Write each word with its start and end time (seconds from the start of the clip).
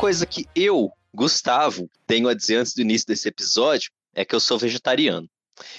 Coisa 0.00 0.24
que 0.24 0.46
eu, 0.56 0.90
Gustavo, 1.14 1.86
tenho 2.06 2.26
a 2.26 2.32
dizer 2.32 2.56
antes 2.56 2.72
do 2.72 2.80
início 2.80 3.06
desse 3.06 3.28
episódio 3.28 3.90
é 4.14 4.24
que 4.24 4.34
eu 4.34 4.40
sou 4.40 4.58
vegetariano. 4.58 5.28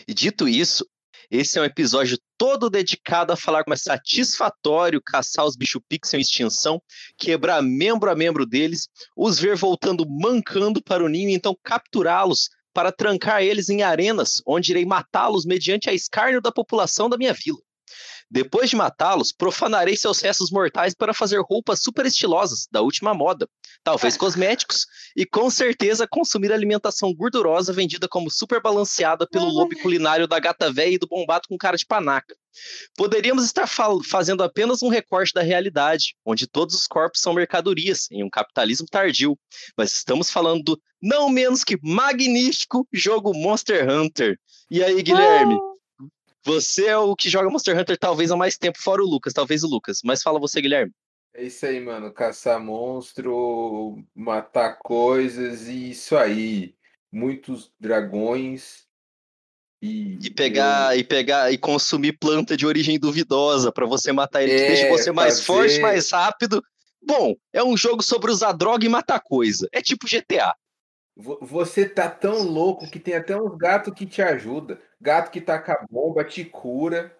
E 0.07 0.13
dito 0.13 0.47
isso, 0.47 0.85
esse 1.31 1.57
é 1.57 1.61
um 1.63 1.65
episódio 1.65 2.19
todo 2.37 2.69
dedicado 2.69 3.33
a 3.33 3.35
falar 3.35 3.63
como 3.63 3.73
é 3.73 3.77
satisfatório 3.77 5.01
caçar 5.03 5.43
os 5.43 5.55
bicho 5.55 5.81
pixel 5.81 6.19
em 6.19 6.21
extinção, 6.21 6.79
quebrar 7.17 7.63
membro 7.63 8.11
a 8.11 8.15
membro 8.15 8.45
deles, 8.45 8.87
os 9.17 9.39
ver 9.39 9.55
voltando 9.55 10.05
mancando 10.07 10.83
para 10.83 11.03
o 11.03 11.09
ninho 11.09 11.31
e 11.31 11.33
então 11.33 11.57
capturá-los 11.63 12.51
para 12.71 12.91
trancar 12.91 13.41
eles 13.41 13.69
em 13.69 13.81
arenas, 13.81 14.39
onde 14.45 14.71
irei 14.71 14.85
matá-los 14.85 15.47
mediante 15.47 15.89
a 15.89 15.93
escárnio 15.93 16.39
da 16.39 16.51
população 16.51 17.09
da 17.09 17.17
minha 17.17 17.33
vila. 17.33 17.57
Depois 18.33 18.69
de 18.69 18.77
matá-los, 18.77 19.33
profanarei 19.33 19.97
seus 19.97 20.21
restos 20.21 20.49
mortais 20.51 20.93
para 20.95 21.13
fazer 21.13 21.41
roupas 21.41 21.81
super 21.81 22.05
estilosas, 22.05 22.65
da 22.71 22.81
última 22.81 23.13
moda, 23.13 23.45
talvez 23.83 24.15
cosméticos, 24.15 24.85
e 25.17 25.25
com 25.25 25.49
certeza 25.49 26.07
consumir 26.07 26.53
alimentação 26.53 27.13
gordurosa 27.13 27.73
vendida 27.73 28.07
como 28.07 28.31
super 28.31 28.61
balanceada 28.61 29.27
pelo 29.27 29.49
lobo 29.49 29.77
culinário 29.81 30.29
da 30.29 30.39
gata 30.39 30.71
véia 30.71 30.95
e 30.95 30.97
do 30.97 31.07
bombado 31.07 31.49
com 31.49 31.57
cara 31.57 31.75
de 31.75 31.85
panaca. 31.85 32.33
Poderíamos 32.95 33.43
estar 33.43 33.67
fazendo 33.67 34.43
apenas 34.43 34.81
um 34.81 34.87
recorte 34.87 35.33
da 35.33 35.41
realidade, 35.41 36.15
onde 36.25 36.47
todos 36.47 36.73
os 36.73 36.87
corpos 36.87 37.19
são 37.19 37.33
mercadorias, 37.33 38.09
em 38.11 38.23
um 38.23 38.29
capitalismo 38.29 38.87
tardio, 38.89 39.37
mas 39.77 39.93
estamos 39.93 40.31
falando 40.31 40.63
do 40.63 40.81
não 41.01 41.29
menos 41.29 41.65
que 41.65 41.77
magnífico 41.83 42.87
jogo 42.93 43.33
Monster 43.33 43.89
Hunter. 43.89 44.39
E 44.69 44.81
aí, 44.81 45.01
Guilherme? 45.01 45.55
Ah. 45.55 45.70
Você 46.43 46.87
é 46.87 46.97
o 46.97 47.15
que 47.15 47.29
joga 47.29 47.49
Monster 47.49 47.77
Hunter 47.77 47.97
talvez 47.97 48.31
há 48.31 48.35
mais 48.35 48.57
tempo, 48.57 48.81
fora 48.81 49.01
o 49.01 49.05
Lucas, 49.05 49.33
talvez 49.33 49.63
o 49.63 49.67
Lucas. 49.67 49.99
Mas 50.03 50.23
fala 50.23 50.39
você, 50.39 50.61
Guilherme. 50.61 50.91
É 51.33 51.43
isso 51.43 51.65
aí, 51.65 51.79
mano. 51.79 52.11
Caçar 52.11 52.59
monstro, 52.59 54.03
matar 54.15 54.77
coisas 54.79 55.67
e 55.67 55.91
isso 55.91 56.17
aí. 56.17 56.75
Muitos 57.11 57.71
dragões. 57.79 58.85
E, 59.81 60.19
e 60.21 60.29
pegar 60.29 60.95
eu... 60.95 60.99
e 60.99 61.03
pegar 61.03 61.51
e 61.51 61.57
consumir 61.57 62.13
planta 62.13 62.55
de 62.55 62.65
origem 62.65 62.99
duvidosa 62.99 63.71
para 63.71 63.85
você 63.85 64.11
matar 64.11 64.43
ele, 64.43 64.51
é, 64.51 64.57
que 64.57 64.67
deixa 64.67 64.89
você 64.89 65.11
mais 65.11 65.41
fazer... 65.41 65.45
forte, 65.45 65.79
mais 65.79 66.11
rápido. 66.11 66.63
Bom, 67.01 67.35
é 67.51 67.63
um 67.63 67.75
jogo 67.75 68.03
sobre 68.03 68.29
usar 68.29 68.51
droga 68.51 68.85
e 68.85 68.89
matar 68.89 69.19
coisa. 69.19 69.67
É 69.71 69.81
tipo 69.81 70.07
GTA. 70.07 70.53
Você 71.15 71.87
tá 71.87 72.09
tão 72.09 72.43
louco 72.43 72.89
que 72.89 72.99
tem 72.99 73.15
até 73.15 73.35
uns 73.35 73.55
gatos 73.57 73.93
que 73.93 74.05
te 74.05 74.21
ajuda. 74.21 74.79
Gato 74.99 75.31
que 75.31 75.41
taca 75.41 75.85
bomba, 75.89 76.23
te 76.23 76.45
cura. 76.45 77.15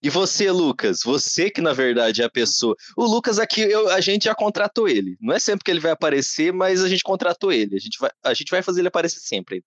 E 0.00 0.08
você, 0.08 0.48
Lucas? 0.50 1.00
Você 1.04 1.50
que 1.50 1.60
na 1.60 1.72
verdade 1.72 2.22
é 2.22 2.24
a 2.24 2.30
pessoa. 2.30 2.76
O 2.96 3.04
Lucas 3.04 3.38
aqui, 3.38 3.62
eu, 3.62 3.90
a 3.90 4.00
gente 4.00 4.24
já 4.24 4.34
contratou 4.34 4.88
ele. 4.88 5.16
Não 5.20 5.34
é 5.34 5.40
sempre 5.40 5.64
que 5.64 5.70
ele 5.70 5.80
vai 5.80 5.90
aparecer, 5.90 6.52
mas 6.52 6.84
a 6.84 6.88
gente 6.88 7.02
contratou 7.02 7.50
ele. 7.50 7.74
A 7.74 7.80
gente 7.80 7.98
vai, 7.98 8.10
a 8.22 8.32
gente 8.32 8.50
vai 8.50 8.62
fazer 8.62 8.80
ele 8.80 8.88
aparecer 8.88 9.18
sempre. 9.18 9.62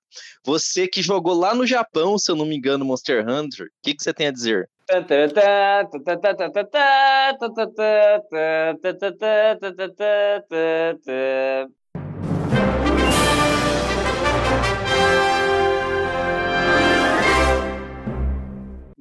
Você 0.46 0.88
que 0.88 1.02
jogou 1.02 1.34
lá 1.34 1.54
no 1.54 1.68
Japão, 1.68 2.18
se 2.18 2.32
eu 2.32 2.36
não 2.36 2.46
me 2.46 2.56
engano, 2.56 2.86
Monster 2.86 3.28
Hunter, 3.28 3.68
o 3.68 3.70
que, 3.84 3.94
que 3.94 4.02
você 4.02 4.14
tem 4.14 4.28
a 4.28 4.32
dizer? 4.32 4.70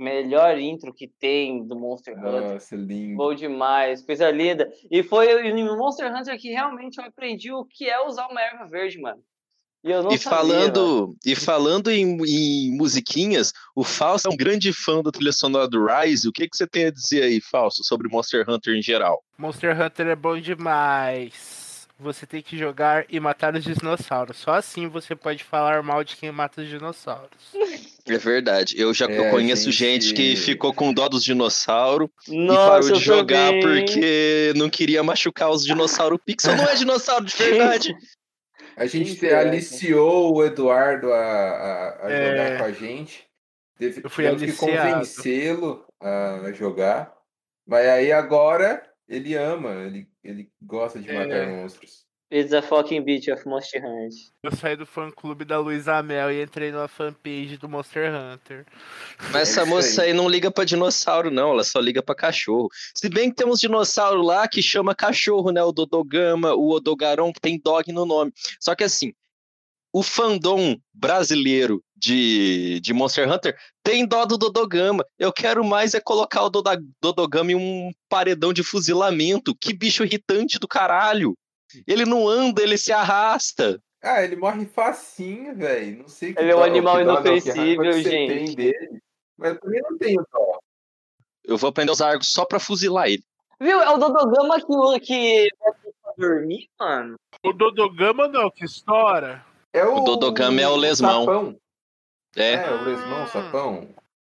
Melhor 0.00 0.58
intro 0.58 0.94
que 0.94 1.06
tem 1.06 1.66
do 1.66 1.76
Monster 1.76 2.18
Hunter. 2.18 2.52
Nossa, 2.52 2.74
lindo. 2.74 3.16
Bom 3.16 3.34
demais, 3.34 4.02
coisa 4.02 4.30
linda. 4.30 4.72
E 4.90 5.02
foi 5.02 5.52
no 5.52 5.76
Monster 5.76 6.10
Hunter 6.12 6.38
que 6.38 6.48
realmente 6.48 6.98
eu 6.98 7.04
aprendi 7.04 7.52
o 7.52 7.64
que 7.64 7.88
é 7.88 8.04
usar 8.06 8.26
uma 8.28 8.40
erva 8.40 8.66
verde, 8.66 8.98
mano. 8.98 9.22
E, 9.82 9.90
e, 10.14 10.18
falando, 10.18 11.16
e 11.24 11.34
falando 11.34 11.90
em, 11.90 12.18
em, 12.26 12.76
musiquinhas, 12.76 13.50
o 13.74 13.82
Fausto 13.82 14.28
é 14.28 14.32
um 14.32 14.36
grande 14.36 14.74
fã 14.74 15.02
da 15.02 15.10
trilha 15.10 15.32
sonora 15.32 15.66
do 15.66 15.86
Rise. 15.86 16.28
O 16.28 16.32
que, 16.32 16.46
que 16.46 16.54
você 16.54 16.66
tem 16.66 16.86
a 16.86 16.90
dizer 16.90 17.22
aí, 17.22 17.40
Fausto, 17.40 17.82
sobre 17.82 18.06
Monster 18.08 18.44
Hunter 18.46 18.74
em 18.74 18.82
geral? 18.82 19.22
Monster 19.38 19.80
Hunter 19.80 20.08
é 20.08 20.16
bom 20.16 20.38
demais 20.38 21.70
você 22.00 22.26
tem 22.26 22.42
que 22.42 22.56
jogar 22.56 23.04
e 23.10 23.20
matar 23.20 23.54
os 23.54 23.62
dinossauros. 23.62 24.38
Só 24.38 24.54
assim 24.54 24.88
você 24.88 25.14
pode 25.14 25.44
falar 25.44 25.82
mal 25.82 26.02
de 26.02 26.16
quem 26.16 26.32
mata 26.32 26.62
os 26.62 26.68
dinossauros. 26.68 27.52
É 28.14 28.18
verdade. 28.18 28.74
Eu 28.78 28.92
já 28.92 29.06
é, 29.06 29.30
conheço 29.30 29.70
gente... 29.70 30.06
gente... 30.06 30.14
que 30.14 30.36
ficou 30.36 30.72
com 30.72 30.92
dó 30.92 31.08
dos 31.08 31.24
dinossauros 31.24 32.08
e 32.28 32.46
parou 32.46 32.92
de 32.92 33.00
jogar 33.00 33.50
também. 33.50 33.84
porque 33.84 34.52
não 34.56 34.68
queria 34.68 35.02
machucar 35.02 35.50
os 35.50 35.64
dinossauros 35.64 36.18
pixel. 36.24 36.56
Não 36.56 36.68
é 36.68 36.74
dinossauro 36.74 37.24
de 37.24 37.36
verdade. 37.36 37.94
A 38.76 38.86
gente 38.86 39.26
aliciou 39.28 40.34
o 40.34 40.44
Eduardo 40.44 41.12
a, 41.12 41.18
a, 41.18 42.06
a 42.06 42.10
é... 42.10 42.30
jogar 42.30 42.58
com 42.58 42.64
a 42.64 42.72
gente. 42.72 43.26
Teve, 43.76 44.00
Eu 44.02 44.08
fui 44.08 44.36
que 44.36 44.52
convencê-lo 44.52 45.84
a 46.00 46.50
jogar. 46.52 47.14
Mas 47.66 47.86
aí 47.86 48.10
agora 48.10 48.82
ele 49.06 49.34
ama, 49.34 49.74
ele, 49.84 50.08
ele 50.24 50.50
gosta 50.62 50.98
de 50.98 51.12
matar 51.12 51.28
é. 51.28 51.46
monstros. 51.46 52.06
It's 52.32 52.52
a 52.52 52.62
fucking 52.62 53.02
beat 53.02 53.26
of 53.28 53.44
Monster 53.44 53.84
Hunter. 53.84 54.08
Eu 54.44 54.54
saí 54.54 54.76
do 54.76 54.86
fã 54.86 55.10
clube 55.10 55.44
da 55.44 55.58
Luísa 55.58 56.00
Mel 56.00 56.30
e 56.30 56.40
entrei 56.40 56.70
na 56.70 56.86
fanpage 56.86 57.56
do 57.56 57.68
Monster 57.68 58.08
Hunter. 58.14 58.64
Mas 59.32 59.48
essa 59.48 59.66
moça 59.66 60.02
aí 60.02 60.12
não 60.12 60.28
liga 60.28 60.48
pra 60.48 60.64
dinossauro, 60.64 61.28
não. 61.28 61.50
Ela 61.50 61.64
só 61.64 61.80
liga 61.80 62.00
pra 62.00 62.14
cachorro. 62.14 62.68
Se 62.94 63.08
bem 63.08 63.30
que 63.30 63.36
tem 63.36 63.48
uns 63.48 63.58
dinossauros 63.58 64.24
lá 64.24 64.46
que 64.46 64.62
chama 64.62 64.94
cachorro, 64.94 65.50
né? 65.50 65.60
O 65.60 65.72
Dodogama, 65.72 66.54
o 66.54 66.70
Odogaron, 66.70 67.32
que 67.32 67.40
tem 67.40 67.58
dog 67.58 67.90
no 67.92 68.06
nome. 68.06 68.32
Só 68.60 68.76
que 68.76 68.84
assim, 68.84 69.12
o 69.92 70.00
fandom 70.00 70.76
brasileiro 70.94 71.82
de, 71.96 72.78
de 72.80 72.92
Monster 72.92 73.28
Hunter 73.28 73.56
tem 73.82 74.06
dó 74.06 74.24
do 74.24 74.38
Dodogama. 74.38 75.04
Eu 75.18 75.32
quero 75.32 75.64
mais 75.64 75.94
é 75.94 76.00
colocar 76.00 76.44
o 76.44 76.50
Dodogama 77.02 77.50
em 77.50 77.56
um 77.56 77.90
paredão 78.08 78.52
de 78.52 78.62
fuzilamento. 78.62 79.52
Que 79.60 79.72
bicho 79.72 80.04
irritante 80.04 80.60
do 80.60 80.68
caralho. 80.68 81.34
Ele 81.86 82.04
não 82.04 82.28
anda, 82.28 82.62
ele 82.62 82.78
se 82.78 82.92
arrasta. 82.92 83.80
Ah, 84.02 84.22
ele 84.22 84.36
morre 84.36 84.64
facinho, 84.64 85.54
velho. 85.54 85.98
Não 85.98 86.08
sei 86.08 86.34
Ele 86.36 86.50
é 86.50 86.56
um 86.56 86.62
animal 86.62 87.00
inofensível, 87.00 87.92
gente. 87.92 88.56
Dele, 88.56 89.02
mas 89.36 89.54
eu 89.54 89.60
também 89.60 89.80
não 89.82 89.98
tenho 89.98 90.26
dó. 90.32 90.58
Eu 91.44 91.56
vou 91.58 91.68
aprender 91.68 91.92
os 91.92 92.00
argos 92.00 92.32
só 92.32 92.44
pra 92.44 92.58
fuzilar 92.58 93.08
ele. 93.08 93.24
Viu? 93.60 93.80
É 93.80 93.90
o 93.90 93.98
Dodogama 93.98 94.58
que, 94.58 95.00
que 95.00 95.48
dormir, 96.16 96.68
mano. 96.78 97.16
O 97.44 97.52
Dodogama 97.52 98.28
não, 98.28 98.50
que 98.50 98.64
estoura. 98.64 99.44
É 99.72 99.84
o, 99.84 99.96
o 99.96 100.00
Dodogama 100.00 100.60
é 100.60 100.68
o 100.68 100.76
lesmão. 100.76 101.24
Sapão. 101.24 101.60
É. 102.36 102.52
é, 102.54 102.70
o 102.70 102.84
lesmão, 102.84 103.24
o 103.24 103.28
sapão. 103.28 103.88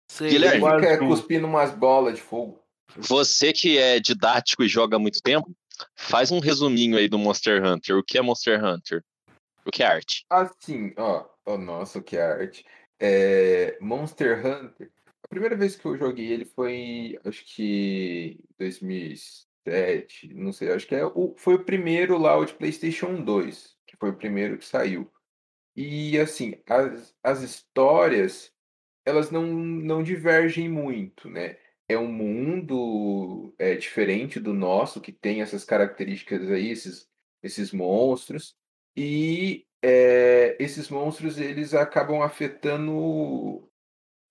Sim, 0.09 0.27
Guilherme. 0.27 0.65
Ele 0.65 0.79
fica 0.79 0.97
cuspindo 0.99 1.45
umas 1.45 1.71
bolas 1.71 2.15
de 2.15 2.21
fogo. 2.21 2.59
Você 2.95 3.53
que 3.53 3.77
é 3.77 3.99
didático 3.99 4.63
e 4.63 4.67
joga 4.67 4.95
há 4.95 4.99
muito 4.99 5.21
tempo, 5.21 5.51
faz 5.95 6.31
um 6.31 6.39
resuminho 6.39 6.97
aí 6.97 7.07
do 7.07 7.19
Monster 7.19 7.63
Hunter. 7.63 7.97
O 7.97 8.03
que 8.03 8.17
é 8.17 8.21
Monster 8.21 8.63
Hunter? 8.63 9.03
O 9.65 9.71
que 9.71 9.83
é 9.83 9.87
arte? 9.87 10.25
Assim, 10.29 10.93
ó. 10.97 11.25
Oh, 11.45 11.57
nossa, 11.57 11.99
o 11.99 12.03
que 12.03 12.17
é 12.17 12.21
arte? 12.21 12.65
É, 12.99 13.77
Monster 13.79 14.45
Hunter. 14.45 14.91
A 15.23 15.27
primeira 15.27 15.55
vez 15.55 15.75
que 15.75 15.85
eu 15.85 15.97
joguei 15.97 16.31
ele 16.31 16.45
foi, 16.45 17.19
acho 17.25 17.43
que 17.45 18.39
2007, 18.57 20.33
não 20.33 20.51
sei, 20.51 20.71
acho 20.71 20.87
que 20.87 20.95
é 20.95 21.05
o, 21.05 21.35
foi 21.37 21.55
o 21.55 21.63
primeiro 21.63 22.17
lá, 22.17 22.35
o 22.37 22.45
de 22.45 22.53
PlayStation 22.53 23.23
2, 23.23 23.75
que 23.85 23.95
foi 23.97 24.09
o 24.09 24.15
primeiro 24.17 24.57
que 24.57 24.65
saiu. 24.65 25.11
E 25.75 26.19
assim, 26.19 26.55
as, 26.67 27.15
as 27.23 27.41
histórias 27.41 28.51
elas 29.05 29.31
não, 29.31 29.43
não 29.43 30.03
divergem 30.03 30.69
muito, 30.69 31.29
né? 31.29 31.57
É 31.89 31.97
um 31.97 32.07
mundo 32.11 33.53
é, 33.57 33.75
diferente 33.75 34.39
do 34.39 34.53
nosso, 34.53 35.01
que 35.01 35.11
tem 35.11 35.41
essas 35.41 35.65
características 35.65 36.49
aí, 36.49 36.69
esses, 36.69 37.09
esses 37.43 37.73
monstros, 37.73 38.55
e 38.95 39.65
é, 39.81 40.55
esses 40.59 40.89
monstros 40.89 41.39
eles 41.39 41.73
acabam 41.73 42.21
afetando 42.21 43.67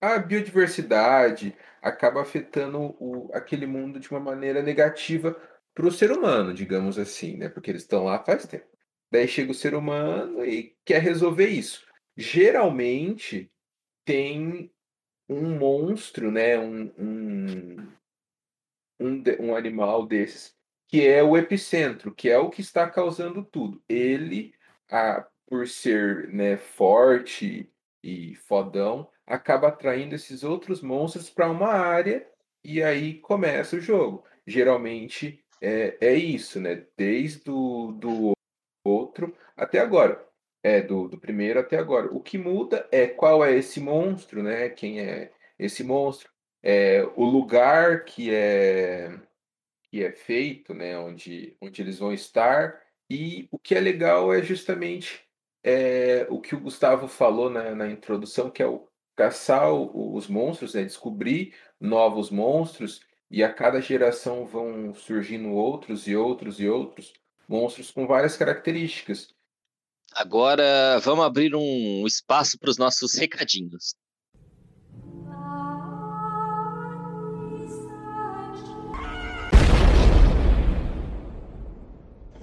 a 0.01 0.17
biodiversidade, 0.17 1.55
acaba 1.81 2.21
afetando 2.21 2.95
o, 2.99 3.29
aquele 3.33 3.65
mundo 3.65 3.99
de 3.99 4.09
uma 4.09 4.19
maneira 4.19 4.61
negativa 4.61 5.35
para 5.73 5.87
o 5.87 5.91
ser 5.91 6.11
humano, 6.11 6.53
digamos 6.53 6.97
assim, 6.97 7.37
né? 7.37 7.49
Porque 7.49 7.69
eles 7.71 7.81
estão 7.81 8.05
lá 8.05 8.23
faz 8.23 8.45
tempo. 8.45 8.67
Daí 9.11 9.27
chega 9.27 9.51
o 9.51 9.55
ser 9.55 9.73
humano 9.73 10.45
e 10.45 10.75
quer 10.85 11.01
resolver 11.01 11.47
isso. 11.47 11.85
Geralmente 12.15 13.51
tem 14.05 14.71
um 15.29 15.57
monstro, 15.57 16.31
né? 16.31 16.57
Um, 16.57 16.91
um, 16.97 17.87
um, 18.99 19.23
um 19.39 19.55
animal 19.55 20.05
desses 20.05 20.57
que 20.89 21.07
é 21.07 21.21
o 21.21 21.37
epicentro, 21.37 22.13
que 22.13 22.29
é 22.29 22.37
o 22.39 22.49
que 22.49 22.61
está 22.61 22.89
causando 22.89 23.43
tudo. 23.43 23.81
Ele, 23.87 24.55
a, 24.89 25.25
por 25.47 25.67
ser 25.67 26.27
né, 26.33 26.57
forte 26.57 27.71
e 28.03 28.35
fodão, 28.35 29.07
acaba 29.25 29.67
atraindo 29.67 30.15
esses 30.15 30.43
outros 30.43 30.81
monstros 30.81 31.29
para 31.29 31.49
uma 31.49 31.67
área 31.67 32.27
e 32.63 32.81
aí 32.81 33.19
começa 33.19 33.75
o 33.75 33.79
jogo. 33.79 34.25
Geralmente 34.47 35.45
é, 35.61 35.95
é 36.01 36.13
isso, 36.15 36.59
né? 36.59 36.87
Desde 36.97 37.51
o 37.51 37.91
do 37.91 38.31
outro 38.83 39.35
até 39.55 39.77
agora. 39.79 40.27
É, 40.61 40.81
do, 40.81 41.07
do 41.07 41.17
primeiro 41.17 41.59
até 41.59 41.77
agora. 41.77 42.13
O 42.13 42.21
que 42.21 42.37
muda 42.37 42.87
é 42.91 43.07
qual 43.07 43.43
é 43.43 43.55
esse 43.55 43.79
monstro, 43.79 44.43
né? 44.43 44.69
Quem 44.69 44.99
é 44.99 45.31
esse 45.57 45.83
monstro. 45.83 46.29
É, 46.61 47.03
o 47.15 47.23
lugar 47.23 48.03
que 48.03 48.33
é 48.33 49.17
que 49.89 50.03
é 50.03 50.11
feito, 50.11 50.73
né? 50.73 50.97
Onde, 50.97 51.55
onde 51.61 51.81
eles 51.81 51.99
vão 51.99 52.13
estar. 52.13 52.79
E 53.09 53.47
o 53.51 53.57
que 53.57 53.73
é 53.75 53.79
legal 53.79 54.33
é 54.33 54.41
justamente 54.41 55.21
é, 55.63 56.27
o 56.29 56.39
que 56.39 56.55
o 56.55 56.59
Gustavo 56.59 57.07
falou 57.07 57.49
na, 57.49 57.75
na 57.75 57.89
introdução, 57.89 58.49
que 58.49 58.61
é 58.61 58.67
o 58.67 58.87
caçar 59.15 59.73
os 59.73 60.27
monstros, 60.27 60.73
né? 60.73 60.83
descobrir 60.83 61.53
novos 61.79 62.29
monstros, 62.29 63.01
e 63.29 63.43
a 63.43 63.51
cada 63.51 63.81
geração 63.81 64.45
vão 64.45 64.93
surgindo 64.93 65.49
outros 65.49 66.07
e 66.07 66.15
outros 66.15 66.59
e 66.59 66.69
outros 66.69 67.13
monstros 67.47 67.91
com 67.91 68.07
várias 68.07 68.37
características. 68.37 69.35
Agora 70.15 70.99
vamos 71.03 71.25
abrir 71.25 71.55
um 71.55 72.05
espaço 72.05 72.57
para 72.57 72.69
os 72.69 72.77
nossos 72.77 73.15
recadinhos. 73.15 73.95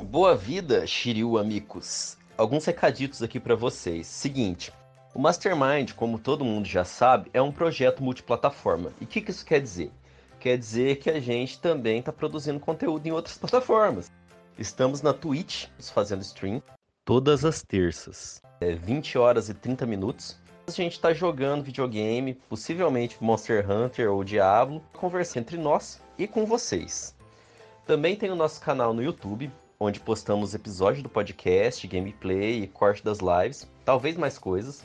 Boa 0.04 0.34
vida, 0.34 0.86
Shiryu 0.86 1.36
amigos. 1.36 2.16
Alguns 2.38 2.64
recaditos 2.64 3.22
aqui 3.22 3.40
para 3.40 3.54
vocês. 3.54 4.06
Seguinte, 4.06 4.72
o 5.14 5.18
Mastermind, 5.18 5.92
como 5.92 6.18
todo 6.18 6.44
mundo 6.44 6.66
já 6.66 6.84
sabe, 6.84 7.30
é 7.34 7.42
um 7.42 7.50
projeto 7.50 8.02
multiplataforma. 8.02 8.92
E 9.00 9.04
o 9.04 9.06
que, 9.06 9.20
que 9.20 9.30
isso 9.30 9.44
quer 9.44 9.60
dizer? 9.60 9.90
Quer 10.38 10.56
dizer 10.56 10.96
que 10.96 11.10
a 11.10 11.18
gente 11.18 11.58
também 11.58 11.98
está 11.98 12.12
produzindo 12.12 12.60
conteúdo 12.60 13.06
em 13.06 13.10
outras 13.10 13.36
plataformas. 13.36 14.10
Estamos 14.58 15.02
na 15.02 15.12
Twitch, 15.12 15.66
fazendo 15.92 16.22
stream, 16.22 16.62
todas 17.06 17.44
as 17.44 17.62
terças. 17.62 18.42
É 18.60 18.74
20 18.74 19.16
horas 19.16 19.48
e 19.48 19.54
30 19.54 19.86
minutos. 19.86 20.36
A 20.66 20.72
gente 20.72 20.94
está 20.94 21.14
jogando 21.14 21.62
videogame, 21.62 22.34
possivelmente 22.34 23.16
Monster 23.22 23.64
Hunter 23.70 24.10
ou 24.10 24.24
Diablo, 24.24 24.82
conversando 24.92 25.42
entre 25.42 25.56
nós 25.56 26.02
e 26.18 26.26
com 26.26 26.44
vocês. 26.44 27.14
Também 27.86 28.16
tem 28.16 28.28
o 28.28 28.34
nosso 28.34 28.60
canal 28.60 28.92
no 28.92 29.00
YouTube, 29.00 29.48
onde 29.78 30.00
postamos 30.00 30.52
episódios 30.52 31.04
do 31.04 31.08
podcast, 31.08 31.86
gameplay 31.86 32.64
e 32.64 32.66
corte 32.66 33.04
das 33.04 33.20
lives, 33.20 33.70
talvez 33.84 34.16
mais 34.16 34.36
coisas. 34.36 34.84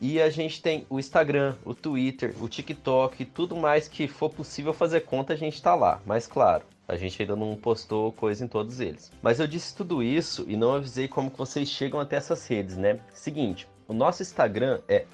E 0.00 0.20
a 0.20 0.30
gente 0.30 0.60
tem 0.60 0.86
o 0.90 0.98
Instagram, 0.98 1.54
o 1.64 1.72
Twitter, 1.72 2.34
o 2.42 2.48
TikTok, 2.48 3.24
tudo 3.26 3.54
mais 3.54 3.86
que 3.86 4.08
for 4.08 4.28
possível 4.28 4.72
fazer 4.72 5.02
conta, 5.02 5.34
a 5.34 5.36
gente 5.36 5.54
está 5.54 5.76
lá. 5.76 6.00
Mas 6.04 6.26
claro, 6.26 6.64
a 6.88 6.96
gente 6.96 7.20
ainda 7.20 7.36
não 7.36 7.54
postou 7.54 8.10
coisa 8.12 8.42
em 8.42 8.48
todos 8.48 8.80
eles. 8.80 9.12
Mas 9.22 9.38
eu 9.38 9.46
disse 9.46 9.76
tudo 9.76 10.02
isso 10.02 10.46
e 10.48 10.56
não 10.56 10.74
avisei 10.74 11.06
como 11.06 11.30
que 11.30 11.36
vocês 11.36 11.68
chegam 11.68 12.00
até 12.00 12.16
essas 12.16 12.46
redes, 12.46 12.78
né? 12.78 12.98
Seguinte, 13.12 13.68
o 13.86 13.94
nosso 13.94 14.22
Instagram 14.22 14.80
é 14.86 15.06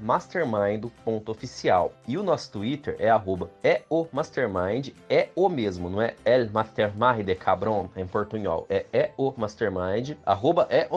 mastermind.oficial 0.00 1.92
e 2.06 2.16
o 2.16 2.22
nosso 2.22 2.52
Twitter 2.52 2.94
é 3.00 3.10
arroba 3.10 3.50
é 3.60 3.82
é 5.08 5.28
o 5.34 5.48
mesmo, 5.48 5.90
não 5.90 6.00
é 6.00 6.14
el 6.24 6.48
mastermind 6.50 7.26
de 7.26 7.34
cabron 7.34 7.88
em 7.96 8.06
portunhol, 8.06 8.66
é 8.68 8.86
é 8.92 9.10
o 9.16 9.34
mastermind, 9.36 10.12
arroba 10.24 10.68
é. 10.70 10.88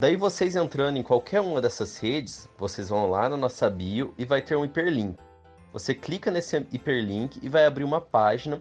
Daí 0.00 0.16
vocês 0.16 0.56
entrando 0.56 0.96
em 0.96 1.04
qualquer 1.04 1.40
uma 1.40 1.60
dessas 1.60 1.98
redes, 1.98 2.48
vocês 2.58 2.88
vão 2.88 3.08
lá 3.08 3.28
na 3.28 3.36
nossa 3.36 3.70
bio 3.70 4.12
e 4.18 4.24
vai 4.24 4.42
ter 4.42 4.56
um 4.56 4.64
hiperlink. 4.64 5.16
Você 5.72 5.94
clica 5.94 6.32
nesse 6.32 6.56
hiperlink 6.72 7.38
e 7.42 7.48
vai 7.48 7.64
abrir 7.64 7.84
uma 7.84 8.00
página 8.00 8.60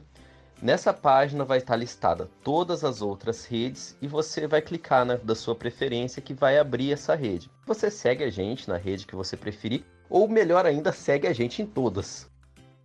Nessa 0.63 0.92
página 0.94 1.44
vai 1.44 1.57
estar 1.57 1.75
listada 1.75 2.30
todas 2.42 2.86
as 2.86 3.01
outras 3.01 3.44
redes 3.44 3.98
e 4.01 4.07
você 4.07 4.48
vai 4.48 4.62
clicar 4.62 5.04
na 5.04 5.18
da 5.18 5.36
sua 5.36 5.54
preferência 5.54 6.21
que 6.21 6.33
vai 6.33 6.57
abrir 6.57 6.94
essa 6.94 7.15
rede. 7.15 7.51
Você 7.65 7.92
segue 7.92 8.24
a 8.24 8.30
gente 8.30 8.69
na 8.69 8.77
rede 8.77 9.06
que 9.06 9.13
você 9.13 9.36
preferir, 9.36 9.83
ou 10.10 10.25
melhor 10.25 10.65
ainda, 10.65 10.94
segue 10.94 11.27
a 11.27 11.33
gente 11.33 11.62
em 11.62 11.65
todas. 11.65 12.31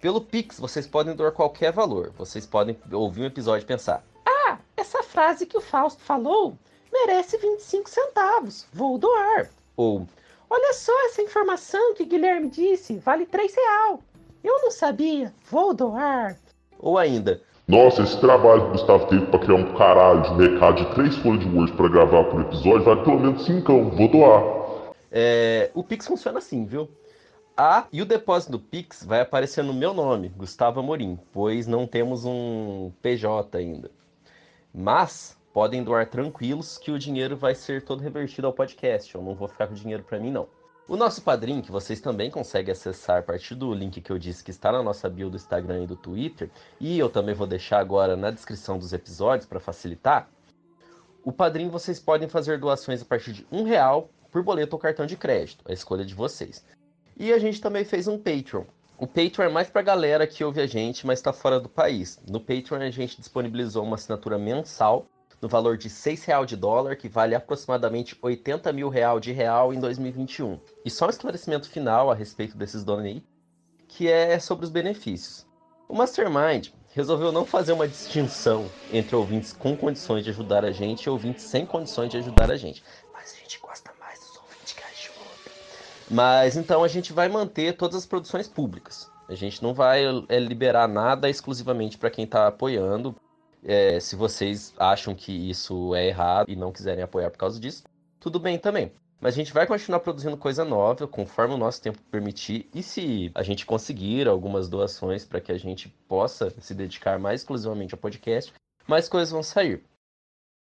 Pelo 0.00 0.20
Pix, 0.20 0.60
vocês 0.60 0.86
podem 0.86 1.16
doar 1.16 1.32
qualquer 1.32 1.72
valor. 1.72 2.12
Vocês 2.16 2.46
podem 2.46 2.78
ouvir 2.92 3.22
um 3.22 3.26
episódio 3.26 3.64
e 3.64 3.66
pensar: 3.66 4.04
Ah, 4.24 4.58
essa 4.76 5.02
frase 5.02 5.46
que 5.46 5.56
o 5.56 5.60
Fausto 5.60 6.00
falou 6.02 6.56
merece 6.92 7.36
25 7.36 7.88
centavos, 7.88 8.66
vou 8.72 8.98
doar. 8.98 9.48
Ou, 9.76 10.06
olha 10.48 10.72
só 10.72 10.92
essa 11.06 11.22
informação 11.22 11.94
que 11.94 12.04
Guilherme 12.04 12.48
disse, 12.48 12.98
vale 12.98 13.26
3 13.26 13.54
real. 13.54 14.00
Eu 14.42 14.62
não 14.62 14.70
sabia, 14.70 15.32
vou 15.50 15.74
doar. 15.74 16.36
Ou 16.78 16.98
ainda, 16.98 17.42
nossa, 17.68 18.02
esse 18.02 18.20
trabalho 18.20 18.62
que 18.62 18.68
o 18.68 18.72
Gustavo 18.72 19.06
teve 19.06 19.26
pra 19.26 19.40
criar 19.40 19.56
um 19.56 19.74
caralho 19.74 20.22
de 20.22 20.48
recado 20.48 20.84
de 20.84 20.94
três 20.94 21.16
folhas 21.16 21.40
de 21.40 21.48
Word 21.48 21.72
pra 21.72 21.88
gravar 21.88 22.22
por 22.24 22.40
episódio, 22.42 22.84
vale 22.84 23.02
pelo 23.02 23.18
menos 23.18 23.44
5, 23.44 23.90
vou 23.90 24.08
doar. 24.08 24.92
É, 25.10 25.68
o 25.74 25.82
Pix 25.82 26.06
funciona 26.06 26.38
assim, 26.38 26.64
viu? 26.64 26.88
Ah, 27.56 27.86
e 27.92 28.00
o 28.00 28.06
depósito 28.06 28.52
do 28.52 28.60
Pix 28.60 29.02
vai 29.02 29.20
aparecer 29.20 29.64
no 29.64 29.74
meu 29.74 29.92
nome, 29.92 30.28
Gustavo 30.28 30.78
Amorim, 30.78 31.18
pois 31.32 31.66
não 31.66 31.88
temos 31.88 32.24
um 32.24 32.92
PJ 33.02 33.58
ainda. 33.58 33.90
Mas 34.72 35.35
podem 35.56 35.82
doar 35.82 36.06
tranquilos 36.06 36.76
que 36.76 36.90
o 36.90 36.98
dinheiro 36.98 37.34
vai 37.34 37.54
ser 37.54 37.82
todo 37.82 38.02
revertido 38.02 38.46
ao 38.46 38.52
podcast. 38.52 39.14
Eu 39.14 39.22
não 39.22 39.34
vou 39.34 39.48
ficar 39.48 39.66
com 39.66 39.72
dinheiro 39.72 40.02
para 40.02 40.20
mim, 40.20 40.30
não. 40.30 40.46
O 40.86 40.98
nosso 40.98 41.22
padrinho, 41.22 41.62
que 41.62 41.72
vocês 41.72 41.98
também 41.98 42.30
conseguem 42.30 42.72
acessar 42.72 43.20
a 43.20 43.22
partir 43.22 43.54
do 43.54 43.72
link 43.72 44.02
que 44.02 44.12
eu 44.12 44.18
disse 44.18 44.44
que 44.44 44.50
está 44.50 44.70
na 44.70 44.82
nossa 44.82 45.08
bio 45.08 45.30
do 45.30 45.36
Instagram 45.38 45.84
e 45.84 45.86
do 45.86 45.96
Twitter, 45.96 46.50
e 46.78 46.98
eu 46.98 47.08
também 47.08 47.34
vou 47.34 47.46
deixar 47.46 47.78
agora 47.78 48.14
na 48.18 48.30
descrição 48.30 48.78
dos 48.78 48.92
episódios 48.92 49.46
para 49.46 49.58
facilitar. 49.58 50.28
O 51.24 51.32
padrinho 51.32 51.70
vocês 51.70 51.98
podem 51.98 52.28
fazer 52.28 52.60
doações 52.60 53.00
a 53.00 53.06
partir 53.06 53.32
de 53.32 53.46
um 53.50 53.62
real 53.62 54.10
por 54.30 54.42
boleto 54.42 54.76
ou 54.76 54.78
cartão 54.78 55.06
de 55.06 55.16
crédito, 55.16 55.64
a 55.66 55.72
escolha 55.72 56.04
de 56.04 56.14
vocês. 56.14 56.66
E 57.16 57.32
a 57.32 57.38
gente 57.38 57.62
também 57.62 57.82
fez 57.82 58.06
um 58.06 58.18
Patreon. 58.18 58.64
O 58.98 59.06
Patreon 59.06 59.46
é 59.46 59.48
mais 59.48 59.70
para 59.70 59.80
galera 59.80 60.26
que 60.26 60.44
ouve 60.44 60.60
a 60.60 60.66
gente, 60.66 61.06
mas 61.06 61.18
está 61.18 61.32
fora 61.32 61.58
do 61.58 61.70
país. 61.70 62.20
No 62.28 62.40
Patreon 62.40 62.82
a 62.82 62.90
gente 62.90 63.18
disponibilizou 63.18 63.82
uma 63.82 63.94
assinatura 63.94 64.36
mensal 64.36 65.06
no 65.40 65.48
valor 65.48 65.76
de 65.76 65.88
R$ 65.88 66.18
real 66.24 66.46
de 66.46 66.56
dólar, 66.56 66.96
que 66.96 67.08
vale 67.08 67.34
aproximadamente 67.34 68.16
80 68.20 68.72
mil 68.72 68.88
real 68.88 69.20
de 69.20 69.32
real 69.32 69.72
em 69.72 69.80
2021. 69.80 70.58
E 70.84 70.90
só 70.90 71.06
um 71.06 71.10
esclarecimento 71.10 71.68
final 71.68 72.10
a 72.10 72.14
respeito 72.14 72.56
desses 72.56 72.84
donos 72.84 73.04
aí, 73.04 73.22
que 73.88 74.08
é 74.08 74.38
sobre 74.38 74.64
os 74.64 74.70
benefícios. 74.70 75.46
O 75.88 75.94
Mastermind 75.94 76.68
resolveu 76.96 77.30
não 77.30 77.44
fazer 77.44 77.72
uma 77.72 77.86
distinção 77.86 78.68
entre 78.92 79.14
ouvintes 79.14 79.52
com 79.52 79.76
condições 79.76 80.24
de 80.24 80.30
ajudar 80.30 80.64
a 80.64 80.72
gente 80.72 81.04
e 81.04 81.10
ouvintes 81.10 81.44
sem 81.44 81.66
condições 81.66 82.10
de 82.10 82.16
ajudar 82.16 82.50
a 82.50 82.56
gente. 82.56 82.82
Mas 83.12 83.34
a 83.34 83.36
gente 83.36 83.58
gosta 83.60 83.92
mais 84.00 84.18
dos 84.18 84.36
ouvintes 84.36 84.72
que 84.72 84.82
ajudam. 84.82 85.26
Mas 86.10 86.56
então 86.56 86.82
a 86.82 86.88
gente 86.88 87.12
vai 87.12 87.28
manter 87.28 87.76
todas 87.76 87.96
as 87.96 88.06
produções 88.06 88.48
públicas. 88.48 89.10
A 89.28 89.34
gente 89.34 89.62
não 89.62 89.74
vai 89.74 90.04
é, 90.28 90.38
liberar 90.38 90.88
nada 90.88 91.28
exclusivamente 91.28 91.98
para 91.98 92.10
quem 92.10 92.24
está 92.24 92.46
apoiando. 92.46 93.14
É, 93.68 93.98
se 93.98 94.14
vocês 94.14 94.72
acham 94.78 95.12
que 95.12 95.32
isso 95.32 95.92
é 95.94 96.06
errado 96.06 96.48
e 96.48 96.54
não 96.54 96.70
quiserem 96.70 97.02
apoiar 97.02 97.30
por 97.30 97.38
causa 97.38 97.58
disso, 97.58 97.82
tudo 98.20 98.38
bem 98.38 98.58
também. 98.58 98.92
Mas 99.20 99.34
a 99.34 99.36
gente 99.36 99.52
vai 99.52 99.66
continuar 99.66 100.00
produzindo 100.00 100.36
coisa 100.36 100.64
nova, 100.64 101.08
conforme 101.08 101.54
o 101.54 101.58
nosso 101.58 101.82
tempo 101.82 101.98
permitir. 102.10 102.68
E 102.72 102.80
se 102.82 103.32
a 103.34 103.42
gente 103.42 103.66
conseguir 103.66 104.28
algumas 104.28 104.68
doações 104.68 105.24
para 105.24 105.40
que 105.40 105.50
a 105.50 105.58
gente 105.58 105.88
possa 106.06 106.50
se 106.60 106.74
dedicar 106.74 107.18
mais 107.18 107.40
exclusivamente 107.40 107.92
ao 107.92 108.00
podcast, 108.00 108.52
mais 108.86 109.08
coisas 109.08 109.32
vão 109.32 109.42
sair. 109.42 109.82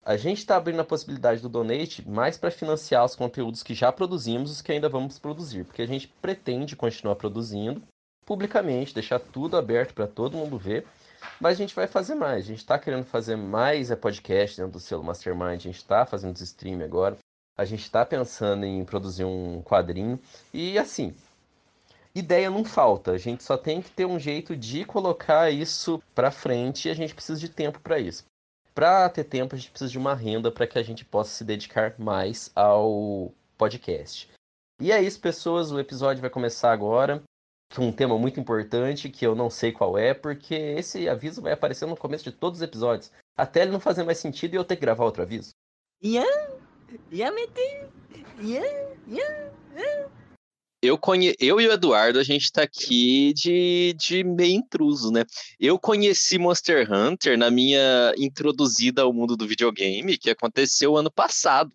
A 0.03 0.17
gente 0.17 0.39
está 0.39 0.57
abrindo 0.57 0.79
a 0.79 0.85
possibilidade 0.85 1.41
do 1.41 1.49
donate 1.49 2.07
mais 2.07 2.37
para 2.37 2.51
financiar 2.51 3.05
os 3.05 3.15
conteúdos 3.15 3.63
que 3.63 3.73
já 3.73 3.91
produzimos 3.91 4.49
e 4.49 4.53
os 4.53 4.61
que 4.61 4.71
ainda 4.71 4.89
vamos 4.89 5.17
produzir, 5.17 5.63
porque 5.63 5.81
a 5.81 5.87
gente 5.87 6.07
pretende 6.07 6.75
continuar 6.75 7.15
produzindo 7.15 7.81
publicamente, 8.25 8.93
deixar 8.93 9.19
tudo 9.19 9.57
aberto 9.57 9.93
para 9.93 10.07
todo 10.07 10.37
mundo 10.37 10.57
ver. 10.57 10.85
Mas 11.39 11.53
a 11.53 11.57
gente 11.57 11.75
vai 11.75 11.87
fazer 11.87 12.15
mais. 12.15 12.45
A 12.45 12.47
gente 12.47 12.59
está 12.59 12.77
querendo 12.77 13.05
fazer 13.05 13.35
mais 13.35 13.91
é 13.91 13.95
podcast 13.95 14.57
dentro 14.57 14.73
do 14.73 14.79
selo 14.79 15.03
Mastermind. 15.03 15.55
A 15.55 15.57
gente 15.57 15.77
está 15.77 16.05
fazendo 16.05 16.35
os 16.35 16.41
stream 16.41 16.83
agora. 16.83 17.17
A 17.57 17.65
gente 17.65 17.81
está 17.81 18.05
pensando 18.05 18.65
em 18.65 18.83
produzir 18.85 19.25
um 19.25 19.61
quadrinho. 19.61 20.19
E 20.53 20.77
assim, 20.77 21.13
ideia 22.13 22.49
não 22.49 22.63
falta. 22.63 23.11
A 23.11 23.17
gente 23.17 23.43
só 23.43 23.57
tem 23.57 23.81
que 23.81 23.91
ter 23.91 24.05
um 24.05 24.19
jeito 24.19 24.55
de 24.55 24.85
colocar 24.85 25.51
isso 25.51 26.01
para 26.13 26.31
frente 26.31 26.87
e 26.87 26.91
a 26.91 26.93
gente 26.93 27.13
precisa 27.13 27.39
de 27.39 27.49
tempo 27.49 27.79
para 27.79 27.99
isso. 27.99 28.25
Para 28.73 29.09
ter 29.09 29.25
tempo, 29.25 29.53
a 29.53 29.57
gente 29.57 29.69
precisa 29.69 29.91
de 29.91 29.97
uma 29.97 30.15
renda 30.15 30.49
para 30.49 30.65
que 30.65 30.79
a 30.79 30.83
gente 30.83 31.03
possa 31.03 31.31
se 31.31 31.43
dedicar 31.43 31.93
mais 31.99 32.49
ao 32.55 33.31
podcast. 33.57 34.29
E 34.79 34.91
é 34.91 35.01
isso, 35.01 35.19
pessoas. 35.19 35.71
O 35.71 35.79
episódio 35.79 36.21
vai 36.21 36.29
começar 36.29 36.71
agora 36.71 37.21
um 37.79 37.91
tema 37.91 38.17
muito 38.17 38.39
importante 38.39 39.09
que 39.09 39.25
eu 39.25 39.33
não 39.33 39.49
sei 39.49 39.71
qual 39.71 39.97
é, 39.97 40.13
porque 40.13 40.53
esse 40.53 41.07
aviso 41.07 41.41
vai 41.41 41.53
aparecer 41.53 41.85
no 41.85 41.95
começo 41.95 42.23
de 42.23 42.31
todos 42.31 42.59
os 42.59 42.63
episódios. 42.63 43.11
Até 43.37 43.61
ele 43.61 43.71
não 43.71 43.79
fazer 43.79 44.03
mais 44.03 44.17
sentido 44.17 44.53
e 44.53 44.57
eu 44.57 44.63
ter 44.63 44.75
que 44.75 44.81
gravar 44.81 45.05
outro 45.05 45.21
aviso. 45.21 45.51
Yeah. 46.03 46.29
Eu, 50.81 50.97
conhe... 50.97 51.35
eu 51.39 51.61
e 51.61 51.67
o 51.67 51.71
Eduardo, 51.71 52.19
a 52.19 52.23
gente 52.23 52.51
tá 52.51 52.63
aqui 52.63 53.33
de, 53.33 53.95
de 53.99 54.23
meio 54.23 54.55
intruso, 54.55 55.11
né? 55.11 55.23
Eu 55.59 55.77
conheci 55.77 56.39
Monster 56.39 56.91
Hunter 56.91 57.37
na 57.37 57.51
minha 57.51 58.13
introduzida 58.17 59.03
ao 59.03 59.13
mundo 59.13 59.37
do 59.37 59.47
videogame, 59.47 60.17
que 60.17 60.29
aconteceu 60.29 60.97
ano 60.97 61.11
passado. 61.11 61.71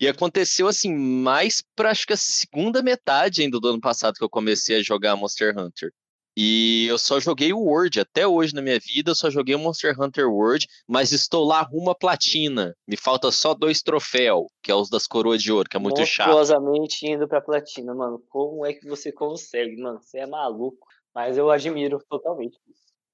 E 0.00 0.08
aconteceu 0.08 0.68
assim, 0.68 0.94
mais 0.94 1.62
pra 1.74 1.90
acho 1.90 2.06
que 2.06 2.12
a 2.12 2.16
segunda 2.16 2.82
metade 2.82 3.42
ainda 3.42 3.58
do 3.58 3.68
ano 3.68 3.80
passado 3.80 4.16
que 4.16 4.24
eu 4.24 4.30
comecei 4.30 4.76
a 4.76 4.82
jogar 4.82 5.16
Monster 5.16 5.56
Hunter. 5.58 5.92
E 6.38 6.86
eu 6.86 6.98
só 6.98 7.18
joguei 7.18 7.50
o 7.54 7.60
World, 7.60 7.98
até 7.98 8.26
hoje 8.26 8.54
na 8.54 8.60
minha 8.60 8.78
vida, 8.78 9.12
eu 9.12 9.14
só 9.14 9.30
joguei 9.30 9.54
o 9.54 9.58
Monster 9.58 9.98
Hunter 9.98 10.30
World, 10.30 10.68
mas 10.86 11.10
estou 11.10 11.46
lá 11.46 11.62
rumo 11.62 11.88
à 11.88 11.94
platina. 11.94 12.76
Me 12.86 12.94
falta 12.94 13.32
só 13.32 13.54
dois 13.54 13.80
troféus, 13.80 14.44
que 14.62 14.70
é 14.70 14.74
os 14.74 14.90
das 14.90 15.06
coroas 15.06 15.42
de 15.42 15.50
ouro, 15.50 15.66
que 15.66 15.78
é 15.78 15.80
muito 15.80 16.04
chato. 16.04 16.28
Monstruosamente 16.28 17.06
indo 17.06 17.26
pra 17.26 17.40
platina, 17.40 17.94
mano. 17.94 18.22
Como 18.28 18.66
é 18.66 18.74
que 18.74 18.86
você 18.86 19.10
consegue, 19.10 19.80
mano? 19.80 19.98
Você 20.02 20.18
é 20.18 20.26
maluco. 20.26 20.86
Mas 21.14 21.38
eu 21.38 21.50
admiro 21.50 21.98
totalmente. 22.06 22.58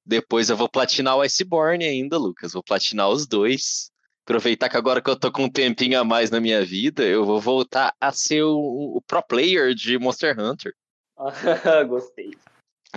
Depois 0.05 0.51
eu 0.51 0.57
vou 0.57 0.69
platinar 0.69 1.17
o 1.17 1.23
Iceborne 1.23 1.85
ainda, 1.85 2.19
Lucas. 2.19 2.53
Vou 2.53 2.63
platinar 2.65 3.09
os 3.09 3.25
dois. 3.25 3.92
Aproveitar 4.25 4.69
que 4.69 4.77
agora 4.77 5.03
que 5.03 5.11
eu 5.11 5.19
tô 5.19 5.33
com 5.33 5.45
um 5.45 5.51
tempinho 5.51 5.99
a 5.99 6.05
mais 6.05 6.31
na 6.31 6.41
minha 6.41 6.65
vida, 6.65 7.03
eu 7.03 7.25
vou 7.25 7.41
voltar 7.41 7.95
a 8.01 8.13
ser 8.13 8.43
o, 8.45 8.97
o 8.97 9.03
pro 9.03 9.23
player 9.23 9.75
de 9.75 9.99
Monster 9.99 10.39
Hunter. 10.39 10.73
Gostei. 11.89 12.31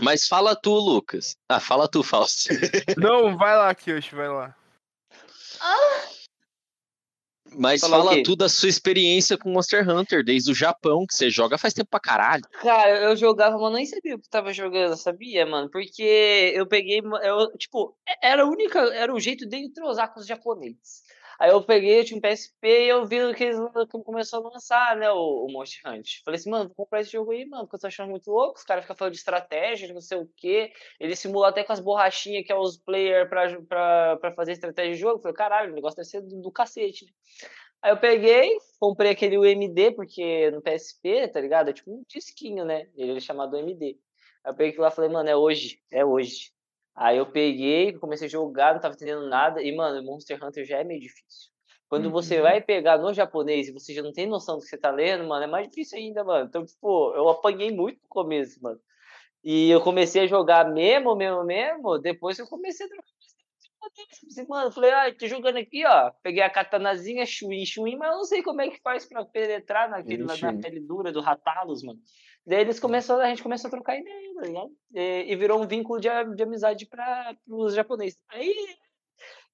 Mas 0.01 0.27
fala 0.27 0.55
tu, 0.55 0.71
Lucas. 0.71 1.35
Ah, 1.49 1.59
fala 1.59 1.87
tu, 1.87 2.03
Fausto. 2.03 2.49
Não, 2.97 3.37
vai 3.37 3.55
lá, 3.55 3.73
Kyoshi, 3.73 4.13
vai 4.13 4.27
lá. 4.27 4.55
Ah. 5.61 6.15
Mas 7.57 7.81
fala 7.81 8.21
tu 8.21 8.35
da 8.35 8.49
sua 8.49 8.67
experiência 8.67 9.37
com 9.37 9.49
Monster 9.49 9.89
Hunter, 9.89 10.23
desde 10.23 10.51
o 10.51 10.55
Japão, 10.55 11.05
que 11.07 11.15
você 11.15 11.29
joga 11.29 11.57
faz 11.57 11.73
tempo 11.73 11.89
pra 11.89 11.99
caralho. 11.99 12.43
Cara, 12.61 13.03
eu 13.03 13.15
jogava, 13.15 13.57
mas 13.57 13.73
nem 13.73 13.85
sabia 13.85 14.15
o 14.15 14.19
que 14.19 14.29
tava 14.29 14.51
jogando, 14.51 14.97
sabia, 14.97 15.45
mano? 15.45 15.69
Porque 15.71 16.51
eu 16.53 16.67
peguei, 16.67 17.01
eu, 17.23 17.57
tipo, 17.57 17.95
era 18.21 18.43
a 18.43 18.45
única, 18.45 18.79
era 18.93 19.13
o 19.13 19.19
jeito 19.19 19.47
de 19.47 19.57
entrosar 19.57 20.13
com 20.13 20.19
os 20.19 20.27
japoneses. 20.27 21.04
Aí 21.39 21.49
eu 21.49 21.61
peguei, 21.63 22.03
tinha 22.03 22.17
um 22.17 22.21
PSP 22.21 22.67
e 22.67 22.89
eu 22.89 23.05
vi 23.05 23.17
que 23.35 23.43
eles 23.43 23.57
começou 24.05 24.39
a 24.39 24.49
lançar, 24.51 24.95
né, 24.95 25.11
o, 25.11 25.45
o 25.45 25.51
Monster 25.51 25.91
Hunt. 25.91 26.23
Falei 26.23 26.39
assim, 26.39 26.49
mano, 26.49 26.67
vou 26.67 26.85
comprar 26.85 27.01
esse 27.01 27.11
jogo 27.11 27.31
aí, 27.31 27.45
mano, 27.45 27.63
porque 27.63 27.75
eu 27.75 27.79
tô 27.81 27.87
achando 27.87 28.09
muito 28.09 28.31
louco. 28.31 28.57
Os 28.57 28.63
caras 28.63 28.83
ficam 28.83 28.95
falando 28.95 29.13
de 29.13 29.19
estratégia, 29.19 29.93
não 29.93 30.01
sei 30.01 30.17
o 30.17 30.29
quê. 30.37 30.71
Ele 30.99 31.15
simula 31.15 31.49
até 31.49 31.63
com 31.63 31.73
as 31.73 31.79
borrachinhas 31.79 32.45
que 32.45 32.51
é 32.51 32.55
os 32.55 32.77
player 32.77 33.27
pra, 33.29 33.61
pra, 33.63 34.17
pra 34.17 34.31
fazer 34.33 34.53
estratégia 34.53 34.93
de 34.93 34.99
jogo. 34.99 35.21
Falei, 35.21 35.35
caralho, 35.35 35.71
o 35.71 35.75
negócio 35.75 35.97
deve 35.97 36.09
ser 36.09 36.21
do, 36.21 36.41
do 36.41 36.51
cacete, 36.51 37.05
né? 37.05 37.11
Aí 37.81 37.91
eu 37.91 37.97
peguei, 37.99 38.57
comprei 38.79 39.11
aquele 39.11 39.37
UMD, 39.37 39.91
porque 39.91 40.49
no 40.49 40.61
PSP, 40.61 41.27
tá 41.27 41.39
ligado? 41.39 41.69
É 41.69 41.73
tipo 41.73 41.91
um 41.93 42.03
disquinho, 42.07 42.65
né? 42.65 42.87
Ele 42.95 43.17
é 43.17 43.19
chamado 43.19 43.55
UMD. 43.57 43.99
Aí 44.43 44.51
eu 44.51 44.55
peguei 44.55 44.79
lá 44.79 44.87
e 44.87 44.91
falei, 44.91 45.11
mano, 45.11 45.29
é 45.29 45.35
hoje, 45.35 45.79
é 45.91 46.03
hoje. 46.03 46.54
Aí 46.95 47.17
eu 47.17 47.25
peguei, 47.25 47.93
comecei 47.93 48.27
a 48.27 48.29
jogar, 48.29 48.73
não 48.73 48.81
tava 48.81 48.95
entendendo 48.95 49.27
nada. 49.27 49.61
E, 49.61 49.75
mano, 49.75 50.01
Monster 50.03 50.41
Hunter 50.43 50.65
já 50.65 50.79
é 50.79 50.83
meio 50.83 51.01
difícil. 51.01 51.51
Quando 51.87 52.05
uhum. 52.05 52.11
você 52.11 52.41
vai 52.41 52.61
pegar 52.61 52.97
no 52.97 53.13
japonês 53.13 53.67
e 53.67 53.71
você 53.71 53.93
já 53.93 54.01
não 54.01 54.11
tem 54.11 54.25
noção 54.25 54.57
do 54.57 54.61
que 54.61 54.69
você 54.69 54.77
tá 54.77 54.89
lendo, 54.89 55.27
mano, 55.27 55.43
é 55.43 55.47
mais 55.47 55.67
difícil 55.67 55.97
ainda, 55.97 56.23
mano. 56.23 56.47
Então, 56.47 56.65
tipo, 56.65 57.13
eu 57.15 57.29
apanhei 57.29 57.71
muito 57.71 58.01
no 58.01 58.09
começo, 58.09 58.61
mano. 58.61 58.79
E 59.43 59.69
eu 59.69 59.81
comecei 59.81 60.23
a 60.23 60.27
jogar 60.27 60.71
mesmo, 60.71 61.15
mesmo, 61.15 61.43
mesmo, 61.43 61.99
depois 61.99 62.39
eu 62.39 62.47
comecei 62.47 62.85
a 62.85 62.89
trocar 62.89 63.15
assim, 64.27 64.45
mano, 64.47 64.71
falei, 64.71 64.91
ah, 64.91 65.13
tô 65.13 65.27
jogando 65.27 65.57
aqui, 65.57 65.85
ó. 65.85 66.11
Peguei 66.23 66.41
a 66.41 66.49
katanazinha, 66.49 67.25
chuin, 67.25 67.65
chuin, 67.65 67.95
mas 67.95 68.11
eu 68.11 68.17
não 68.17 68.23
sei 68.23 68.41
como 68.41 68.61
é 68.61 68.69
que 68.69 68.81
faz 68.81 69.05
pra 69.05 69.23
penetrar 69.23 69.89
naquele, 69.89 70.23
na, 70.23 70.35
na 70.37 70.53
pele 70.59 70.79
dura 70.79 71.11
do 71.11 71.21
Ratalos, 71.21 71.83
mano. 71.83 71.99
Daí 72.45 72.61
eles 72.61 72.79
começaram, 72.79 73.21
a 73.21 73.29
gente 73.29 73.41
começou 73.41 73.67
a 73.67 73.71
trocar 73.71 73.97
ideia, 73.97 74.33
tá 74.35 74.41
ligado? 74.41 74.71
E, 74.93 75.31
e 75.31 75.35
virou 75.35 75.61
um 75.61 75.67
vínculo 75.67 75.99
de, 75.99 76.07
de 76.35 76.43
amizade 76.43 76.85
para 76.85 77.35
os 77.47 77.73
japoneses. 77.73 78.19
Aí, 78.29 78.53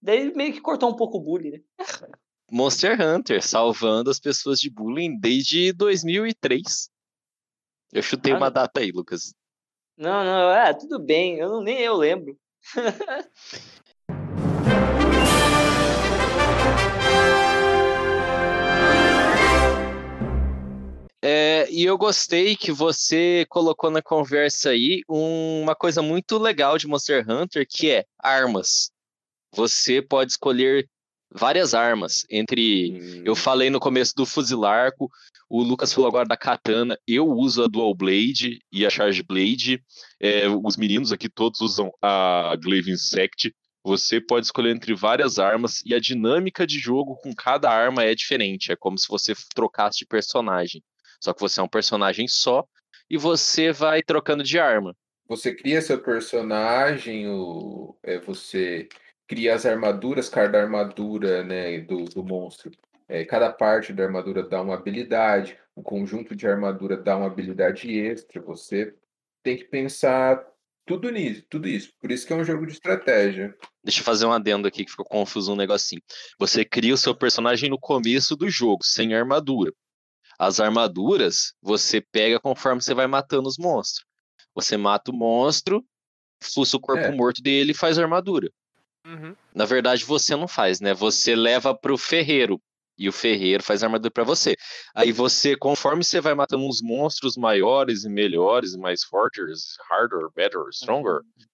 daí 0.01 0.33
meio 0.35 0.51
que 0.51 0.59
cortou 0.59 0.89
um 0.89 0.95
pouco 0.95 1.17
o 1.17 1.21
bullying, 1.21 1.51
né? 1.51 1.61
Monster 2.51 2.99
Hunter, 3.01 3.41
salvando 3.41 4.09
as 4.09 4.19
pessoas 4.19 4.59
de 4.59 4.69
bullying 4.69 5.17
desde 5.17 5.71
2003. 5.71 6.89
Eu 7.93 8.01
chutei 8.01 8.33
ah, 8.33 8.37
uma 8.37 8.51
data 8.51 8.81
aí, 8.81 8.91
Lucas. 8.91 9.33
Não, 9.97 10.25
não, 10.25 10.51
é, 10.51 10.73
tudo 10.73 10.99
bem, 10.99 11.37
eu 11.37 11.47
não, 11.47 11.61
nem 11.61 11.79
eu 11.79 11.95
lembro. 11.95 12.37
É, 21.61 21.71
e 21.71 21.83
eu 21.83 21.95
gostei 21.97 22.55
que 22.55 22.71
você 22.71 23.45
colocou 23.47 23.91
na 23.91 24.01
conversa 24.01 24.71
aí 24.71 25.03
uma 25.07 25.75
coisa 25.75 26.01
muito 26.01 26.39
legal 26.39 26.75
de 26.77 26.87
Monster 26.87 27.23
Hunter, 27.29 27.67
que 27.69 27.91
é 27.91 28.05
armas. 28.17 28.89
Você 29.53 30.01
pode 30.01 30.31
escolher 30.31 30.89
várias 31.31 31.75
armas. 31.75 32.25
Entre. 32.31 32.93
Hum. 32.93 33.23
Eu 33.23 33.35
falei 33.35 33.69
no 33.69 33.79
começo 33.79 34.15
do 34.15 34.25
fuzilarco, 34.25 35.07
o 35.47 35.61
Lucas 35.61 35.93
falou 35.93 36.07
agora 36.07 36.27
da 36.27 36.37
katana. 36.37 36.97
Eu 37.07 37.27
uso 37.27 37.63
a 37.63 37.67
Dual 37.67 37.93
Blade 37.93 38.59
e 38.71 38.83
a 38.83 38.89
Charge 38.89 39.21
Blade. 39.21 39.83
É, 40.19 40.47
os 40.49 40.77
meninos 40.77 41.11
aqui 41.11 41.29
todos 41.29 41.61
usam 41.61 41.91
a 42.01 42.55
Glaive 42.59 42.91
Insect. 42.91 43.53
Você 43.83 44.19
pode 44.19 44.47
escolher 44.47 44.75
entre 44.75 44.95
várias 44.95 45.37
armas 45.37 45.81
e 45.85 45.93
a 45.93 45.99
dinâmica 45.99 46.65
de 46.65 46.79
jogo 46.79 47.17
com 47.17 47.35
cada 47.35 47.69
arma 47.69 48.03
é 48.03 48.15
diferente. 48.15 48.71
É 48.71 48.75
como 48.75 48.97
se 48.97 49.07
você 49.07 49.33
trocasse 49.53 49.99
de 49.99 50.05
personagem. 50.07 50.81
Só 51.21 51.33
que 51.33 51.39
você 51.39 51.59
é 51.59 51.63
um 51.63 51.67
personagem 51.67 52.27
só 52.27 52.65
e 53.09 53.17
você 53.17 53.71
vai 53.71 54.01
trocando 54.01 54.43
de 54.43 54.59
arma. 54.59 54.95
Você 55.27 55.53
cria 55.53 55.81
seu 55.81 56.01
personagem, 56.01 57.27
o, 57.29 57.95
é, 58.03 58.19
você 58.19 58.89
cria 59.27 59.55
as 59.55 59.65
armaduras, 59.65 60.27
cada 60.27 60.59
armadura 60.59 61.43
né, 61.43 61.79
do, 61.79 62.05
do 62.05 62.23
monstro. 62.23 62.71
É, 63.07 63.23
cada 63.23 63.51
parte 63.51 63.93
da 63.93 64.03
armadura 64.03 64.43
dá 64.43 64.61
uma 64.61 64.75
habilidade, 64.75 65.57
o 65.75 65.81
conjunto 65.81 66.35
de 66.35 66.47
armadura 66.47 66.97
dá 66.97 67.15
uma 67.15 67.27
habilidade 67.27 67.89
extra. 67.97 68.41
Você 68.41 68.93
tem 69.43 69.57
que 69.57 69.65
pensar 69.65 70.45
tudo 70.85 71.09
nisso, 71.09 71.43
tudo 71.49 71.67
isso. 71.67 71.93
Por 71.99 72.11
isso 72.11 72.25
que 72.25 72.33
é 72.33 72.35
um 72.35 72.43
jogo 72.43 72.65
de 72.65 72.73
estratégia. 72.73 73.55
Deixa 73.83 74.01
eu 74.01 74.05
fazer 74.05 74.25
um 74.25 74.31
adendo 74.31 74.67
aqui 74.67 74.83
que 74.83 74.91
ficou 74.91 75.05
confuso 75.05 75.53
um 75.53 75.55
negocinho. 75.55 76.01
Você 76.39 76.65
cria 76.65 76.93
o 76.93 76.97
seu 76.97 77.15
personagem 77.15 77.69
no 77.69 77.79
começo 77.79 78.35
do 78.35 78.49
jogo, 78.49 78.83
sem 78.83 79.13
armadura. 79.13 79.71
As 80.41 80.59
armaduras 80.59 81.53
você 81.61 82.01
pega 82.01 82.39
conforme 82.39 82.81
você 82.81 82.95
vai 82.95 83.05
matando 83.05 83.47
os 83.47 83.59
monstros. 83.59 84.03
Você 84.55 84.75
mata 84.75 85.11
o 85.11 85.13
monstro, 85.13 85.85
fuça 86.41 86.77
o 86.77 86.79
corpo 86.79 87.03
é. 87.03 87.11
morto 87.11 87.43
dele 87.43 87.73
e 87.73 87.75
faz 87.75 87.99
armadura. 87.99 88.49
Uhum. 89.05 89.35
Na 89.53 89.65
verdade, 89.65 90.03
você 90.03 90.35
não 90.35 90.47
faz, 90.47 90.81
né? 90.81 90.95
Você 90.95 91.35
leva 91.35 91.77
pro 91.77 91.95
ferreiro. 91.95 92.59
E 92.97 93.07
o 93.07 93.11
ferreiro 93.11 93.61
faz 93.61 93.83
armadura 93.83 94.09
para 94.09 94.23
você. 94.23 94.55
Aí 94.95 95.11
você, 95.11 95.55
conforme 95.55 96.03
você 96.03 96.19
vai 96.19 96.33
matando 96.33 96.65
uns 96.65 96.81
monstros 96.81 97.37
maiores 97.37 98.03
e 98.03 98.09
melhores, 98.09 98.75
mais 98.75 99.03
fortes, 99.03 99.75
harder, 99.91 100.27
better, 100.35 100.61
stronger, 100.71 101.17
uhum. 101.17 101.45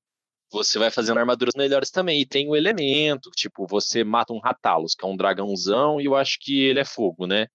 você 0.50 0.80
vai 0.80 0.90
fazendo 0.90 1.18
armaduras 1.18 1.56
melhores 1.58 1.92
também. 1.92 2.22
E 2.22 2.26
tem 2.26 2.48
o 2.48 2.56
elemento, 2.56 3.30
tipo, 3.32 3.68
você 3.68 4.06
mata 4.06 4.32
um 4.32 4.40
Ratalos, 4.40 4.96
que 4.96 5.06
é 5.06 5.10
um 5.10 5.18
dragãozão, 5.18 6.00
e 6.00 6.06
eu 6.06 6.16
acho 6.16 6.38
que 6.40 6.62
ele 6.62 6.80
é 6.80 6.86
fogo, 6.86 7.28
né? 7.28 7.48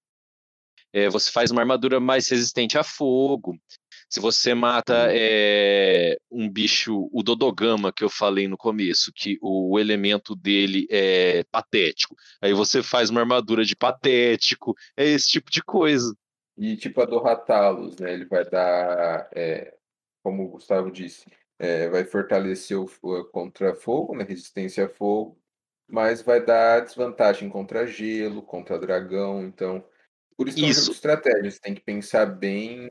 É, 0.92 1.08
você 1.08 1.30
faz 1.30 1.50
uma 1.50 1.62
armadura 1.62 1.98
mais 1.98 2.28
resistente 2.28 2.76
a 2.76 2.84
fogo. 2.84 3.58
Se 4.08 4.20
você 4.20 4.52
mata 4.52 5.08
é, 5.10 6.18
um 6.30 6.46
bicho, 6.46 7.08
o 7.10 7.22
Dodogama, 7.22 7.90
que 7.90 8.04
eu 8.04 8.10
falei 8.10 8.46
no 8.46 8.58
começo, 8.58 9.10
que 9.14 9.38
o 9.40 9.78
elemento 9.78 10.36
dele 10.36 10.86
é 10.90 11.44
patético, 11.50 12.14
aí 12.42 12.52
você 12.52 12.82
faz 12.82 13.08
uma 13.08 13.20
armadura 13.20 13.64
de 13.64 13.74
patético, 13.74 14.74
é 14.96 15.06
esse 15.06 15.30
tipo 15.30 15.50
de 15.50 15.62
coisa. 15.62 16.14
E 16.58 16.76
tipo 16.76 17.00
a 17.00 17.06
do 17.06 17.18
Ratalos, 17.20 17.96
né? 17.96 18.12
Ele 18.12 18.26
vai 18.26 18.44
dar, 18.44 19.30
é, 19.34 19.74
como 20.22 20.44
o 20.44 20.48
Gustavo 20.48 20.90
disse, 20.90 21.24
é, 21.58 21.88
vai 21.88 22.04
fortalecer 22.04 22.78
o, 22.78 22.86
contra 23.32 23.74
fogo, 23.74 24.14
né? 24.14 24.24
Resistência 24.24 24.84
a 24.84 24.88
fogo, 24.90 25.38
mas 25.88 26.20
vai 26.20 26.44
dar 26.44 26.80
desvantagem 26.80 27.48
contra 27.48 27.86
gelo, 27.86 28.42
contra 28.42 28.78
dragão, 28.78 29.42
então. 29.42 29.82
Por 30.44 30.48
isso, 30.48 30.64
isso. 30.64 30.86
É 30.86 30.90
um 30.90 30.94
estratégia, 30.94 31.50
você 31.50 31.60
tem 31.60 31.74
que 31.74 31.82
pensar 31.82 32.26
bem 32.26 32.88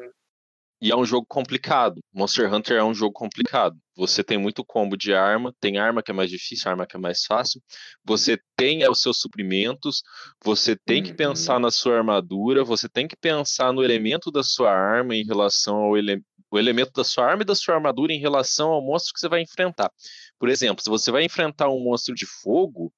e 0.81 0.89
é 0.89 0.96
um 0.96 1.05
jogo 1.05 1.27
complicado. 1.29 2.01
Monster 2.12 2.51
Hunter 2.51 2.77
é 2.77 2.84
um 2.84 2.93
jogo 2.93 3.13
complicado. 3.13 3.77
Você 3.96 4.24
tem 4.24 4.39
muito 4.39 4.65
combo 4.65 4.98
de 4.98 5.13
arma, 5.13 5.53
tem 5.60 5.77
arma 5.77 6.01
que 6.01 6.10
é 6.10 6.13
mais 6.13 6.27
difícil, 6.27 6.72
arma 6.72 6.88
que 6.88 6.96
é 6.96 7.00
mais 7.00 7.24
fácil. 7.24 7.62
Você 8.03 8.39
tem 8.58 8.89
os 8.89 9.00
seus 9.00 9.20
suprimentos, 9.20 10.01
você 10.43 10.75
tem 10.75 11.03
que 11.03 11.13
pensar 11.13 11.55
uhum. 11.55 11.60
na 11.60 11.72
sua 11.72 11.98
armadura, 11.98 12.63
você 12.63 12.89
tem 12.89 13.08
que 13.08 13.15
pensar 13.15 13.72
no 13.72 13.84
elemento 13.84 14.31
da 14.31 14.41
sua 14.41 14.72
arma 14.72 15.15
em 15.15 15.24
relação 15.24 15.75
ao 15.75 15.96
ele... 15.96 16.20
o 16.50 16.58
elemento 16.58 16.93
da 16.93 17.03
sua 17.03 17.27
arma 17.27 17.43
e 17.43 17.46
da 17.46 17.53
sua 17.53 17.75
armadura 17.75 18.12
em 18.12 18.20
relação 18.20 18.72
ao 18.72 18.81
monstro 18.81 19.13
que 19.13 19.20
você 19.20 19.29
vai 19.29 19.41
enfrentar. 19.43 19.91
Por 20.39 20.50
exemplo, 20.50 20.84
se 20.84 20.89
você 20.89 21.12
vai 21.12 21.24
enfrentar 21.24 21.70
um 21.70 21.79
monstro 21.79 22.15
de 22.15 22.25
fogo, 22.25 22.91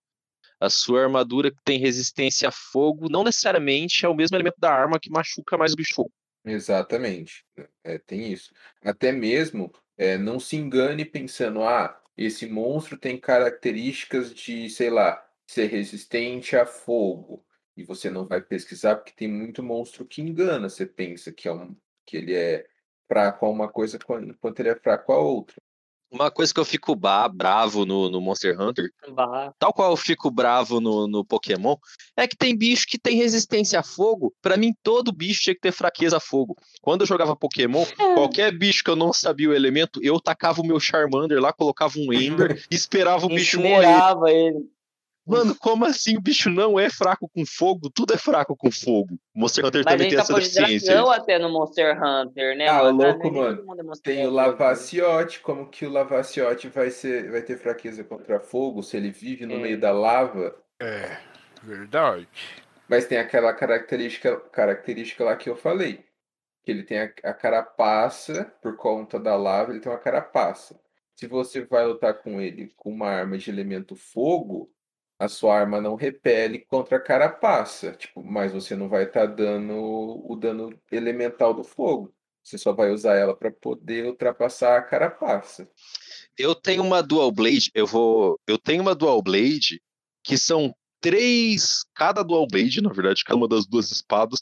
a 0.64 0.70
sua 0.70 1.04
armadura 1.04 1.52
que 1.52 1.62
tem 1.66 1.78
resistência 1.78 2.48
a 2.48 2.52
fogo 2.52 3.10
não 3.10 3.26
necessariamente 3.26 4.06
é 4.06 4.10
o 4.10 4.16
mesmo 4.16 4.38
elemento 4.38 4.56
da 4.58 4.72
arma 4.74 4.98
que 4.98 5.12
machuca 5.12 5.58
mais 5.58 5.74
o 5.74 5.76
bicho. 5.76 6.10
Exatamente. 6.46 7.46
É, 7.84 7.98
tem 7.98 8.32
isso. 8.32 8.54
Até 8.82 9.12
mesmo, 9.12 9.74
é, 9.98 10.18
não 10.18 10.40
se 10.40 10.56
engane 10.56 11.04
pensando, 11.04 11.64
ah, 11.64 12.02
esse 12.18 12.48
monstro 12.48 12.98
tem 12.98 13.20
características 13.20 14.34
de, 14.34 14.70
sei 14.70 14.90
lá, 14.90 15.22
ser 15.46 15.68
resistente 15.68 16.56
a 16.56 16.66
fogo. 16.66 17.46
E 17.76 17.84
você 17.84 18.10
não 18.10 18.26
vai 18.26 18.40
pesquisar 18.40 18.96
porque 18.96 19.12
tem 19.12 19.28
muito 19.28 19.62
monstro 19.62 20.06
que 20.06 20.22
engana. 20.22 20.70
Você 20.70 20.86
pensa 20.86 21.34
que, 21.34 21.50
é 21.50 21.52
um, 21.52 21.76
que 22.06 22.16
ele 22.16 22.34
é 22.34 22.66
fraco 23.06 23.46
a 23.46 23.50
uma 23.50 23.68
coisa 23.68 24.00
quanto 24.00 24.60
ele 24.62 24.70
é 24.70 24.76
fraco 24.76 25.12
a 25.12 25.18
outra. 25.18 25.58
Uma 26.14 26.30
coisa 26.30 26.54
que 26.54 26.60
eu 26.60 26.66
fico 26.66 26.96
bravo 26.96 27.86
no, 27.86 28.08
no 28.08 28.22
Monster 28.22 28.60
Hunter, 28.60 28.92
bah. 29.14 29.52
tal 29.58 29.74
qual 29.74 29.90
eu 29.92 29.98
fico 29.98 30.30
bravo 30.30 30.80
no, 30.80 31.08
no 31.08 31.26
Pokémon, 31.26 31.76
é 32.16 32.28
que 32.28 32.38
tem 32.38 32.56
bicho 32.56 32.86
que 32.88 33.00
tem 33.00 33.18
resistência 33.18 33.80
a 33.80 33.84
fogo. 33.84 34.32
Para 34.40 34.56
mim, 34.56 34.74
todo 34.84 35.12
bicho 35.12 35.42
tinha 35.42 35.56
que 35.56 35.62
ter 35.62 35.72
fraqueza 35.72 36.18
a 36.18 36.20
fogo. 36.20 36.56
Quando 36.82 37.02
eu 37.02 37.08
jogava 37.08 37.36
Pokémon, 37.36 37.84
é. 38.00 38.14
qualquer 38.14 38.56
bicho 38.56 38.84
que 38.84 38.92
eu 38.92 38.96
não 38.96 39.12
sabia 39.12 39.50
o 39.50 39.54
elemento, 39.54 40.00
eu 40.04 40.20
tacava 40.22 40.62
o 40.62 40.66
meu 40.66 40.80
Charmander 40.80 41.42
lá, 41.42 41.52
colocava 41.52 41.96
um 41.98 42.14
Ember 42.14 42.64
e 42.70 42.76
esperava 42.76 43.26
o 43.26 43.30
bicho 43.30 43.60
morrer. 43.60 43.88
ele. 44.30 44.70
Mano, 45.26 45.56
como 45.56 45.86
assim 45.86 46.18
o 46.18 46.22
bicho 46.22 46.50
não 46.50 46.78
é 46.78 46.90
fraco 46.90 47.30
com 47.30 47.46
fogo? 47.46 47.90
Tudo 47.90 48.14
é 48.14 48.18
fraco 48.18 48.58
com 48.58 48.70
fogo. 48.70 49.18
Monster 49.34 49.66
Hunter 49.66 49.84
Mas 49.86 49.94
também 49.94 50.10
tem 50.10 50.18
tá 50.18 50.24
essa 50.24 50.34
deficiência. 50.34 50.96
Não 50.96 51.10
até 51.10 51.40
no 51.40 51.50
Monster 51.50 51.98
Hunter, 51.98 52.58
né? 52.58 52.68
Ah, 52.68 52.84
mano? 52.84 53.04
louco, 53.04 53.32
mano. 53.32 53.94
Tem 54.04 54.28
o 54.28 54.30
Lavaciote, 54.30 55.40
como 55.40 55.70
que 55.70 55.86
o 55.86 55.90
Lavaciote 55.90 56.68
vai, 56.68 56.92
ser, 56.92 57.32
vai 57.32 57.42
ter 57.42 57.58
fraqueza 57.58 58.04
contra 58.04 58.40
fogo 58.40 58.84
se 58.84 58.98
ele 58.98 59.12
vive 59.12 59.46
no 59.46 59.56
é. 59.56 59.60
meio 59.60 59.80
da 59.80 59.92
lava? 59.92 60.56
É, 60.82 61.18
verdade. 61.64 62.28
Mas 62.90 63.08
tem 63.08 63.18
aquela 63.18 63.54
característica, 63.54 64.38
característica 64.52 65.24
lá 65.24 65.38
que 65.38 65.50
eu 65.50 65.56
falei. 65.56 66.04
Que 66.64 66.72
ele 66.72 66.84
tem 66.84 67.00
a, 67.00 67.06
a 67.24 67.34
carapaça, 67.34 68.54
por 68.62 68.76
conta 68.76 69.18
da 69.18 69.38
lava, 69.38 69.72
ele 69.72 69.80
tem 69.80 69.92
uma 69.92 69.98
carapaça. 69.98 70.78
Se 71.16 71.28
você 71.28 71.64
vai 71.64 71.86
lutar 71.86 72.16
com 72.16 72.42
ele 72.42 72.74
com 72.76 72.90
uma 72.90 73.08
arma 73.08 73.38
de 73.38 73.50
elemento 73.50 73.96
fogo, 73.96 74.70
a 75.24 75.30
sua 75.30 75.58
arma 75.58 75.80
não 75.80 75.96
repele 75.96 76.60
contra 76.60 76.98
a 76.98 77.00
carapaça, 77.00 77.94
tipo, 77.94 78.22
mas 78.22 78.52
você 78.52 78.76
não 78.76 78.90
vai 78.90 79.04
estar 79.04 79.28
tá 79.28 79.34
dando 79.34 79.74
o 79.74 80.36
dano 80.36 80.78
elemental 80.92 81.54
do 81.54 81.64
fogo. 81.64 82.14
Você 82.44 82.58
só 82.58 82.74
vai 82.74 82.92
usar 82.92 83.16
ela 83.16 83.34
para 83.34 83.50
poder 83.50 84.06
ultrapassar 84.06 84.78
a 84.78 84.82
carapaça. 84.82 85.70
Eu 86.38 86.54
tenho 86.54 86.84
uma 86.84 87.02
dual 87.02 87.32
blade, 87.32 87.72
eu 87.74 87.88
vou, 87.88 88.38
eu 88.46 88.58
tenho 88.58 88.82
uma 88.82 88.94
dual 88.94 89.22
blade 89.22 89.82
que 90.22 90.38
são 90.38 90.76
três, 91.00 91.86
cada 91.96 92.22
dual 92.22 92.46
blade, 92.46 92.82
na 92.82 92.92
verdade, 92.92 93.24
cada 93.24 93.38
uma 93.38 93.48
das 93.48 93.66
duas 93.66 93.92
espadas, 93.92 94.42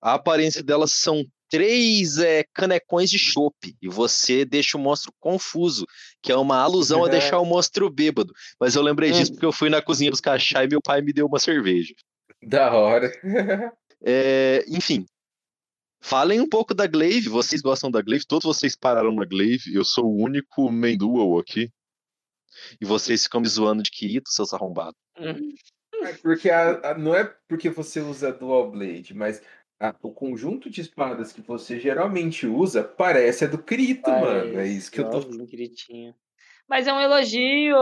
a 0.00 0.14
aparência 0.14 0.62
delas 0.62 0.92
são 0.92 1.22
três 1.48 2.18
é, 2.18 2.44
canecões 2.54 3.10
de 3.10 3.18
chope 3.18 3.76
e 3.80 3.88
você 3.88 4.44
deixa 4.44 4.76
o 4.76 4.80
monstro 4.80 5.12
confuso, 5.18 5.86
que 6.22 6.30
é 6.30 6.36
uma 6.36 6.58
alusão 6.58 7.04
a 7.04 7.08
deixar 7.08 7.38
o 7.38 7.44
monstro 7.44 7.90
bêbado. 7.90 8.32
Mas 8.60 8.74
eu 8.74 8.82
lembrei 8.82 9.10
disso 9.10 9.32
hum. 9.32 9.34
porque 9.34 9.46
eu 9.46 9.52
fui 9.52 9.68
na 9.68 9.82
cozinha 9.82 10.10
dos 10.10 10.20
cachá 10.20 10.64
e 10.64 10.68
meu 10.68 10.80
pai 10.82 11.00
me 11.00 11.12
deu 11.12 11.26
uma 11.26 11.38
cerveja. 11.38 11.94
Da 12.42 12.72
hora. 12.72 13.10
é, 14.04 14.64
enfim. 14.68 15.06
Falem 16.00 16.40
um 16.40 16.48
pouco 16.48 16.74
da 16.74 16.86
Glaive. 16.86 17.28
Vocês 17.28 17.60
gostam 17.60 17.90
da 17.90 18.00
Glaive? 18.00 18.26
Todos 18.26 18.44
vocês 18.44 18.76
pararam 18.76 19.12
na 19.12 19.24
Glaive. 19.24 19.74
Eu 19.74 19.84
sou 19.84 20.04
o 20.04 20.22
único 20.22 20.70
main 20.70 20.96
dual 20.96 21.38
aqui. 21.38 21.70
E 22.80 22.84
vocês 22.84 23.24
ficam 23.24 23.40
me 23.40 23.48
zoando 23.48 23.82
de 23.82 23.90
Kirito, 23.90 24.30
seus 24.30 24.52
arrombados. 24.52 24.98
Hum. 25.18 25.54
É 26.02 26.12
porque 26.12 26.48
a, 26.48 26.90
a, 26.90 26.98
não 26.98 27.14
é 27.14 27.24
porque 27.48 27.68
você 27.68 28.00
usa 28.00 28.32
Dual 28.32 28.70
Blade, 28.70 29.14
mas 29.14 29.42
o 30.02 30.10
conjunto 30.10 30.68
de 30.68 30.80
espadas 30.80 31.32
que 31.32 31.40
você 31.40 31.78
geralmente 31.78 32.46
usa 32.46 32.82
parece 32.82 33.44
a 33.44 33.48
do 33.48 33.58
Crito, 33.58 34.10
mano. 34.10 34.58
É 34.58 34.66
isso 34.66 34.90
que 34.90 35.00
eu 35.00 35.08
tô. 35.08 35.20
Critinho. 35.46 36.14
Mas 36.68 36.86
é 36.86 36.92
um 36.92 37.00
elogio, 37.00 37.76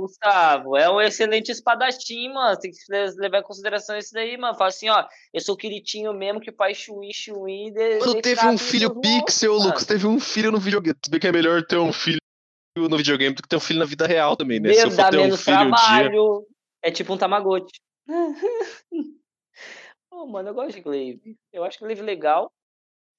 Gustavo. 0.00 0.76
É 0.76 0.90
um 0.90 1.00
excelente 1.00 1.50
espadachim, 1.50 2.28
mano. 2.28 2.58
Tem 2.58 2.70
que 2.70 2.78
levar 3.18 3.38
em 3.38 3.42
consideração 3.42 3.96
isso 3.96 4.12
daí, 4.12 4.36
mano. 4.36 4.58
Fala 4.58 4.68
assim, 4.68 4.90
ó, 4.90 5.06
eu 5.32 5.40
sou 5.40 5.54
o 5.54 5.58
Quiritinho 5.58 6.12
mesmo 6.12 6.40
que 6.40 6.52
pai 6.52 6.74
Chuí, 6.74 7.14
Chuí. 7.14 7.72
Quando 7.98 8.20
teve 8.20 8.46
um 8.46 8.58
filho 8.58 9.00
pixel, 9.00 9.54
mano. 9.54 9.68
Lucas, 9.68 9.86
teve 9.86 10.06
um 10.06 10.20
filho 10.20 10.52
no 10.52 10.58
videogame. 10.58 10.96
Se 11.02 11.10
bem 11.10 11.18
que 11.18 11.26
é 11.26 11.32
melhor 11.32 11.62
ter 11.64 11.78
um 11.78 11.92
filho 11.92 12.20
no 12.76 12.96
videogame 12.96 13.34
do 13.34 13.42
que 13.42 13.48
ter 13.48 13.56
um 13.56 13.60
filho 13.60 13.78
na 13.78 13.86
vida 13.86 14.06
real 14.06 14.36
também, 14.36 14.60
né? 14.60 14.68
Meu, 14.68 14.78
Se 14.78 14.86
eu 14.86 14.90
for 14.90 15.10
ter 15.10 15.18
um 15.18 15.36
filho 15.36 15.56
trabalho. 15.56 16.10
Um 16.10 16.40
dia... 16.40 16.48
É 16.82 16.90
tipo 16.90 17.14
um 17.14 17.16
Tamagotchi. 17.16 17.80
Oh, 20.22 20.26
mano, 20.26 20.50
eu 20.50 20.54
gosto 20.54 20.74
de 20.74 20.82
Glaive. 20.82 21.38
Eu 21.50 21.64
acho 21.64 21.78
Glaive 21.78 22.02
legal. 22.02 22.52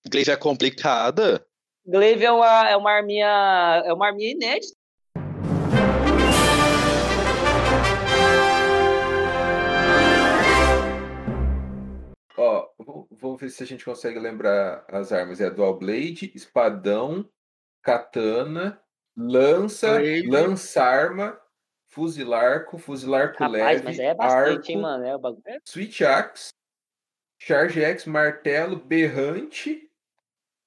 Glaive 0.08 0.30
é 0.30 0.38
complicada? 0.38 1.44
Glaive 1.84 2.24
é 2.24 2.32
uma, 2.32 2.70
é 2.70 2.78
uma 2.78 2.92
arminha. 2.92 3.82
É 3.84 3.92
uma 3.92 4.06
arminha 4.06 4.30
inédita. 4.30 4.78
Ó, 12.38 12.70
vou, 12.78 13.08
vou 13.10 13.36
ver 13.36 13.50
se 13.50 13.64
a 13.64 13.66
gente 13.66 13.84
consegue 13.84 14.20
lembrar 14.20 14.86
as 14.88 15.12
armas. 15.12 15.42
É 15.42 15.50
Dual 15.50 15.80
Blade, 15.80 16.32
espadão, 16.36 17.28
katana, 17.82 18.80
lança, 19.18 19.98
lança-arma, 20.28 21.36
fuzilarco, 21.90 22.78
fuzilarco 22.78 23.40
Rapaz, 23.40 23.54
leve, 23.54 23.84
mas 23.86 23.98
é 23.98 24.14
bastante, 24.14 24.50
arco, 24.50 24.72
hein, 24.72 24.78
mano? 24.78 25.04
É 25.04 25.16
o 25.16 25.20
bagulho. 25.20 25.42
Switch 25.66 26.02
Axe, 26.02 26.52
Charge 27.44 27.82
X, 27.82 28.06
martelo, 28.06 28.76
berrante, 28.76 29.90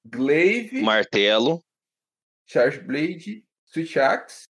glaive, 0.05 0.81
martelo, 0.81 1.63
Charge 2.45 2.79
Blade, 2.81 3.45
Switch 3.65 3.95
Axe, 3.95 4.43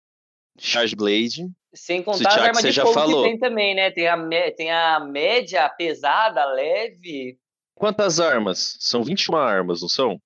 Charge 0.57 0.95
Blade. 0.95 1.51
Sem 1.73 2.01
contar 2.01 2.39
a 2.39 2.43
arma 2.45 2.61
de 2.61 2.71
já 2.71 2.83
fogo 2.83 2.93
falou. 2.93 3.23
que 3.23 3.29
tem 3.31 3.39
também, 3.39 3.75
né? 3.75 3.91
Tem 3.91 4.07
a, 4.07 4.15
tem 4.55 4.71
a 4.71 5.01
média, 5.01 5.65
a 5.65 5.69
pesada, 5.69 6.45
leve. 6.45 7.37
Quantas 7.75 8.21
armas? 8.21 8.77
São 8.79 9.03
21 9.03 9.35
armas, 9.35 9.81
não 9.81 9.89
são? 9.89 10.17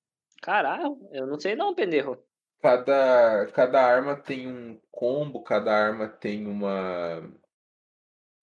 Caralho, 0.44 1.00
eu 1.12 1.26
não 1.26 1.40
sei 1.40 1.56
não, 1.56 1.74
pendejo. 1.74 2.16
Cada, 2.62 3.48
cada 3.48 3.82
arma 3.82 4.16
tem 4.16 4.48
um 4.48 4.80
combo, 4.92 5.42
cada 5.42 5.74
arma 5.74 6.08
tem 6.08 6.46
uma 6.46 7.24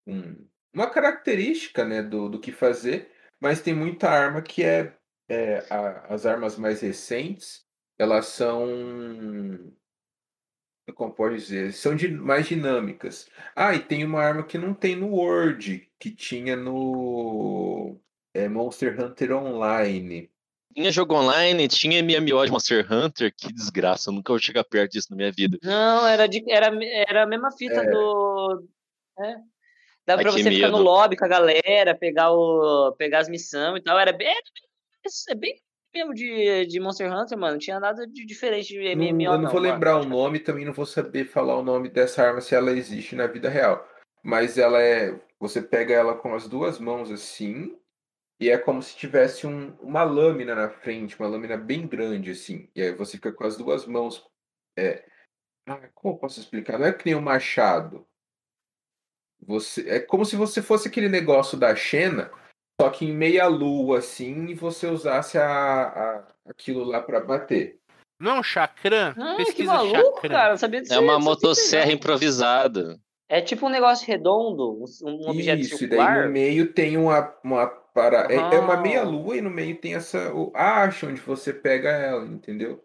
um, 0.04 0.44
uma 0.72 0.90
característica, 0.90 1.84
né, 1.84 2.02
do, 2.02 2.28
do 2.28 2.40
que 2.40 2.50
fazer. 2.50 3.13
Mas 3.44 3.61
tem 3.61 3.74
muita 3.74 4.09
arma 4.09 4.40
que 4.40 4.64
é, 4.64 4.96
é 5.28 5.59
a, 5.68 6.14
as 6.14 6.24
armas 6.24 6.57
mais 6.57 6.80
recentes, 6.80 7.62
elas 7.98 8.24
são 8.24 9.70
como 10.94 11.12
pode 11.12 11.37
dizer, 11.37 11.74
são 11.74 11.94
de, 11.94 12.09
mais 12.09 12.48
dinâmicas. 12.48 13.28
Ah, 13.54 13.74
e 13.74 13.80
tem 13.80 14.02
uma 14.02 14.22
arma 14.22 14.44
que 14.44 14.57
não 14.57 14.72
tem 14.72 14.96
no 14.96 15.09
Word, 15.09 15.87
que 15.98 16.11
tinha 16.11 16.57
no 16.57 18.00
é, 18.33 18.48
Monster 18.48 18.98
Hunter 18.98 19.33
Online. 19.37 20.30
Tinha 20.74 20.90
jogo 20.90 21.14
online, 21.14 21.68
tinha 21.68 22.02
MMO 22.02 22.46
de 22.46 22.50
Monster 22.50 22.90
Hunter, 22.90 23.30
que 23.37 23.52
desgraça, 23.52 24.09
eu 24.09 24.14
nunca 24.14 24.33
vou 24.33 24.40
chegar 24.40 24.64
perto 24.64 24.92
disso 24.92 25.09
na 25.11 25.16
minha 25.18 25.30
vida. 25.30 25.59
Não, 25.62 26.07
era, 26.07 26.26
de, 26.26 26.42
era, 26.50 26.70
era 26.83 27.24
a 27.24 27.26
mesma 27.26 27.52
fita 27.52 27.83
é. 27.83 27.90
do. 27.90 28.66
É. 29.18 29.53
Dava 30.06 30.20
Ai, 30.20 30.24
pra 30.24 30.32
você 30.32 30.44
medo. 30.44 30.56
ficar 30.56 30.70
no 30.70 30.78
lobby 30.78 31.16
com 31.16 31.24
a 31.24 31.28
galera, 31.28 31.94
pegar, 31.94 32.30
o, 32.30 32.94
pegar 32.98 33.20
as 33.20 33.28
missões 33.28 33.78
e 33.78 33.82
tal. 33.82 33.98
Era 33.98 34.12
bem, 34.12 34.28
é 34.28 35.34
bem 35.34 35.54
mesmo 35.94 36.12
de, 36.12 36.66
de 36.66 36.80
Monster 36.80 37.10
Hunter, 37.10 37.38
mano. 37.38 37.52
Não 37.52 37.58
tinha 37.58 37.78
nada 37.78 38.06
de 38.06 38.26
diferente 38.26 38.68
de 38.68 38.96
MMO. 38.96 39.12
Não, 39.12 39.32
eu 39.32 39.38
não, 39.38 39.50
vou 39.50 39.60
lembrar 39.60 39.96
o 39.98 40.04
nome, 40.04 40.40
também 40.40 40.64
não 40.64 40.72
vou 40.72 40.84
saber 40.84 41.24
falar 41.24 41.56
o 41.56 41.62
nome 41.62 41.88
dessa 41.88 42.22
arma 42.22 42.40
se 42.40 42.54
ela 42.54 42.72
existe 42.72 43.14
na 43.14 43.26
vida 43.26 43.48
real. 43.48 43.88
Mas 44.22 44.58
ela 44.58 44.82
é. 44.82 45.18
Você 45.38 45.62
pega 45.62 45.94
ela 45.94 46.16
com 46.16 46.34
as 46.34 46.48
duas 46.48 46.78
mãos 46.78 47.10
assim. 47.10 47.78
E 48.40 48.50
é 48.50 48.58
como 48.58 48.82
se 48.82 48.96
tivesse 48.96 49.46
um, 49.46 49.74
uma 49.80 50.02
lâmina 50.02 50.54
na 50.54 50.68
frente, 50.68 51.18
uma 51.18 51.28
lâmina 51.28 51.56
bem 51.56 51.86
grande, 51.86 52.32
assim. 52.32 52.68
E 52.74 52.82
aí 52.82 52.92
você 52.92 53.12
fica 53.12 53.32
com 53.32 53.44
as 53.44 53.56
duas 53.56 53.86
mãos. 53.86 54.26
É... 54.76 55.04
Ah, 55.66 55.88
como 55.94 56.14
eu 56.14 56.18
posso 56.18 56.40
explicar? 56.40 56.78
Não 56.78 56.86
é 56.86 56.92
que 56.92 57.06
nem 57.06 57.14
um 57.14 57.20
machado. 57.20 58.06
Você, 59.46 59.88
é 59.88 60.00
como 60.00 60.24
se 60.24 60.37
você 60.37 60.62
fosse 60.62 60.88
aquele 60.88 61.09
negócio 61.09 61.59
da 61.59 61.74
Xena, 61.74 62.30
só 62.80 62.90
que 62.90 63.04
em 63.04 63.12
meia 63.12 63.46
lua, 63.46 63.98
assim, 63.98 64.46
e 64.48 64.54
você 64.54 64.87
usasse 64.87 65.38
a, 65.38 65.44
a 65.46 66.24
aquilo 66.46 66.85
lá 66.85 67.00
para 67.00 67.20
bater. 67.20 67.78
Não 68.20 68.37
é 68.37 68.40
um 68.40 68.42
chakram? 68.42 69.14
Ah, 69.16 69.35
Pesquisa 69.37 69.54
que 69.54 69.76
maluco, 69.76 70.14
chakram. 70.16 70.30
cara. 70.30 70.57
Sabia 70.57 70.83
disso, 70.83 70.94
é 70.94 70.98
uma 70.98 71.18
motosserra 71.18 71.92
improvisada. 71.92 72.98
É 73.28 73.40
tipo 73.40 73.66
um 73.66 73.70
negócio 73.70 74.07
redondo, 74.07 74.85
um 75.02 75.28
objeto 75.28 75.62
Isso, 75.62 75.78
circular. 75.78 76.11
e 76.11 76.14
daí 76.14 76.26
no 76.26 76.33
meio 76.33 76.72
tem 76.72 76.96
uma, 76.96 77.35
uma 77.42 77.66
para 77.66 78.26
uhum. 78.26 78.50
é, 78.50 78.57
é, 78.57 78.59
uma 78.59 78.76
meia 78.76 79.02
lua 79.02 79.37
e 79.37 79.40
no 79.40 79.50
meio 79.50 79.76
tem 79.80 79.94
essa 79.94 80.35
o 80.35 80.52
acho 80.54 81.07
onde 81.07 81.20
você 81.20 81.52
pega 81.52 81.90
ela, 81.90 82.24
entendeu? 82.26 82.85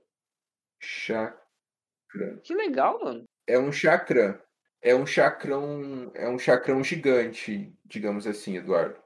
Chakra. 0.82 1.40
Que 2.44 2.56
legal, 2.56 3.00
mano. 3.04 3.24
É 3.48 3.60
um 3.60 3.72
chakra. 3.72 4.42
É 4.82 4.96
um 4.96 5.06
chacrão, 5.06 6.12
é 6.14 6.30
um 6.30 6.40
chacrão 6.40 6.84
gigante, 6.84 7.74
digamos 7.86 8.26
assim, 8.26 8.58
Eduardo. 8.58 9.00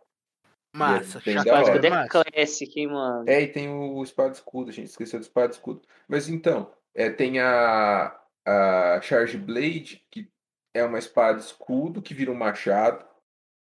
Massa, 0.76 1.22
é 1.26 1.34
espada 1.34 1.88
é 1.88 2.08
classic, 2.08 2.80
hein, 2.80 2.88
mano. 2.88 3.26
É, 3.28 3.42
e 3.42 3.48
tem 3.48 3.70
o 3.70 4.02
espada 4.02 4.34
escudo, 4.34 4.72
a 4.72 4.74
gente 4.74 4.88
esqueceu 4.88 5.20
do 5.20 5.24
espada 5.24 5.52
escudo. 5.52 5.82
Mas 6.08 6.28
então, 6.28 6.72
é, 6.96 7.10
tem 7.12 7.40
a, 7.40 8.20
a 8.46 9.00
Charge 9.02 9.38
Blade, 9.38 10.04
que 10.10 10.28
é 10.74 10.84
uma 10.84 10.98
espada 10.98 11.40
escudo 11.40 12.02
que 12.02 12.14
vira 12.14 12.32
um 12.32 12.36
machado. 12.36 13.06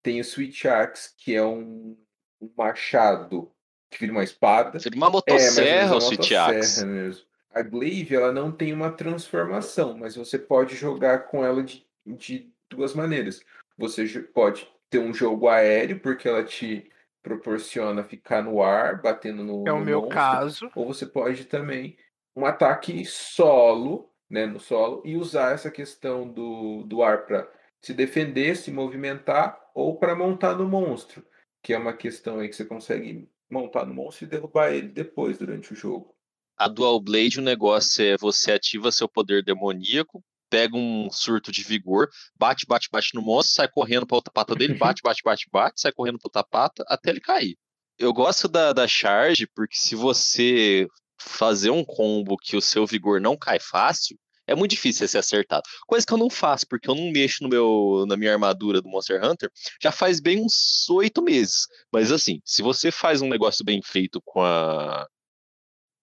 Tem 0.01 0.19
o 0.19 0.23
Switch 0.23 0.65
Axe, 0.65 1.13
que 1.17 1.35
é 1.35 1.43
um, 1.43 1.97
um 2.41 2.51
machado 2.57 3.51
que 3.91 3.99
vira 3.99 4.13
uma 4.13 4.23
espada. 4.23 4.79
Seria 4.79 4.97
uma 4.97 5.09
motosserra 5.09 5.93
é, 5.93 5.97
o 5.97 6.01
Switch 6.01 6.31
Axe. 6.31 6.85
Mesmo. 6.85 7.25
A 7.53 7.61
Glaive, 7.61 8.15
ela 8.15 8.31
não 8.31 8.51
tem 8.51 8.73
uma 8.73 8.91
transformação, 8.91 9.95
mas 9.97 10.15
você 10.15 10.39
pode 10.39 10.75
jogar 10.75 11.27
com 11.27 11.45
ela 11.45 11.61
de, 11.61 11.85
de 12.05 12.51
duas 12.69 12.93
maneiras. 12.93 13.43
Você 13.77 14.07
pode 14.19 14.67
ter 14.89 14.99
um 14.99 15.13
jogo 15.13 15.47
aéreo, 15.47 15.99
porque 15.99 16.27
ela 16.27 16.43
te 16.43 16.89
proporciona 17.21 18.03
ficar 18.03 18.43
no 18.43 18.61
ar, 18.61 19.01
batendo 19.01 19.43
no. 19.43 19.67
É 19.67 19.71
o 19.71 19.79
no 19.79 19.85
meu 19.85 20.01
monstro, 20.01 20.15
caso. 20.15 20.71
Ou 20.75 20.85
você 20.85 21.05
pode 21.05 21.45
também 21.45 21.97
um 22.35 22.45
ataque 22.45 23.05
solo, 23.05 24.09
né, 24.29 24.45
no 24.45 24.59
solo, 24.59 25.01
e 25.05 25.15
usar 25.15 25.53
essa 25.53 25.71
questão 25.71 26.27
do, 26.27 26.83
do 26.83 27.01
ar 27.01 27.25
para 27.25 27.49
se 27.81 27.93
defender, 27.93 28.55
se 28.55 28.71
movimentar, 28.71 29.59
ou 29.73 29.97
para 29.97 30.15
montar 30.15 30.55
no 30.55 30.67
monstro, 30.67 31.23
que 31.61 31.73
é 31.73 31.77
uma 31.77 31.93
questão 31.93 32.39
aí 32.39 32.49
que 32.49 32.55
você 32.55 32.65
consegue 32.65 33.29
montar 33.49 33.85
no 33.85 33.93
monstro 33.93 34.25
e 34.25 34.29
derrubar 34.29 34.71
ele 34.71 34.87
depois 34.87 35.37
durante 35.37 35.73
o 35.73 35.75
jogo. 35.75 36.13
A 36.57 36.67
Dual 36.67 36.99
Blade, 37.01 37.39
o 37.39 37.43
negócio 37.43 38.03
é 38.03 38.15
você 38.17 38.51
ativa 38.51 38.91
seu 38.91 39.07
poder 39.07 39.43
demoníaco, 39.43 40.23
pega 40.53 40.77
um 40.77 41.09
surto 41.09 41.51
de 41.51 41.63
vigor, 41.63 42.07
bate, 42.37 42.67
bate, 42.67 42.87
bate 42.91 43.15
no 43.15 43.23
monstro, 43.23 43.55
sai 43.55 43.67
correndo 43.67 44.05
pra 44.05 44.17
outra 44.17 44.31
pata 44.31 44.53
dele, 44.53 44.75
bate, 44.75 45.01
bate, 45.03 45.23
bate, 45.25 45.47
bate, 45.51 45.81
sai 45.81 45.91
correndo 45.91 46.19
pra 46.19 46.27
outra 46.27 46.43
pata 46.43 46.85
até 46.87 47.09
ele 47.09 47.19
cair. 47.19 47.57
Eu 47.97 48.13
gosto 48.13 48.47
da, 48.47 48.71
da 48.71 48.87
charge 48.87 49.47
porque 49.47 49.75
se 49.75 49.95
você 49.95 50.87
fazer 51.19 51.71
um 51.71 51.83
combo 51.83 52.37
que 52.37 52.55
o 52.55 52.61
seu 52.61 52.85
vigor 52.85 53.19
não 53.19 53.35
cai 53.35 53.59
fácil, 53.59 54.15
é 54.45 54.53
muito 54.53 54.71
difícil 54.71 55.07
ser 55.07 55.17
acertado. 55.17 55.63
Coisa 55.87 56.05
que 56.05 56.13
eu 56.13 56.17
não 56.19 56.29
faço, 56.29 56.67
porque 56.67 56.87
eu 56.87 56.93
não 56.93 57.11
mexo 57.11 57.43
no 57.43 57.49
meu, 57.49 58.05
na 58.07 58.15
minha 58.15 58.31
armadura 58.31 58.79
do 58.79 58.89
Monster 58.89 59.25
Hunter 59.25 59.49
já 59.81 59.91
faz 59.91 60.19
bem 60.19 60.39
uns 60.39 60.87
oito 60.91 61.23
meses. 61.23 61.65
Mas 61.91 62.11
assim, 62.11 62.39
se 62.45 62.61
você 62.61 62.91
faz 62.91 63.23
um 63.23 63.29
negócio 63.29 63.65
bem 63.65 63.81
feito 63.83 64.21
com 64.23 64.43
a, 64.43 65.07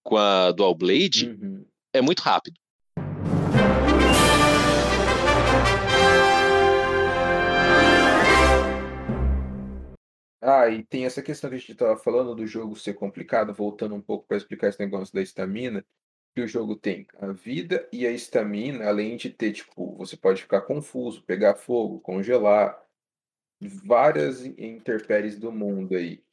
com 0.03 0.17
a 0.17 0.51
Dual 0.51 0.75
Blade, 0.75 1.29
uhum. 1.29 1.65
é 1.93 2.01
muito 2.01 2.19
rápido. 2.19 2.60
Ah, 10.41 10.67
e 10.69 10.83
tem 10.83 11.05
essa 11.05 11.21
questão 11.21 11.49
que 11.51 11.55
a 11.55 11.59
gente 11.59 11.71
estava 11.71 11.95
falando 11.95 12.33
do 12.33 12.47
jogo 12.47 12.75
ser 12.75 12.95
complicado, 12.95 13.53
voltando 13.53 13.93
um 13.93 14.01
pouco 14.01 14.25
para 14.27 14.37
explicar 14.37 14.69
esse 14.69 14.79
negócio 14.79 15.13
da 15.13 15.21
estamina, 15.21 15.85
que 16.33 16.41
o 16.41 16.47
jogo 16.47 16.75
tem 16.75 17.05
a 17.19 17.27
vida 17.27 17.87
e 17.91 18.07
a 18.07 18.11
estamina, 18.11 18.87
além 18.87 19.17
de 19.17 19.29
ter, 19.29 19.51
tipo, 19.51 19.95
você 19.97 20.17
pode 20.17 20.41
ficar 20.41 20.61
confuso, 20.61 21.21
pegar 21.23 21.55
fogo, 21.55 21.99
congelar, 21.99 22.81
várias 23.61 24.43
intempéries 24.45 25.37
do 25.37 25.51
mundo 25.51 25.95
aí. 25.95 26.23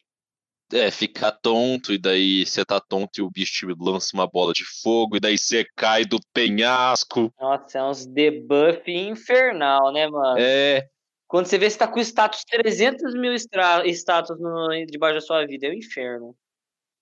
É, 0.73 0.91
ficar 0.91 1.33
tonto, 1.33 1.93
e 1.93 1.99
daí 1.99 2.45
você 2.45 2.65
tá 2.65 2.79
tonto 2.79 3.19
e 3.19 3.23
o 3.23 3.31
bicho 3.31 3.67
te 3.67 3.75
lança 3.79 4.11
uma 4.15 4.27
bola 4.27 4.53
de 4.53 4.65
fogo, 4.83 5.17
e 5.17 5.21
daí 5.21 5.37
você 5.37 5.67
cai 5.75 6.05
do 6.05 6.19
penhasco. 6.33 7.33
Nossa, 7.41 7.79
é 7.79 7.85
uns 7.85 8.07
debuff 8.07 8.83
infernal, 8.87 9.93
né, 9.93 10.07
mano? 10.09 10.39
É, 10.39 10.89
quando 11.29 11.47
você 11.47 11.59
vê 11.59 11.69
se 11.69 11.77
tá 11.77 11.87
com 11.87 12.01
status 12.01 12.43
300 12.45 13.15
mil 13.15 13.35
status 13.35 14.41
no, 14.41 14.69
debaixo 14.87 15.17
da 15.17 15.21
sua 15.21 15.47
vida, 15.47 15.67
é 15.67 15.71
o 15.71 15.73
um 15.73 15.77
inferno. 15.77 16.37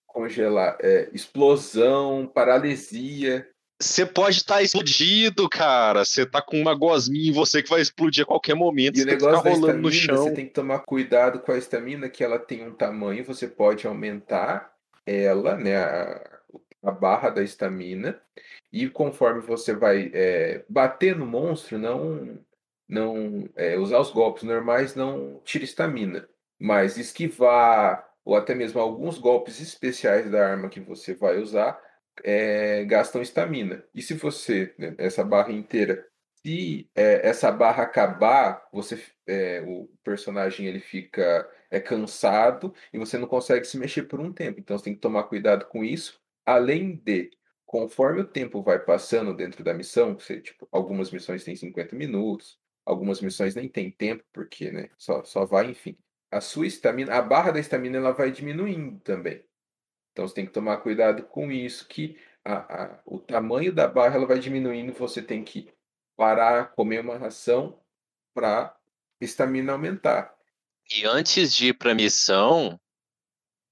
Congelar, 0.05 0.77
é, 0.81 1.09
explosão, 1.13 2.27
paralisia. 2.27 3.49
Você 3.81 4.05
pode 4.05 4.39
estar 4.39 4.57
tá 4.57 4.63
explodido, 4.63 5.49
cara. 5.49 6.05
Você 6.05 6.27
tá 6.27 6.43
com 6.43 6.61
uma 6.61 6.75
gosminha 6.75 7.31
em 7.31 7.33
você 7.33 7.63
que 7.63 7.69
vai 7.69 7.81
explodir 7.81 8.25
a 8.25 8.27
qualquer 8.27 8.55
momento. 8.55 8.97
E 8.97 9.03
você 9.03 9.05
o 9.05 9.13
negócio 9.13 9.43
que 9.43 9.49
rolando 9.49 9.79
no 9.79 9.93
chão. 9.93 10.25
Você 10.25 10.33
tem 10.33 10.47
que 10.47 10.55
tomar 10.55 10.81
cuidado 10.81 11.39
com 11.39 11.53
a 11.53 11.59
estamina, 11.59 12.09
que 12.09 12.25
ela 12.25 12.39
tem 12.39 12.67
um 12.67 12.75
tamanho, 12.75 13.25
você 13.25 13.47
pode 13.47 13.87
aumentar 13.87 14.73
ela, 15.05 15.57
né? 15.57 15.77
A, 15.77 16.39
a 16.83 16.91
barra 16.91 17.31
da 17.31 17.43
estamina. 17.43 18.21
E 18.73 18.89
conforme 18.89 19.41
você 19.41 19.75
vai 19.75 20.11
é, 20.13 20.65
bater 20.69 21.15
no 21.15 21.27
monstro, 21.27 21.79
não 21.79 22.39
não 22.89 23.49
é, 23.57 23.79
usar 23.79 23.99
os 23.99 24.11
golpes 24.11 24.43
normais 24.43 24.95
não 24.95 25.41
tira 25.45 25.65
estamina, 25.65 26.29
mas 26.59 26.97
esquivar 26.97 28.07
ou 28.25 28.37
até 28.37 28.55
mesmo 28.55 28.81
alguns 28.81 29.19
golpes 29.19 29.61
especiais 29.61 30.31
da 30.31 30.47
arma 30.47 30.69
que 30.69 30.81
você 30.81 31.15
vai 31.15 31.39
usar 31.39 31.81
é, 32.25 32.85
gastam 32.85 33.23
estamina. 33.23 33.85
E 33.95 34.03
se 34.03 34.15
você, 34.15 34.75
né, 34.79 34.95
essa 34.99 35.25
barra 35.25 35.53
inteira, 35.53 36.07
se 36.43 36.89
é, 36.95 37.29
essa 37.29 37.51
barra 37.51 37.83
acabar, 37.83 38.67
você, 38.73 39.01
é, 39.27 39.63
o 39.67 39.89
personagem 40.05 40.67
ele 40.67 40.81
fica 40.81 41.49
é, 41.71 41.81
cansado 41.81 42.75
e 42.93 42.99
você 42.99 43.19
não 43.19 43.27
consegue 43.29 43.65
se 43.67 43.79
mexer 43.79 44.05
por 44.05 44.21
um 44.21 44.33
tempo. 44.33 44.61
Então 44.61 44.77
você 44.79 44.85
tem 44.85 44.95
que 44.95 45.01
tomar 45.01 45.25
cuidado 45.25 45.67
com 45.67 45.85
isso. 45.85 46.21
Além 46.45 46.97
de, 46.97 47.31
conforme 47.65 48.21
o 48.21 48.27
tempo 48.27 48.63
vai 48.63 48.79
passando 48.79 49.35
dentro 49.35 49.65
da 49.65 49.75
missão, 49.75 50.15
você, 50.15 50.41
tipo, 50.41 50.69
algumas 50.71 51.11
missões 51.11 51.45
têm 51.45 51.57
50 51.57 51.97
minutos, 51.97 52.59
Algumas 52.87 53.21
missões 53.21 53.55
nem 53.55 53.69
tem 53.69 53.91
tempo, 53.91 54.25
porque 54.33 54.71
né, 54.71 54.89
só, 54.97 55.25
só 55.25 55.45
vai, 55.45 55.69
enfim. 55.69 55.99
A 56.31 56.41
sua 56.41 56.67
estamina, 56.67 57.15
a 57.15 57.21
barra 57.21 57.51
da 57.51 57.61
estamina 57.61 57.99
ela 57.99 58.13
vai 58.13 58.31
diminuindo 58.31 59.01
também. 59.01 59.45
Então 60.13 60.27
você 60.27 60.35
tem 60.35 60.47
que 60.47 60.53
tomar 60.53 60.79
cuidado 60.79 61.25
com 61.25 61.51
isso, 61.51 61.87
que 61.89 62.17
a, 62.45 62.85
a, 62.85 63.01
o 63.05 63.19
tamanho 63.19 63.73
da 63.73 63.89
barra 63.89 64.15
ela 64.15 64.27
vai 64.27 64.39
diminuindo, 64.39 64.93
você 64.93 65.21
tem 65.21 65.45
que 65.45 65.69
parar, 66.17 66.73
comer 66.73 67.01
uma 67.01 67.19
ração 67.19 67.79
para 68.33 68.75
estamina 69.21 69.73
aumentar. 69.73 70.35
E 70.91 71.05
antes 71.05 71.53
de 71.55 71.69
ir 71.69 71.75
para 71.75 71.95
missão, 71.95 72.81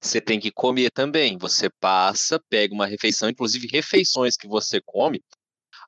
você 0.01 0.19
tem 0.19 0.39
que 0.39 0.51
comer 0.51 0.91
também. 0.91 1.37
Você 1.37 1.69
passa, 1.79 2.39
pega 2.49 2.73
uma 2.73 2.85
refeição, 2.85 3.29
inclusive 3.29 3.67
refeições 3.67 4.35
que 4.35 4.47
você 4.47 4.81
come, 4.81 5.23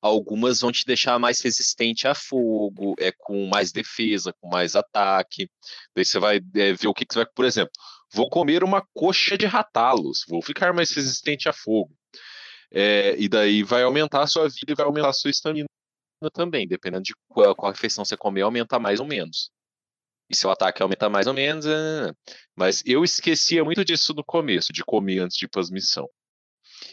Algumas 0.01 0.62
vão 0.62 0.71
te 0.71 0.86
deixar 0.86 1.19
mais 1.19 1.39
resistente 1.41 2.07
a 2.07 2.15
fogo, 2.15 2.95
é 2.99 3.12
com 3.12 3.47
mais 3.47 3.71
defesa, 3.71 4.33
com 4.39 4.47
mais 4.47 4.75
ataque. 4.75 5.49
Daí 5.95 6.05
você 6.05 6.19
vai 6.19 6.38
é, 6.55 6.73
ver 6.73 6.88
o 6.88 6.93
que, 6.93 7.05
que 7.05 7.13
você 7.13 7.19
vai. 7.19 7.27
Por 7.33 7.45
exemplo, 7.45 7.71
vou 8.13 8.29
comer 8.29 8.63
uma 8.63 8.86
coxa 8.93 9.38
de 9.38 9.45
ratalos, 9.45 10.23
vou 10.27 10.41
ficar 10.41 10.73
mais 10.73 10.91
resistente 10.91 11.49
a 11.49 11.53
fogo. 11.53 11.93
É, 12.71 13.15
e 13.17 13.29
daí 13.29 13.63
vai 13.63 13.83
aumentar 13.83 14.23
a 14.23 14.27
sua 14.27 14.47
vida 14.49 14.71
e 14.71 14.75
vai 14.75 14.86
aumentar 14.86 15.10
a 15.10 15.13
sua 15.13 15.31
estamina. 15.31 15.67
também, 16.33 16.67
dependendo 16.67 17.03
de 17.03 17.13
qual, 17.27 17.55
qual 17.55 17.71
refeição 17.71 18.03
você 18.05 18.17
comer, 18.17 18.41
aumenta 18.41 18.79
mais 18.79 18.99
ou 18.99 19.05
menos. 19.07 19.51
E 20.29 20.36
seu 20.36 20.51
ataque 20.51 20.81
aumenta 20.81 21.10
mais 21.10 21.27
ou 21.27 21.33
menos. 21.33 21.65
Mas 22.55 22.83
eu 22.86 23.03
esquecia 23.03 23.63
muito 23.63 23.86
disso 23.86 24.13
no 24.13 24.23
começo, 24.23 24.73
de 24.73 24.83
comer 24.83 25.19
antes 25.19 25.38
de 25.38 25.45
ir 25.45 25.49
para 25.49 25.62
as. 25.62 25.69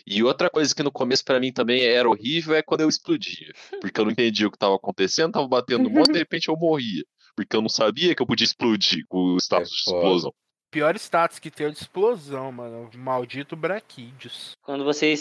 E 0.06 0.22
outra 0.22 0.50
coisa 0.50 0.74
que 0.74 0.82
no 0.82 0.92
começo 0.92 1.24
para 1.24 1.40
mim 1.40 1.52
também 1.52 1.84
era 1.84 2.08
horrível 2.08 2.54
é 2.54 2.62
quando 2.62 2.82
eu 2.82 2.88
explodia. 2.88 3.52
Porque 3.80 4.00
eu 4.00 4.04
não 4.04 4.12
entendia 4.12 4.46
o 4.46 4.50
que 4.50 4.56
estava 4.56 4.76
acontecendo, 4.76 5.32
tava 5.32 5.48
batendo 5.48 5.84
no 5.84 5.90
monte 5.90 6.10
e 6.10 6.12
de 6.12 6.18
repente 6.20 6.48
eu 6.48 6.56
morria. 6.56 7.04
Porque 7.36 7.56
eu 7.56 7.62
não 7.62 7.68
sabia 7.68 8.14
que 8.14 8.22
eu 8.22 8.26
podia 8.26 8.44
explodir 8.44 9.04
com 9.08 9.34
o 9.34 9.36
status 9.38 9.70
é 9.70 9.72
de 9.72 9.76
explosão. 9.76 10.32
Pior 10.70 10.96
status 10.96 11.38
que 11.38 11.50
tem 11.50 11.68
é 11.68 11.70
de 11.70 11.78
explosão, 11.78 12.50
mano. 12.50 12.90
Maldito 12.96 13.54
Braquídeos. 13.54 14.52
Quando 14.62 14.84
você 14.84 15.14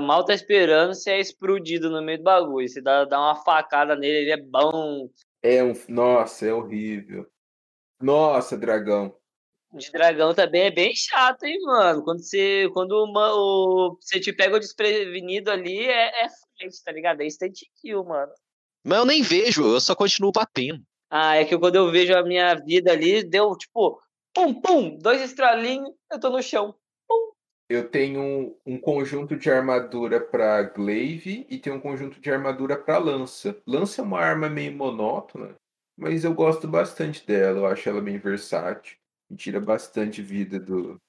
mal 0.00 0.24
tá 0.24 0.34
esperando, 0.34 0.94
você 0.94 1.12
é 1.12 1.20
explodido 1.20 1.88
no 1.90 2.02
meio 2.02 2.18
do 2.18 2.24
bagulho. 2.24 2.68
Você 2.68 2.80
dá, 2.80 3.04
dá 3.04 3.18
uma 3.18 3.36
facada 3.36 3.94
nele, 3.94 4.18
ele 4.18 4.32
é 4.32 4.42
bom. 4.42 5.08
É 5.42 5.62
um. 5.62 5.72
Nossa, 5.88 6.46
é 6.46 6.52
horrível. 6.52 7.26
Nossa, 8.00 8.58
dragão 8.58 9.14
de 9.76 9.92
dragão 9.92 10.34
também 10.34 10.62
é 10.62 10.70
bem 10.70 10.94
chato, 10.94 11.44
hein, 11.44 11.58
mano? 11.62 12.02
Quando 12.02 12.22
você, 12.22 12.68
quando 12.72 12.92
uma, 13.04 13.32
o, 13.34 13.98
você 14.00 14.20
te 14.20 14.32
pega 14.32 14.56
o 14.56 14.60
desprevenido 14.60 15.50
ali, 15.50 15.84
é, 15.84 16.24
é 16.24 16.28
frente, 16.56 16.82
tá 16.84 16.92
ligado? 16.92 17.20
É 17.20 17.26
instant 17.26 17.54
kill, 17.80 18.04
mano. 18.04 18.32
Mas 18.84 18.98
eu 18.98 19.04
nem 19.04 19.22
vejo, 19.22 19.64
eu 19.64 19.80
só 19.80 19.94
continuo 19.94 20.32
batendo. 20.32 20.82
Ah, 21.10 21.36
é 21.36 21.44
que 21.44 21.58
quando 21.58 21.76
eu 21.76 21.90
vejo 21.90 22.14
a 22.14 22.22
minha 22.22 22.54
vida 22.54 22.92
ali, 22.92 23.22
deu 23.22 23.56
tipo, 23.56 24.00
pum, 24.34 24.54
pum, 24.54 24.98
dois 24.98 25.22
estralinhos, 25.22 25.90
eu 26.10 26.20
tô 26.20 26.30
no 26.30 26.42
chão. 26.42 26.74
Pum. 27.08 27.32
Eu 27.68 27.88
tenho 27.88 28.20
um, 28.20 28.56
um 28.66 28.78
conjunto 28.78 29.36
de 29.36 29.50
armadura 29.50 30.20
para 30.20 30.62
glaive 30.62 31.46
e 31.48 31.58
tenho 31.58 31.76
um 31.76 31.80
conjunto 31.80 32.20
de 32.20 32.30
armadura 32.30 32.76
para 32.76 32.98
lança. 32.98 33.56
Lança 33.66 34.00
é 34.00 34.04
uma 34.04 34.20
arma 34.20 34.48
meio 34.48 34.72
monótona, 34.72 35.54
mas 35.96 36.24
eu 36.24 36.34
gosto 36.34 36.68
bastante 36.68 37.26
dela, 37.26 37.58
eu 37.58 37.66
acho 37.66 37.88
ela 37.88 38.00
bem 38.00 38.18
versátil 38.18 38.96
tira 39.34 39.60
bastante 39.60 40.20
vida 40.22 40.58
do. 40.58 41.00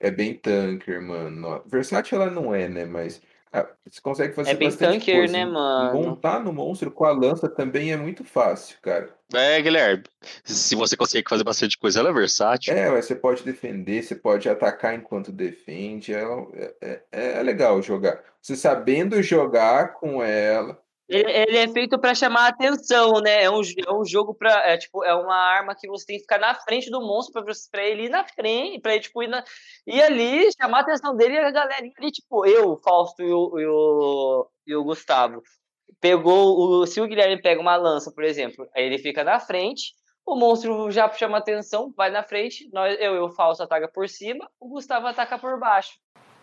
É 0.00 0.10
bem 0.10 0.34
tanker, 0.34 1.00
mano. 1.00 1.62
Versátil 1.66 2.20
ela 2.20 2.30
não 2.30 2.54
é, 2.54 2.68
né? 2.68 2.84
Mas 2.84 3.22
ah, 3.54 3.68
você 3.88 4.00
consegue 4.00 4.34
fazer 4.34 4.50
É 4.50 4.54
bem 4.54 4.68
bastante 4.68 4.98
tanker, 4.98 5.16
coisa. 5.18 5.32
né, 5.32 5.46
mano? 5.46 5.94
Montar 6.02 6.40
no 6.40 6.52
monstro 6.52 6.90
com 6.90 7.04
a 7.04 7.12
lança 7.12 7.48
também 7.48 7.92
é 7.92 7.96
muito 7.96 8.24
fácil, 8.24 8.76
cara. 8.82 9.16
É, 9.32 9.62
Guilherme. 9.62 10.02
Se 10.42 10.74
você 10.74 10.96
consegue 10.96 11.28
fazer 11.28 11.44
bastante 11.44 11.78
coisa, 11.78 12.00
ela 12.00 12.10
é 12.10 12.12
versátil. 12.12 12.74
É, 12.74 12.90
você 12.90 13.14
pode 13.14 13.44
defender, 13.44 14.02
você 14.02 14.16
pode 14.16 14.48
atacar 14.48 14.94
enquanto 14.96 15.30
defende. 15.30 16.12
Ela, 16.12 16.48
é, 16.82 17.00
é, 17.12 17.38
é 17.38 17.42
legal 17.44 17.80
jogar. 17.80 18.20
Você 18.42 18.56
sabendo 18.56 19.22
jogar 19.22 19.94
com 19.94 20.20
ela, 20.20 20.76
ele, 21.14 21.30
ele 21.30 21.56
é 21.58 21.68
feito 21.68 21.98
para 21.98 22.14
chamar 22.14 22.46
a 22.46 22.48
atenção, 22.48 23.20
né? 23.20 23.44
É 23.44 23.50
um, 23.50 23.60
é 23.60 23.92
um 23.92 24.04
jogo 24.04 24.34
para 24.34 24.50
é 24.68 24.76
tipo 24.76 25.04
é 25.04 25.14
uma 25.14 25.36
arma 25.36 25.74
que 25.74 25.88
você 25.88 26.06
tem 26.06 26.16
que 26.16 26.22
ficar 26.22 26.38
na 26.38 26.54
frente 26.54 26.90
do 26.90 27.00
monstro 27.00 27.44
para 27.70 27.84
ele 27.84 28.06
ir 28.06 28.08
na 28.08 28.24
frente, 28.24 28.80
para 28.80 28.94
ele 28.94 29.02
tipo 29.02 29.22
ir, 29.22 29.28
na, 29.28 29.44
ir 29.86 30.02
ali 30.02 30.50
chamar 30.60 30.78
a 30.78 30.80
atenção 30.82 31.16
dele 31.16 31.34
e 31.34 31.38
a 31.38 31.50
galerinha 31.50 31.92
ali 31.98 32.10
tipo 32.10 32.46
eu, 32.46 32.80
Fausto 32.82 33.22
e 33.22 33.32
o, 33.32 33.58
e 33.58 33.66
o, 33.66 34.50
e 34.66 34.76
o 34.76 34.84
Gustavo 34.84 35.42
pegou 36.00 36.82
o 36.82 36.86
se 36.86 37.00
o 37.00 37.06
Guilherme 37.06 37.40
pega 37.40 37.60
uma 37.60 37.76
lança, 37.76 38.12
por 38.12 38.24
exemplo, 38.24 38.68
aí 38.74 38.84
ele 38.84 38.98
fica 38.98 39.24
na 39.24 39.38
frente, 39.40 39.94
o 40.26 40.36
monstro 40.36 40.90
já 40.90 41.10
chama 41.12 41.38
atenção, 41.38 41.92
vai 41.96 42.10
na 42.10 42.22
frente, 42.22 42.68
nós 42.72 42.96
eu 43.00 43.14
e 43.14 43.18
o 43.20 43.30
Fausto 43.30 43.62
ataca 43.62 43.88
por 43.88 44.08
cima, 44.08 44.50
o 44.58 44.68
Gustavo 44.68 45.06
ataca 45.06 45.38
por 45.38 45.58
baixo. 45.58 45.92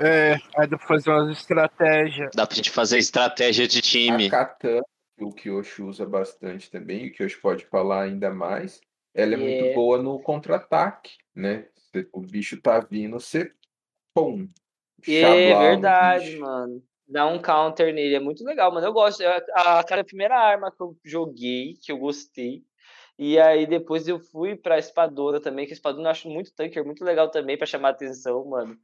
É, 0.03 0.33
aí 0.57 0.67
dá 0.67 0.77
pra 0.77 0.87
fazer 0.87 1.11
umas 1.11 1.37
estratégias. 1.37 2.31
Dá 2.33 2.47
pra 2.47 2.55
gente 2.55 2.71
fazer 2.71 2.97
estratégia 2.97 3.67
de 3.67 3.81
time. 3.81 4.27
A 4.27 4.31
katana, 4.31 4.83
o 5.19 5.31
Kyoshi 5.31 5.83
usa 5.83 6.05
bastante 6.05 6.71
também, 6.71 7.07
o 7.07 7.13
Kyoshi 7.13 7.39
pode 7.39 7.65
falar 7.65 8.03
ainda 8.03 8.33
mais. 8.33 8.81
Ela 9.13 9.35
é 9.35 9.37
yeah. 9.37 9.61
muito 9.61 9.75
boa 9.75 10.01
no 10.01 10.19
contra-ataque, 10.19 11.17
né? 11.35 11.67
O 12.11 12.21
bicho 12.21 12.59
tá 12.61 12.79
vindo, 12.79 13.19
você. 13.19 13.51
Pum! 14.13 14.49
É 15.07 15.53
verdade, 15.69 16.37
mano. 16.37 16.81
Dá 17.07 17.27
um 17.27 17.41
counter 17.41 17.93
nele, 17.93 18.15
é 18.15 18.19
muito 18.19 18.43
legal, 18.43 18.73
mano. 18.73 18.87
Eu 18.87 18.93
gosto. 18.93 19.21
A, 19.53 19.79
a 19.81 20.03
primeira 20.03 20.39
arma 20.39 20.71
que 20.71 20.81
eu 20.81 20.95
joguei, 21.03 21.75
que 21.81 21.91
eu 21.91 21.97
gostei. 21.97 22.63
E 23.19 23.37
aí 23.37 23.67
depois 23.67 24.07
eu 24.07 24.19
fui 24.19 24.55
pra 24.55 24.79
espadona 24.79 25.39
também, 25.39 25.65
que 25.65 25.73
a 25.73 25.75
espadona 25.75 26.07
eu 26.07 26.11
acho 26.11 26.29
muito 26.29 26.53
tanker, 26.55 26.83
muito 26.85 27.03
legal 27.03 27.29
também 27.29 27.57
para 27.57 27.67
chamar 27.67 27.89
atenção, 27.89 28.43
mano. 28.45 28.77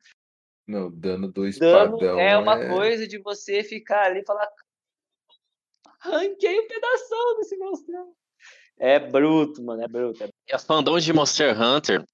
Não, 0.67 0.91
dano 0.91 1.31
do 1.31 1.47
espadão. 1.47 1.97
Dano 1.97 2.19
é 2.19 2.37
uma 2.37 2.59
é... 2.59 2.67
coisa 2.67 3.07
de 3.07 3.17
você 3.19 3.63
ficar 3.63 4.07
ali 4.07 4.19
e 4.19 4.25
falar. 4.25 4.47
Ranquei 6.01 6.59
um 6.59 6.67
pedaço 6.67 7.35
desse 7.37 7.57
monstro. 7.57 7.93
É 8.77 8.99
bruto, 8.99 9.63
mano, 9.63 9.81
é 9.81 9.87
bruto. 9.87 10.23
É... 10.23 10.29
E 10.47 10.53
as 10.53 10.65
fandom 10.65 10.99
de 10.99 11.13
Monster 11.13 11.59
Hunter, 11.59 12.05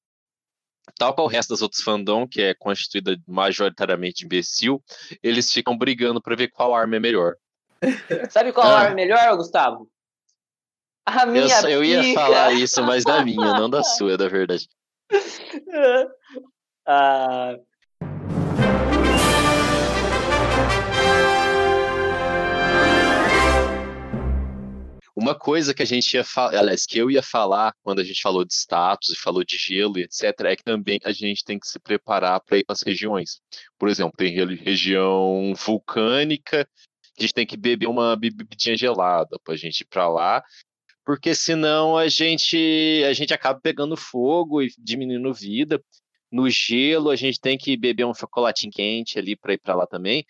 tal 0.98 1.14
qual 1.14 1.26
o 1.26 1.30
resto 1.30 1.50
das 1.50 1.62
outras 1.62 1.82
fandom, 1.82 2.28
que 2.28 2.42
é 2.42 2.54
constituída 2.54 3.18
majoritariamente 3.28 4.20
de 4.20 4.26
imbecil, 4.26 4.82
eles 5.22 5.52
ficam 5.52 5.78
brigando 5.78 6.22
pra 6.22 6.36
ver 6.36 6.50
qual 6.50 6.76
arma 6.76 6.96
é 6.96 7.00
melhor. 7.00 7.36
Sabe 8.30 8.54
qual 8.54 8.68
ah. 8.68 8.80
arma 8.80 8.92
é 8.92 8.96
melhor, 8.96 9.36
Gustavo? 9.36 9.90
A 11.06 11.26
minha 11.26 11.62
eu, 11.64 11.70
eu 11.70 11.84
ia 11.84 12.14
falar 12.14 12.54
isso, 12.54 12.82
mas 12.84 13.04
da 13.04 13.26
minha, 13.26 13.60
não 13.60 13.70
da 13.70 13.84
sua, 13.84 14.16
da 14.16 14.30
verdade. 14.30 14.70
ah, 16.88 17.58
Uma 25.24 25.36
coisa 25.36 25.74
que 25.74 25.82
a 25.82 25.86
gente 25.86 26.16
ia 26.16 26.24
falar, 26.26 26.60
aliás, 26.60 26.86
que 26.86 26.98
eu 26.98 27.10
ia 27.10 27.24
falar 27.24 27.74
quando 27.82 28.00
a 28.00 28.04
gente 28.04 28.22
falou 28.22 28.44
de 28.44 28.54
status 28.54 29.08
e 29.08 29.16
falou 29.16 29.42
de 29.42 29.56
gelo 29.56 29.98
e 29.98 30.02
etc., 30.02 30.24
é 30.42 30.56
que 30.58 30.66
também 30.66 31.00
a 31.02 31.14
gente 31.14 31.46
tem 31.46 31.58
que 31.58 31.66
se 31.66 31.80
preparar 31.80 32.42
para 32.42 32.58
ir 32.58 32.66
para 32.66 32.74
as 32.74 32.82
regiões. 32.82 33.40
Por 33.80 33.88
exemplo, 33.88 34.12
tem 34.18 34.34
região 34.58 35.54
vulcânica, 35.56 36.68
a 37.18 37.22
gente 37.22 37.34
tem 37.34 37.46
que 37.46 37.56
beber 37.56 37.88
uma 37.88 38.18
bebidinha 38.18 38.76
gelada 38.76 39.40
para 39.46 39.54
a 39.54 39.58
gente 39.58 39.80
ir 39.80 39.86
para 39.86 40.10
lá, 40.10 40.44
porque 41.06 41.34
senão 41.34 41.98
a 41.98 42.10
gente 42.10 43.02
a 43.08 43.14
gente 43.14 43.34
acaba 43.34 43.62
pegando 43.62 43.96
fogo 43.96 44.62
e 44.62 44.74
diminuindo 44.78 45.34
vida. 45.34 45.82
No 46.30 46.50
gelo, 46.50 47.10
a 47.10 47.16
gente 47.16 47.40
tem 47.40 47.58
que 47.58 47.78
beber 47.78 48.06
um 48.06 48.14
chocolatinho 48.14 48.74
quente 48.74 49.18
ali 49.18 49.38
para 49.38 49.54
ir 49.54 49.60
para 49.60 49.74
lá 49.74 49.88
também. 49.88 50.26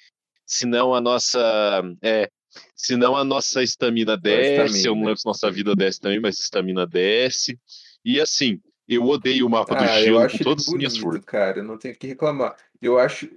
Senão 0.46 0.94
a 0.94 1.02
nossa. 1.02 1.82
É, 2.04 2.30
senão 2.76 3.16
a 3.16 3.24
nossa 3.24 3.64
estamina 3.64 4.18
desce. 4.18 4.86
eu 4.86 4.96
não 4.96 5.06
lembro 5.06 5.18
se 5.18 5.26
nossa 5.26 5.50
vida 5.52 5.76
desce 5.76 6.00
também, 6.00 6.20
mas 6.20 6.40
estamina 6.40 6.86
desce. 6.86 7.60
E 8.04 8.20
assim, 8.20 8.62
eu 8.88 9.04
odeio 9.06 9.48
o 9.48 9.50
mapa 9.50 9.76
ah, 9.76 9.78
do 9.78 10.04
gelo 10.04 10.30
com 10.30 10.38
todas 10.40 10.68
as 10.68 10.74
minhas 10.74 10.98
forças. 10.98 11.26
Cara, 11.26 11.60
eu 11.60 11.64
não 11.64 11.78
tenho 11.78 11.96
que 11.96 12.08
reclamar. 12.08 12.56
Eu 12.82 13.00
acho. 13.00 13.30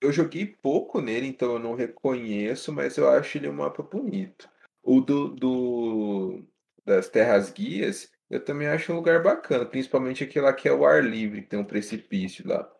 Eu 0.00 0.12
joguei 0.12 0.46
pouco 0.46 1.00
nele, 1.00 1.26
então 1.26 1.52
eu 1.52 1.58
não 1.58 1.74
reconheço, 1.74 2.72
mas 2.72 2.96
eu 2.98 3.08
acho 3.08 3.38
ele 3.38 3.48
um 3.48 3.54
mapa 3.54 3.82
bonito. 3.82 4.48
O 4.82 5.00
do, 5.00 5.28
do 5.28 6.44
das 6.84 7.08
Terras 7.08 7.50
Guias, 7.50 8.10
eu 8.30 8.44
também 8.44 8.68
acho 8.68 8.92
um 8.92 8.96
lugar 8.96 9.22
bacana, 9.22 9.64
principalmente 9.64 10.22
aquele 10.22 10.44
lá 10.44 10.52
que 10.52 10.68
é 10.68 10.72
o 10.72 10.84
ar 10.84 11.02
livre, 11.02 11.42
que 11.42 11.48
tem 11.48 11.58
um 11.58 11.64
precipício 11.64 12.46
lá. 12.46 12.70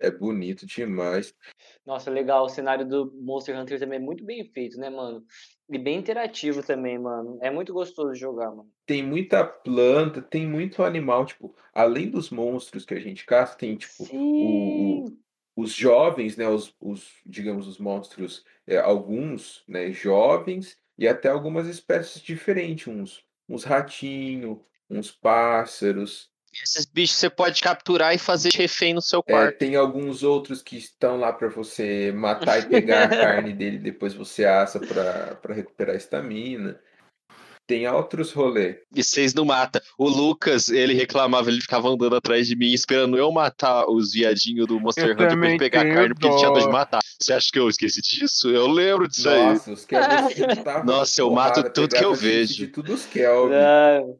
É 0.00 0.10
bonito 0.10 0.66
demais. 0.66 1.34
Nossa, 1.84 2.10
legal. 2.10 2.46
O 2.46 2.48
cenário 2.48 2.88
do 2.88 3.12
Monster 3.20 3.58
Hunter 3.58 3.78
também 3.78 3.98
é 3.98 4.02
muito 4.02 4.24
bem 4.24 4.44
feito, 4.44 4.78
né, 4.78 4.88
mano? 4.88 5.22
E 5.68 5.78
bem 5.78 5.98
interativo 5.98 6.62
também, 6.62 6.98
mano. 6.98 7.38
É 7.42 7.50
muito 7.50 7.72
gostoso 7.72 8.14
jogar, 8.14 8.50
mano. 8.50 8.70
Tem 8.86 9.02
muita 9.02 9.44
planta, 9.44 10.22
tem 10.22 10.46
muito 10.46 10.82
animal, 10.82 11.26
tipo, 11.26 11.54
além 11.72 12.10
dos 12.10 12.30
monstros 12.30 12.84
que 12.84 12.94
a 12.94 12.98
gente 13.00 13.26
caça, 13.26 13.56
tem, 13.56 13.76
tipo, 13.76 14.04
o, 14.10 15.04
o, 15.04 15.18
os 15.54 15.72
jovens, 15.72 16.36
né, 16.36 16.48
os, 16.48 16.74
os, 16.80 17.12
digamos, 17.26 17.68
os 17.68 17.78
monstros, 17.78 18.44
é, 18.66 18.78
alguns, 18.78 19.62
né, 19.68 19.92
jovens, 19.92 20.78
e 20.98 21.06
até 21.06 21.28
algumas 21.28 21.66
espécies 21.66 22.22
diferentes, 22.22 22.88
uns, 22.88 23.24
uns 23.48 23.64
ratinhos, 23.64 24.58
uns 24.88 25.12
pássaros. 25.12 26.30
Esses 26.62 26.84
bichos 26.84 27.16
você 27.16 27.30
pode 27.30 27.62
capturar 27.62 28.14
e 28.14 28.18
fazer 28.18 28.50
refém 28.52 28.92
no 28.92 29.00
seu 29.00 29.20
é, 29.20 29.32
quarto. 29.32 29.54
É, 29.54 29.56
tem 29.56 29.76
alguns 29.76 30.22
outros 30.22 30.62
que 30.62 30.76
estão 30.76 31.18
lá 31.18 31.32
para 31.32 31.48
você 31.48 32.12
matar 32.12 32.58
e 32.58 32.66
pegar 32.68 33.04
a 33.04 33.08
carne 33.08 33.52
dele, 33.52 33.78
depois 33.78 34.14
você 34.14 34.44
assa 34.44 34.80
para 34.80 35.54
recuperar 35.54 35.94
a 35.94 35.98
estamina. 35.98 36.78
Tem 37.70 37.86
outros 37.86 38.32
rolês. 38.32 38.78
E 38.92 39.04
vocês 39.04 39.32
não 39.32 39.44
matam. 39.44 39.80
O 39.96 40.08
Lucas, 40.08 40.70
ele 40.70 40.92
reclamava, 40.92 41.48
ele 41.48 41.60
ficava 41.60 41.88
andando 41.88 42.16
atrás 42.16 42.48
de 42.48 42.56
mim, 42.56 42.72
esperando 42.72 43.16
eu 43.16 43.30
matar 43.30 43.88
os 43.88 44.10
viadinhos 44.10 44.66
do 44.66 44.80
Monster 44.80 45.06
eu 45.06 45.12
Hunter 45.12 45.38
pra 45.38 45.48
ele 45.48 45.56
pegar 45.56 45.82
a 45.82 45.94
carne, 45.94 46.12
porque 46.12 46.26
ele 46.26 46.36
tinha 46.36 46.52
de 46.52 46.68
matar. 46.68 46.98
Você 47.20 47.32
acha 47.32 47.48
que 47.52 47.60
eu 47.60 47.68
esqueci 47.68 48.02
disso? 48.02 48.50
Eu 48.50 48.66
lembro 48.66 49.06
disso 49.06 49.30
Nossa, 49.30 49.70
aí. 49.70 49.74
Os 49.74 49.86
Nossa, 50.84 51.20
eu 51.20 51.30
mato 51.30 51.62
tudo 51.72 51.94
que 51.94 52.04
eu 52.04 52.12
vejo. 52.12 52.54
De 52.54 52.66
tudo 52.66 52.92
os 52.92 53.06
Kelvin. 53.06 53.54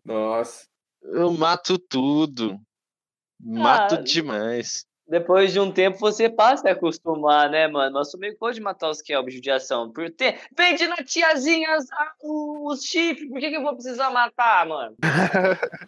Nossa. 0.05 0.70
Eu 1.03 1.33
mato 1.33 1.79
tudo. 1.79 2.61
Mato 3.43 3.95
ah, 3.95 4.03
demais. 4.03 4.85
depois 5.09 5.53
de 5.53 5.59
um 5.59 5.73
tempo 5.73 5.99
você 5.99 6.29
passa 6.29 6.69
a 6.69 6.73
acostumar, 6.73 7.49
né, 7.51 7.67
mano? 7.67 7.95
Nosso 7.95 8.19
meio 8.19 8.37
pode 8.37 8.61
matar 8.61 8.91
os 8.91 9.01
Kelb 9.01 9.29
de 9.29 9.37
judiação. 9.37 9.91
Por 9.91 10.11
ter... 10.11 10.41
Vende 10.57 10.87
na 10.87 10.97
tiazinhas 10.97 11.87
os 12.23 12.83
chifres, 12.85 13.29
por 13.29 13.41
que, 13.41 13.51
que 13.51 13.57
eu 13.57 13.63
vou 13.63 13.75
precisar 13.75 14.11
matar, 14.11 14.67
mano? 14.67 14.97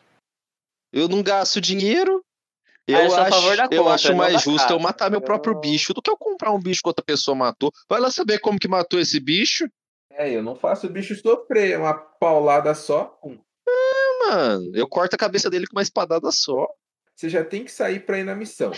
eu 0.93 1.09
não 1.09 1.23
gasto 1.23 1.61
dinheiro. 1.61 2.25
Eu, 2.87 2.99
eu 2.99 3.15
acho, 3.15 3.65
eu 3.71 3.89
acho 3.89 4.17
mais 4.17 4.43
justo 4.43 4.63
casa. 4.63 4.73
eu 4.73 4.81
matar 4.81 5.09
meu 5.09 5.21
próprio 5.21 5.55
bicho 5.61 5.95
do 5.95 6.03
que 6.03 6.11
eu 6.11 6.17
comprar 6.17 6.51
um 6.51 6.61
bicho 6.61 6.83
que 6.83 6.89
outra 6.89 7.05
pessoa 7.05 7.35
matou. 7.35 7.71
Vai 7.89 8.01
lá 8.01 8.11
saber 8.11 8.41
como 8.41 8.59
que 8.59 8.67
matou 8.67 8.99
esse 8.99 9.21
bicho. 9.21 9.69
É, 10.11 10.31
eu 10.31 10.43
não 10.43 10.57
faço 10.57 10.89
o 10.89 10.91
bicho 10.91 11.15
sofrer, 11.15 11.73
é 11.73 11.79
uma 11.79 11.95
paulada 11.95 12.75
só. 12.75 13.19
É, 13.25 13.39
mano, 14.29 14.71
eu 14.75 14.89
corto 14.89 15.15
a 15.15 15.19
cabeça 15.19 15.51
dele 15.51 15.67
com 15.67 15.77
uma 15.77 15.83
espadada 15.83 16.31
só 16.31 16.67
você 17.23 17.29
já 17.29 17.45
tem 17.45 17.65
que 17.65 17.71
sair 17.71 18.01
para 18.01 18.19
ir 18.19 18.25
na 18.25 18.35
missão. 18.35 18.73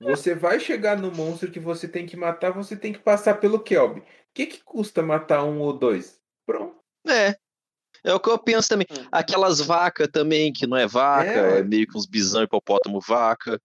Você 0.00 0.34
vai 0.34 0.58
chegar 0.58 0.98
no 0.98 1.12
monstro 1.12 1.50
que 1.50 1.60
você 1.60 1.86
tem 1.86 2.06
que 2.06 2.16
matar, 2.16 2.50
você 2.50 2.76
tem 2.76 2.92
que 2.92 2.98
passar 2.98 3.34
pelo 3.34 3.60
Kelb. 3.60 4.00
O 4.00 4.04
que, 4.34 4.46
que 4.46 4.64
custa 4.64 5.00
matar 5.00 5.44
um 5.44 5.60
ou 5.60 5.72
dois? 5.72 6.20
Pronto. 6.44 6.76
É. 7.06 7.36
É 8.02 8.12
o 8.12 8.18
que 8.18 8.28
eu 8.28 8.38
penso 8.38 8.68
também. 8.68 8.86
Hum. 8.90 9.06
Aquelas 9.12 9.60
vacas 9.60 10.08
também, 10.08 10.52
que 10.52 10.66
não 10.66 10.76
é 10.76 10.86
vaca, 10.86 11.30
é, 11.30 11.58
é 11.60 11.62
meio 11.62 11.86
que 11.86 11.96
uns 11.96 12.04
bisão, 12.06 12.42
hipopótamo, 12.42 13.00
vaca, 13.00 13.60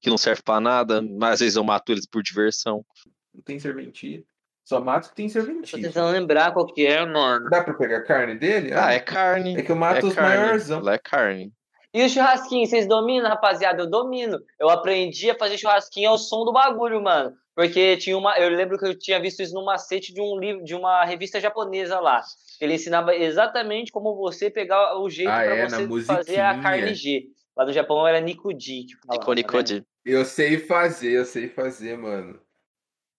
que 0.00 0.10
não 0.10 0.18
serve 0.18 0.42
para 0.42 0.60
nada, 0.60 1.00
mas 1.00 1.34
às 1.34 1.40
vezes 1.40 1.56
eu 1.56 1.64
mato 1.64 1.90
eles 1.90 2.06
por 2.06 2.22
diversão. 2.22 2.84
Não 3.32 3.42
tem 3.42 3.58
serventia. 3.58 4.22
Só 4.64 4.80
mato 4.80 5.10
que 5.10 5.14
tem 5.14 5.28
serventia. 5.28 5.78
Tô 5.78 5.86
tentando 5.86 6.10
lembrar 6.10 6.52
qual 6.52 6.66
que 6.66 6.86
é, 6.86 7.04
mano. 7.04 7.50
Dá 7.50 7.62
pra 7.62 7.74
pegar 7.74 8.02
carne 8.02 8.34
dele? 8.34 8.72
Ah, 8.72 8.92
é 8.92 8.98
carne. 8.98 9.58
É 9.58 9.62
que 9.62 9.70
eu 9.70 9.76
mato 9.76 10.06
é 10.06 10.08
os 10.08 10.16
maiorzão. 10.16 10.80
Ela 10.80 10.94
é 10.94 10.98
carne. 10.98 11.52
E 11.92 12.02
o 12.02 12.08
churrasquinho, 12.08 12.66
vocês 12.66 12.88
dominam, 12.88 13.28
rapaziada? 13.28 13.82
Eu 13.82 13.88
domino. 13.88 14.40
Eu 14.58 14.68
aprendi 14.70 15.30
a 15.30 15.38
fazer 15.38 15.58
churrasquinho 15.58 16.10
ao 16.10 16.18
som 16.18 16.44
do 16.44 16.52
bagulho, 16.52 17.00
mano. 17.00 17.32
Porque 17.54 17.96
tinha 17.98 18.18
uma. 18.18 18.36
Eu 18.36 18.48
lembro 18.50 18.78
que 18.78 18.86
eu 18.86 18.98
tinha 18.98 19.20
visto 19.20 19.42
isso 19.42 19.54
no 19.54 19.64
macete 19.64 20.12
de 20.12 20.20
um 20.20 20.36
livro, 20.36 20.64
de 20.64 20.74
uma 20.74 21.04
revista 21.04 21.38
japonesa 21.38 22.00
lá. 22.00 22.20
Ele 22.60 22.74
ensinava 22.74 23.14
exatamente 23.14 23.92
como 23.92 24.16
você 24.16 24.50
pegar 24.50 24.98
o 24.98 25.08
jeito 25.08 25.30
ah, 25.30 25.36
para 25.36 25.56
é, 25.56 25.68
você 25.68 26.04
fazer 26.04 26.40
a 26.40 26.58
carne 26.58 26.94
G. 26.94 27.26
Lá 27.56 27.64
no 27.64 27.72
Japão 27.72 28.06
era 28.06 28.18
falava. 28.18 28.24
Nico, 28.24 29.32
Nikudi. 29.32 29.86
Eu 30.04 30.24
sei 30.24 30.58
fazer, 30.58 31.12
eu 31.12 31.24
sei 31.24 31.48
fazer, 31.48 31.96
mano. 31.96 32.40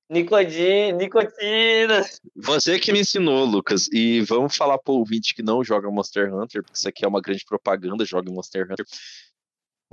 Nicodina, 0.10 0.98
nicotina. 0.98 2.06
Você 2.36 2.80
que 2.80 2.92
me 2.92 3.00
ensinou, 3.00 3.44
Lucas. 3.46 3.88
E 3.92 4.22
vamos 4.22 4.56
falar 4.56 4.78
pro 4.78 4.94
ouvinte 4.94 5.34
que 5.34 5.42
não 5.42 5.64
joga 5.64 5.90
Monster 5.90 6.34
Hunter, 6.34 6.62
porque 6.62 6.78
isso 6.78 6.88
aqui 6.88 7.04
é 7.04 7.08
uma 7.08 7.22
grande 7.22 7.44
propaganda, 7.44 8.06
joga 8.06 8.32
Monster 8.32 8.68
Hunter. 8.72 8.86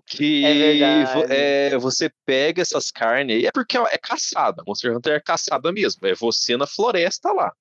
Que 0.07 0.45
é, 0.45 1.71
é 1.71 1.79
você 1.79 2.11
pega 2.27 2.61
essas 2.61 2.91
carnes 2.91 3.37
aí, 3.37 3.47
é 3.47 3.53
porque 3.53 3.79
é 3.79 3.99
caçada. 3.99 4.63
Monster 4.67 4.95
Hunter 4.95 5.15
é 5.15 5.21
caçada 5.21 5.73
mesmo. 5.73 6.07
É 6.07 6.15
você 6.15 6.57
na 6.57 6.67
floresta 6.67 7.33
lá. 7.33 7.53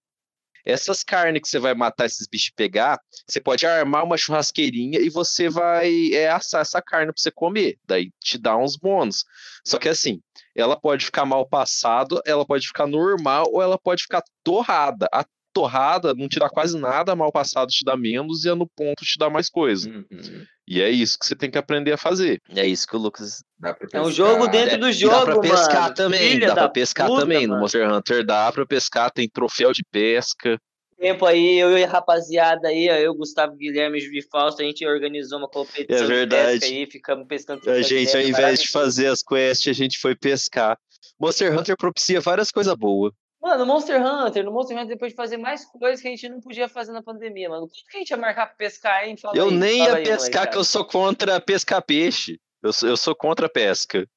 Essas 0.65 1.03
carnes 1.03 1.41
que 1.41 1.49
você 1.49 1.59
vai 1.59 1.73
matar 1.73 2.05
esses 2.05 2.27
bichos 2.27 2.51
pegar, 2.55 2.99
você 3.27 3.39
pode 3.39 3.65
armar 3.65 4.03
uma 4.03 4.17
churrasqueirinha 4.17 4.99
e 4.99 5.09
você 5.09 5.49
vai 5.49 6.13
é, 6.13 6.29
assar 6.29 6.61
essa 6.61 6.81
carne 6.81 7.11
para 7.11 7.21
você 7.21 7.31
comer. 7.31 7.77
Daí 7.85 8.11
te 8.19 8.37
dá 8.37 8.57
uns 8.57 8.75
bônus. 8.75 9.23
Só 9.65 9.77
que 9.77 9.89
assim, 9.89 10.19
ela 10.55 10.79
pode 10.79 11.05
ficar 11.05 11.25
mal 11.25 11.47
passado, 11.47 12.21
ela 12.25 12.45
pode 12.45 12.67
ficar 12.67 12.87
normal 12.87 13.45
ou 13.51 13.61
ela 13.61 13.77
pode 13.77 14.03
ficar 14.03 14.23
torrada. 14.43 15.07
A 15.13 15.25
torrada 15.53 16.13
não 16.13 16.27
te 16.27 16.39
dá 16.39 16.49
quase 16.49 16.77
nada, 16.79 17.15
mal 17.15 17.31
passado 17.31 17.69
te 17.69 17.83
dá 17.83 17.97
menos 17.97 18.45
e 18.45 18.49
a 18.49 18.55
no 18.55 18.67
ponto 18.67 19.03
te 19.03 19.17
dá 19.17 19.29
mais 19.29 19.49
coisa. 19.49 19.89
Uhum. 19.89 20.45
E 20.71 20.81
é 20.81 20.89
isso 20.89 21.19
que 21.19 21.25
você 21.25 21.35
tem 21.35 21.51
que 21.51 21.57
aprender 21.57 21.91
a 21.91 21.97
fazer. 21.97 22.39
É 22.55 22.65
isso 22.65 22.87
que 22.87 22.95
o 22.95 22.99
Lucas. 22.99 23.43
É 23.91 23.99
um 23.99 24.09
jogo 24.09 24.47
dentro 24.47 24.79
do 24.79 24.89
jogo, 24.89 25.13
Dá 25.13 25.25
pra 25.25 25.39
pescar 25.41 25.81
mano. 25.81 25.95
também. 25.95 26.31
Filha 26.31 26.47
dá 26.47 26.53
pra 26.53 26.69
pescar 26.69 27.07
puta, 27.07 27.21
também. 27.23 27.41
Mano. 27.41 27.55
No 27.55 27.59
Monster 27.59 27.91
Hunter 27.91 28.25
dá 28.25 28.49
pra 28.53 28.65
pescar, 28.65 29.11
tem 29.11 29.27
troféu 29.27 29.73
de 29.73 29.83
pesca 29.91 30.57
tempo 30.97 31.25
aí, 31.25 31.57
eu 31.57 31.75
e 31.75 31.83
a 31.83 31.87
rapaziada 31.87 32.67
aí, 32.67 32.85
eu, 32.85 33.15
Gustavo 33.15 33.55
Guilherme 33.55 33.97
e 33.97 34.01
Juvi 34.01 34.21
Fausto, 34.21 34.61
a 34.61 34.65
gente 34.65 34.85
organizou 34.85 35.39
uma 35.39 35.49
competição 35.49 36.05
é 36.05 36.07
verdade. 36.07 36.53
de 36.53 36.59
pesca 36.59 36.75
aí, 36.75 36.85
ficamos 36.85 37.27
pescando. 37.27 37.69
A 37.71 37.81
gente, 37.81 38.15
ao 38.15 38.21
invés 38.21 38.61
de 38.61 38.69
fazer 38.69 39.07
as 39.07 39.23
quests, 39.23 39.67
a 39.67 39.73
gente 39.73 39.97
foi 39.97 40.15
pescar. 40.15 40.77
Monster 41.19 41.57
Hunter 41.57 41.75
propicia 41.75 42.21
várias 42.21 42.51
coisas 42.51 42.75
boas. 42.75 43.11
Mano, 43.41 43.65
Monster 43.65 43.99
Hunter, 43.99 44.45
no 44.45 44.51
Monster 44.51 44.77
Hunter, 44.77 44.89
depois 44.89 45.11
de 45.11 45.15
fazer 45.15 45.37
mais 45.37 45.65
coisas 45.65 45.99
que 45.99 46.07
a 46.07 46.11
gente 46.11 46.29
não 46.29 46.39
podia 46.39 46.69
fazer 46.69 46.91
na 46.91 47.01
pandemia, 47.01 47.49
mano. 47.49 47.65
O 47.65 47.67
que 47.67 47.97
a 47.97 47.97
gente 47.97 48.11
ia 48.11 48.17
marcar 48.17 48.45
pra 48.45 48.55
pescar, 48.55 49.03
hein? 49.03 49.17
Fala 49.17 49.35
eu 49.35 49.45
aí, 49.45 49.57
nem 49.57 49.79
ia 49.79 49.95
aí, 49.95 50.03
pescar, 50.03 50.47
que 50.47 50.55
eu 50.55 50.63
sou 50.63 50.85
contra 50.85 51.41
pescar 51.41 51.81
peixe. 51.81 52.39
Eu 52.61 52.71
sou, 52.71 52.87
eu 52.87 52.95
sou 52.95 53.15
contra 53.15 53.47
a 53.47 53.49
pesca. 53.49 54.07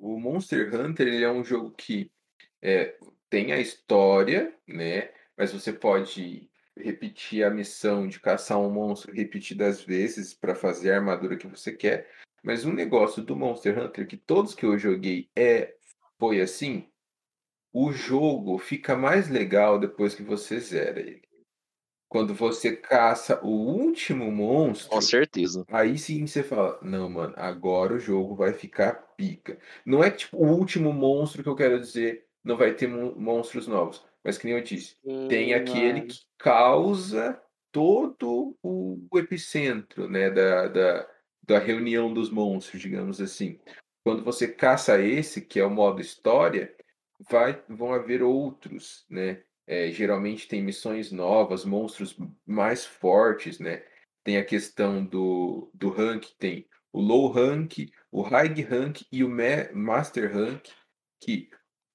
Monster 0.00 0.74
Hunter 0.74 1.06
ele 1.06 1.24
é 1.24 1.30
um 1.30 1.44
jogo 1.44 1.70
que 1.70 2.10
é, 2.60 2.96
tem 3.30 3.52
a 3.52 3.58
história, 3.58 4.52
né? 4.66 5.10
Mas 5.36 5.52
você 5.52 5.72
pode 5.72 6.48
repetir 6.82 7.44
a 7.44 7.50
missão 7.50 8.06
de 8.06 8.20
caçar 8.20 8.58
um 8.58 8.70
monstro 8.70 9.12
repetidas 9.12 9.82
vezes 9.82 10.34
para 10.34 10.54
fazer 10.54 10.92
a 10.92 10.96
armadura 10.96 11.36
que 11.36 11.46
você 11.46 11.72
quer. 11.72 12.10
Mas 12.42 12.64
um 12.64 12.72
negócio 12.72 13.22
do 13.22 13.36
Monster 13.36 13.78
Hunter 13.78 14.06
que 14.06 14.16
todos 14.16 14.54
que 14.54 14.64
eu 14.64 14.78
joguei 14.78 15.28
é 15.36 15.74
foi 16.18 16.40
assim, 16.40 16.88
o 17.72 17.92
jogo 17.92 18.58
fica 18.58 18.96
mais 18.96 19.28
legal 19.28 19.78
depois 19.78 20.14
que 20.14 20.22
você 20.22 20.58
zera 20.58 21.00
ele. 21.00 21.22
Quando 22.08 22.34
você 22.34 22.74
caça 22.74 23.38
o 23.44 23.50
último 23.50 24.32
monstro. 24.32 24.90
Com 24.90 25.00
certeza. 25.00 25.64
Aí 25.68 25.98
sim 25.98 26.26
você 26.26 26.42
fala: 26.42 26.78
Não, 26.82 27.08
mano, 27.08 27.34
agora 27.36 27.94
o 27.94 28.00
jogo 28.00 28.34
vai 28.34 28.54
ficar 28.54 28.94
pica. 29.16 29.58
Não 29.84 30.02
é 30.02 30.10
tipo 30.10 30.38
o 30.38 30.48
último 30.48 30.92
monstro 30.92 31.42
que 31.42 31.48
eu 31.48 31.54
quero 31.54 31.78
dizer, 31.78 32.26
não 32.42 32.56
vai 32.56 32.72
ter 32.72 32.88
monstros 32.88 33.66
novos. 33.66 34.07
Mas 34.28 34.36
que 34.36 34.44
nem 34.44 34.56
eu 34.56 34.62
disse, 34.62 34.94
hum, 35.02 35.26
tem 35.26 35.54
aquele 35.54 36.02
que 36.02 36.18
causa 36.36 37.40
todo 37.72 38.54
o 38.62 39.08
epicentro 39.14 40.06
né, 40.06 40.30
da, 40.30 40.68
da, 40.68 41.10
da 41.42 41.58
reunião 41.58 42.12
dos 42.12 42.28
monstros, 42.28 42.82
digamos 42.82 43.22
assim. 43.22 43.58
Quando 44.04 44.22
você 44.22 44.46
caça 44.46 45.00
esse, 45.00 45.40
que 45.40 45.58
é 45.58 45.64
o 45.64 45.70
modo 45.70 46.02
história, 46.02 46.76
vai, 47.30 47.58
vão 47.70 47.94
haver 47.94 48.22
outros, 48.22 49.06
né? 49.08 49.42
É, 49.66 49.90
geralmente 49.90 50.46
tem 50.46 50.62
missões 50.62 51.10
novas, 51.10 51.64
monstros 51.64 52.14
mais 52.44 52.84
fortes, 52.84 53.58
né? 53.58 53.82
Tem 54.22 54.36
a 54.36 54.44
questão 54.44 55.02
do, 55.02 55.70
do 55.72 55.88
rank, 55.88 56.26
tem 56.38 56.68
o 56.92 57.00
low 57.00 57.32
rank, 57.32 57.90
o 58.12 58.20
high 58.20 58.60
rank 58.60 59.06
e 59.10 59.24
o 59.24 59.30
master 59.74 60.30
rank, 60.30 60.68
que 61.18 61.48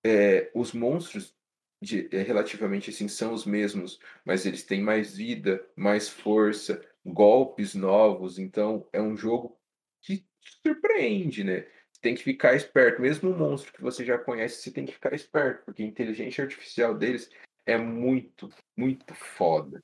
é, 0.04 0.50
os 0.56 0.74
monstros 0.74 1.36
de, 1.84 2.08
é, 2.12 2.22
relativamente 2.22 2.89
assim 2.89 3.08
são 3.08 3.34
os 3.34 3.46
mesmos, 3.46 4.00
mas 4.24 4.46
eles 4.46 4.63
têm 4.63 4.82
mais 4.82 5.15
vida, 5.15 5.63
mais 5.76 6.08
força, 6.08 6.82
golpes 7.06 7.76
novos, 7.76 8.39
então 8.39 8.88
é 8.93 9.02
um 9.02 9.17
jogo 9.17 9.60
que 10.02 10.26
surpreende, 10.65 11.43
né? 11.43 11.67
Tem 12.02 12.15
que 12.15 12.24
ficar 12.24 12.56
esperto, 12.56 13.02
mesmo 13.02 13.32
o 13.32 13.38
monstro 13.38 13.74
que 13.74 13.82
você 13.82 14.04
já 14.04 14.17
conhece, 14.17 14.62
você 14.62 14.72
tem 14.72 14.86
que 14.86 14.93
ficar 14.93 15.13
esperto, 15.13 15.63
porque 15.65 15.84
a 15.84 15.86
inteligência 15.86 16.43
artificial 16.43 16.96
deles 16.96 17.30
é 17.65 17.78
muito, 17.78 18.50
muito 18.76 19.13
foda. 19.13 19.82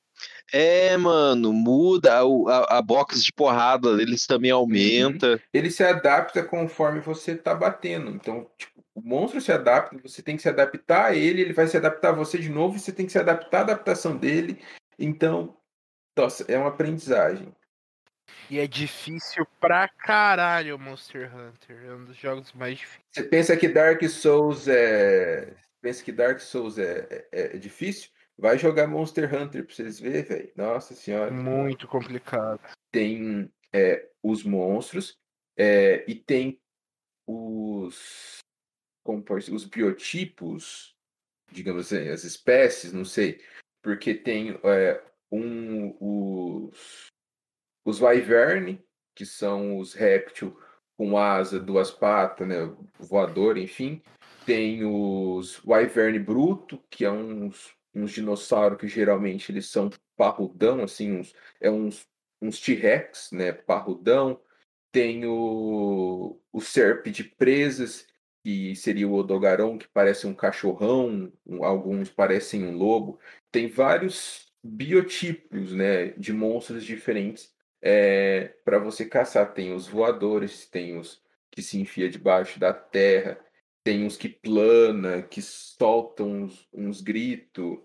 É, 0.52 0.96
mano, 0.96 1.52
muda 1.52 2.20
a, 2.20 2.78
a 2.78 2.82
box 2.82 3.24
de 3.24 3.32
porrada 3.32 3.96
deles 3.96 4.26
também 4.26 4.52
uhum. 4.52 4.58
aumenta. 4.58 5.32
Uhum. 5.32 5.38
Ele 5.52 5.70
se 5.70 5.82
adapta 5.82 6.42
conforme 6.42 7.00
você 7.00 7.34
tá 7.34 7.54
batendo. 7.54 8.10
Então, 8.10 8.46
tipo, 8.58 8.69
o 8.94 9.00
monstro 9.00 9.40
se 9.40 9.52
adapta, 9.52 9.96
você 10.02 10.22
tem 10.22 10.36
que 10.36 10.42
se 10.42 10.48
adaptar 10.48 11.06
a 11.06 11.14
ele, 11.14 11.42
ele 11.42 11.52
vai 11.52 11.66
se 11.66 11.76
adaptar 11.76 12.10
a 12.10 12.16
você 12.16 12.38
de 12.38 12.48
novo, 12.48 12.78
você 12.78 12.92
tem 12.92 13.06
que 13.06 13.12
se 13.12 13.18
adaptar 13.18 13.58
à 13.58 13.62
adaptação 13.62 14.16
dele. 14.16 14.62
Então, 14.98 15.56
nossa, 16.16 16.44
é 16.48 16.58
uma 16.58 16.68
aprendizagem. 16.68 17.54
E 18.48 18.58
é 18.58 18.66
difícil 18.66 19.46
pra 19.60 19.88
caralho 19.88 20.78
Monster 20.78 21.34
Hunter. 21.34 21.84
É 21.86 21.94
um 21.94 22.04
dos 22.04 22.16
jogos 22.16 22.52
mais 22.52 22.78
difíceis. 22.78 23.04
Você 23.10 23.22
pensa 23.22 23.56
que 23.56 23.68
Dark 23.68 24.02
Souls 24.04 24.68
é 24.68 25.56
pensa 25.80 26.04
que 26.04 26.12
Dark 26.12 26.38
Souls 26.40 26.78
é, 26.78 27.26
é, 27.32 27.56
é 27.56 27.58
difícil, 27.58 28.10
vai 28.36 28.58
jogar 28.58 28.86
Monster 28.86 29.32
Hunter 29.34 29.64
pra 29.64 29.74
vocês 29.74 29.98
verem, 29.98 30.22
velho. 30.22 30.52
Nossa 30.56 30.94
senhora. 30.94 31.30
Muito 31.30 31.88
complicado. 31.88 32.60
Tem 32.92 33.50
é, 33.72 34.08
os 34.22 34.44
monstros 34.44 35.18
é, 35.56 36.04
e 36.06 36.14
tem 36.14 36.60
os, 37.26 38.38
os 39.04 39.64
biotipos, 39.64 40.94
digamos 41.50 41.92
assim, 41.92 42.08
as 42.08 42.24
espécies, 42.24 42.92
não 42.92 43.04
sei, 43.04 43.42
porque 43.82 44.14
tem 44.14 44.58
é, 44.62 45.02
um, 45.30 45.96
os, 46.00 47.06
os 47.84 48.00
Wyvern, 48.00 48.82
que 49.14 49.26
são 49.26 49.78
os 49.78 49.94
répteis 49.94 50.52
com 50.96 51.16
asa, 51.16 51.58
duas 51.58 51.90
patas, 51.90 52.46
né, 52.46 52.56
voador, 52.98 53.56
enfim 53.56 54.02
tem 54.46 54.84
os 54.84 55.64
Wyvern 55.64 56.18
Bruto, 56.18 56.82
que 56.90 57.04
é 57.04 57.10
uns 57.10 57.72
uns 57.94 58.12
dinossauros 58.12 58.78
que 58.78 58.88
geralmente 58.88 59.50
eles 59.50 59.66
são 59.66 59.90
parrudão, 60.16 60.82
assim, 60.82 61.12
uns, 61.12 61.34
é 61.60 61.70
uns, 61.70 62.06
uns 62.40 62.60
T-Rex, 62.60 63.30
né? 63.32 63.52
Parrudão. 63.52 64.40
Tem 64.92 65.24
o, 65.24 66.40
o 66.52 66.60
Serp 66.60 67.06
de 67.06 67.24
presas, 67.24 68.06
que 68.42 68.74
seria 68.74 69.06
o 69.06 69.14
Odogaron, 69.14 69.78
que 69.78 69.88
parece 69.88 70.26
um 70.26 70.34
cachorrão, 70.34 71.32
alguns 71.62 72.08
parecem 72.08 72.64
um 72.64 72.76
lobo. 72.76 73.18
Tem 73.50 73.68
vários 73.68 74.50
biotipos 74.62 75.72
né, 75.72 76.08
de 76.16 76.32
monstros 76.32 76.84
diferentes 76.84 77.52
é, 77.82 78.54
para 78.64 78.78
você 78.78 79.04
caçar. 79.04 79.52
Tem 79.52 79.72
os 79.72 79.86
voadores, 79.86 80.66
tem 80.66 80.98
os 80.98 81.22
que 81.50 81.62
se 81.62 81.78
enfia 81.78 82.08
debaixo 82.08 82.58
da 82.58 82.72
terra, 82.72 83.38
tem 83.82 84.04
uns 84.04 84.16
que 84.16 84.28
plana, 84.28 85.22
que 85.22 85.42
soltam 85.42 86.44
uns, 86.44 86.68
uns 86.72 87.00
gritos. 87.00 87.78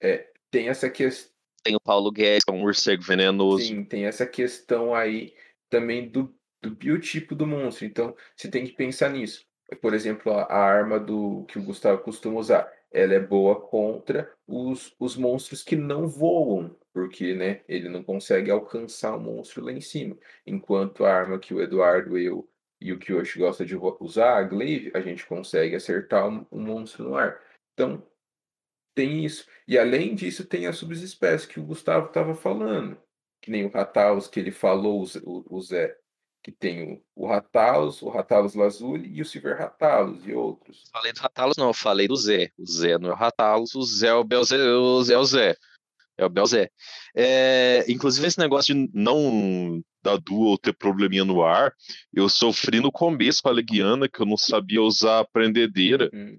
É, 0.00 0.30
tem 0.50 0.68
essa 0.68 0.90
questão. 0.90 1.34
Tem 1.62 1.74
o 1.74 1.80
Paulo 1.80 2.12
Guedes, 2.12 2.44
que 2.44 2.50
é 2.50 2.54
um 2.54 2.60
morcego 2.60 3.02
venenoso. 3.02 3.64
Sim, 3.64 3.84
tem 3.84 4.06
essa 4.06 4.26
questão 4.26 4.94
aí 4.94 5.34
também 5.68 6.08
do, 6.08 6.32
do 6.62 6.70
biotipo 6.70 7.34
do 7.34 7.46
monstro. 7.46 7.84
Então, 7.84 8.14
você 8.36 8.48
tem 8.48 8.64
que 8.64 8.72
pensar 8.72 9.10
nisso. 9.10 9.44
Por 9.80 9.94
exemplo, 9.94 10.32
a, 10.32 10.42
a 10.44 10.58
arma 10.58 10.98
do 10.98 11.44
que 11.46 11.58
o 11.58 11.62
Gustavo 11.62 12.02
costuma 12.02 12.38
usar 12.38 12.72
ela 12.96 13.12
é 13.12 13.20
boa 13.20 13.60
contra 13.60 14.32
os, 14.46 14.94
os 14.98 15.16
monstros 15.16 15.62
que 15.62 15.76
não 15.76 16.08
voam, 16.08 16.74
porque 16.94 17.34
né, 17.34 17.60
ele 17.68 17.90
não 17.90 18.02
consegue 18.02 18.50
alcançar 18.50 19.14
o 19.14 19.20
monstro 19.20 19.62
lá 19.62 19.70
em 19.70 19.82
cima. 19.82 20.16
Enquanto 20.46 21.04
a 21.04 21.12
arma 21.12 21.38
que 21.38 21.52
o 21.52 21.60
Eduardo, 21.60 22.16
eu 22.16 22.48
e 22.80 22.92
o 22.92 22.98
Kyoshi 22.98 23.38
gosta 23.38 23.66
de 23.66 23.76
usar, 24.00 24.38
a 24.38 24.42
Glaive, 24.42 24.92
a 24.94 25.00
gente 25.00 25.26
consegue 25.26 25.76
acertar 25.76 26.26
um, 26.26 26.46
um 26.50 26.60
monstro 26.60 27.04
no 27.04 27.16
ar. 27.16 27.38
Então, 27.74 28.02
tem 28.94 29.24
isso. 29.24 29.46
E 29.68 29.78
além 29.78 30.14
disso, 30.14 30.46
tem 30.46 30.66
as 30.66 30.76
subespécies 30.78 31.46
que 31.46 31.60
o 31.60 31.64
Gustavo 31.64 32.06
estava 32.06 32.34
falando. 32.34 32.96
Que 33.42 33.50
nem 33.50 33.66
o 33.66 33.70
Rataus 33.70 34.26
que 34.26 34.40
ele 34.40 34.50
falou, 34.50 35.04
o, 35.22 35.56
o 35.56 35.60
Zé 35.60 35.98
que 36.46 36.52
tem 36.52 37.02
o, 37.16 37.26
Ratalos, 37.26 38.00
o 38.02 38.08
Ratalos 38.08 38.54
Lazuli 38.54 39.10
e 39.12 39.20
o 39.20 39.24
Silver 39.24 39.58
Ratalos 39.58 40.24
e 40.24 40.32
outros. 40.32 40.84
Falei 40.92 41.12
do 41.12 41.18
Ratalos, 41.18 41.56
não, 41.56 41.66
eu 41.66 41.74
falei 41.74 42.06
do 42.06 42.14
Zé. 42.14 42.52
O 42.56 42.64
Zé 42.64 42.96
não 42.98 43.10
é 43.10 43.12
o 43.12 43.16
Ratalos, 43.16 43.74
o 43.74 43.82
Zé 43.82 44.06
é 44.06 44.14
o 44.14 44.22
Belzé, 44.22 44.56
o 44.56 45.02
Zé 45.02 45.14
é 45.14 45.18
o 45.18 45.24
Zé. 45.24 45.56
É 46.16 46.24
o 46.24 46.28
Belzé. 46.28 46.70
É, 47.16 47.84
inclusive, 47.88 48.28
esse 48.28 48.38
negócio 48.38 48.72
de 48.72 48.88
não 48.94 49.82
dar 50.00 50.18
dual 50.18 50.56
ter 50.56 50.72
probleminha 50.72 51.24
no 51.24 51.42
ar, 51.42 51.74
eu 52.14 52.28
sofri 52.28 52.78
no 52.78 52.92
começo 52.92 53.42
com 53.42 53.48
a 53.48 53.52
Leguiana, 53.52 54.08
que 54.08 54.22
eu 54.22 54.26
não 54.26 54.36
sabia 54.36 54.80
usar 54.80 55.18
a 55.18 55.24
prendedeira. 55.24 56.08
Uhum. 56.14 56.38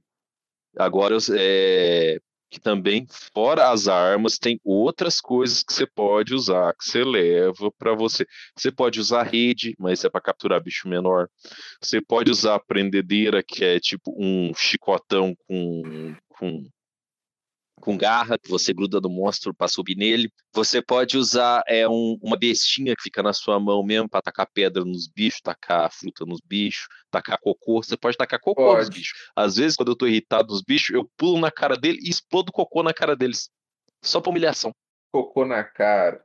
Agora, 0.78 1.16
eu, 1.16 1.20
é, 1.38 2.18
que 2.50 2.60
também, 2.60 3.06
fora 3.34 3.70
as 3.72 3.88
armas, 3.88 4.38
tem 4.38 4.60
outras 4.64 5.20
coisas 5.20 5.64
que 5.64 5.74
você 5.74 5.86
pode 5.86 6.34
usar, 6.34 6.74
que 6.74 6.86
você 6.86 7.04
leva 7.04 7.72
para 7.78 7.94
você. 7.94 8.26
Você 8.56 8.72
pode 8.72 9.00
usar 9.00 9.24
rede, 9.24 9.76
mas 9.80 10.04
é 10.04 10.10
para 10.10 10.22
capturar 10.22 10.62
bicho 10.64 10.88
menor. 10.88 11.28
Você 11.82 12.02
pode 12.02 12.32
usar 12.32 12.60
prendedeira, 12.60 13.44
que 13.44 13.64
é 13.64 13.80
tipo 13.80 14.16
um 14.18 14.54
chicotão 14.56 15.36
com, 15.48 16.16
com 16.30 16.70
com 17.80 17.98
garra, 17.98 18.38
que 18.38 18.50
você 18.50 18.74
gruda 18.74 19.00
no 19.00 19.10
monstro 19.10 19.54
para 19.54 19.68
subir 19.68 19.96
nele. 19.96 20.32
Você 20.54 20.82
pode 20.82 21.18
usar 21.18 21.64
é, 21.68 21.88
um, 21.88 22.18
uma 22.22 22.38
bestinha 22.38 22.96
que 22.96 23.04
fica 23.04 23.22
na 23.22 23.34
sua 23.34 23.60
mão 23.60 23.84
mesmo 23.84 24.10
para 24.10 24.22
tacar 24.22 24.50
pedra 24.52 24.84
nos 24.84 25.08
bichos, 25.08 25.42
tacar 25.42 25.92
fruta 25.92 26.26
nos 26.26 26.40
bichos, 26.44 26.88
tacar 27.12 27.40
cocô. 27.40 27.82
Você 27.82 27.96
pode 27.96 28.18
tacar 28.18 28.40
cocô 28.40 28.64
pode. 28.64 28.88
nos 28.88 28.90
bichos. 28.90 29.30
Às 29.36 29.56
vezes, 29.56 29.78
quando 29.78 29.92
eu 29.92 29.96
tô 29.96 30.08
irritado 30.08 30.54
nos 30.54 30.62
bichos, 30.62 30.90
eu 30.90 31.10
pulo 31.16 31.40
na 31.40 31.52
cara 31.52 31.78
dele 31.78 32.00
e 32.02 32.10
explodo 32.10 32.52
cocô 32.52 32.82
na 32.82 32.94
cara 32.94 33.16
deles. 33.16 33.50
Só 34.02 34.20
pra 34.20 34.32
humilhação. 34.32 34.74
Cocô 35.12 35.46
na 35.46 35.64
cara. 35.64 36.24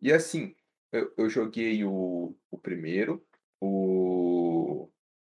E 0.00 0.12
assim, 0.12 0.54
eu, 0.92 1.12
eu 1.16 1.30
joguei 1.30 1.84
o, 1.84 2.36
o 2.50 2.58
primeiro, 2.58 3.24
o, 3.60 4.88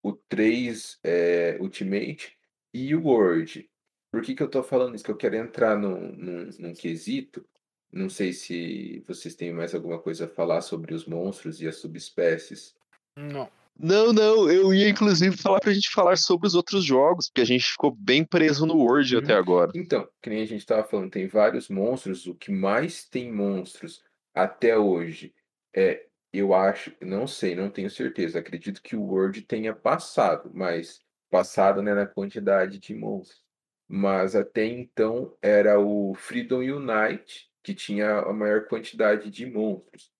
o 0.02 0.12
3 0.28 0.98
é, 1.04 1.58
Ultimate 1.61 2.36
e 2.72 2.94
o 2.94 3.04
World. 3.04 3.68
Por 4.11 4.22
que, 4.22 4.34
que 4.34 4.42
eu 4.42 4.46
estou 4.46 4.62
falando 4.62 4.94
isso? 4.94 5.04
Que 5.04 5.11
eu 5.11 5.16
quero 5.16 5.36
entrar 5.36 5.78
num, 5.78 6.12
num, 6.12 6.50
num 6.58 6.74
quesito. 6.74 7.44
Não 7.92 8.08
sei 8.08 8.32
se 8.32 9.04
vocês 9.06 9.34
têm 9.34 9.52
mais 9.52 9.74
alguma 9.74 9.98
coisa 9.98 10.24
a 10.24 10.28
falar 10.28 10.61
sobre 10.61 10.94
os 10.94 11.06
monstros 11.06 11.61
e 11.61 11.68
as 11.68 11.76
subespécies. 11.76 12.74
Não. 13.16 13.48
Não, 13.82 14.12
não, 14.12 14.50
eu 14.50 14.74
ia 14.74 14.90
inclusive 14.90 15.34
falar 15.38 15.58
pra 15.58 15.72
gente 15.72 15.90
falar 15.90 16.16
sobre 16.18 16.46
os 16.46 16.54
outros 16.54 16.84
jogos, 16.84 17.28
porque 17.28 17.40
a 17.40 17.46
gente 17.46 17.64
ficou 17.64 17.90
bem 17.90 18.22
preso 18.22 18.66
no 18.66 18.76
Word 18.76 19.16
uhum. 19.16 19.22
até 19.22 19.32
agora. 19.32 19.72
Então, 19.74 20.06
que 20.20 20.28
nem 20.28 20.42
a 20.42 20.46
gente 20.46 20.66
tava 20.66 20.84
falando, 20.84 21.11
tem 21.11 21.26
vários 21.26 21.70
monstros, 21.70 22.26
o 22.26 22.34
que 22.34 22.52
mais 22.52 23.04
tem 23.08 23.32
monstros 23.32 24.02
até 24.34 24.76
hoje 24.76 25.32
é, 25.74 26.04
eu 26.30 26.52
acho, 26.52 26.92
não 27.00 27.26
sei, 27.26 27.54
não 27.54 27.70
tenho 27.70 27.88
certeza, 27.88 28.38
acredito 28.38 28.82
que 28.82 28.94
o 28.94 29.02
Word 29.02 29.42
tenha 29.42 29.74
passado, 29.74 30.50
mas 30.52 31.00
passado 31.30 31.80
né, 31.80 31.94
na 31.94 32.06
quantidade 32.06 32.78
de 32.78 32.94
monstros 32.94 33.49
mas 33.93 34.36
até 34.36 34.64
então 34.64 35.36
era 35.43 35.80
o 35.80 36.14
Freedom 36.14 36.61
Unite 36.61 37.51
que 37.61 37.74
tinha 37.74 38.20
a 38.20 38.32
maior 38.32 38.68
quantidade 38.68 39.28
de 39.28 39.45
monstros. 39.45 40.12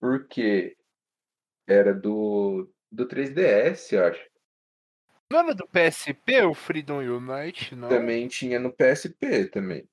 Porque 0.00 0.76
era 1.66 1.92
do, 1.92 2.70
do 2.92 3.08
3DS, 3.08 3.92
eu 3.92 4.06
acho. 4.06 4.24
Não 5.28 5.40
era 5.40 5.52
do 5.52 5.66
PSP 5.66 6.42
o 6.42 6.54
Freedom 6.54 6.98
Unite, 6.98 7.74
não? 7.74 7.88
Também 7.88 8.28
tinha 8.28 8.60
no 8.60 8.72
PSP 8.72 9.46
também. 9.46 9.84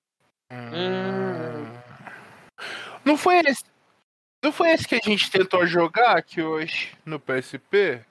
Hum. 0.52 1.66
Não 3.04 3.18
foi 3.18 3.40
esse. 3.40 3.64
Não 4.44 4.52
foi 4.52 4.70
esse 4.70 4.88
que 4.88 4.94
a 4.94 5.02
gente 5.04 5.32
tentou 5.32 5.66
jogar 5.66 6.16
aqui 6.16 6.44
hoje 6.44 6.96
no 7.04 7.20
PSP? 7.20 8.06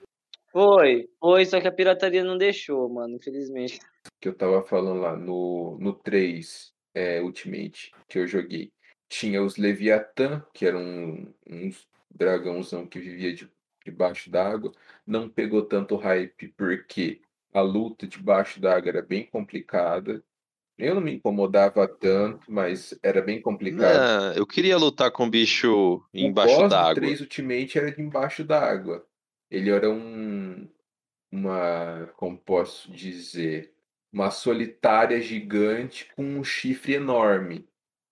Foi, 0.50 1.08
foi, 1.20 1.46
só 1.46 1.60
que 1.60 1.68
a 1.68 1.72
pirataria 1.72 2.24
não 2.24 2.36
deixou, 2.36 2.88
mano, 2.88 3.14
infelizmente 3.14 3.78
que 4.20 4.28
eu 4.28 4.34
tava 4.34 4.62
falando 4.62 5.00
lá 5.00 5.16
no, 5.16 5.78
no 5.80 5.92
3 5.92 6.72
é, 6.94 7.20
Ultimate 7.20 7.92
que 8.08 8.18
eu 8.18 8.26
joguei. 8.26 8.72
Tinha 9.08 9.42
os 9.42 9.56
Leviatã, 9.56 10.44
que 10.52 10.66
eram 10.66 10.80
um, 10.80 11.34
uns 11.46 11.86
dragãozão 12.10 12.86
que 12.86 12.98
vivia 12.98 13.34
de, 13.34 13.50
debaixo 13.84 14.30
d'água. 14.30 14.72
Não 15.06 15.28
pegou 15.28 15.62
tanto 15.62 15.96
hype 15.96 16.48
porque 16.56 17.20
a 17.52 17.60
luta 17.60 18.06
debaixo 18.06 18.60
d'água 18.60 18.88
era 18.88 19.02
bem 19.02 19.26
complicada. 19.26 20.22
Eu 20.76 20.96
não 20.96 21.02
me 21.02 21.14
incomodava 21.14 21.86
tanto, 21.86 22.50
mas 22.50 22.98
era 23.00 23.22
bem 23.22 23.40
complicado. 23.40 23.96
Não, 23.96 24.32
eu 24.32 24.46
queria 24.46 24.76
lutar 24.76 25.10
com 25.12 25.30
bicho 25.30 26.04
embaixo 26.12 26.66
d'água. 26.68 26.92
O 26.92 26.94
3 26.94 27.20
Ultimate 27.20 27.78
era 27.78 27.92
de 27.92 28.02
embaixo 28.02 28.42
d'água. 28.42 29.06
Ele 29.50 29.70
era 29.70 29.88
um 29.88 30.68
uma, 31.34 32.06
como 32.16 32.38
posso 32.38 32.90
dizer, 32.92 33.73
uma 34.14 34.30
solitária 34.30 35.20
gigante 35.20 36.08
com 36.14 36.22
um 36.22 36.44
chifre 36.44 36.94
enorme. 36.94 37.68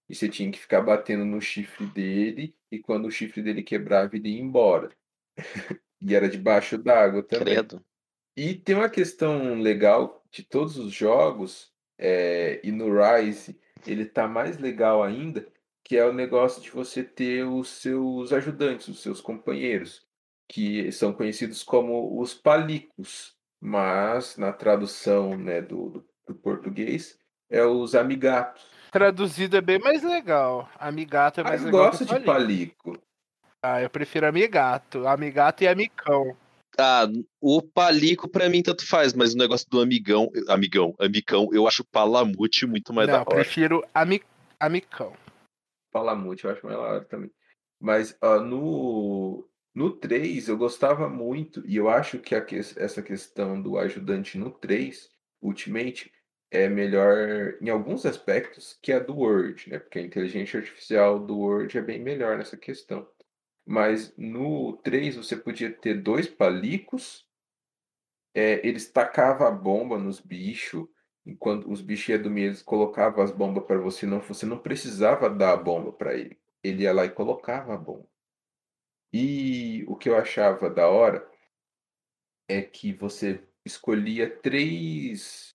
E 0.08 0.14
você 0.16 0.28
tinha 0.28 0.50
que 0.50 0.58
ficar 0.58 0.82
batendo 0.82 1.24
no 1.24 1.40
chifre 1.40 1.86
dele, 1.86 2.56
e 2.72 2.80
quando 2.80 3.06
o 3.06 3.10
chifre 3.10 3.40
dele 3.40 3.62
quebrava, 3.62 4.16
ele 4.16 4.30
ia 4.30 4.42
embora. 4.42 4.90
e 6.02 6.12
era 6.12 6.28
debaixo 6.28 6.76
d'água 6.76 7.22
também. 7.22 7.54
Credo. 7.54 7.84
E 8.36 8.54
tem 8.54 8.74
uma 8.74 8.90
questão 8.90 9.60
legal 9.60 10.24
de 10.30 10.42
todos 10.42 10.76
os 10.76 10.92
jogos, 10.92 11.72
é, 11.96 12.60
e 12.64 12.72
no 12.72 12.88
Rise 12.92 13.60
ele 13.86 14.04
tá 14.04 14.26
mais 14.26 14.58
legal 14.58 15.04
ainda, 15.04 15.46
que 15.84 15.96
é 15.96 16.04
o 16.04 16.12
negócio 16.12 16.60
de 16.60 16.70
você 16.70 17.04
ter 17.04 17.44
os 17.44 17.68
seus 17.68 18.32
ajudantes, 18.32 18.88
os 18.88 19.00
seus 19.00 19.20
companheiros, 19.20 20.04
que 20.48 20.90
são 20.90 21.12
conhecidos 21.12 21.62
como 21.62 22.20
os 22.20 22.34
palicos 22.34 23.36
mas 23.62 24.36
na 24.36 24.52
tradução 24.52 25.38
né, 25.38 25.62
do, 25.62 25.88
do, 25.88 26.04
do 26.26 26.34
português 26.34 27.16
é 27.48 27.64
os 27.64 27.94
amigatos. 27.94 28.66
Traduzido 28.90 29.56
é 29.56 29.60
bem 29.60 29.78
mais 29.78 30.02
legal. 30.02 30.68
Amigato 30.76 31.40
é 31.40 31.44
mais 31.44 31.62
ah, 31.62 31.66
legal. 31.66 31.80
Eu 31.84 31.90
gosto 31.90 32.04
de 32.04 32.20
palico. 32.20 32.98
Ah, 33.62 33.80
eu 33.80 33.88
prefiro 33.88 34.26
amigato. 34.26 35.06
Amigato 35.06 35.62
e 35.62 35.68
amicão. 35.68 36.36
Ah, 36.76 37.06
o 37.40 37.62
palico 37.62 38.28
pra 38.28 38.48
mim 38.48 38.62
tanto 38.62 38.84
faz, 38.86 39.12
mas 39.12 39.32
o 39.32 39.38
negócio 39.38 39.68
do 39.70 39.80
amigão, 39.80 40.28
amigão, 40.48 40.94
amicão, 40.98 41.48
eu 41.52 41.68
acho 41.68 41.84
palamute 41.84 42.66
muito 42.66 42.92
mais 42.92 43.06
Não, 43.06 43.14
da 43.14 43.20
hora. 43.20 43.30
Eu 43.30 43.34
prefiro 43.36 43.84
ami, 43.94 44.22
amicão. 44.58 45.12
Palamute 45.92 46.44
eu 46.44 46.50
acho 46.50 46.66
mais 46.66 46.76
da 46.76 46.82
hora 46.82 47.04
também. 47.04 47.30
Mas 47.78 48.16
uh, 48.22 48.40
no, 48.40 49.46
no 49.74 49.90
3, 49.90 50.48
eu 50.48 50.56
gostava 50.56 51.08
muito, 51.08 51.62
e 51.66 51.76
eu 51.76 51.88
acho 51.88 52.18
que, 52.18 52.38
que 52.42 52.56
essa 52.56 53.02
questão 53.02 53.60
do 53.60 53.78
ajudante 53.78 54.36
no 54.36 54.50
3, 54.50 55.10
Ultimate, 55.40 56.12
é 56.50 56.68
melhor 56.68 57.56
em 57.60 57.70
alguns 57.70 58.04
aspectos 58.04 58.78
que 58.82 58.92
a 58.92 58.98
do 58.98 59.16
Word, 59.16 59.70
né? 59.70 59.78
Porque 59.78 59.98
a 59.98 60.02
inteligência 60.02 60.60
artificial 60.60 61.18
do 61.18 61.38
Word 61.38 61.76
é 61.78 61.80
bem 61.80 61.98
melhor 61.98 62.36
nessa 62.36 62.58
questão. 62.58 63.08
Mas 63.64 64.14
no 64.18 64.76
3 64.84 65.16
você 65.16 65.34
podia 65.34 65.72
ter 65.72 65.94
dois 66.02 66.28
palicos, 66.28 67.26
é, 68.34 68.66
eles 68.66 68.90
tacavam 68.90 69.46
a 69.46 69.50
bomba 69.50 69.98
nos 69.98 70.20
bichos, 70.20 70.86
enquanto 71.24 71.70
os 71.70 71.80
bichos 71.80 72.10
iam 72.10 72.22
dormir, 72.22 72.42
eles 72.42 72.62
colocavam 72.62 73.24
as 73.24 73.30
bombas 73.30 73.64
para 73.64 73.78
você, 73.78 74.04
não, 74.04 74.20
você 74.20 74.44
não 74.44 74.58
precisava 74.58 75.30
dar 75.30 75.52
a 75.52 75.56
bomba 75.56 75.92
para 75.92 76.14
ele. 76.14 76.38
Ele 76.62 76.82
ia 76.82 76.92
lá 76.92 77.06
e 77.06 77.10
colocava 77.10 77.74
a 77.74 77.78
bomba. 77.78 78.11
E 79.12 79.84
o 79.86 79.94
que 79.94 80.08
eu 80.08 80.16
achava 80.16 80.70
da 80.70 80.88
hora 80.88 81.30
é 82.48 82.62
que 82.62 82.92
você 82.92 83.46
escolhia 83.64 84.28
três, 84.28 85.54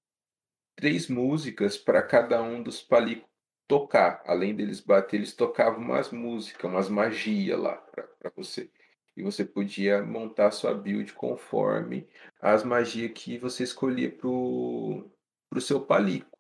três 0.76 1.08
músicas 1.08 1.78
para 1.78 2.02
cada 2.02 2.42
um 2.42 2.62
dos 2.62 2.82
palicos 2.82 3.28
tocar. 3.68 4.24
Além 4.26 4.56
deles 4.56 4.80
bater, 4.80 5.18
eles 5.18 5.34
tocavam 5.34 5.80
umas 5.80 6.12
músicas, 6.12 6.70
umas 6.70 6.90
magias 6.90 7.60
lá 7.60 7.76
para 7.76 8.32
você. 8.36 8.72
E 9.16 9.24
você 9.24 9.44
podia 9.44 10.04
montar 10.04 10.52
sua 10.52 10.74
build 10.74 11.12
conforme 11.14 12.08
as 12.40 12.64
magias 12.64 13.12
que 13.14 13.38
você 13.38 13.64
escolhia 13.64 14.12
pro, 14.12 15.10
pro 15.50 15.60
seu 15.60 15.82
palico, 15.82 16.38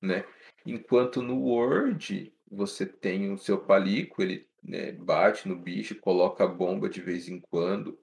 né? 0.00 0.24
Enquanto 0.64 1.20
no 1.20 1.40
Word 1.40 2.32
você 2.48 2.86
tem 2.86 3.32
o 3.32 3.38
seu 3.38 3.58
palico, 3.58 4.22
ele 4.22 4.48
né, 4.62 4.92
bate 4.92 5.48
no 5.48 5.56
bicho, 5.56 5.98
coloca 6.00 6.44
a 6.44 6.48
bomba 6.48 6.88
de 6.88 7.00
vez 7.00 7.28
em 7.28 7.40
quando. 7.40 7.98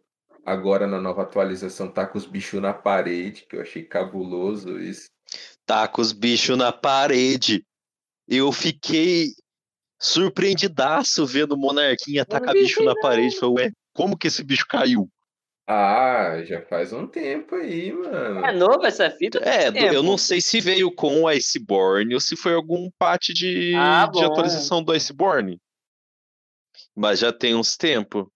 Agora 0.45 0.87
na 0.87 0.99
nova 0.99 1.23
atualização 1.23 1.91
tá 1.91 2.05
com 2.05 2.17
os 2.17 2.25
bichos 2.25 2.61
na 2.61 2.73
parede, 2.73 3.45
que 3.47 3.55
eu 3.55 3.61
achei 3.61 3.83
cabuloso 3.83 4.79
isso. 4.79 5.09
Tá 5.65 5.87
com 5.87 6.01
os 6.01 6.11
bichos 6.11 6.57
na 6.57 6.71
parede. 6.71 7.63
Eu 8.27 8.51
fiquei 8.51 9.27
surpreendidaço 9.99 11.25
vendo 11.25 11.53
o 11.53 11.57
Monarquinha 11.57 12.25
tacar 12.25 12.53
bicho 12.53 12.83
na 12.83 12.95
parede. 12.95 13.37
Falei, 13.37 13.65
ué, 13.65 13.71
como 13.93 14.17
que 14.17 14.27
esse 14.27 14.43
bicho 14.43 14.65
caiu? 14.67 15.09
Ah, 15.67 16.41
já 16.45 16.63
faz 16.63 16.91
um 16.91 17.05
tempo 17.05 17.53
aí, 17.53 17.93
mano. 17.93 18.43
É 18.43 18.51
novo 18.51 18.83
essa 18.87 19.11
fita? 19.11 19.37
É, 19.37 19.71
tempo. 19.71 19.93
eu 19.93 20.01
não 20.01 20.17
sei 20.17 20.41
se 20.41 20.59
veio 20.59 20.91
com 20.91 21.21
o 21.21 21.27
Iceborne 21.27 22.15
ou 22.15 22.19
se 22.19 22.35
foi 22.35 22.55
algum 22.55 22.89
patch 22.97 23.29
de, 23.29 23.75
ah, 23.75 24.09
de 24.11 24.23
atualização 24.23 24.81
do 24.81 24.91
Iceborne. 24.91 25.59
Mas 26.99 27.19
já 27.19 27.31
tem 27.31 27.55
uns 27.55 27.77
tempos. 27.77 28.27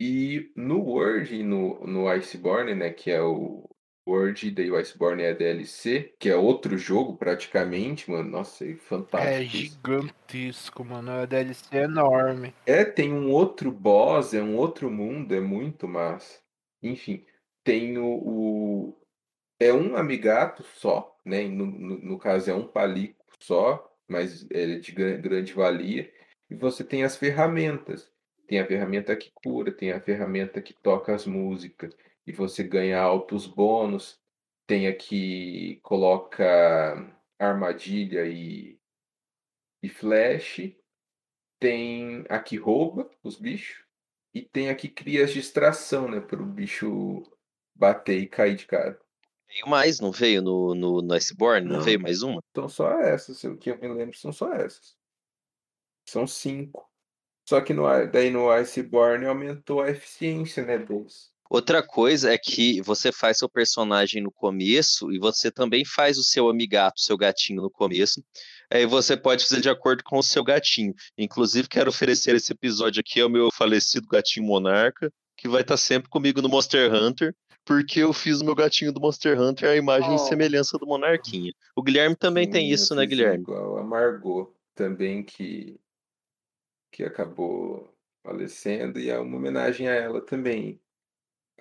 E 0.00 0.50
no 0.56 0.80
Word 0.80 1.32
e 1.32 1.44
no, 1.44 1.86
no 1.86 2.08
Iceborne, 2.08 2.74
né, 2.74 2.90
que 2.90 3.08
é 3.08 3.22
o 3.22 3.70
Word, 4.04 4.50
daí 4.50 4.68
o 4.68 4.76
Iceborne 4.76 5.22
é 5.22 5.30
a 5.30 5.34
DLC, 5.34 6.12
que 6.18 6.28
é 6.28 6.34
outro 6.34 6.76
jogo 6.76 7.16
praticamente, 7.16 8.10
mano. 8.10 8.28
Nossa, 8.28 8.64
é 8.64 8.74
fantástico. 8.74 9.32
É 9.32 9.44
gigantesco, 9.44 10.84
mano. 10.84 11.12
É 11.12 11.22
a 11.22 11.24
DLC 11.24 11.76
enorme. 11.76 12.52
É, 12.66 12.84
tem 12.84 13.12
um 13.12 13.30
outro 13.30 13.70
boss, 13.70 14.34
é 14.34 14.42
um 14.42 14.56
outro 14.56 14.90
mundo, 14.90 15.32
é 15.32 15.40
muito 15.40 15.86
massa. 15.86 16.40
Enfim, 16.82 17.24
tem 17.62 17.96
o. 17.96 18.06
o... 18.06 19.00
É 19.60 19.72
um 19.72 19.96
amigato 19.96 20.64
só, 20.74 21.16
né? 21.24 21.46
No, 21.46 21.66
no, 21.66 21.98
no, 21.98 22.18
caso, 22.18 22.50
é 22.50 22.54
um 22.54 22.66
palico 22.66 23.24
só, 23.38 23.88
mas 24.08 24.44
ele 24.50 24.76
é 24.76 24.78
de 24.80 24.90
grande 24.90 25.52
valia. 25.52 26.12
E 26.50 26.54
você 26.54 26.82
tem 26.82 27.04
as 27.04 27.16
ferramentas. 27.16 28.10
Tem 28.46 28.60
a 28.60 28.66
ferramenta 28.66 29.14
que 29.14 29.30
cura, 29.34 29.70
tem 29.70 29.92
a 29.92 30.00
ferramenta 30.00 30.62
que 30.62 30.72
toca 30.72 31.14
as 31.14 31.26
músicas 31.26 31.94
e 32.26 32.32
você 32.32 32.62
ganha 32.62 32.98
altos 32.98 33.46
bônus. 33.46 34.18
Tem 34.66 34.86
aqui, 34.86 35.78
coloca 35.82 36.44
armadilha 37.38 38.26
e, 38.26 38.78
e 39.82 39.88
flash. 39.88 40.72
Tem 41.60 42.24
aqui 42.28 42.56
rouba 42.56 43.10
os 43.22 43.36
bichos. 43.36 43.84
E 44.34 44.42
tem 44.42 44.70
aqui 44.70 44.88
cria 44.88 45.24
as 45.24 45.32
distração, 45.32 46.08
né? 46.08 46.20
Para 46.20 46.42
o 46.42 46.46
bicho 46.46 47.22
bater 47.74 48.18
e 48.18 48.26
cair 48.26 48.56
de 48.56 48.66
cara. 48.66 48.98
Veio 49.48 49.68
mais, 49.68 50.00
não 50.00 50.12
veio 50.12 50.42
no, 50.42 50.74
no, 50.74 51.02
no 51.02 51.14
Iceborne? 51.14 51.66
Não, 51.66 51.76
não 51.78 51.82
veio 51.82 52.00
mais 52.00 52.22
uma? 52.22 52.42
Então 52.50 52.68
só 52.68 52.92
essas, 53.00 53.42
o 53.44 53.56
que 53.56 53.70
eu 53.70 53.78
me 53.78 53.88
lembro 53.88 54.16
são 54.16 54.32
só 54.32 54.52
essas. 54.52 54.97
São 56.08 56.26
cinco. 56.26 56.88
Só 57.46 57.60
que 57.60 57.74
no, 57.74 57.84
daí 58.10 58.30
no 58.30 58.50
Iceborne 58.50 59.26
aumentou 59.26 59.82
a 59.82 59.90
eficiência, 59.90 60.64
né, 60.64 60.78
deles. 60.78 61.30
Outra 61.50 61.82
coisa 61.82 62.32
é 62.32 62.38
que 62.38 62.80
você 62.80 63.12
faz 63.12 63.38
seu 63.38 63.48
personagem 63.48 64.22
no 64.22 64.30
começo 64.30 65.12
e 65.12 65.18
você 65.18 65.50
também 65.50 65.84
faz 65.84 66.16
o 66.18 66.24
seu 66.24 66.48
amigato, 66.48 67.00
seu 67.00 67.16
gatinho 67.16 67.62
no 67.62 67.70
começo. 67.70 68.22
Aí 68.70 68.86
você 68.86 69.16
pode 69.16 69.44
fazer 69.44 69.60
de 69.60 69.68
acordo 69.68 70.02
com 70.02 70.18
o 70.18 70.22
seu 70.22 70.42
gatinho. 70.42 70.94
Inclusive, 71.16 71.68
quero 71.68 71.90
oferecer 71.90 72.34
esse 72.34 72.52
episódio 72.52 73.00
aqui 73.00 73.20
ao 73.20 73.30
meu 73.30 73.50
falecido 73.50 74.06
gatinho 74.08 74.46
Monarca, 74.46 75.10
que 75.36 75.48
vai 75.48 75.60
estar 75.60 75.76
sempre 75.76 76.08
comigo 76.08 76.40
no 76.40 76.48
Monster 76.48 76.92
Hunter, 76.92 77.34
porque 77.66 78.00
eu 78.00 78.14
fiz 78.14 78.40
o 78.40 78.44
meu 78.46 78.54
gatinho 78.54 78.92
do 78.92 79.00
Monster 79.00 79.38
Hunter 79.38 79.70
a 79.70 79.76
imagem 79.76 80.10
oh. 80.10 80.16
e 80.16 80.18
semelhança 80.18 80.78
do 80.78 80.86
Monarquinha. 80.86 81.52
O 81.76 81.82
Guilherme 81.82 82.16
também 82.16 82.44
Sim, 82.44 82.50
tem 82.50 82.70
isso, 82.70 82.94
né, 82.94 83.04
Guilherme? 83.04 83.42
Igual 83.42 83.78
a 83.78 83.84
Margot 83.84 84.54
também, 84.74 85.22
que, 85.22 85.78
que 86.90 87.04
acabou 87.04 87.92
falecendo, 88.22 88.98
e 88.98 89.10
é 89.10 89.18
uma 89.18 89.36
homenagem 89.36 89.88
a 89.88 89.94
ela 89.94 90.20
também. 90.20 90.80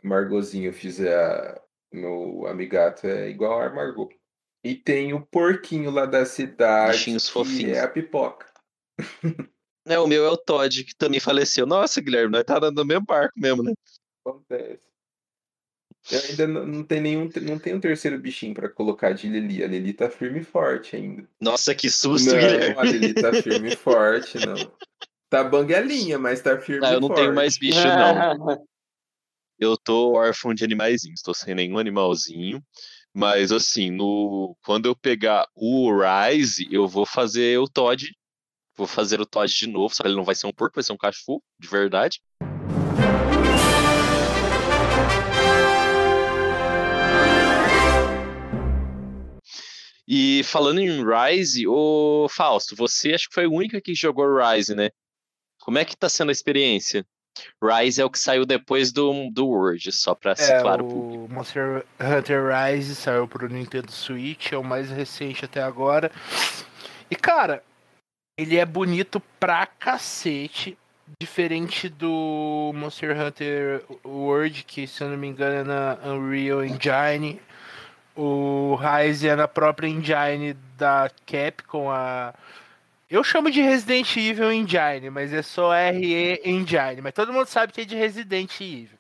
Margozinho, 0.04 0.70
eu 0.70 0.74
fiz 0.74 1.00
a. 1.02 1.62
Meu 1.92 2.46
amigato 2.48 3.08
é 3.08 3.30
igual 3.30 3.62
a 3.62 3.70
Margot. 3.70 4.10
E 4.64 4.76
tem 4.76 5.14
o 5.14 5.26
porquinho 5.26 5.90
lá 5.90 6.06
da 6.06 6.26
cidade. 6.26 6.98
Bichinhos 6.98 7.30
fofinhos. 7.30 7.78
é 7.78 7.82
a 7.82 7.88
pipoca. 7.88 8.46
É, 9.86 9.98
o 9.98 10.06
meu 10.06 10.26
é 10.26 10.30
o 10.30 10.36
Todd, 10.36 10.84
que 10.84 10.94
também 10.96 11.20
faleceu. 11.20 11.66
Nossa, 11.66 12.02
Guilherme, 12.02 12.34
nós 12.34 12.44
tá 12.44 12.60
no 12.60 12.84
mesmo 12.84 13.06
barco 13.06 13.34
mesmo, 13.38 13.64
né? 13.64 13.74
Acontece. 14.26 14.82
Eu 16.12 16.20
ainda 16.30 16.48
não, 16.48 16.66
não 16.66 16.84
tem 16.84 17.02
nenhum, 17.02 17.30
não 17.42 17.58
tem 17.58 17.74
um 17.74 17.80
terceiro 17.80 18.18
bichinho 18.20 18.54
para 18.54 18.70
colocar 18.70 19.14
de 19.14 19.30
Lili. 19.30 19.64
A 19.64 19.68
Lili 19.68 19.94
tá 19.94 20.10
firme 20.10 20.40
e 20.40 20.44
forte 20.44 20.96
ainda. 20.96 21.28
Nossa, 21.40 21.74
que 21.74 21.90
susto, 21.90 22.32
não, 22.32 22.38
Guilherme. 22.38 22.76
A 22.78 22.84
Lili 22.84 23.14
tá 23.14 23.34
firme 23.34 23.70
e 23.74 23.76
forte, 23.76 24.38
não. 24.46 24.56
Tá 25.30 25.44
banguelinha, 25.44 26.18
mas 26.18 26.42
tá 26.42 26.58
firme 26.58 26.88
e 26.88 26.94
eu 26.94 27.02
não 27.02 27.10
forte. 27.10 27.20
tenho 27.20 27.36
mais 27.36 27.58
bicho, 27.58 27.86
não. 27.86 28.66
eu 29.60 29.76
tô 29.76 30.14
órfão 30.14 30.54
de 30.54 30.64
animaizinhos, 30.64 31.22
tô 31.22 31.34
sem 31.34 31.54
nenhum 31.54 31.78
animalzinho. 31.78 32.64
Mas 33.14 33.52
assim, 33.52 33.92
no 33.92 34.56
quando 34.64 34.86
eu 34.86 34.96
pegar 34.96 35.46
o 35.54 35.92
Rise, 35.92 36.66
eu 36.72 36.88
vou 36.88 37.06
fazer 37.06 37.60
o 37.60 37.68
Todd. 37.68 38.10
Vou 38.78 38.88
fazer 38.88 39.20
o 39.20 39.26
Todd 39.26 39.54
de 39.54 39.68
novo, 39.68 39.94
só 39.94 40.04
que 40.04 40.08
ele 40.08 40.16
não 40.16 40.24
vai 40.24 40.36
ser 40.36 40.48
um 40.48 40.54
porco, 40.54 40.76
vai 40.76 40.84
ser 40.84 40.94
um 40.94 40.98
cachorro, 40.98 41.44
de 41.60 41.68
verdade. 41.68 42.22
E 50.08 50.42
falando 50.46 50.80
em 50.80 51.04
Rise, 51.04 51.68
o 51.68 52.30
Fausto, 52.30 52.78
você 52.78 53.14
acho 53.14 53.28
que 53.28 53.34
foi 53.34 53.46
o 53.46 53.52
único 53.52 53.82
que 53.82 53.94
jogou 53.94 54.38
Rise, 54.38 54.74
né? 54.74 54.90
Como 55.68 55.78
é 55.78 55.84
que 55.84 55.98
tá 55.98 56.08
sendo 56.08 56.30
a 56.30 56.32
experiência? 56.32 57.06
Rise 57.62 58.02
é 58.02 58.06
o 58.06 58.10
que 58.10 58.18
saiu 58.18 58.46
depois 58.46 58.94
do, 58.94 59.30
do 59.30 59.48
World, 59.48 59.92
só 59.92 60.16
pra 60.16 60.32
é, 60.32 60.62
claro 60.62 60.86
o 60.86 60.88
público. 60.88 61.34
Monster 61.34 61.86
Hunter 62.00 62.44
Rise 62.48 62.96
saiu 62.96 63.28
pro 63.28 63.50
Nintendo 63.50 63.92
Switch, 63.92 64.54
é 64.54 64.58
o 64.58 64.64
mais 64.64 64.90
recente 64.90 65.44
até 65.44 65.62
agora. 65.62 66.10
E 67.12 67.18
cara, 67.18 67.62
ele 68.40 68.56
é 68.56 68.66
bonito 68.66 69.22
pra 69.38 69.66
cacete. 69.66 70.78
Diferente 71.22 71.90
do 71.90 72.72
Monster 72.74 73.20
Hunter 73.20 73.84
World, 74.06 74.64
que 74.64 74.88
se 74.88 75.04
eu 75.04 75.10
não 75.10 75.18
me 75.18 75.28
engano 75.28 75.56
é 75.56 75.64
na 75.64 75.98
Unreal 76.14 76.64
Engine. 76.64 77.42
O 78.16 78.76
Rise 78.76 79.28
é 79.28 79.36
na 79.36 79.48
própria 79.48 79.88
engine 79.88 80.54
da 80.78 81.10
Capcom, 81.26 81.92
a 81.92 82.34
eu 83.10 83.24
chamo 83.24 83.50
de 83.50 83.62
Resident 83.62 84.16
Evil 84.18 84.52
Engine, 84.52 85.10
mas 85.10 85.32
é 85.32 85.42
só 85.42 85.72
RE 85.72 86.42
Engine. 86.44 87.02
Mas 87.02 87.14
todo 87.14 87.32
mundo 87.32 87.48
sabe 87.48 87.72
que 87.72 87.82
é 87.82 87.86
de 87.86 87.96
Resident 87.96 88.60
Evil. 88.60 88.98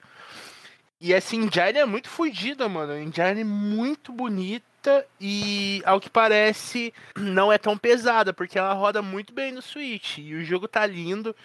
E 0.99 1.13
essa 1.13 1.35
engine 1.35 1.77
é 1.77 1.85
muito 1.85 2.09
fodida, 2.09 2.67
mano. 2.67 2.97
Engine 2.97 3.43
muito 3.43 4.11
bonita 4.11 5.05
e, 5.19 5.81
ao 5.85 5.99
que 5.99 6.09
parece, 6.09 6.93
não 7.15 7.51
é 7.51 7.57
tão 7.57 7.77
pesada, 7.77 8.33
porque 8.33 8.57
ela 8.57 8.73
roda 8.73 9.01
muito 9.01 9.33
bem 9.33 9.51
no 9.51 9.61
Switch. 9.61 10.17
E 10.17 10.33
o 10.33 10.43
jogo 10.43 10.67
tá 10.67 10.85
lindo. 10.85 11.35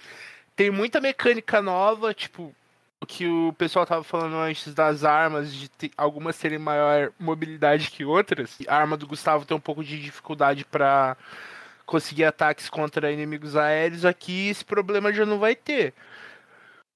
Tem 0.57 0.71
muita 0.71 1.01
mecânica 1.01 1.61
nova, 1.61 2.15
tipo, 2.15 2.55
o 3.01 3.07
que 3.07 3.27
o 3.27 3.53
pessoal 3.55 3.85
tava 3.85 4.05
falando 4.05 4.37
antes 4.37 4.73
das 4.73 5.05
armas, 5.05 5.53
de 5.53 5.69
ter, 5.69 5.91
algumas 5.97 6.39
terem 6.39 6.59
maior 6.59 7.13
mobilidade 7.19 7.91
que 7.91 8.05
outras. 8.05 8.57
A 8.69 8.77
arma 8.77 8.97
do 8.97 9.07
Gustavo 9.07 9.45
tem 9.45 9.57
um 9.57 9.61
pouco 9.61 9.83
de 9.83 10.01
dificuldade 10.01 10.65
para 10.65 11.17
conseguir 11.93 12.25
ataques 12.25 12.71
contra 12.71 13.13
inimigos 13.13 13.55
aéreos, 13.55 14.07
aqui 14.07 14.49
esse 14.49 14.65
problema 14.65 15.13
já 15.13 15.27
não 15.27 15.39
vai 15.39 15.55
ter. 15.55 15.93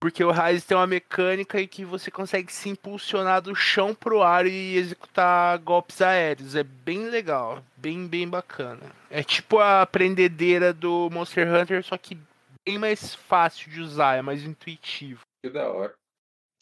Porque 0.01 0.25
o 0.25 0.31
Rise 0.31 0.65
tem 0.65 0.75
uma 0.75 0.87
mecânica 0.87 1.61
em 1.61 1.69
que 1.69 1.85
você 1.85 2.11
consegue 2.11 2.51
se 2.51 2.71
impulsionar 2.71 3.43
do 3.43 3.55
chão 3.55 3.95
pro 3.95 4.23
ar 4.23 4.47
e 4.47 4.75
executar 4.77 5.59
golpes 5.59 6.01
aéreos. 6.01 6.55
É 6.55 6.63
bem 6.63 7.11
legal, 7.11 7.63
bem, 7.77 8.07
bem 8.07 8.27
bacana. 8.27 8.91
É 9.11 9.23
tipo 9.23 9.59
a 9.59 9.85
prendedeira 9.85 10.73
do 10.73 11.11
Monster 11.11 11.47
Hunter, 11.47 11.85
só 11.85 11.99
que 11.99 12.19
bem 12.65 12.79
mais 12.79 13.15
fácil 13.15 13.71
de 13.71 13.83
usar, 13.83 14.17
é 14.17 14.23
mais 14.23 14.45
intuitivo. 14.45 15.21
Que 15.45 15.51
da 15.51 15.71
hora. 15.71 15.95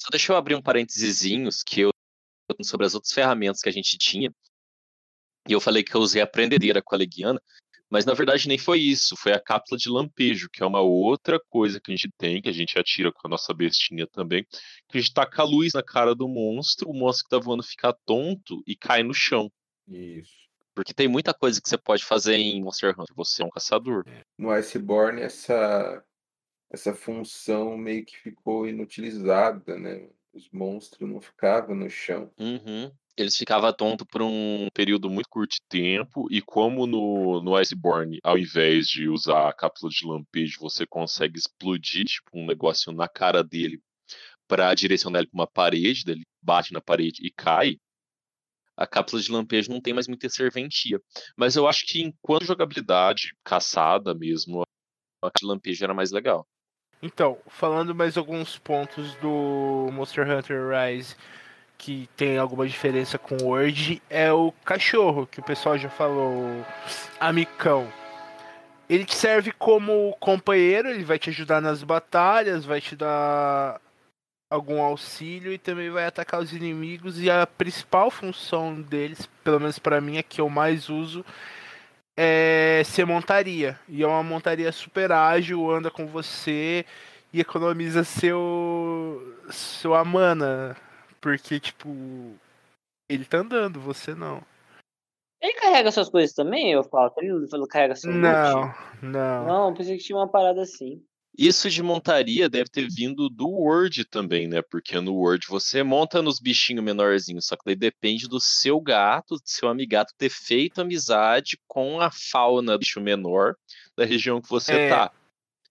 Só 0.00 0.08
deixa 0.10 0.32
eu 0.32 0.36
abrir 0.36 0.56
um 0.56 0.62
parênteses 0.62 1.62
que 1.62 1.82
eu 1.82 1.90
sobre 2.62 2.84
as 2.84 2.94
outras 2.94 3.12
ferramentas 3.12 3.60
que 3.60 3.68
a 3.68 3.72
gente 3.72 3.96
tinha. 3.96 4.32
E 5.48 5.52
eu 5.52 5.60
falei 5.60 5.84
que 5.84 5.94
eu 5.94 6.00
usei 6.00 6.20
a 6.20 6.26
prendedeira 6.26 6.82
com 6.82 6.94
a 6.94 6.98
Leguiana, 6.98 7.40
mas 7.94 8.04
na 8.04 8.12
verdade 8.12 8.48
nem 8.48 8.58
foi 8.58 8.80
isso, 8.80 9.16
foi 9.16 9.30
a 9.30 9.38
cápsula 9.38 9.78
de 9.78 9.88
lampejo, 9.88 10.50
que 10.52 10.64
é 10.64 10.66
uma 10.66 10.80
outra 10.80 11.38
coisa 11.48 11.78
que 11.80 11.92
a 11.92 11.94
gente 11.94 12.10
tem, 12.18 12.42
que 12.42 12.48
a 12.48 12.52
gente 12.52 12.76
atira 12.76 13.12
com 13.12 13.20
a 13.28 13.30
nossa 13.30 13.54
bestinha 13.54 14.04
também, 14.04 14.44
que 14.88 14.98
a 14.98 15.00
gente 15.00 15.14
taca 15.14 15.42
a 15.42 15.44
luz 15.44 15.74
na 15.74 15.80
cara 15.82 16.12
do 16.12 16.26
monstro, 16.26 16.90
o 16.90 16.92
monstro 16.92 17.22
que 17.22 17.30
tá 17.30 17.38
voando 17.38 17.62
fica 17.62 17.96
tonto 18.04 18.64
e 18.66 18.74
cai 18.74 19.04
no 19.04 19.14
chão. 19.14 19.48
Isso. 19.86 20.32
Porque 20.74 20.92
tem 20.92 21.06
muita 21.06 21.32
coisa 21.32 21.62
que 21.62 21.68
você 21.68 21.78
pode 21.78 22.04
fazer 22.04 22.34
em 22.34 22.60
Monster 22.64 22.98
Hunter. 22.98 23.14
Você 23.14 23.44
é 23.44 23.46
um 23.46 23.50
caçador. 23.50 24.04
No 24.36 24.50
Iceborne, 24.50 25.22
essa, 25.22 26.04
essa 26.72 26.92
função 26.92 27.78
meio 27.78 28.04
que 28.04 28.18
ficou 28.18 28.66
inutilizada, 28.66 29.78
né? 29.78 30.08
Os 30.32 30.50
monstros 30.50 31.08
não 31.08 31.20
ficavam 31.20 31.76
no 31.76 31.88
chão. 31.88 32.28
Uhum. 32.40 32.90
Eles 33.16 33.36
ficavam 33.36 33.72
tontos 33.72 34.06
por 34.10 34.22
um 34.22 34.68
período 34.74 35.08
muito 35.08 35.28
curto 35.28 35.52
de 35.52 35.60
tempo. 35.68 36.26
E 36.30 36.40
como 36.40 36.86
no, 36.86 37.40
no 37.42 37.56
Iceborne, 37.56 38.18
ao 38.22 38.36
invés 38.36 38.88
de 38.88 39.08
usar 39.08 39.48
a 39.48 39.52
cápsula 39.52 39.90
de 39.90 40.06
lampejo, 40.06 40.60
você 40.60 40.86
consegue 40.86 41.38
explodir 41.38 42.04
tipo, 42.06 42.30
um 42.34 42.46
negócio 42.46 42.92
na 42.92 43.08
cara 43.08 43.42
dele 43.42 43.80
para 44.48 44.74
direcionar 44.74 45.20
ele 45.20 45.28
para 45.28 45.38
uma 45.38 45.46
parede, 45.46 46.04
ele 46.06 46.22
bate 46.42 46.72
na 46.72 46.80
parede 46.80 47.24
e 47.24 47.30
cai 47.30 47.78
a 48.76 48.86
cápsula 48.86 49.22
de 49.22 49.30
lampejo 49.30 49.70
não 49.70 49.80
tem 49.80 49.94
mais 49.94 50.08
muita 50.08 50.28
serventia. 50.28 51.00
Mas 51.36 51.56
eu 51.56 51.66
acho 51.66 51.86
que 51.86 52.02
enquanto 52.02 52.44
jogabilidade, 52.44 53.34
caçada 53.44 54.14
mesmo, 54.14 54.62
a 55.22 55.28
de 55.28 55.46
lampejo 55.46 55.84
era 55.84 55.94
mais 55.94 56.10
legal. 56.10 56.46
Então, 57.02 57.38
falando 57.48 57.94
mais 57.94 58.16
alguns 58.16 58.58
pontos 58.58 59.14
do 59.16 59.90
Monster 59.92 60.28
Hunter 60.28 60.70
Rise 60.70 61.14
que 61.78 62.08
tem 62.16 62.38
alguma 62.38 62.66
diferença 62.66 63.18
com 63.18 63.36
o 63.36 63.48
Word, 63.48 64.02
é 64.08 64.32
o 64.32 64.52
cachorro, 64.64 65.26
que 65.26 65.40
o 65.40 65.44
pessoal 65.44 65.76
já 65.76 65.88
falou, 65.88 66.64
amicão. 67.20 67.92
Ele 68.88 69.04
te 69.04 69.14
serve 69.14 69.52
como 69.52 70.16
companheiro, 70.20 70.88
ele 70.88 71.04
vai 71.04 71.18
te 71.18 71.30
ajudar 71.30 71.60
nas 71.60 71.82
batalhas, 71.82 72.64
vai 72.64 72.80
te 72.80 72.94
dar 72.94 73.80
algum 74.50 74.80
auxílio 74.82 75.52
e 75.52 75.58
também 75.58 75.90
vai 75.90 76.06
atacar 76.06 76.40
os 76.40 76.52
inimigos. 76.52 77.20
E 77.20 77.30
a 77.30 77.46
principal 77.46 78.10
função 78.10 78.80
deles, 78.80 79.28
pelo 79.42 79.60
menos 79.60 79.78
para 79.78 80.00
mim, 80.00 80.16
é 80.16 80.22
que 80.22 80.40
eu 80.40 80.48
mais 80.48 80.88
uso, 80.88 81.24
é 82.16 82.82
ser 82.84 83.04
montaria. 83.04 83.78
E 83.88 84.02
é 84.02 84.06
uma 84.06 84.22
montaria 84.22 84.70
super 84.72 85.12
ágil, 85.12 85.70
anda 85.70 85.90
com 85.90 86.06
você 86.06 86.84
e 87.32 87.40
economiza 87.40 88.04
seu 88.04 89.36
seu 89.50 89.94
amana, 89.94 90.76
porque 91.24 91.58
tipo 91.58 91.88
ele 93.08 93.24
tá 93.24 93.38
andando, 93.38 93.80
você 93.80 94.14
não. 94.14 94.42
Ele 95.40 95.54
carrega 95.54 95.90
suas 95.90 96.10
coisas 96.10 96.34
também, 96.34 96.72
eu 96.72 96.84
falo, 96.84 97.12
ele 97.16 97.66
carrega 97.66 97.96
seu 97.96 98.12
Não, 98.12 98.66
loot? 98.66 98.74
não. 99.02 99.46
Não, 99.46 99.74
pensei 99.74 99.96
que 99.96 100.04
tinha 100.04 100.18
uma 100.18 100.30
parada 100.30 100.60
assim. 100.60 101.02
Isso 101.36 101.68
de 101.70 101.82
montaria 101.82 102.48
deve 102.48 102.68
ter 102.68 102.86
vindo 102.88 103.28
do 103.30 103.48
Word 103.48 104.04
também, 104.04 104.46
né? 104.46 104.60
Porque 104.70 105.00
no 105.00 105.14
Word 105.14 105.46
você 105.48 105.82
monta 105.82 106.22
nos 106.22 106.38
bichinhos 106.38 106.84
menorzinhos, 106.84 107.46
só 107.46 107.56
que 107.56 107.64
daí 107.64 107.74
depende 107.74 108.28
do 108.28 108.38
seu 108.38 108.78
gato, 108.80 109.36
do 109.36 109.42
seu 109.44 109.68
amigato 109.68 110.12
ter 110.16 110.28
feito 110.30 110.80
amizade 110.80 111.58
com 111.66 112.00
a 112.00 112.10
fauna 112.10 112.72
do 112.72 112.78
bicho 112.80 113.00
menor 113.00 113.56
da 113.96 114.04
região 114.04 114.42
que 114.42 114.48
você 114.48 114.74
é. 114.74 114.88
tá. 114.90 115.12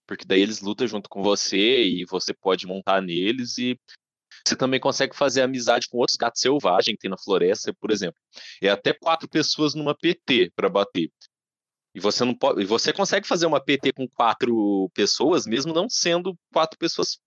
Porque 0.06 0.24
daí 0.26 0.42
eles 0.42 0.60
lutam 0.60 0.86
junto 0.86 1.08
com 1.08 1.22
você 1.22 1.84
e 1.84 2.04
você 2.04 2.34
pode 2.34 2.66
montar 2.66 3.00
neles 3.00 3.56
e 3.56 3.78
você 4.46 4.56
também 4.56 4.78
consegue 4.78 5.16
fazer 5.16 5.42
amizade 5.42 5.88
com 5.88 5.98
outros 5.98 6.16
gatos 6.16 6.40
selvagens 6.40 6.96
que 6.96 7.00
tem 7.00 7.10
na 7.10 7.18
floresta, 7.18 7.72
por 7.72 7.90
exemplo. 7.90 8.20
É 8.62 8.68
até 8.68 8.92
quatro 8.92 9.28
pessoas 9.28 9.74
numa 9.74 9.94
PT 9.94 10.52
para 10.54 10.68
bater. 10.68 11.10
E 11.94 12.00
você 12.00 12.24
não 12.24 12.34
pode, 12.34 12.60
e 12.60 12.66
você 12.66 12.92
consegue 12.92 13.26
fazer 13.26 13.46
uma 13.46 13.60
PT 13.60 13.92
com 13.92 14.08
quatro 14.08 14.90
pessoas, 14.94 15.46
mesmo 15.46 15.72
não 15.72 15.88
sendo 15.88 16.36
quatro 16.52 16.78
pessoas 16.78 17.18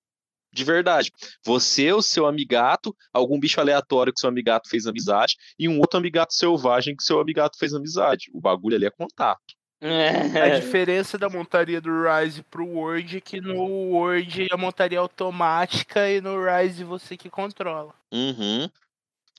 de 0.53 0.63
verdade. 0.63 1.11
Você, 1.45 1.91
o 1.91 2.01
seu 2.01 2.25
amigato, 2.25 2.95
algum 3.13 3.39
bicho 3.39 3.59
aleatório 3.59 4.13
que 4.13 4.19
seu 4.19 4.29
amigato 4.29 4.69
fez 4.69 4.85
amizade, 4.85 5.35
e 5.57 5.67
um 5.67 5.79
outro 5.79 5.97
amigato 5.97 6.33
selvagem 6.33 6.95
que 6.95 7.03
seu 7.03 7.19
amigato 7.19 7.57
fez 7.57 7.73
amizade. 7.73 8.29
O 8.33 8.41
bagulho 8.41 8.75
ali 8.75 8.85
é 8.85 8.91
contato. 8.91 9.56
A 9.81 10.59
diferença 10.59 11.17
da 11.17 11.29
montaria 11.29 11.79
do 11.79 11.89
Rise 12.03 12.41
pro 12.43 12.65
Word 12.65 13.17
é 13.17 13.21
que 13.21 13.39
no 13.39 13.91
Word 13.91 14.47
a 14.51 14.57
montaria 14.57 14.97
é 14.97 15.01
automática 15.01 16.09
e 16.09 16.19
no 16.19 16.43
Rise 16.43 16.83
você 16.83 17.15
que 17.15 17.29
controla. 17.29 17.93
Uhum. 18.11 18.67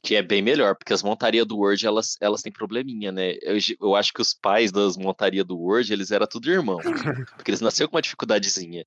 Que 0.01 0.15
é 0.15 0.23
bem 0.23 0.41
melhor, 0.41 0.77
porque 0.77 0.93
as 0.93 1.03
montarias 1.03 1.45
do 1.45 1.59
Word, 1.59 1.85
elas, 1.85 2.17
elas 2.21 2.41
têm 2.41 2.53
probleminha, 2.53 3.11
né? 3.11 3.35
Eu, 3.43 3.59
eu 3.81 3.97
acho 3.97 4.13
que 4.13 4.23
os 4.23 4.33
pais 4.33 4.71
das 4.71 4.97
montarias 4.97 5.45
do 5.45 5.59
Word, 5.59 5.93
eles 5.93 6.13
eram 6.13 6.27
tudo 6.27 6.51
irmão. 6.51 6.79
porque 7.37 7.51
eles 7.51 7.61
nasceram 7.61 7.91
com 7.91 7.97
uma 7.97 8.03
dificuldadezinha. 8.03 8.85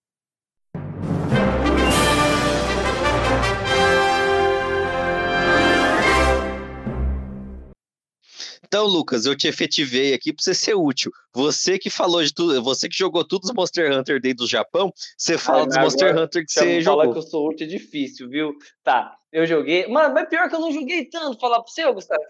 Então, 8.72 8.86
Lucas, 8.86 9.26
eu 9.26 9.36
te 9.36 9.50
efetivei 9.50 10.14
aqui 10.14 10.32
para 10.32 10.42
você 10.42 10.54
ser 10.54 10.76
útil. 10.76 11.12
Você 11.34 11.78
que 11.78 11.90
falou 11.90 12.24
de 12.24 12.34
tudo, 12.34 12.64
você 12.64 12.88
que 12.88 12.98
jogou 12.98 13.28
todos 13.28 13.50
os 13.50 13.54
Monster 13.54 13.92
Hunter 13.92 14.22
desde 14.22 14.46
o 14.46 14.48
Japão, 14.48 14.94
você 15.18 15.38
fala 15.38 15.68
dos 15.68 15.78
Monster 15.78 16.18
Hunter 16.18 16.46
que 16.46 16.54
você 16.54 16.80
jogou. 16.80 17.02
Falar 17.02 17.14
que 17.14 17.20
eu 17.20 17.22
sou 17.22 17.50
útil 17.50 17.68
é 17.68 17.70
difícil, 17.70 18.30
viu? 18.30 18.54
Tá, 18.82 19.14
eu 19.30 19.46
joguei. 19.46 19.88
Mano, 19.88 20.14
mas 20.14 20.30
pior 20.30 20.48
que 20.48 20.56
eu 20.56 20.62
não 20.62 20.72
joguei 20.72 21.04
tanto, 21.04 21.38
falar 21.38 21.62
pro 21.62 21.74
seu, 21.74 21.94
Gustavo. 21.94 22.22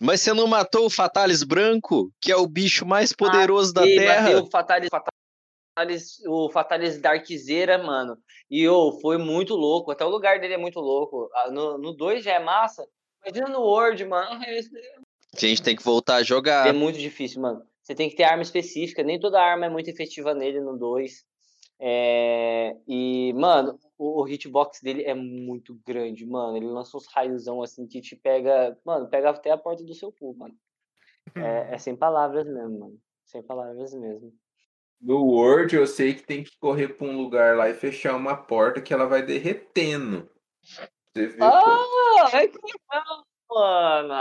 Mas 0.00 0.22
você 0.22 0.32
não 0.32 0.46
matou 0.46 0.86
o 0.86 0.90
Fatalis 0.90 1.42
branco, 1.42 2.10
que 2.22 2.32
é 2.32 2.36
o 2.36 2.46
bicho 2.46 2.86
mais 2.86 3.12
poderoso 3.12 3.74
da 3.74 3.82
Terra? 3.82 4.40
O 4.40 4.46
Fatalis, 4.46 4.88
Fatalis, 4.88 6.26
o 6.26 6.48
Fatalis 6.48 6.98
Darkzeira, 6.98 7.76
mano. 7.76 8.16
E 8.50 8.66
oh, 8.66 8.98
foi 9.02 9.18
muito 9.18 9.54
louco. 9.54 9.90
Até 9.90 10.06
o 10.06 10.08
lugar 10.08 10.40
dele 10.40 10.54
é 10.54 10.58
muito 10.58 10.80
louco. 10.80 11.28
Ah, 11.34 11.50
no 11.50 11.92
2 11.92 12.24
já 12.24 12.32
é 12.32 12.38
massa. 12.42 12.82
Imagina 13.26 13.48
no 13.50 13.60
World, 13.60 14.02
mano. 14.06 14.40
A 15.36 15.40
gente 15.40 15.62
tem 15.62 15.76
que 15.76 15.82
voltar 15.82 16.16
a 16.16 16.22
jogar. 16.22 16.66
É 16.66 16.72
muito 16.72 16.98
difícil, 16.98 17.40
mano. 17.40 17.62
Você 17.82 17.94
tem 17.94 18.08
que 18.08 18.16
ter 18.16 18.24
arma 18.24 18.42
específica. 18.42 19.02
Nem 19.02 19.18
toda 19.18 19.40
arma 19.40 19.66
é 19.66 19.70
muito 19.70 19.88
efetiva 19.88 20.34
nele 20.34 20.60
no 20.60 20.76
2. 20.76 21.24
É... 21.78 22.76
E, 22.86 23.32
mano, 23.34 23.78
o, 23.96 24.22
o, 24.22 24.28
hitbox 24.28 24.80
dele 24.82 25.04
é 25.04 25.14
muito 25.14 25.80
grande, 25.86 26.26
mano. 26.26 26.56
Ele 26.56 26.66
lança 26.66 26.96
uns 26.96 27.06
raiozão 27.06 27.62
assim 27.62 27.86
que 27.86 28.00
te 28.00 28.16
pega. 28.16 28.76
Mano, 28.84 29.08
pega 29.08 29.30
até 29.30 29.50
a 29.50 29.58
porta 29.58 29.84
do 29.84 29.94
seu 29.94 30.12
cu, 30.12 30.34
mano. 30.36 30.54
É, 31.34 31.74
é 31.74 31.78
sem 31.78 31.96
palavras 31.96 32.46
mesmo, 32.46 32.80
mano. 32.80 32.98
Sem 33.24 33.42
palavras 33.42 33.94
mesmo. 33.94 34.32
No 35.00 35.24
Word, 35.24 35.74
eu 35.74 35.86
sei 35.86 36.12
que 36.12 36.22
tem 36.22 36.44
que 36.44 36.58
correr 36.58 36.88
pra 36.88 37.06
um 37.06 37.16
lugar 37.16 37.56
lá 37.56 37.70
e 37.70 37.74
fechar 37.74 38.14
uma 38.14 38.36
porta 38.36 38.82
que 38.82 38.92
ela 38.92 39.06
vai 39.06 39.22
derretendo. 39.22 40.28
Você 40.62 41.26
vê, 41.26 41.38
ah, 41.40 42.30
é 42.34 42.46
que 42.46 42.58
legal 42.58 43.24
mano. 43.50 44.14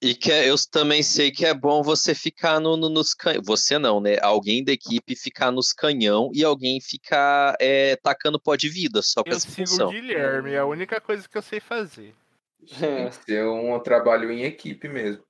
E 0.00 0.14
que 0.14 0.30
é, 0.30 0.48
eu 0.48 0.54
também 0.70 1.02
sei 1.02 1.30
que 1.30 1.46
é 1.46 1.54
bom 1.54 1.82
você 1.82 2.14
ficar 2.14 2.60
no, 2.60 2.76
no 2.76 2.88
nos 2.88 3.14
canhões. 3.14 3.46
Você 3.46 3.78
não, 3.78 4.00
né? 4.00 4.18
Alguém 4.20 4.62
da 4.62 4.72
equipe 4.72 5.16
ficar 5.16 5.50
nos 5.50 5.72
canhão 5.72 6.30
e 6.34 6.44
alguém 6.44 6.80
ficar 6.80 7.56
é, 7.60 7.96
tacando 7.96 8.40
pó 8.40 8.54
de 8.56 8.68
vida 8.68 9.00
só 9.02 9.22
com 9.22 9.30
eu 9.30 9.36
essa 9.36 9.48
sigo 9.48 9.68
função. 9.68 9.88
o 9.88 9.92
Guilherme, 9.92 10.52
é 10.52 10.58
a 10.58 10.66
única 10.66 11.00
coisa 11.00 11.28
que 11.28 11.36
eu 11.36 11.42
sei 11.42 11.60
fazer. 11.60 12.14
Tem 12.78 13.08
que 13.08 13.14
ser 13.24 13.46
um 13.46 13.78
trabalho 13.80 14.30
em 14.30 14.42
equipe 14.42 14.88
mesmo. 14.88 15.22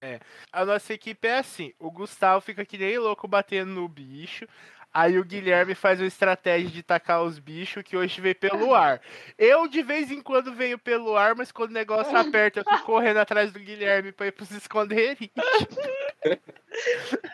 É. 0.00 0.18
A 0.50 0.64
nossa 0.64 0.92
equipe 0.92 1.28
é 1.28 1.38
assim: 1.38 1.72
o 1.78 1.90
Gustavo 1.90 2.40
fica 2.40 2.64
que 2.64 2.76
nem 2.76 2.98
louco 2.98 3.28
batendo 3.28 3.72
no 3.72 3.88
bicho. 3.88 4.46
Aí 4.94 5.18
o 5.18 5.24
Guilherme 5.24 5.74
faz 5.74 5.98
uma 6.00 6.06
estratégia 6.06 6.68
de 6.68 6.82
tacar 6.82 7.22
os 7.22 7.38
bichos 7.38 7.82
que 7.82 7.96
hoje 7.96 8.20
veio 8.20 8.34
pelo 8.34 8.74
ar. 8.74 9.00
Eu 9.38 9.66
de 9.66 9.82
vez 9.82 10.10
em 10.10 10.20
quando 10.20 10.52
venho 10.54 10.78
pelo 10.78 11.16
ar, 11.16 11.34
mas 11.34 11.50
quando 11.50 11.70
o 11.70 11.74
negócio 11.74 12.14
aperta, 12.14 12.60
eu 12.60 12.64
fico 12.64 12.84
correndo 12.84 13.16
atrás 13.16 13.50
do 13.52 13.58
Guilherme 13.58 14.12
pra 14.12 14.26
ir 14.26 14.32
pros 14.32 14.50
esconderitos. 14.50 15.30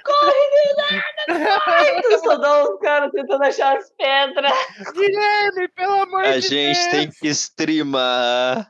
Corre, 0.05 0.51
Guilherme! 0.53 1.03
Eu 2.13 2.19
só 2.21 2.37
dou 2.37 2.75
os 2.75 2.81
caras 2.81 3.11
tentando 3.13 3.43
achar 3.45 3.77
as 3.77 3.91
pedras. 3.91 4.53
Guilherme, 4.95 5.69
pelo 5.69 6.03
amor 6.03 6.25
A 6.25 6.33
de 6.39 6.41
gente 6.43 6.79
Deus! 6.79 6.87
tem 6.91 7.11
que 7.11 7.29
streamar 7.29 8.69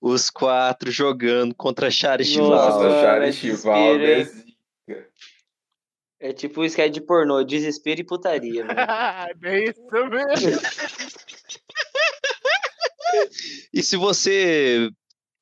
os 0.00 0.30
quatro 0.30 0.90
jogando 0.90 1.54
contra 1.54 1.90
Char 1.90 2.20
e 2.20 2.24
Nossa, 2.24 2.32
Chivaldo. 2.32 2.90
Char 3.00 3.22
é 3.22 3.28
e 3.28 3.32
Chivaldo 3.32 4.04
é 4.04 4.14
desespero, 4.16 4.46
zica. 4.86 5.08
É 6.18 6.32
tipo 6.32 6.64
isso 6.64 6.76
que 6.76 6.82
é 6.82 6.88
de 6.88 7.00
pornô, 7.00 7.44
desespero 7.44 8.00
e 8.00 8.04
putaria, 8.04 8.64
mano. 8.64 8.80
é 9.44 9.64
isso 9.64 9.82
mesmo. 10.08 10.60
E 13.72 13.82
se 13.82 13.96
você 13.96 14.90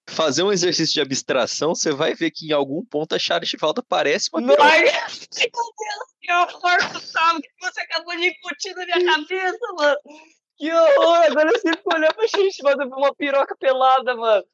fazer 0.09 0.43
um 0.43 0.53
exercício 0.53 0.95
de 0.95 1.01
abstração, 1.01 1.75
você 1.75 1.93
vai 1.93 2.15
ver 2.15 2.31
que 2.31 2.49
em 2.49 2.53
algum 2.53 2.85
ponto 2.85 3.15
a 3.15 3.19
Char 3.19 3.45
Chivaldo 3.45 3.83
parece 3.89 4.29
uma 4.33 4.43
piroca. 4.43 4.63
Ai, 4.63 4.83
meu 4.83 4.91
Deus, 4.91 5.29
que 6.21 6.33
horror, 6.33 6.93
Gustavo, 6.93 7.41
que 7.41 7.49
você 7.61 7.81
acabou 7.81 8.17
de 8.17 8.27
incutir 8.29 8.75
na 8.75 8.85
minha 8.85 9.15
cabeça, 9.15 9.73
mano. 9.77 9.97
Que 10.57 10.73
horror, 10.73 11.25
agora 11.31 11.51
eu 11.51 11.59
sempre 11.59 11.83
olhando 11.87 12.15
pra 12.15 12.27
gente, 12.27 12.63
mano, 12.63 12.97
uma 12.97 13.15
piroca 13.15 13.57
pelada, 13.57 14.17
mano. 14.17 14.45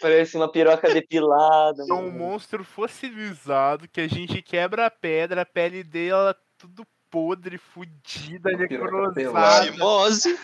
Parece 0.00 0.36
uma 0.36 0.50
piroca 0.50 0.92
depilada. 0.92 1.84
É 1.88 1.92
um 1.92 2.10
monstro 2.10 2.64
fossilizado 2.64 3.88
que 3.88 4.00
a 4.00 4.08
gente 4.08 4.42
quebra 4.42 4.86
a 4.86 4.90
pedra, 4.90 5.42
a 5.42 5.46
pele 5.46 5.82
dela 5.82 6.36
tudo 6.58 6.86
podre, 7.10 7.58
fudida, 7.58 8.50
necrosada. 8.56 9.64
Fimose. 9.64 10.38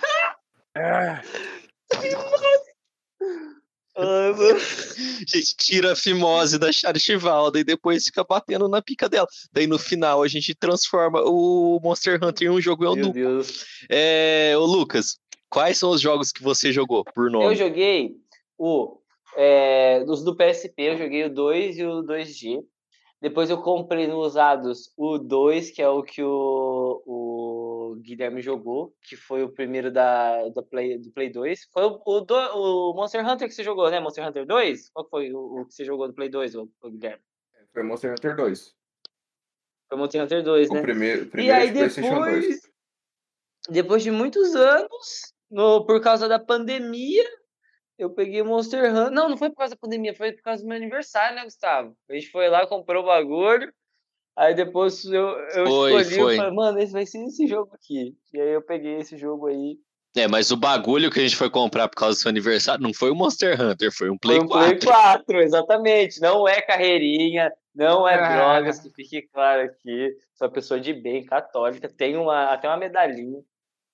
É. 0.76 1.20
A 3.96 4.32
gente 5.26 5.56
tira 5.56 5.92
a 5.92 5.96
fimose 5.96 6.58
da 6.58 6.72
Charichivalda 6.72 7.58
e 7.58 7.64
depois 7.64 8.04
fica 8.04 8.24
batendo 8.24 8.68
na 8.68 8.80
pica 8.80 9.08
dela. 9.08 9.26
Daí 9.52 9.66
no 9.66 9.78
final 9.78 10.22
a 10.22 10.28
gente 10.28 10.54
transforma 10.54 11.20
o 11.24 11.80
Monster 11.82 12.18
Hunter 12.22 12.48
em 12.48 12.50
um 12.50 12.60
jogo 12.60 12.84
eunuco. 12.84 13.18
Meu 13.18 13.28
Deus. 13.36 13.66
É, 13.88 14.54
ô 14.56 14.64
Lucas, 14.64 15.18
quais 15.50 15.76
são 15.78 15.90
os 15.90 16.00
jogos 16.00 16.32
que 16.32 16.42
você 16.42 16.72
jogou 16.72 17.04
por 17.04 17.30
nome? 17.30 17.46
Eu 17.46 17.54
joguei 17.54 18.16
o. 18.56 18.98
É, 19.36 20.02
dos 20.04 20.24
do 20.24 20.34
PSP, 20.34 20.72
eu 20.78 20.96
joguei 20.96 21.24
o 21.24 21.32
2 21.32 21.78
e 21.78 21.84
o 21.84 22.02
2G. 22.02 22.64
Depois 23.20 23.50
eu 23.50 23.60
comprei 23.60 24.06
no 24.06 24.16
usados 24.16 24.92
o 24.96 25.18
2, 25.18 25.70
que 25.70 25.82
é 25.82 25.88
o 25.88 26.02
que 26.02 26.22
o, 26.22 27.02
o 27.06 27.96
Guilherme 28.00 28.40
jogou, 28.40 28.94
que 29.02 29.14
foi 29.14 29.42
o 29.44 29.52
primeiro 29.52 29.92
da, 29.92 30.48
do, 30.48 30.62
Play, 30.62 30.98
do 30.98 31.12
Play 31.12 31.30
2. 31.30 31.68
Foi 31.70 31.84
o, 31.84 32.00
o, 32.04 32.20
do, 32.22 32.34
o 32.34 32.94
Monster 32.94 33.24
Hunter 33.24 33.46
que 33.46 33.54
você 33.54 33.62
jogou, 33.62 33.90
né? 33.90 34.00
Monster 34.00 34.26
Hunter 34.26 34.46
2? 34.46 34.88
Qual 34.88 35.08
foi 35.08 35.30
o, 35.32 35.60
o 35.60 35.66
que 35.66 35.74
você 35.74 35.84
jogou 35.84 36.08
do 36.08 36.14
Play 36.14 36.30
2, 36.30 36.54
o, 36.54 36.70
o 36.82 36.90
Guilherme? 36.90 37.22
Foi 37.74 37.82
Monster 37.82 38.12
Hunter 38.12 38.36
2. 38.36 38.74
Foi 39.88 39.98
Monster 39.98 40.24
Hunter 40.24 40.42
2, 40.42 40.70
né? 40.70 40.78
O 40.78 40.82
primeiro, 40.82 41.26
primeiro 41.26 41.56
e 41.56 41.60
aí 41.60 41.70
depois, 41.70 42.60
depois 43.68 44.02
de 44.02 44.10
muitos 44.10 44.54
anos, 44.56 45.34
no, 45.50 45.84
por 45.84 46.00
causa 46.00 46.28
da 46.28 46.38
pandemia, 46.38 47.24
eu 47.98 48.10
peguei 48.10 48.40
o 48.40 48.46
Monster 48.46 48.90
Hunter. 48.90 49.10
Não, 49.10 49.28
não 49.28 49.36
foi 49.36 49.50
por 49.50 49.56
causa 49.56 49.74
da 49.74 49.80
pandemia, 49.80 50.14
foi 50.14 50.32
por 50.32 50.42
causa 50.42 50.62
do 50.62 50.68
meu 50.68 50.76
aniversário, 50.76 51.36
né, 51.36 51.44
Gustavo? 51.44 51.94
A 52.08 52.14
gente 52.14 52.30
foi 52.30 52.48
lá, 52.48 52.66
comprou 52.66 53.02
o 53.02 53.06
bagulho. 53.06 53.72
Aí 54.36 54.54
depois 54.54 55.04
eu, 55.04 55.28
eu 55.54 55.66
Foi, 55.66 56.00
escolhi 56.00 56.20
foi. 56.20 56.34
e 56.34 56.36
falei, 56.38 56.54
mano, 56.54 56.78
esse 56.78 56.92
vai 56.92 57.04
ser 57.04 57.22
esse 57.24 57.46
jogo 57.46 57.74
aqui. 57.74 58.14
E 58.32 58.40
aí 58.40 58.50
eu 58.54 58.62
peguei 58.62 58.96
esse 58.96 59.18
jogo 59.18 59.48
aí. 59.48 59.76
É, 60.16 60.26
mas 60.26 60.50
o 60.50 60.56
bagulho 60.56 61.10
que 61.10 61.20
a 61.20 61.22
gente 61.22 61.36
foi 61.36 61.50
comprar 61.50 61.88
por 61.88 61.96
causa 61.96 62.16
do 62.16 62.22
seu 62.22 62.30
aniversário 62.30 62.82
não 62.82 62.94
foi 62.94 63.10
o 63.10 63.14
Monster 63.14 63.60
Hunter, 63.60 63.92
foi 63.92 64.08
um 64.10 64.16
Play 64.18 64.38
Foi 64.38 64.44
um 64.46 64.48
4. 64.48 64.78
Play 64.78 64.92
4, 64.92 65.40
exatamente. 65.42 66.20
Não 66.20 66.48
é 66.48 66.60
carreirinha, 66.62 67.52
não 67.74 68.08
é 68.08 68.14
Ah. 68.14 68.34
drogas, 68.34 68.80
que 68.80 68.90
fique 68.90 69.22
claro 69.28 69.62
aqui. 69.62 70.16
Sou 70.34 70.48
uma 70.48 70.52
pessoa 70.54 70.80
de 70.80 70.92
bem, 70.94 71.24
católica, 71.24 71.88
tem 71.88 72.16
uma, 72.16 72.44
até 72.46 72.66
uma 72.66 72.76
medalhinha. 72.78 73.40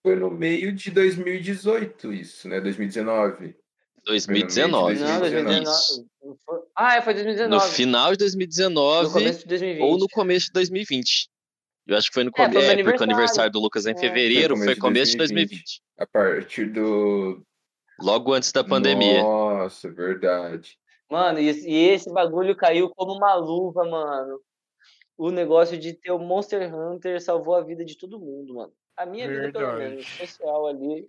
Foi 0.06 0.14
no 0.14 0.30
meio 0.30 0.72
de 0.72 0.88
2018 0.92 2.12
isso, 2.12 2.48
né? 2.48 2.60
2019. 2.60 3.56
2019. 4.04 5.00
Não, 5.00 5.18
2019. 5.18 5.20
2019. 5.20 5.62
Isso. 5.68 6.06
não 6.22 6.38
foi- 6.46 6.60
Ah, 6.76 6.94
é, 6.96 7.02
foi 7.02 7.12
No 7.14 7.24
2019. 7.24 7.74
final 7.74 8.04
de 8.04 8.12
No 8.12 8.18
2019 8.18 9.12
começo 9.12 9.38
de 9.40 9.46
2020. 9.48 9.82
ou 9.82 9.98
no 9.98 10.08
começo 10.08 10.46
de 10.46 10.52
2020. 10.52 11.28
Eu 11.88 11.96
acho 11.96 12.06
que 12.08 12.14
foi 12.14 12.22
no 12.22 12.30
É, 12.30 12.32
começo. 12.32 12.54
no 12.54 12.72
É, 12.72 12.84
porque 12.84 13.00
o 13.00 13.02
aniversário. 13.02 13.50
do 13.50 13.58
Lucas 13.58 13.84
é 13.84 13.90
em 13.90 13.94
É. 13.94 13.98
fevereiro, 13.98 14.56
Foi 14.56 14.66
foi 14.66 14.76
começo 14.76 14.76
de 14.76 14.80
começo 14.80 15.10
de 15.12 15.18
2020. 15.18 15.48
2020. 15.50 15.82
A 15.98 16.06
partir 16.06 16.66
do. 16.66 17.42
Logo 18.00 18.32
antes 18.32 18.52
da 18.52 18.62
pandemia. 18.62 19.24
Nossa, 19.24 19.90
verdade. 19.90 20.78
Mano, 21.10 21.40
e, 21.40 21.48
esse- 21.48 21.68
e 21.68 21.88
esse 21.88 22.12
bagulho 22.12 22.54
caiu 22.54 22.90
como 22.90 23.12
uma 23.12 23.34
luva, 23.34 23.84
mano. 23.84 24.38
O 25.18 25.32
negócio 25.32 25.76
de 25.76 25.94
ter 25.94 26.12
o 26.12 26.18
Monster 26.20 26.72
Hunter 26.72 27.20
salvou 27.20 27.56
a 27.56 27.60
vida 27.64 27.84
de 27.84 27.96
todo 27.98 28.20
mundo, 28.20 28.54
mano. 28.54 28.72
A 28.96 29.06
minha 29.06 29.28
vida, 29.28 29.52
pelo 29.52 29.66
Verdade. 29.66 29.78
menos, 29.78 30.06
especial 30.06 30.66
ali. 30.66 31.08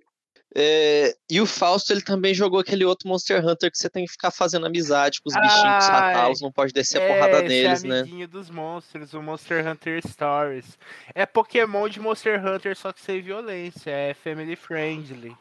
É, 0.55 1.15
e 1.29 1.41
o 1.41 1.45
Fausto, 1.45 1.91
ele 1.91 2.01
também 2.01 2.33
jogou 2.33 2.59
aquele 2.59 2.85
outro 2.85 3.07
Monster 3.07 3.45
Hunter 3.45 3.69
que 3.69 3.77
você 3.77 3.89
tem 3.89 4.05
que 4.05 4.11
ficar 4.11 4.31
fazendo 4.31 4.65
amizade 4.65 5.21
com 5.21 5.29
os 5.29 5.35
bichinhos, 5.35 5.83
os 5.83 5.89
Ai, 5.89 6.01
ratalos, 6.01 6.41
não 6.41 6.51
pode 6.51 6.71
descer 6.73 7.01
a 7.01 7.07
porrada 7.07 7.41
neles, 7.41 7.83
é 7.83 7.87
né? 7.87 7.99
amiguinho 7.99 8.27
dos 8.27 8.49
monstros, 8.49 9.13
o 9.13 9.21
Monster 9.21 9.67
Hunter 9.67 10.01
Stories. 10.07 10.77
É 11.13 11.25
Pokémon 11.25 11.89
de 11.89 11.99
Monster 11.99 12.43
Hunter, 12.45 12.75
só 12.77 12.93
que 12.93 13.01
sem 13.01 13.21
violência, 13.21 13.91
é 13.91 14.13
family 14.13 14.55
friendly. 14.55 15.35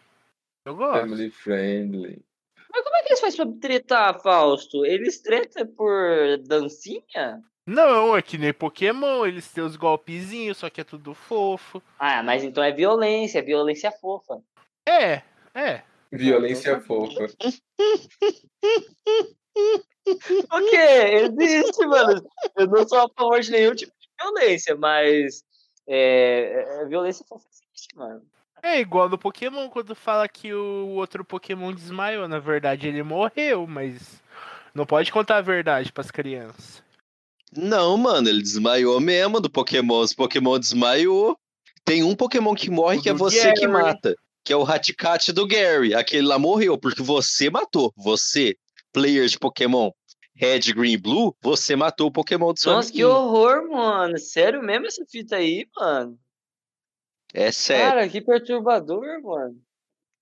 Eu 0.65 0.75
gosto. 0.75 1.01
Family 1.01 1.31
friendly. 1.31 2.25
Mas 2.71 2.83
como 2.83 2.97
é 2.97 3.03
que 3.03 3.09
eles 3.09 3.21
fazem 3.21 3.37
pra 3.47 3.61
tretar, 3.61 4.21
Fausto? 4.21 4.85
Eles 4.85 5.21
tretam 5.23 5.67
por 5.67 6.37
dancinha? 6.47 7.41
Não, 7.67 8.17
é 8.17 8.23
que 8.23 8.39
nem 8.39 8.53
Pokémon, 8.53 9.27
eles 9.27 9.51
têm 9.51 9.65
os 9.65 9.75
golpezinhos, 9.75 10.59
só 10.59 10.71
que 10.71 10.81
é 10.81 10.85
tudo 10.85 11.13
fofo. 11.15 11.83
Ah, 11.99 12.23
mas 12.23 12.45
então 12.45 12.63
é 12.63 12.71
violência, 12.71 13.43
violência 13.43 13.91
fofa. 13.91 14.41
É, 14.89 15.23
é. 15.53 15.83
Violência 16.13 16.81
fofa. 16.81 17.27
O 20.07 20.71
quê? 20.71 20.77
Existe, 20.77 21.87
mano. 21.87 22.25
Eu 22.55 22.67
não 22.69 22.87
sou 22.87 22.99
a 22.99 23.09
favor 23.09 23.41
de 23.41 23.51
nenhum 23.51 23.75
tipo 23.75 23.93
de 23.99 24.09
violência, 24.21 24.77
mas 24.77 25.43
é, 25.87 26.83
é- 26.83 26.85
violência 26.87 27.25
fofa 27.29 27.45
existe, 27.51 27.97
mano. 27.97 28.23
É 28.63 28.79
igual 28.81 29.09
no 29.09 29.19
Pokémon, 29.19 29.69
quando 29.69 29.95
fala 29.95 30.29
que 30.29 30.53
o 30.53 30.91
outro 30.91 31.25
Pokémon 31.25 31.73
desmaiou. 31.73 32.29
Na 32.29 32.39
verdade, 32.39 32.87
ele 32.89 33.03
morreu, 33.03 33.67
mas 33.67 34.23
não 34.75 34.87
pode 34.87 35.11
contar 35.11 35.39
a 35.39 35.43
verdade 35.43 35.93
pras 35.93 36.11
crianças. 36.11 36.86
Não, 37.57 37.97
mano, 37.97 38.29
ele 38.29 38.43
desmaiou 38.43 39.01
mesmo 39.01 39.41
do 39.41 39.51
Pokémon. 39.51 40.01
Os 40.01 40.13
Pokémon 40.13 40.59
desmaiou. 40.59 41.37
Tem 41.85 42.03
um 42.03 42.15
Pokémon 42.15 42.55
que 42.55 42.69
morre 42.71 42.99
O 42.99 43.03
que 43.03 43.09
é 43.09 43.13
você 43.13 43.53
que 43.53 43.61
Gary. 43.67 43.73
mata. 43.73 44.15
Que 44.45 44.53
é 44.53 44.57
o 44.57 44.63
Raticate 44.63 45.33
do 45.33 45.47
Gary. 45.47 45.95
Aquele 45.95 46.27
lá 46.27 46.39
morreu, 46.39 46.77
porque 46.79 47.03
você 47.03 47.49
matou. 47.51 47.93
Você, 47.97 48.57
player 48.93 49.27
de 49.27 49.39
Pokémon 49.39 49.91
Red, 50.35 50.61
Green 50.75 50.93
e 50.93 50.97
Blue, 50.99 51.35
você 51.41 51.75
matou 51.75 52.09
o 52.09 52.13
Pokémon 52.13 52.53
do 52.53 52.61
seu 52.61 52.73
Nossa, 52.73 52.93
que 52.93 53.03
amiguinho. 53.03 53.19
horror, 53.19 53.69
mano. 53.71 54.19
Sério 54.19 54.63
mesmo 54.63 54.87
essa 54.87 55.05
fita 55.07 55.37
aí, 55.37 55.67
mano? 55.75 56.19
É 57.33 57.51
sério. 57.51 57.87
Cara, 57.89 58.09
que 58.09 58.21
perturbador, 58.21 59.23
mano. 59.23 59.57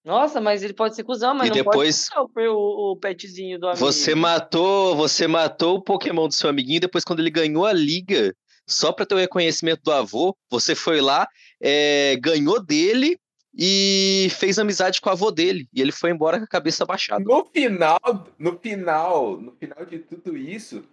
Nossa, 0.05 0.41
mas 0.41 0.63
ele 0.63 0.75
pode 0.75 0.95
ser 0.95 1.03
cuzão, 1.05 1.35
mas 1.35 1.47
E 1.47 1.51
não 1.51 1.55
depois- 1.57 2.09
pode 2.11 2.29
matar 2.29 2.51
o, 2.51 2.53
o, 2.53 2.93
o 2.93 2.97
petzinho 2.97 3.59
do 3.59 3.67
amigo. 3.69 3.81
Você 3.85 4.15
matou, 4.15 4.95
você 4.95 5.27
matou 5.27 5.77
o 5.77 5.83
Pokémon 5.83 6.29
do 6.29 6.35
seu 6.35 6.51
amiguinho, 6.51 6.81
depois 6.81 7.05
quando 7.05 7.21
ele 7.21 7.31
ganhou 7.31 7.65
a 7.65 7.73
liga, 7.73 8.35
só 8.69 8.93
pra 8.93 9.07
ter 9.07 9.15
o 9.15 9.19
reconhecimento 9.19 9.81
do 9.83 9.93
avô, 9.93 10.37
você 10.51 10.75
foi 10.75 11.01
lá, 11.01 11.27
é, 11.63 12.17
ganhou 12.21 12.63
dele 12.63 13.19
e 13.57 14.29
fez 14.39 14.59
amizade 14.59 15.01
com 15.01 15.09
o 15.09 15.13
avô 15.13 15.31
dele. 15.31 15.69
E 15.73 15.81
ele 15.81 15.93
foi 15.93 16.11
embora 16.11 16.39
com 16.39 16.45
a 16.45 16.49
cabeça 16.49 16.85
baixada. 16.85 17.25
No 17.25 17.45
final, 17.47 17.99
no 18.39 18.59
final, 18.59 19.37
no 19.41 19.53
final 19.53 19.87
de 19.87 20.01
tudo 20.01 20.37
isso, 20.37 20.85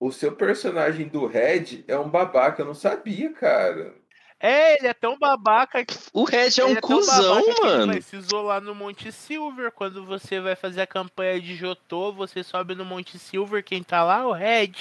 o 0.00 0.10
seu 0.12 0.32
personagem 0.32 1.08
do 1.08 1.26
Red 1.26 1.84
é 1.88 1.98
um 1.98 2.08
babaca. 2.08 2.62
Eu 2.62 2.66
não 2.66 2.74
sabia, 2.74 3.30
cara. 3.32 3.94
É, 4.40 4.78
ele 4.78 4.86
é 4.86 4.94
tão 4.94 5.18
babaca 5.18 5.84
que. 5.84 5.96
O 6.12 6.22
Red 6.24 6.50
é 6.60 6.64
um 6.64 6.74
tão 6.76 6.80
cuzão, 6.98 7.42
que 7.42 7.50
Ele 7.50 7.60
mano. 7.60 7.92
vai 7.92 8.00
se 8.02 8.16
isolar 8.16 8.60
no 8.60 8.74
Monte 8.74 9.10
Silver. 9.10 9.72
Quando 9.72 10.04
você 10.04 10.40
vai 10.40 10.54
fazer 10.54 10.80
a 10.82 10.86
campanha 10.86 11.40
de 11.40 11.56
Jotô, 11.56 12.12
você 12.12 12.44
sobe 12.44 12.74
no 12.76 12.84
Monte 12.84 13.18
Silver. 13.18 13.64
Quem 13.64 13.82
tá 13.82 14.04
lá? 14.04 14.26
O 14.26 14.32
Red. 14.32 14.72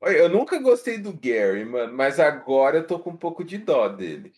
Olha, 0.00 0.16
eu 0.16 0.28
nunca 0.28 0.60
gostei 0.60 0.96
do 0.96 1.12
Gary, 1.12 1.64
mano, 1.64 1.92
mas 1.92 2.20
agora 2.20 2.76
eu 2.78 2.86
tô 2.86 3.00
com 3.00 3.10
um 3.10 3.16
pouco 3.16 3.42
de 3.42 3.58
dó 3.58 3.88
dele. 3.88 4.32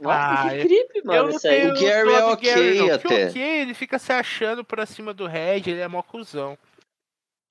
Nossa, 0.00 0.18
Ah, 0.48 0.50
que 0.50 0.64
creepy, 0.66 1.02
mano, 1.04 1.18
eu 1.18 1.22
não 1.28 1.36
isso 1.36 1.46
aí. 1.48 1.60
tenho 1.60 1.72
O 1.72 1.80
Gary 1.80 2.12
é 2.12 2.20
do 2.20 2.26
ok. 2.26 2.54
Que 2.82 2.90
até. 2.90 3.28
ok, 3.28 3.42
ele 3.60 3.72
fica 3.74 3.98
se 4.00 4.12
achando 4.12 4.64
pra 4.64 4.84
cima 4.84 5.14
do 5.14 5.26
Red, 5.26 5.62
ele 5.68 5.80
é 5.80 5.86
mó 5.86 6.02
cuzão. 6.02 6.58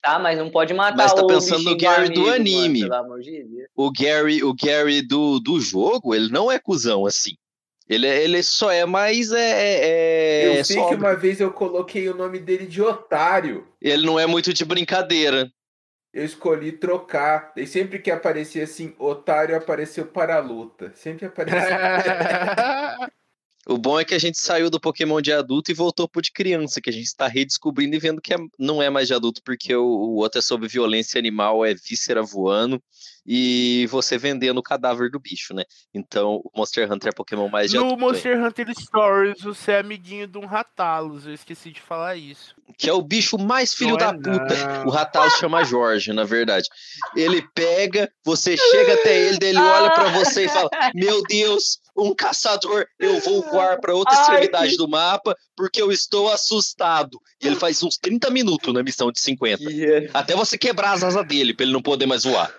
Tá, 0.02 0.18
mas 0.18 0.38
não 0.38 0.50
pode 0.50 0.72
matar 0.72 0.96
Mas 0.96 1.12
tá 1.12 1.22
o 1.22 1.26
pensando 1.26 1.64
no 1.64 1.76
Gary 1.76 2.10
do 2.10 2.30
anime. 2.30 2.88
Mano, 2.88 3.20
de. 3.20 3.66
O 3.74 3.90
Gary, 3.90 4.42
o 4.44 4.54
Gary 4.54 5.02
do, 5.02 5.40
do 5.40 5.60
jogo, 5.60 6.14
ele 6.14 6.28
não 6.28 6.50
é 6.50 6.58
cuzão 6.58 7.06
assim. 7.06 7.32
Ele, 7.88 8.06
é- 8.06 8.22
ele 8.24 8.42
só 8.42 8.70
é 8.70 8.84
mais. 8.84 9.32
É, 9.32 9.50
é, 9.50 10.46
eu 10.48 10.52
é 10.60 10.64
sei 10.64 10.84
que 10.84 10.94
uma 10.94 11.14
vez 11.14 11.40
eu 11.40 11.52
coloquei 11.52 12.08
o 12.08 12.16
nome 12.16 12.38
dele 12.38 12.66
de 12.66 12.82
otário. 12.82 13.66
Ele 13.80 14.04
não 14.04 14.18
é 14.18 14.26
muito 14.26 14.52
de 14.52 14.64
brincadeira. 14.64 15.50
Eu 16.12 16.24
escolhi 16.24 16.72
trocar. 16.72 17.52
E 17.56 17.66
sempre 17.66 17.98
que 17.98 18.10
aparecia 18.10 18.64
assim, 18.64 18.94
otário 18.98 19.56
apareceu 19.56 20.06
para 20.06 20.36
a 20.36 20.40
luta. 20.40 20.92
Sempre 20.94 21.26
aparecia. 21.26 23.10
O 23.68 23.76
bom 23.76 23.98
é 23.98 24.04
que 24.04 24.14
a 24.14 24.18
gente 24.18 24.38
saiu 24.38 24.70
do 24.70 24.80
Pokémon 24.80 25.20
de 25.20 25.32
adulto 25.32 25.70
e 25.72 25.74
voltou 25.74 26.08
pro 26.08 26.22
de 26.22 26.30
criança, 26.30 26.80
que 26.80 26.88
a 26.88 26.92
gente 26.92 27.06
está 27.06 27.26
redescobrindo 27.26 27.96
e 27.96 27.98
vendo 27.98 28.20
que 28.20 28.32
é- 28.32 28.38
não 28.58 28.80
é 28.80 28.88
mais 28.88 29.08
de 29.08 29.14
adulto, 29.14 29.42
porque 29.44 29.74
o, 29.74 29.84
o 29.84 30.14
outro 30.16 30.38
é 30.38 30.42
sobre 30.42 30.68
violência 30.68 31.18
animal, 31.18 31.64
é 31.64 31.74
víscera 31.74 32.22
voando 32.22 32.80
e 33.26 33.86
você 33.90 34.16
vendendo 34.16 34.58
o 34.58 34.62
cadáver 34.62 35.10
do 35.10 35.18
bicho, 35.18 35.52
né? 35.52 35.64
Então 35.92 36.40
o 36.44 36.50
Monster 36.56 36.90
Hunter 36.90 37.08
é 37.08 37.12
Pokémon 37.12 37.48
mais 37.48 37.70
de 37.70 37.76
no 37.76 37.84
adulto. 37.86 38.02
hein? 38.02 38.08
Monster 38.08 38.44
Hunter 38.44 38.66
Stories, 38.78 39.40
você 39.42 39.72
é 39.72 39.78
amiguinho 39.80 40.26
de 40.26 40.38
um 40.38 40.46
Ratalos. 40.46 41.26
Eu 41.26 41.34
esqueci 41.34 41.70
de 41.72 41.80
falar 41.80 42.16
isso. 42.16 42.54
Que 42.78 42.88
é 42.88 42.92
o 42.92 43.02
bicho 43.02 43.38
mais 43.38 43.74
filho 43.74 43.90
Não 43.90 43.96
da 43.96 44.08
é 44.08 44.12
puta. 44.12 44.66
não. 44.78 44.86
O 44.86 44.90
Ratal 44.90 45.30
chama 45.30 45.64
Jorge, 45.64 46.12
na 46.12 46.24
verdade. 46.24 46.68
Ele 47.16 47.42
pega, 47.54 48.10
você 48.24 48.56
chega 48.56 48.94
até 48.94 49.18
ele, 49.28 49.38
ele 49.40 49.58
olha 49.58 49.90
pra 49.90 50.08
você 50.10 50.44
e 50.44 50.48
fala: 50.48 50.68
Meu 50.94 51.22
Deus, 51.22 51.78
um 51.96 52.14
caçador, 52.14 52.86
eu 52.98 53.20
vou 53.20 53.42
voar 53.42 53.80
para 53.80 53.94
outra 53.94 54.14
Ai, 54.14 54.20
extremidade 54.20 54.70
que... 54.72 54.76
do 54.76 54.88
mapa 54.88 55.34
porque 55.56 55.80
eu 55.80 55.90
estou 55.90 56.30
assustado. 56.30 57.18
E 57.42 57.46
ele 57.46 57.56
faz 57.56 57.82
uns 57.82 57.96
30 57.96 58.30
minutos 58.30 58.72
na 58.74 58.82
missão 58.82 59.10
de 59.10 59.20
50. 59.20 59.62
Yeah. 59.62 60.10
Até 60.12 60.34
você 60.34 60.58
quebrar 60.58 60.92
as 60.92 61.02
asas 61.02 61.26
dele 61.26 61.54
para 61.54 61.64
ele 61.64 61.72
não 61.72 61.82
poder 61.82 62.06
mais 62.06 62.24
voar. 62.24 62.52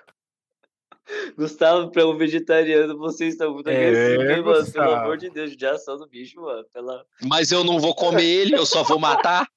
Gustavo, 1.37 1.91
para 1.91 2.05
um 2.07 2.17
vegetariano, 2.17 2.97
vocês 2.97 3.33
estão 3.33 3.53
muito 3.53 3.69
é, 3.69 3.87
agressivos, 3.87 4.43
mano. 4.43 4.71
Pelo 4.71 4.93
amor 4.93 5.17
de 5.17 5.29
Deus, 5.29 5.55
de 5.55 5.65
ação 5.65 5.97
do 5.97 6.07
bicho, 6.07 6.41
mano. 6.41 6.65
Pela... 6.73 7.05
Mas 7.23 7.51
eu 7.51 7.63
não 7.63 7.79
vou 7.79 7.95
comer 7.95 8.25
ele, 8.25 8.55
eu 8.55 8.65
só 8.65 8.83
vou 8.83 8.99
matar. 8.99 9.47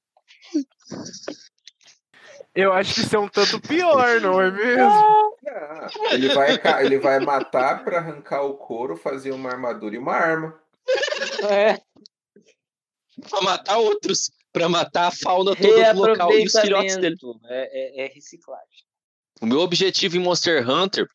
Eu 2.55 2.73
acho 2.73 2.95
que 2.95 3.01
isso 3.01 3.15
é 3.15 3.19
um 3.19 3.29
tanto 3.29 3.61
pior, 3.61 4.21
não 4.21 4.41
é 4.41 4.51
mesmo? 4.51 5.37
ele, 6.11 6.29
vai, 6.35 6.61
ele 6.85 6.99
vai 6.99 7.21
matar 7.21 7.85
para 7.85 7.99
arrancar 7.99 8.43
o 8.43 8.55
couro, 8.55 8.97
fazer 8.97 9.31
uma 9.33 9.51
armadura 9.51 9.95
e 9.95 9.99
uma 9.99 10.15
arma. 10.15 10.61
É. 11.49 11.81
Pra 13.29 13.41
matar 13.43 13.79
outros. 13.79 14.31
Pra 14.53 14.69
matar 14.69 15.07
a 15.07 15.11
fauna 15.13 15.55
toda 15.55 15.95
do 15.95 16.01
local 16.01 16.33
e 16.33 16.45
os 16.45 16.53
filhotes 16.53 16.97
dele. 16.97 17.17
É, 17.45 18.03
é, 18.03 18.07
é 18.07 18.13
reciclagem. 18.13 18.85
O 19.41 19.47
meu 19.47 19.61
objetivo 19.61 20.17
em 20.17 20.21
Monster 20.21 20.69
Hunter 20.69 21.09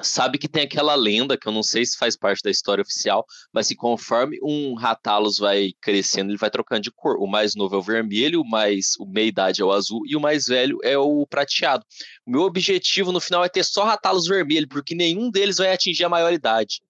sabe 0.00 0.38
que 0.38 0.48
tem 0.48 0.62
aquela 0.62 0.94
lenda 0.94 1.36
que 1.36 1.48
eu 1.48 1.52
não 1.52 1.62
sei 1.62 1.84
se 1.84 1.98
faz 1.98 2.16
parte 2.16 2.42
da 2.42 2.50
história 2.50 2.82
oficial, 2.82 3.24
mas 3.52 3.68
que 3.68 3.74
conforme 3.74 4.38
um 4.42 4.74
Ratalos 4.74 5.38
vai 5.38 5.72
crescendo, 5.80 6.30
ele 6.30 6.38
vai 6.38 6.50
trocando 6.50 6.82
de 6.82 6.90
cor. 6.90 7.16
O 7.18 7.26
mais 7.26 7.54
novo 7.54 7.74
é 7.74 7.78
o 7.78 7.82
vermelho, 7.82 8.40
o 8.40 8.48
mais 8.48 8.94
o 8.98 9.06
meia 9.06 9.26
idade 9.26 9.60
é 9.60 9.64
o 9.64 9.72
azul 9.72 10.02
e 10.06 10.16
o 10.16 10.20
mais 10.20 10.46
velho 10.46 10.78
é 10.82 10.96
o 10.96 11.26
prateado. 11.26 11.84
O 12.26 12.30
meu 12.30 12.42
objetivo 12.42 13.12
no 13.12 13.20
final 13.20 13.44
é 13.44 13.48
ter 13.48 13.64
só 13.64 13.84
Ratalos 13.84 14.26
vermelho, 14.26 14.68
porque 14.68 14.94
nenhum 14.94 15.30
deles 15.30 15.58
vai 15.58 15.72
atingir 15.72 16.04
a 16.04 16.08
maioridade. 16.08 16.80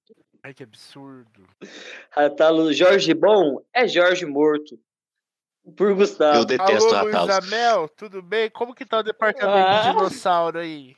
Ai 0.43 0.55
que 0.55 0.63
absurdo. 0.63 1.49
Ratalos 2.11 2.77
Jorge 2.77 3.15
bom 3.15 3.61
é 3.73 3.89
Jorge 3.89 4.27
morto. 4.27 4.79
Por 5.77 5.95
Gustavo. 5.95 6.39
Eu 6.39 6.45
detesto 6.47 6.95
Alô, 6.95 7.11
Ratalos. 7.11 7.31
Amel, 7.31 7.89
tudo 7.91 8.23
bem? 8.23 8.49
Como 8.49 8.75
que 8.75 8.87
tá 8.87 9.01
o 9.01 9.03
departamento 9.03 9.69
ah. 9.69 9.83
de 9.83 9.89
dinossauro 9.89 10.59
aí? 10.59 10.97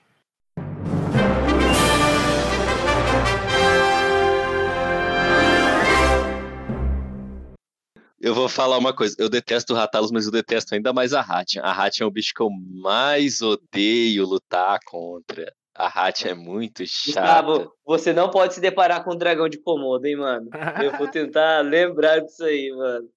Eu 8.20 8.34
vou 8.34 8.50
falar 8.50 8.76
uma 8.76 8.94
coisa, 8.94 9.16
eu 9.18 9.30
detesto 9.30 9.72
Ratalos, 9.72 10.10
mas 10.10 10.26
eu 10.26 10.32
detesto 10.32 10.74
ainda 10.74 10.92
mais 10.92 11.14
a 11.14 11.22
Hatia. 11.22 11.62
A 11.62 11.72
Hatia 11.72 12.04
é 12.04 12.06
o 12.06 12.10
bicho 12.10 12.34
que 12.34 12.42
eu 12.42 12.50
mais 12.50 13.40
odeio 13.40 14.26
lutar 14.26 14.78
contra. 14.84 15.50
A 15.74 15.86
Hatia 15.86 16.32
é 16.32 16.34
muito 16.34 16.86
chata. 16.86 17.42
Gustavo, 17.42 17.72
você 17.82 18.12
não 18.12 18.30
pode 18.30 18.52
se 18.52 18.60
deparar 18.60 19.02
com 19.04 19.12
o 19.12 19.16
dragão 19.16 19.48
de 19.48 19.56
Komodo, 19.56 20.06
hein, 20.06 20.16
mano? 20.16 20.50
Eu 20.82 20.98
vou 20.98 21.08
tentar 21.08 21.60
lembrar 21.62 22.20
disso 22.20 22.44
aí, 22.44 22.70
mano. 22.70 23.08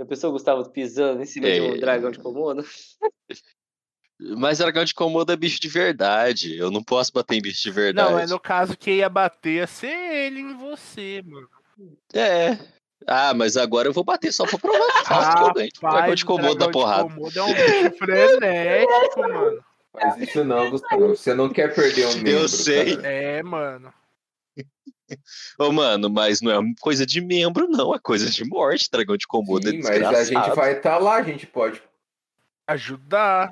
A 0.00 0.04
pessoa 0.04 0.32
Gustavo 0.32 0.70
pisando 0.70 1.20
em 1.20 1.26
cima 1.26 1.48
é... 1.48 1.54
de 1.54 1.60
um 1.60 1.74
é. 1.74 1.78
dragão 1.78 2.12
de 2.12 2.20
Komodo? 2.20 2.64
Mas 4.20 4.58
dragão 4.58 4.84
de 4.84 4.94
Komodo 4.94 5.32
é 5.32 5.36
bicho 5.36 5.60
de 5.60 5.68
verdade. 5.68 6.56
Eu 6.56 6.70
não 6.70 6.82
posso 6.82 7.12
bater 7.12 7.36
em 7.36 7.42
bicho 7.42 7.62
de 7.62 7.70
verdade. 7.72 8.12
Não, 8.12 8.18
é 8.18 8.26
no 8.26 8.38
caso 8.38 8.76
que 8.76 8.92
ia 8.92 9.08
bater 9.08 9.54
ia 9.54 9.66
ser 9.66 9.86
ele 9.86 10.40
em 10.40 10.56
você, 10.56 11.22
mano. 11.24 11.48
É, 12.12 12.58
ah, 13.06 13.32
mas 13.34 13.56
agora 13.56 13.88
eu 13.88 13.92
vou 13.92 14.04
bater 14.04 14.32
só 14.32 14.46
pra 14.46 14.58
provar 14.58 14.86
que 15.04 15.12
ah, 15.12 15.52
eu 15.56 15.90
Dragão 15.90 16.14
de 16.14 16.24
Komodo 16.24 16.54
da 16.56 16.70
porrada. 16.70 17.08
Komodo 17.08 17.38
é 17.38 17.42
um 17.42 17.54
bicho 17.54 17.98
frenético, 17.98 19.20
mano. 19.20 19.64
Mas 19.94 20.16
isso 20.28 20.44
não, 20.44 20.70
Gustavo. 20.70 21.08
Você 21.08 21.34
não 21.34 21.48
quer 21.48 21.74
perder 21.74 22.06
um 22.06 22.14
membro. 22.14 22.30
Eu 22.30 22.48
sei. 22.48 22.96
Cara. 22.96 23.08
É, 23.08 23.42
mano. 23.42 23.92
Ô, 25.58 25.72
mano, 25.72 26.10
mas 26.10 26.40
não 26.40 26.52
é 26.52 26.60
coisa 26.80 27.06
de 27.06 27.20
membro, 27.20 27.68
não. 27.68 27.94
É 27.94 27.98
coisa 27.98 28.28
de 28.28 28.44
morte. 28.44 28.90
Dragão 28.90 29.16
de 29.16 29.26
Komodo 29.26 29.68
é 29.68 29.70
Sim, 29.70 29.78
é 29.78 30.00
mas 30.00 30.02
a 30.02 30.24
gente 30.24 30.54
vai 30.54 30.72
estar 30.76 30.90
tá 30.90 30.98
lá, 30.98 31.16
a 31.16 31.22
gente 31.22 31.46
pode 31.46 31.82
ajudar. 32.66 33.50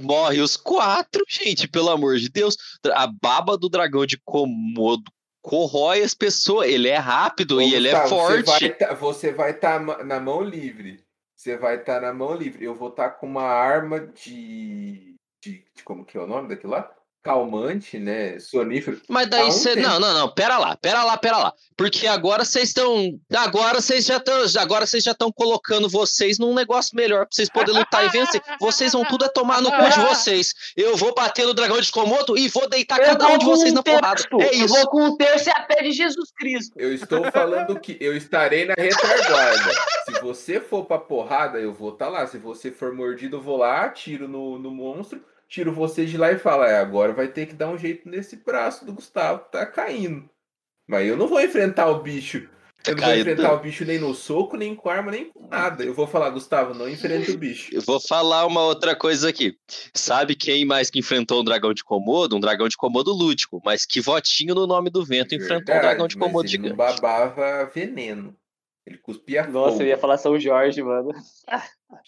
Morre 0.00 0.40
os 0.40 0.56
quatro, 0.56 1.24
gente, 1.28 1.68
pelo 1.68 1.90
amor 1.90 2.16
de 2.16 2.28
Deus. 2.28 2.56
A 2.92 3.06
baba 3.06 3.58
do 3.58 3.68
dragão 3.68 4.06
de 4.06 4.16
Komodo 4.18 5.10
corrói 5.46 6.02
as 6.02 6.12
pessoas. 6.12 6.68
Ele 6.68 6.88
é 6.88 6.96
rápido 6.96 7.58
Ô, 7.58 7.60
e 7.60 7.72
ele 7.72 7.88
é 7.88 8.08
forte. 8.08 8.70
Tá, 8.70 8.92
você 8.94 9.32
vai 9.32 9.52
estar 9.52 9.78
tá 9.78 10.04
na 10.04 10.18
mão 10.18 10.42
livre. 10.42 11.04
Você 11.36 11.56
vai 11.56 11.76
estar 11.76 12.00
tá 12.00 12.06
na 12.06 12.12
mão 12.12 12.34
livre. 12.34 12.64
Eu 12.64 12.74
vou 12.74 12.88
estar 12.88 13.10
tá 13.10 13.14
com 13.14 13.26
uma 13.26 13.44
arma 13.44 14.00
de, 14.00 15.14
de, 15.40 15.64
de, 15.74 15.84
Como 15.84 16.04
que 16.04 16.18
é 16.18 16.20
o 16.20 16.26
nome 16.26 16.48
daquilo 16.48 16.72
lá? 16.72 16.92
Calmante, 17.26 17.98
né? 17.98 18.38
Sonífero. 18.38 19.00
Mas 19.08 19.28
daí 19.28 19.46
você. 19.46 19.72
Um 19.72 19.82
não, 19.82 19.98
não, 19.98 20.14
não. 20.14 20.28
Pera 20.32 20.56
lá, 20.58 20.76
pera 20.76 21.02
lá, 21.02 21.16
pera 21.16 21.38
lá. 21.38 21.52
Porque 21.76 22.06
agora 22.06 22.44
vocês 22.44 22.68
estão. 22.68 23.18
Agora 23.34 23.80
vocês 23.80 24.04
já 24.04 24.18
estão. 24.18 24.44
Agora 24.60 24.86
vocês 24.86 25.02
já 25.02 25.10
estão 25.10 25.32
colocando 25.32 25.88
vocês 25.88 26.38
num 26.38 26.54
negócio 26.54 26.94
melhor 26.94 27.26
pra 27.26 27.30
vocês 27.32 27.50
poderem 27.50 27.80
lutar 27.80 28.06
e 28.06 28.08
vencer. 28.10 28.40
Vocês 28.60 28.92
vão 28.92 29.04
tudo 29.04 29.24
a 29.24 29.28
tomar 29.28 29.60
no 29.60 29.70
cu 29.72 29.90
de 29.90 30.00
vocês. 30.06 30.54
Eu 30.76 30.96
vou 30.96 31.12
bater 31.12 31.44
no 31.44 31.52
dragão 31.52 31.80
de 31.80 31.90
Komodo 31.90 32.38
e 32.38 32.48
vou 32.48 32.68
deitar 32.68 33.00
eu 33.00 33.06
cada 33.06 33.26
um 33.28 33.38
de 33.38 33.44
vocês 33.44 33.72
um 33.72 33.74
na 33.74 33.82
porrada. 33.82 34.22
É 34.40 34.54
isso. 34.54 34.62
Eu 34.62 34.68
vou 34.68 34.88
com 34.88 35.08
o 35.08 35.16
terço 35.16 35.48
e 35.48 35.52
a 35.52 35.62
pé 35.62 35.82
de 35.82 35.90
Jesus 35.90 36.30
Cristo. 36.30 36.78
Eu 36.78 36.94
estou 36.94 37.24
falando 37.32 37.78
que 37.80 37.96
eu 38.00 38.16
estarei 38.16 38.66
na 38.66 38.74
retaguarda. 38.74 39.72
Se 40.04 40.20
você 40.22 40.60
for 40.60 40.84
pra 40.84 40.98
porrada, 40.98 41.58
eu 41.58 41.72
vou 41.72 41.92
estar 41.92 42.06
tá 42.06 42.10
lá. 42.10 42.26
Se 42.26 42.38
você 42.38 42.70
for 42.70 42.94
mordido, 42.94 43.38
eu 43.38 43.40
vou 43.40 43.56
lá, 43.56 43.86
atiro 43.86 44.28
no, 44.28 44.58
no 44.58 44.70
monstro 44.70 45.20
tiro 45.48 45.72
você 45.72 46.04
de 46.06 46.16
lá 46.16 46.32
e 46.32 46.38
fala, 46.38 46.68
é, 46.68 46.78
agora 46.78 47.12
vai 47.12 47.28
ter 47.28 47.46
que 47.46 47.54
dar 47.54 47.68
um 47.68 47.78
jeito 47.78 48.08
nesse 48.08 48.36
braço 48.36 48.84
do 48.84 48.92
Gustavo 48.92 49.44
que 49.44 49.52
tá 49.52 49.66
caindo. 49.66 50.28
Mas 50.86 51.08
eu 51.08 51.16
não 51.16 51.26
vou 51.26 51.40
enfrentar 51.40 51.88
o 51.88 52.00
bicho. 52.00 52.48
Eu 52.86 52.94
não 52.94 53.04
vou 53.04 53.16
enfrentar 53.16 53.52
o 53.52 53.58
bicho 53.58 53.84
nem 53.84 53.98
no 53.98 54.14
soco, 54.14 54.56
nem 54.56 54.74
com 54.74 54.88
arma, 54.88 55.10
nem 55.10 55.30
com 55.30 55.48
nada. 55.48 55.82
Eu 55.82 55.92
vou 55.92 56.06
falar, 56.06 56.30
Gustavo, 56.30 56.72
não 56.72 56.88
enfrenta 56.88 57.32
o 57.32 57.36
bicho. 57.36 57.74
Eu 57.74 57.82
vou 57.82 57.98
falar 57.98 58.46
uma 58.46 58.62
outra 58.62 58.94
coisa 58.94 59.28
aqui. 59.28 59.58
Sabe 59.92 60.36
quem 60.36 60.64
mais 60.64 60.88
que 60.88 61.00
enfrentou 61.00 61.40
um 61.40 61.44
dragão 61.44 61.74
de 61.74 61.82
Komodo? 61.82 62.36
Um 62.36 62.40
dragão 62.40 62.68
de 62.68 62.76
Komodo 62.76 63.12
lúdico, 63.12 63.60
mas 63.64 63.84
que 63.84 64.00
votinho 64.00 64.54
no 64.54 64.66
nome 64.66 64.88
do 64.88 65.04
vento 65.04 65.30
Verdade, 65.30 65.44
enfrentou 65.44 65.74
um 65.74 65.80
dragão 65.80 66.06
de 66.06 66.16
Komodo 66.16 66.48
gigante. 66.48 66.68
Ele 66.68 66.76
babava 66.76 67.68
veneno. 67.74 68.36
Ele 68.86 68.98
cuspia 68.98 69.44
Nossa, 69.48 69.72
fogo. 69.72 69.82
eu 69.82 69.88
ia 69.88 69.98
falar 69.98 70.16
São 70.16 70.38
Jorge, 70.38 70.80
mano. 70.80 71.10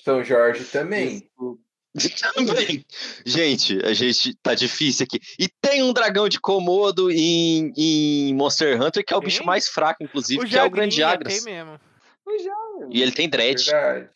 São 0.05 0.23
Jorge 0.23 0.65
também. 0.65 1.21
Desculpa. 1.21 1.68
Também. 2.35 2.85
Gente, 3.25 3.79
a 3.85 3.93
gente 3.93 4.35
tá 4.43 4.55
difícil 4.55 5.05
aqui. 5.05 5.21
E 5.39 5.49
tem 5.61 5.83
um 5.83 5.93
dragão 5.93 6.29
de 6.29 6.41
Komodo 6.41 7.11
em, 7.11 7.73
em 7.77 8.35
Monster 8.35 8.81
Hunter, 8.81 9.05
que 9.05 9.13
é 9.13 9.17
o 9.17 9.21
tem? 9.21 9.29
bicho 9.29 9.45
mais 9.45 9.69
fraco, 9.69 10.03
inclusive, 10.03 10.45
o 10.45 10.49
que 10.49 10.59
é 10.59 10.63
o 10.63 10.71
Grande 10.71 11.03
Agras. 11.03 11.43
Tem 11.43 11.55
mesmo. 11.55 11.79
E 12.91 13.03
ele 13.03 13.13
tem 13.13 13.29
dread. 13.29 13.65
Verdade. 13.65 14.11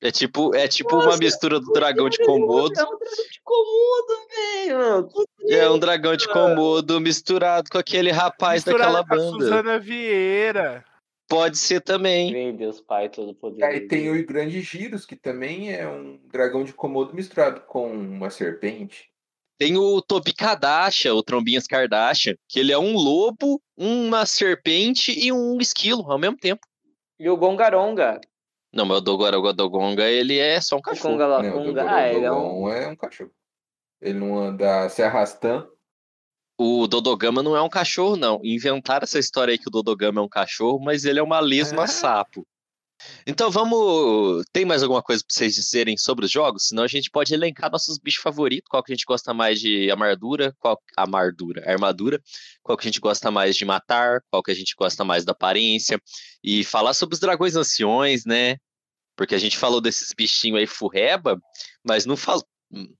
É 0.00 0.10
tipo, 0.10 0.54
é 0.54 0.68
tipo 0.68 0.94
Nossa, 0.94 1.08
uma 1.08 1.16
mistura 1.16 1.58
do 1.58 1.72
dragão 1.72 2.08
de 2.08 2.18
Komodo. 2.18 2.78
É 2.78 2.84
um 2.84 2.98
dragão 2.98 3.26
de 3.30 3.40
Komodo, 3.42 4.26
velho. 4.28 5.08
É 5.48 5.70
um 5.70 5.78
dragão 5.78 6.16
de 6.16 6.28
Komodo 6.28 7.00
misturado 7.00 7.70
com 7.70 7.78
aquele 7.78 8.10
rapaz 8.10 8.64
misturado 8.64 8.92
daquela 8.92 9.02
banda. 9.02 9.30
Com 9.30 9.36
a 9.36 9.40
Suzana 9.40 9.78
Vieira. 9.78 10.84
Pode 11.28 11.58
ser 11.58 11.80
também. 11.80 12.32
Vem 12.32 12.54
Deus 12.54 12.80
Pai 12.80 13.08
todo 13.08 13.34
poder. 13.34 13.60
E 13.60 13.64
aí 13.64 13.80
tem 13.80 14.10
o 14.10 14.26
Grande 14.26 14.60
Giros, 14.60 15.04
que 15.04 15.16
também 15.16 15.72
é 15.72 15.88
um 15.88 16.20
dragão 16.26 16.62
de 16.62 16.72
Komodo 16.72 17.14
misturado 17.14 17.62
com 17.62 17.90
uma 17.90 18.30
serpente. 18.30 19.10
Tem 19.58 19.76
o 19.76 20.00
Tobi 20.02 20.34
Kardashian, 20.34 21.14
o 21.14 21.22
Trombinhas 21.22 21.66
Kardashian, 21.66 22.34
que 22.46 22.60
ele 22.60 22.72
é 22.72 22.78
um 22.78 22.94
lobo, 22.94 23.60
uma 23.76 24.26
serpente 24.26 25.12
e 25.18 25.32
um 25.32 25.58
esquilo 25.58 26.10
ao 26.10 26.18
mesmo 26.18 26.36
tempo. 26.36 26.60
E 27.18 27.28
o 27.28 27.36
Gongaronga. 27.36 28.20
Não, 28.72 28.84
mas 28.84 28.98
o 28.98 29.00
Dogonga, 29.00 30.04
ele 30.04 30.38
é 30.38 30.60
só 30.60 30.76
um 30.76 30.82
cachorro. 30.82 31.14
O 31.14 31.72
o 31.72 31.80
ah, 31.80 32.08
ele 32.08 32.26
é 32.26 32.32
um... 32.32 32.68
é 32.68 32.86
um 32.86 32.96
cachorro. 32.96 33.30
Ele 34.00 34.18
não 34.18 34.38
anda 34.38 34.88
se 34.90 35.02
arrastando 35.02 35.75
o 36.58 36.86
Dodogama 36.86 37.42
não 37.42 37.56
é 37.56 37.62
um 37.62 37.68
cachorro, 37.68 38.16
não. 38.16 38.40
Inventaram 38.42 39.04
essa 39.04 39.18
história 39.18 39.52
aí 39.52 39.58
que 39.58 39.68
o 39.68 39.70
Dodogama 39.70 40.20
é 40.20 40.24
um 40.24 40.28
cachorro, 40.28 40.80
mas 40.82 41.04
ele 41.04 41.18
é 41.18 41.22
uma 41.22 41.40
lesma 41.40 41.84
é. 41.84 41.86
sapo. 41.86 42.46
Então 43.26 43.50
vamos. 43.50 44.44
Tem 44.52 44.64
mais 44.64 44.82
alguma 44.82 45.02
coisa 45.02 45.22
para 45.22 45.34
vocês 45.34 45.54
dizerem 45.54 45.96
sobre 45.96 46.24
os 46.24 46.30
jogos? 46.30 46.68
Senão 46.68 46.82
a 46.82 46.88
gente 46.88 47.10
pode 47.10 47.34
elencar 47.34 47.70
nossos 47.70 47.98
bichos 47.98 48.22
favoritos, 48.22 48.68
qual 48.70 48.82
que 48.82 48.92
a 48.92 48.94
gente 48.94 49.04
gosta 49.04 49.34
mais 49.34 49.60
de 49.60 49.90
amargura, 49.90 50.54
qual 50.58 50.80
amardura, 50.96 51.62
armadura, 51.70 52.20
qual 52.62 52.76
que 52.76 52.86
a 52.86 52.90
gente 52.90 53.00
gosta 53.00 53.30
mais 53.30 53.54
de 53.56 53.64
matar, 53.64 54.22
qual 54.30 54.42
que 54.42 54.50
a 54.50 54.54
gente 54.54 54.74
gosta 54.76 55.04
mais 55.04 55.24
da 55.24 55.32
aparência, 55.32 56.00
e 56.42 56.64
falar 56.64 56.94
sobre 56.94 57.14
os 57.14 57.20
dragões 57.20 57.54
anciões, 57.54 58.24
né? 58.24 58.56
Porque 59.16 59.34
a 59.34 59.38
gente 59.38 59.56
falou 59.56 59.80
desses 59.80 60.12
bichinhos 60.16 60.58
aí 60.58 60.66
furreba, 60.66 61.38
mas 61.84 62.06
não, 62.06 62.16
fal 62.16 62.42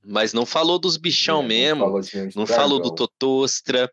mas 0.04 0.32
não 0.32 0.46
falou 0.46 0.78
dos 0.78 0.96
bichão 0.96 1.42
é, 1.42 1.46
mesmo. 1.46 2.00
Não, 2.34 2.46
falou 2.46 2.80
do 2.80 2.94
Totostra. 2.94 3.90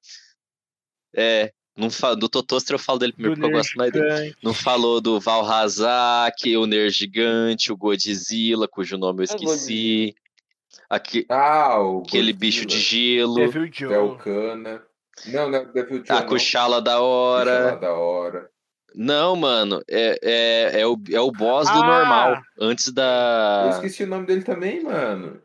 É, 1.15 1.51
não 1.75 1.89
fa... 1.89 2.13
do 2.15 2.29
Totostra 2.29 2.75
eu 2.75 2.79
falo 2.79 2.99
dele 2.99 3.13
primeiro 3.13 3.35
do 3.35 3.41
porque 3.41 3.53
eu 3.53 3.57
gosto 3.57 3.77
mais 3.77 3.91
dele. 3.91 4.35
Não 4.43 4.53
falou 4.53 5.01
do 5.01 5.19
Valhazak, 5.19 6.55
o 6.55 6.65
Ner 6.65 6.89
Gigante, 6.89 7.71
o 7.71 7.77
Godzilla, 7.77 8.67
cujo 8.67 8.97
nome 8.97 9.19
eu 9.19 9.23
é 9.23 9.25
esqueci. 9.25 10.15
Aqui... 10.89 11.25
Ah, 11.29 11.79
o 11.79 11.99
Aquele 11.99 12.33
Godzilla. 12.33 12.39
bicho 12.39 12.65
de 12.65 12.79
gelo. 12.79 13.49
Velcana. 13.49 14.83
Não, 15.27 15.49
não, 15.49 15.71
Devil 15.71 16.03
Joe. 16.05 16.17
A 16.17 16.23
Kuchala 16.23 16.81
da 16.81 16.99
hora. 16.99 17.51
Kuchala 17.51 17.79
da 17.79 17.93
hora. 17.93 18.49
Não, 18.95 19.35
mano, 19.35 19.81
é, 19.89 20.19
é, 20.21 20.81
é, 20.81 20.87
o, 20.87 20.99
é 21.11 21.19
o 21.19 21.31
boss 21.31 21.67
ah! 21.67 21.73
do 21.73 21.79
normal. 21.79 22.41
Antes 22.59 22.91
da. 22.91 23.63
Eu 23.65 23.69
esqueci 23.71 24.03
o 24.03 24.07
nome 24.07 24.27
dele 24.27 24.43
também, 24.43 24.83
mano. 24.83 25.41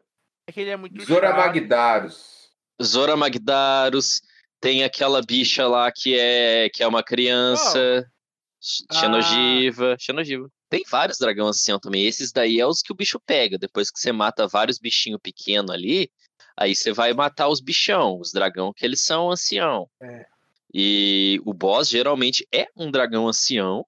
É 0.48 0.52
que 0.52 0.60
ele 0.60 0.70
é 0.70 0.76
muito 0.78 1.04
Zora 1.04 1.28
chato. 1.28 1.36
Magdaros. 1.36 2.50
Zora 2.82 3.14
Magdaros. 3.14 4.22
Tem 4.58 4.82
aquela 4.82 5.20
bicha 5.20 5.68
lá 5.68 5.92
que 5.92 6.18
é, 6.18 6.70
que 6.72 6.82
é 6.82 6.86
uma 6.86 7.02
criança. 7.02 8.08
Oh. 8.08 8.94
Xenogiva. 8.94 9.92
Ah. 9.92 9.96
Xenogiva. 10.00 10.48
Tem 10.70 10.82
vários 10.88 11.18
dragão 11.18 11.48
ancião 11.48 11.78
também. 11.78 12.06
Esses 12.06 12.32
daí 12.32 12.58
é 12.58 12.66
os 12.66 12.80
que 12.80 12.90
o 12.90 12.96
bicho 12.96 13.20
pega. 13.20 13.58
Depois 13.58 13.90
que 13.90 14.00
você 14.00 14.10
mata 14.10 14.48
vários 14.48 14.78
bichinhos 14.78 15.20
pequenos 15.22 15.70
ali, 15.70 16.10
aí 16.56 16.74
você 16.74 16.94
vai 16.94 17.12
matar 17.12 17.48
os 17.48 17.60
bichão, 17.60 18.18
os 18.18 18.32
dragão 18.32 18.72
que 18.72 18.86
eles 18.86 19.02
são 19.02 19.30
ancião. 19.30 19.86
É. 20.00 20.24
E 20.72 21.42
o 21.44 21.52
boss 21.52 21.90
geralmente 21.90 22.48
é 22.50 22.68
um 22.74 22.90
dragão 22.90 23.28
ancião. 23.28 23.84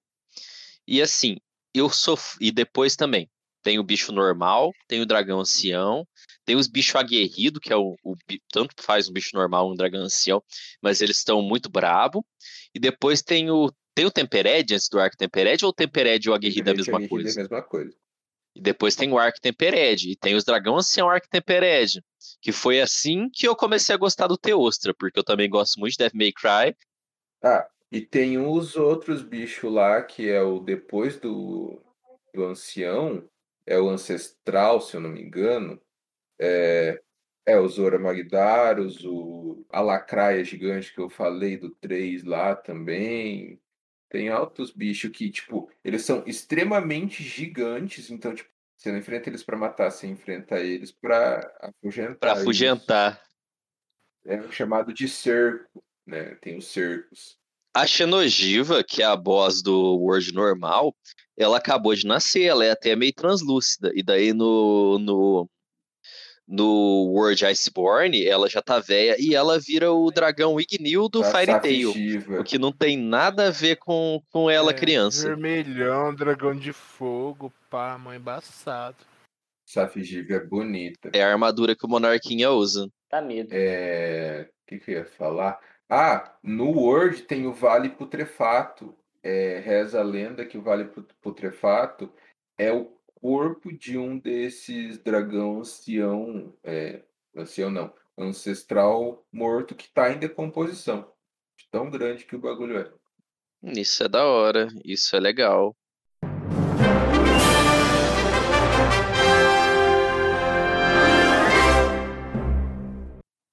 E 0.87 1.01
assim, 1.01 1.37
eu 1.73 1.89
sou. 1.89 2.19
E 2.39 2.51
depois 2.51 2.95
também. 2.95 3.27
Tem 3.63 3.77
o 3.77 3.83
bicho 3.83 4.11
normal, 4.11 4.71
tem 4.87 5.01
o 5.01 5.05
dragão 5.05 5.39
ancião, 5.39 6.07
tem 6.45 6.55
os 6.55 6.67
bichos 6.67 6.95
aguerridos, 6.95 7.61
que 7.61 7.71
é 7.71 7.75
o, 7.75 7.95
o, 8.03 8.15
Tanto 8.51 8.73
faz 8.81 9.07
um 9.07 9.13
bicho 9.13 9.35
normal 9.35 9.71
um 9.71 9.75
dragão 9.75 10.01
ancião, 10.01 10.43
mas 10.81 11.01
eles 11.01 11.17
estão 11.17 11.41
muito 11.41 11.69
brabo. 11.69 12.25
E 12.73 12.79
depois 12.79 13.21
tem 13.21 13.49
o. 13.49 13.71
Tem 13.93 14.05
o 14.05 14.11
Tempered 14.11 14.73
antes 14.73 14.87
do 14.87 14.99
Arco 14.99 15.17
Tempered, 15.17 15.65
ou 15.65 15.71
o 15.71 15.73
Tempered 15.73 16.25
e 16.25 16.29
o 16.29 16.33
aguerrido 16.33 16.69
é 16.69 16.73
a 16.73 16.75
mesma 16.75 17.07
coisa? 17.07 17.29
É 17.29 17.31
a 17.33 17.35
mesma 17.35 17.61
coisa. 17.61 17.93
E 18.55 18.61
depois 18.61 18.95
tem 18.95 19.11
o 19.11 19.17
Arc 19.17 19.39
Tempered, 19.39 20.11
e 20.11 20.15
tem 20.15 20.35
os 20.35 20.43
dragão 20.43 20.77
ancião 20.77 21.09
Arc 21.09 21.27
Tempered. 21.27 22.01
Que 22.41 22.51
foi 22.51 22.81
assim 22.81 23.29
que 23.29 23.47
eu 23.47 23.55
comecei 23.55 23.93
a 23.93 23.97
gostar 23.97 24.27
do 24.27 24.37
Teostra, 24.37 24.93
porque 24.93 25.19
eu 25.19 25.23
também 25.23 25.49
gosto 25.49 25.79
muito 25.79 25.93
de 25.93 25.97
Death 25.97 26.13
May 26.13 26.31
Cry. 26.31 26.75
Ah, 27.43 27.67
e 27.91 28.01
tem 28.01 28.37
os 28.37 28.75
outros 28.75 29.21
bichos 29.21 29.71
lá, 29.71 30.01
que 30.01 30.29
é 30.29 30.41
o 30.41 30.59
depois 30.59 31.19
do, 31.19 31.81
do 32.33 32.45
ancião, 32.45 33.27
é 33.65 33.79
o 33.79 33.89
ancestral, 33.89 34.81
se 34.81 34.95
eu 34.95 35.01
não 35.01 35.09
me 35.09 35.21
engano. 35.21 35.81
É, 36.41 36.99
é 37.45 37.59
o 37.59 37.67
Zora 37.67 37.99
Magdaros, 37.99 39.05
o 39.05 39.65
a 39.69 39.79
Lacraia 39.79 40.43
gigante 40.43 40.93
que 40.93 40.99
eu 40.99 41.09
falei 41.09 41.57
do 41.57 41.69
3 41.69 42.23
lá 42.23 42.55
também. 42.55 43.59
Tem 44.09 44.27
altos 44.27 44.71
bichos 44.71 45.11
que, 45.11 45.29
tipo, 45.29 45.71
eles 45.83 46.03
são 46.03 46.23
extremamente 46.27 47.23
gigantes, 47.23 48.09
então, 48.09 48.35
tipo, 48.35 48.49
você 48.75 48.91
não 48.91 48.97
enfrenta 48.97 49.29
eles 49.29 49.43
para 49.43 49.57
matar, 49.57 49.91
você 49.91 50.07
enfrenta 50.07 50.59
eles 50.59 50.91
para 50.91 51.39
afugentar. 51.61 52.17
Para 52.17 52.33
afugentar. 52.33 53.21
É 54.25 54.41
chamado 54.51 54.93
de 54.93 55.07
cerco, 55.07 55.83
né? 56.05 56.35
Tem 56.41 56.57
os 56.57 56.67
cercos. 56.67 57.37
A 57.73 57.87
Xenogiva, 57.87 58.83
que 58.83 59.01
é 59.01 59.05
a 59.05 59.15
boss 59.15 59.61
do 59.61 59.95
World 59.97 60.33
normal, 60.33 60.93
ela 61.37 61.57
acabou 61.57 61.95
de 61.95 62.05
nascer, 62.05 62.43
ela 62.43 62.65
é 62.65 62.71
até 62.71 62.95
meio 62.95 63.13
translúcida. 63.13 63.91
E 63.95 64.03
daí 64.03 64.33
no, 64.33 64.99
no 64.99 65.49
no 66.47 67.11
World 67.13 67.45
Iceborne, 67.45 68.25
ela 68.25 68.49
já 68.49 68.61
tá 68.61 68.79
velha 68.79 69.15
e 69.19 69.33
ela 69.33 69.59
vira 69.59 69.91
o 69.91 70.11
dragão 70.11 70.59
Ignil 70.59 71.07
do 71.07 71.23
Fire 71.23 71.59
Tail. 71.61 71.93
O 72.39 72.43
que 72.43 72.57
não 72.57 72.71
tem 72.71 72.97
nada 72.97 73.47
a 73.47 73.51
ver 73.51 73.77
com, 73.77 74.21
com 74.29 74.49
ela 74.49 74.71
é, 74.71 74.73
criança. 74.73 75.27
Vermelhão, 75.27 76.13
dragão 76.13 76.55
de 76.55 76.73
fogo, 76.73 77.53
pá, 77.69 77.97
mãe 77.97 78.17
embaçado. 78.17 78.97
Safigiva 79.65 80.33
é 80.33 80.39
bonita. 80.39 81.11
É 81.13 81.23
a 81.23 81.31
armadura 81.31 81.75
que 81.75 81.85
o 81.85 81.89
Monarquinha 81.89 82.51
usa. 82.51 82.89
Tá 83.09 83.21
medo. 83.21 83.49
É. 83.53 84.49
O 84.49 84.67
que, 84.67 84.79
que 84.79 84.91
eu 84.91 84.95
ia 84.95 85.05
falar? 85.05 85.59
Ah, 85.89 86.35
no 86.43 86.69
World 86.71 87.23
tem 87.23 87.45
o 87.47 87.53
Vale 87.53 87.89
Putrefato. 87.89 88.95
É, 89.23 89.61
reza 89.63 89.99
a 89.99 90.03
lenda 90.03 90.45
que 90.45 90.57
o 90.57 90.61
Vale 90.61 90.89
Putrefato 91.21 92.11
é 92.57 92.71
o 92.71 92.91
corpo 93.21 93.71
de 93.71 93.99
um 93.99 94.17
desses 94.17 94.97
dragão 94.97 95.59
ancião, 95.59 96.51
é, 96.63 97.03
ancião 97.35 97.69
não, 97.69 97.93
ancestral 98.17 99.23
morto 99.31 99.75
que 99.75 99.85
está 99.85 100.11
em 100.11 100.17
decomposição. 100.17 101.09
tão 101.69 101.89
grande 101.89 102.25
que 102.25 102.35
o 102.35 102.39
bagulho 102.39 102.79
é. 102.79 102.91
Isso 103.63 104.03
é 104.03 104.09
da 104.09 104.25
hora, 104.25 104.67
isso 104.83 105.15
é 105.15 105.19
legal. 105.19 105.77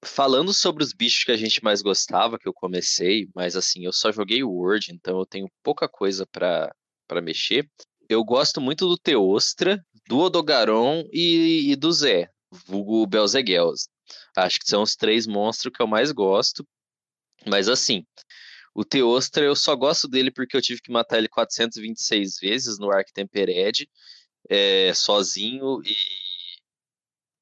Falando 0.03 0.51
sobre 0.51 0.83
os 0.83 0.91
bichos 0.91 1.23
que 1.23 1.31
a 1.31 1.37
gente 1.37 1.63
mais 1.63 1.81
gostava, 1.81 2.39
que 2.39 2.47
eu 2.47 2.53
comecei, 2.53 3.29
mas 3.33 3.55
assim, 3.55 3.85
eu 3.85 3.93
só 3.93 4.11
joguei 4.11 4.43
o 4.43 4.49
Word, 4.49 4.91
então 4.91 5.19
eu 5.19 5.25
tenho 5.25 5.47
pouca 5.63 5.87
coisa 5.87 6.25
para 6.25 6.73
mexer 7.21 7.69
eu 8.09 8.23
gosto 8.23 8.59
muito 8.59 8.87
do 8.87 8.97
Teostra, 8.97 9.85
do 10.07 10.17
Odogaron 10.17 11.07
e, 11.13 11.71
e 11.71 11.75
do 11.75 11.91
Zé, 11.91 12.27
vulgo 12.65 13.05
Belzeguels. 13.05 13.87
Acho 14.35 14.59
que 14.59 14.67
são 14.67 14.81
os 14.81 14.95
três 14.95 15.27
monstros 15.27 15.71
que 15.71 15.81
eu 15.81 15.87
mais 15.87 16.11
gosto. 16.11 16.67
Mas 17.45 17.69
assim, 17.69 18.03
o 18.73 18.83
Teostra 18.83 19.45
eu 19.45 19.55
só 19.55 19.75
gosto 19.75 20.07
dele 20.07 20.31
porque 20.31 20.57
eu 20.57 20.61
tive 20.61 20.81
que 20.81 20.91
matar 20.91 21.19
ele 21.19 21.29
426 21.29 22.39
vezes 22.41 22.79
no 22.79 22.91
Arc 22.91 23.11
Tempered, 23.13 23.87
é, 24.49 24.91
sozinho 24.95 25.79
e 25.85 25.95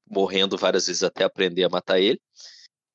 morrendo 0.06 0.58
várias 0.58 0.88
vezes 0.88 1.04
até 1.04 1.24
aprender 1.24 1.64
a 1.64 1.70
matar 1.70 2.00
ele. 2.00 2.20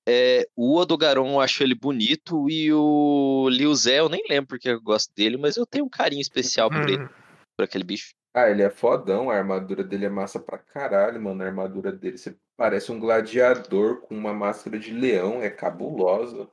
É, 0.07 0.47
o 0.55 0.77
Odogaron 0.77 1.31
eu 1.31 1.41
acho 1.41 1.63
ele 1.63 1.75
bonito 1.75 2.51
e 2.51 2.73
o 2.73 3.49
Liu 3.49 3.75
Zé 3.75 4.01
eu 4.01 4.09
nem 4.09 4.23
lembro 4.29 4.49
porque 4.49 4.69
eu 4.69 4.83
gosto 4.83 5.13
dele, 5.15 5.37
mas 5.37 5.57
eu 5.57 5.65
tenho 5.65 5.87
um 5.87 5.89
carinho 5.89 6.21
especial 6.21 6.69
por 6.69 6.89
ele. 6.89 7.09
Por 7.57 7.65
aquele 7.65 7.85
bicho. 7.85 8.15
Ah, 8.35 8.49
ele 8.49 8.63
é 8.63 8.71
fodão, 8.71 9.31
a 9.31 9.37
armadura 9.37 9.85
dele 9.85 10.07
é 10.07 10.09
massa 10.09 10.41
pra 10.41 10.57
caralho, 10.59 11.21
mano. 11.21 11.43
A 11.43 11.47
armadura 11.47 11.93
dele 11.93 12.17
você 12.17 12.35
parece 12.57 12.91
um 12.91 12.99
gladiador 12.99 14.01
com 14.01 14.17
uma 14.17 14.33
máscara 14.33 14.79
de 14.79 14.91
leão, 14.91 15.43
é 15.43 15.51
cabulosa. 15.51 16.49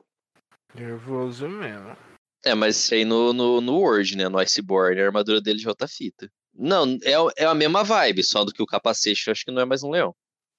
Nervoso 0.74 1.48
mesmo. 1.48 1.96
É, 2.44 2.54
mas 2.54 2.76
isso 2.76 2.94
aí 2.94 3.04
no, 3.04 3.32
no, 3.32 3.60
no 3.60 3.78
Word, 3.78 4.16
né? 4.16 4.28
No 4.28 4.38
Iceborne, 4.38 5.00
a 5.00 5.06
armadura 5.06 5.40
dele 5.40 5.58
já 5.58 5.74
tá 5.74 5.88
fita. 5.88 6.30
Não, 6.54 6.98
é, 7.02 7.42
é 7.42 7.44
a 7.44 7.54
mesma 7.54 7.82
vibe, 7.82 8.22
só 8.22 8.44
do 8.44 8.52
que 8.52 8.62
o 8.62 8.66
capacete, 8.66 9.26
eu 9.26 9.32
acho 9.32 9.44
que 9.44 9.50
não 9.50 9.62
é 9.62 9.64
mais 9.64 9.82
um 9.82 9.90
leão. 9.90 10.14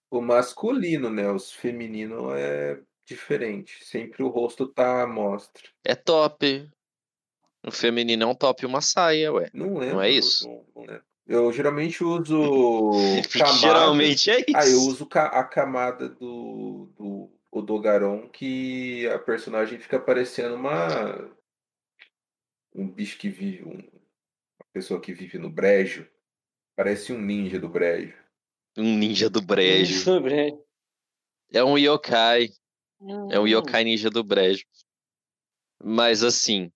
O 0.09 0.21
masculino, 0.21 1.09
né? 1.09 1.31
Os 1.31 1.51
femininos 1.51 2.33
é 2.35 2.79
diferente. 3.05 3.83
Sempre 3.85 4.23
o 4.23 4.27
rosto 4.27 4.67
tá 4.67 5.03
à 5.03 5.07
mostra. 5.07 5.63
É 5.83 5.95
top. 5.95 6.69
É 7.63 8.25
um 8.25 8.35
top 8.35 8.63
e 8.63 8.65
uma 8.65 8.81
saia, 8.81 9.31
ué. 9.31 9.49
Não 9.53 9.77
lembro. 9.77 9.95
Não 9.95 10.01
é 10.01 10.09
isso? 10.09 10.47
Não, 10.47 10.65
não 10.75 10.81
lembro. 10.83 11.03
Eu 11.27 11.53
geralmente 11.53 12.03
uso. 12.03 12.91
camada... 13.31 13.57
Geralmente 13.59 14.31
é 14.31 14.39
isso. 14.39 14.55
Ah, 14.55 14.67
eu 14.67 14.81
uso 14.81 15.07
a 15.13 15.43
camada 15.43 16.09
do, 16.09 16.89
do 16.97 17.29
Odogaron 17.51 18.27
que 18.29 19.07
a 19.07 19.19
personagem 19.19 19.79
fica 19.79 19.99
parecendo 19.99 20.55
uma. 20.55 21.31
Um 22.73 22.89
bicho 22.89 23.17
que 23.17 23.29
vive. 23.29 23.63
Um... 23.63 23.77
Uma 23.77 24.67
pessoa 24.73 24.99
que 24.99 25.13
vive 25.13 25.37
no 25.37 25.49
brejo. 25.49 26.07
Parece 26.75 27.13
um 27.13 27.21
ninja 27.21 27.59
do 27.59 27.69
brejo. 27.69 28.15
Um 28.77 28.97
ninja 28.97 29.29
do 29.29 29.41
brejo. 29.41 30.11
É 31.53 31.63
um 31.63 31.77
yokai. 31.77 32.49
É 33.29 33.39
um 33.39 33.43
hum. 33.43 33.47
yokai 33.47 33.83
ninja 33.83 34.09
do 34.09 34.23
brejo. 34.23 34.65
Mas 35.83 36.23
assim, 36.23 36.71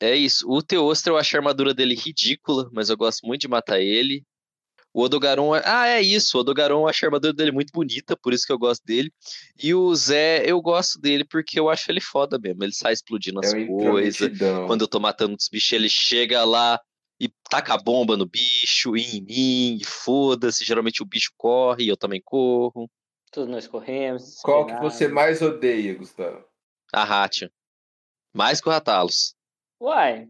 é 0.00 0.14
isso. 0.14 0.48
O 0.48 0.62
Teostra, 0.62 1.12
eu 1.12 1.16
acho 1.16 1.36
a 1.36 1.38
armadura 1.38 1.74
dele 1.74 1.94
ridícula, 1.94 2.68
mas 2.72 2.88
eu 2.88 2.96
gosto 2.96 3.26
muito 3.26 3.42
de 3.42 3.48
matar 3.48 3.80
ele. 3.80 4.24
O 4.92 5.02
Odogaron. 5.02 5.54
É, 5.54 5.62
ah, 5.64 5.86
é 5.86 6.00
isso. 6.00 6.36
O 6.36 6.40
Odogaron, 6.40 6.80
eu 6.80 6.88
acho 6.88 7.04
a 7.04 7.08
armadura 7.08 7.32
dele 7.32 7.52
muito 7.52 7.72
bonita, 7.72 8.16
por 8.16 8.32
isso 8.32 8.46
que 8.46 8.52
eu 8.52 8.58
gosto 8.58 8.84
dele. 8.84 9.12
E 9.62 9.74
o 9.74 9.94
Zé, 9.94 10.42
eu 10.44 10.60
gosto 10.60 11.00
dele 11.00 11.24
porque 11.24 11.58
eu 11.58 11.68
acho 11.68 11.90
ele 11.90 12.00
foda 12.00 12.38
mesmo. 12.38 12.64
Ele 12.64 12.72
sai 12.72 12.92
explodindo 12.92 13.40
as 13.40 13.52
é 13.52 13.66
coisas. 13.66 14.30
Quando 14.66 14.82
eu 14.82 14.88
tô 14.88 14.98
matando 14.98 15.36
os 15.38 15.48
bichos, 15.48 15.72
ele 15.72 15.88
chega 15.88 16.44
lá 16.44 16.80
e 17.20 17.28
taca 17.50 17.74
a 17.74 17.78
bomba 17.78 18.16
no 18.16 18.26
bicho, 18.26 18.96
e 18.96 19.18
em 19.18 19.20
mim, 19.22 19.78
e 19.80 19.84
foda-se. 19.84 20.64
Geralmente 20.64 21.02
o 21.02 21.06
bicho 21.06 21.32
corre 21.36 21.84
e 21.84 21.88
eu 21.88 21.96
também 21.96 22.22
corro. 22.24 22.88
Todos 23.30 23.50
nós 23.50 23.66
corremos. 23.66 24.36
Qual 24.42 24.66
que 24.66 24.74
você 24.80 25.06
mais 25.06 25.42
odeia, 25.42 25.94
Gustavo? 25.94 26.44
A 26.92 27.02
Hatia. 27.02 27.52
Mais 28.32 28.60
que 28.60 28.68
o 28.68 28.72
Ratalos. 28.72 29.34
Uai. 29.80 30.28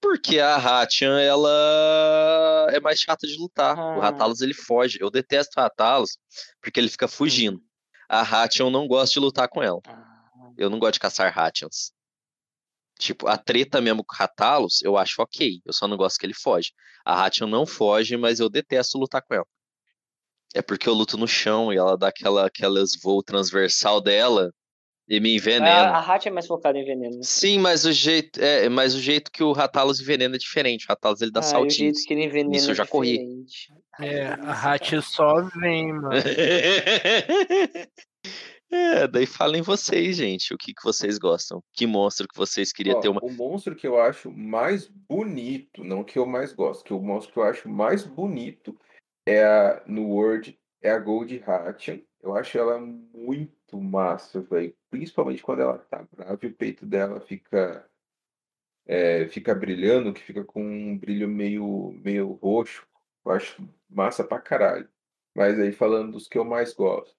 Porque 0.00 0.40
a 0.40 0.56
Hatian, 0.56 1.20
ela 1.20 2.66
é 2.70 2.80
mais 2.80 2.98
chata 3.00 3.26
de 3.26 3.36
lutar. 3.36 3.78
Ah. 3.78 3.96
O 3.96 4.00
Ratalos, 4.00 4.40
ele 4.40 4.54
foge. 4.54 4.98
Eu 5.00 5.10
detesto 5.10 5.58
o 5.58 5.62
Ratalos 5.62 6.18
porque 6.60 6.80
ele 6.80 6.88
fica 6.88 7.06
fugindo. 7.06 7.62
A 8.08 8.20
Hatian, 8.20 8.66
eu 8.66 8.70
não 8.70 8.86
gosto 8.86 9.14
de 9.14 9.20
lutar 9.20 9.48
com 9.48 9.62
ela. 9.62 9.80
Ah. 9.86 10.50
Eu 10.56 10.68
não 10.68 10.78
gosto 10.78 10.94
de 10.94 11.00
caçar 11.00 11.36
Hatians. 11.36 11.92
Tipo, 12.98 13.26
a 13.26 13.36
treta 13.36 13.80
mesmo 13.80 14.04
com 14.04 14.14
o 14.14 14.18
Ratalos, 14.18 14.82
eu 14.82 14.96
acho 14.96 15.22
ok. 15.22 15.60
Eu 15.64 15.72
só 15.72 15.88
não 15.88 15.96
gosto 15.96 16.18
que 16.18 16.26
ele 16.26 16.34
foge. 16.34 16.72
A 17.04 17.24
Hatian 17.24 17.46
não 17.46 17.66
foge, 17.66 18.16
mas 18.16 18.38
eu 18.38 18.48
detesto 18.48 18.98
lutar 18.98 19.22
com 19.22 19.34
ela. 19.34 19.46
É 20.54 20.60
porque 20.60 20.88
eu 20.88 20.92
luto 20.94 21.16
no 21.16 21.26
chão 21.26 21.72
e 21.72 21.76
ela 21.76 21.96
dá 21.96 22.08
aquela, 22.08 22.46
aquelas 22.46 22.90
voo 23.00 23.22
transversal 23.22 24.00
dela. 24.00 24.52
E 25.12 25.20
me 25.20 25.36
envenena. 25.36 25.90
A, 25.90 25.98
a 25.98 26.14
Hat 26.14 26.26
é 26.26 26.30
mais 26.30 26.46
focada 26.46 26.78
em 26.78 26.86
veneno. 26.86 27.16
Né? 27.16 27.22
Sim, 27.22 27.58
mas 27.58 27.84
o 27.84 27.92
jeito, 27.92 28.40
é, 28.40 28.66
mas 28.70 28.94
o 28.94 28.98
jeito 28.98 29.30
que 29.30 29.42
o 29.42 29.52
Ratalos 29.52 30.00
envenena 30.00 30.36
é 30.36 30.38
diferente. 30.38 30.86
O 30.86 30.88
Ratalos 30.88 31.20
ele 31.20 31.30
dá 31.30 31.40
ah, 31.40 31.42
saltinhos. 31.42 31.74
O 31.74 31.78
jeito 31.78 32.08
que 32.08 32.14
ele 32.14 32.24
envenena 32.24 32.56
Isso 32.56 32.70
eu 32.70 32.74
já 32.74 32.84
é 32.84 32.86
corri. 32.86 33.44
É, 34.00 34.24
a 34.28 34.52
Hat 34.52 35.02
só 35.02 35.42
vem, 35.60 35.92
mano. 35.92 36.08
É, 38.74 39.06
daí 39.06 39.26
falem 39.26 39.60
vocês, 39.60 40.16
gente, 40.16 40.54
o 40.54 40.56
que, 40.56 40.72
que 40.72 40.82
vocês 40.82 41.18
gostam. 41.18 41.62
Que 41.74 41.86
monstro 41.86 42.26
que 42.26 42.34
vocês 42.34 42.72
queriam 42.72 42.96
Ó, 42.96 43.00
ter 43.02 43.10
uma. 43.10 43.22
O 43.22 43.30
monstro 43.30 43.76
que 43.76 43.86
eu 43.86 44.00
acho 44.00 44.32
mais 44.32 44.88
bonito, 44.88 45.84
não 45.84 46.02
que 46.02 46.18
eu 46.18 46.24
mais 46.24 46.54
gosto, 46.54 46.82
que 46.82 46.94
o 46.94 46.98
monstro 46.98 47.34
que 47.34 47.38
eu 47.38 47.42
acho 47.42 47.68
mais 47.68 48.02
bonito 48.02 48.74
é 49.26 49.44
a, 49.44 49.82
no 49.86 50.08
World 50.08 50.58
é 50.80 50.90
a 50.90 50.98
Gold 50.98 51.44
Hatchan. 51.46 52.00
Eu 52.22 52.36
acho 52.36 52.56
ela 52.56 52.78
muito 52.80 53.80
massa, 53.80 54.40
velho. 54.40 54.74
Principalmente 54.88 55.42
quando 55.42 55.62
ela 55.62 55.78
tá 55.78 56.06
brava 56.10 56.38
e 56.42 56.46
o 56.46 56.54
peito 56.54 56.86
dela 56.86 57.20
fica 57.20 57.88
é, 58.86 59.28
fica 59.28 59.54
brilhando, 59.54 60.12
que 60.12 60.22
fica 60.22 60.44
com 60.44 60.62
um 60.62 60.96
brilho 60.98 61.28
meio, 61.28 61.92
meio 62.02 62.32
roxo. 62.34 62.86
Eu 63.24 63.32
acho 63.32 63.68
massa 63.88 64.24
pra 64.24 64.40
caralho. 64.40 64.88
Mas 65.34 65.58
aí 65.58 65.72
falando 65.72 66.12
dos 66.12 66.28
que 66.28 66.38
eu 66.38 66.44
mais 66.44 66.72
gosto. 66.74 67.16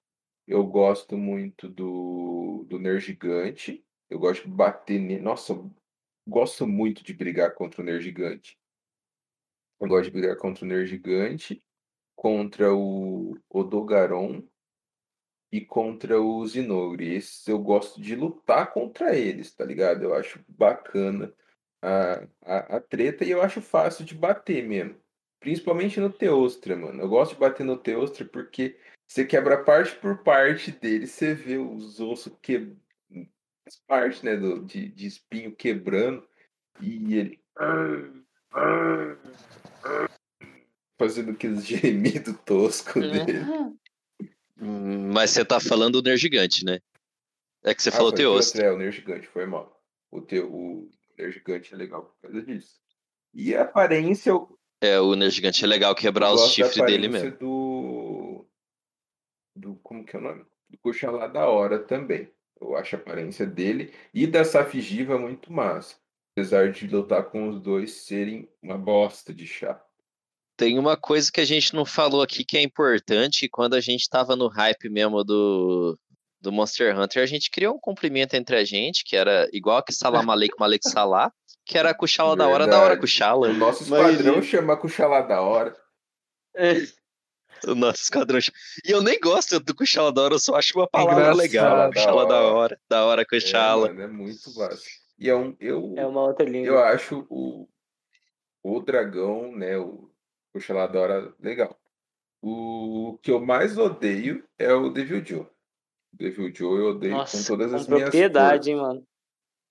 Eu 0.48 0.66
gosto 0.66 1.18
muito 1.18 1.70
do, 1.70 2.66
do 2.70 2.80
Ner 2.80 3.00
Gigante. 3.00 3.86
Eu 4.10 4.20
gosto 4.20 4.44
de 4.44 4.54
bater 4.54 5.00
nele. 5.00 5.22
Nossa, 5.22 5.54
gosto 6.28 6.68
muito 6.68 7.04
de 7.04 7.14
brigar 7.14 7.54
contra 7.56 7.82
o 7.82 7.86
Ner 7.86 8.02
Gigante. 8.02 8.58
Eu 9.80 9.88
gosto 9.88 10.06
de 10.06 10.12
brigar 10.12 10.38
contra 10.38 10.64
o 10.64 10.68
Ner 10.68 10.86
Gigante, 10.86 11.64
contra 12.16 12.74
o 12.74 13.38
Odogaron 13.50 14.44
e 15.54 15.62
contra 15.62 16.20
o 16.20 16.44
Zinogre. 16.48 17.14
Esses 17.14 17.48
eu 17.48 17.60
gosto 17.60 18.02
de 18.02 18.16
lutar 18.16 18.74
contra 18.74 19.16
eles, 19.16 19.54
tá 19.54 19.64
ligado? 19.64 20.02
Eu 20.02 20.16
acho 20.16 20.44
bacana 20.48 21.32
a, 21.80 22.24
a, 22.42 22.78
a 22.78 22.80
treta 22.80 23.24
e 23.24 23.30
eu 23.30 23.40
acho 23.40 23.62
fácil 23.62 24.04
de 24.04 24.16
bater 24.16 24.68
mesmo. 24.68 24.96
Principalmente 25.40 26.00
no 26.00 26.10
Teostra, 26.10 26.76
mano. 26.76 27.00
Eu 27.00 27.08
gosto 27.08 27.36
de 27.36 27.40
bater 27.40 27.64
no 27.64 27.78
Teostra 27.78 28.26
porque 28.26 28.80
você 29.08 29.26
quebra 29.26 29.64
parte 29.64 29.96
por 29.98 30.24
parte 30.24 30.72
dele, 30.72 31.06
você 31.06 31.36
vê 31.36 31.58
os 31.58 32.00
ossos 32.00 32.36
que 32.42 32.76
as 33.68 33.76
partes, 33.76 34.24
né, 34.24 34.36
do, 34.36 34.66
de, 34.66 34.90
de 34.90 35.06
espinho 35.06 35.56
quebrando 35.56 36.28
e 36.82 37.16
ele 37.16 37.44
fazendo 40.98 41.32
aqueles 41.32 41.64
gemidos 41.68 42.36
tosco 42.44 43.00
dele. 43.00 43.40
Hum, 43.42 43.78
mas 44.56 45.32
você 45.32 45.44
tá 45.44 45.60
falando 45.60 46.02
do 46.02 46.10
Ner 46.10 46.18
Gigante, 46.18 46.66
né? 46.66 46.80
É 47.64 47.74
que 47.74 47.82
você 47.82 47.90
ah, 47.90 47.94
falou 47.94 48.12
Teostra. 48.12 48.66
É, 48.66 48.72
o 48.72 48.78
Ner 48.78 48.92
Gigante, 48.92 49.28
foi 49.28 49.46
mal. 49.46 49.82
O, 50.12 50.22
teu, 50.22 50.54
o 50.54 50.90
Ner 51.18 51.32
Gigante 51.32 51.74
é 51.74 51.78
legal 51.78 52.04
por 52.04 52.22
causa 52.22 52.42
disso. 52.42 52.80
E 53.34 53.56
a 53.56 53.64
aparência. 53.64 54.34
É, 54.82 55.00
o 55.00 55.16
Ner 55.16 55.30
Gigante 55.30 55.64
é 55.64 55.68
legal 55.68 55.96
quebrar 55.96 56.34
os 56.34 56.52
chifres 56.52 56.86
dele 56.86 57.08
mesmo. 57.08 57.32
Do 57.38 58.46
do 59.56 59.76
como 59.84 60.04
que 60.04 60.16
é 60.16 60.20
o 60.20 60.22
nome? 60.22 60.46
Do 60.70 60.78
Kuchalá 60.80 61.28
da 61.28 61.48
hora 61.48 61.80
também. 61.80 62.32
Eu 62.60 62.76
acho 62.76 62.96
a 62.96 63.00
aparência 63.00 63.46
dele 63.46 63.94
e 64.14 64.26
da 64.26 64.44
Safigiva 64.44 65.18
muito 65.18 65.52
massa. 65.52 65.96
Apesar 66.32 66.72
de 66.72 66.88
lutar 66.88 67.30
com 67.30 67.48
os 67.48 67.62
dois 67.62 67.92
serem 67.92 68.50
uma 68.62 68.78
bosta 68.78 69.34
de 69.34 69.46
chá. 69.46 69.84
Tem 70.56 70.78
uma 70.78 70.96
coisa 70.96 71.32
que 71.32 71.42
a 71.42 71.46
gente 71.46 71.74
não 71.74 71.86
falou 71.86 72.22
aqui 72.22 72.46
que 72.46 72.58
é 72.58 72.62
importante. 72.62 73.50
Quando 73.50 73.74
a 73.74 73.82
gente 73.82 74.08
tava 74.08 74.36
no 74.36 74.48
hype 74.48 74.88
mesmo 74.90 75.24
do, 75.24 75.98
do 76.40 76.52
Monster 76.52 76.98
Hunter, 76.98 77.24
a 77.24 77.26
gente 77.26 77.50
criou 77.50 77.76
um 77.76 77.80
cumprimento 77.80 78.36
entre 78.36 78.56
a 78.56 78.64
gente, 78.64 79.04
que 79.04 79.16
era 79.16 79.50
igual 79.52 79.84
que 79.84 79.94
Salam 79.94 80.30
Aleik 80.30 80.56
Salah, 80.82 81.32
que 81.66 81.78
era 81.78 81.94
Kuchala 81.94 82.36
da 82.36 82.48
hora, 82.48 82.68
da 82.68 82.80
hora 82.80 82.98
Kuchala. 82.98 83.50
O 83.50 83.54
nosso 83.54 83.84
esquadrão 83.84 84.36
Mas... 84.36 84.46
chama 84.46 84.78
Kuchala 84.78 85.22
da 85.22 85.42
hora. 85.42 85.76
É. 86.56 86.76
O 87.66 87.74
nosso 87.74 88.04
esquadrão. 88.04 88.40
E 88.86 88.92
eu 88.92 89.02
nem 89.02 89.20
gosto 89.20 89.60
do 89.60 89.74
Kuchala 89.74 90.12
da 90.12 90.22
hora, 90.22 90.34
eu 90.36 90.40
só 90.40 90.56
acho 90.56 90.78
uma 90.78 90.88
palavra 90.88 91.32
Engraçado, 91.32 91.38
legal. 91.38 91.90
Kuchala 91.92 92.28
da 92.28 92.42
hora, 92.42 92.80
da 92.90 93.06
hora 93.06 93.26
Kuchala. 93.26 93.88
É, 93.88 94.04
é 94.04 94.08
muito 94.08 94.54
massa. 94.56 94.84
E 95.18 95.30
é 95.30 95.36
um. 95.36 95.56
Eu, 95.60 95.94
é 95.96 96.06
uma 96.06 96.22
outra 96.22 96.46
língua. 96.46 96.68
Eu 96.68 96.80
acho 96.80 97.26
o, 97.30 97.68
o 98.62 98.82
dragão, 98.82 99.56
né? 99.56 99.78
O 99.78 100.13
Kuchala 100.54 100.88
da 100.88 101.00
hora 101.00 101.36
legal. 101.40 101.78
O 102.42 103.18
que 103.22 103.32
eu 103.32 103.40
mais 103.40 103.78
odeio 103.78 104.48
é 104.58 104.72
o 104.72 104.90
Devil 104.90 105.26
Joe. 105.26 105.48
Devil 106.12 106.54
Joe 106.54 106.80
eu 106.80 106.88
odeio 106.90 107.14
Nossa, 107.14 107.38
com 107.38 107.44
todas 107.44 107.74
as 107.74 107.88
minhas 107.88 108.04
propriedade, 108.04 108.70
hein, 108.70 108.78
mano. 108.78 109.08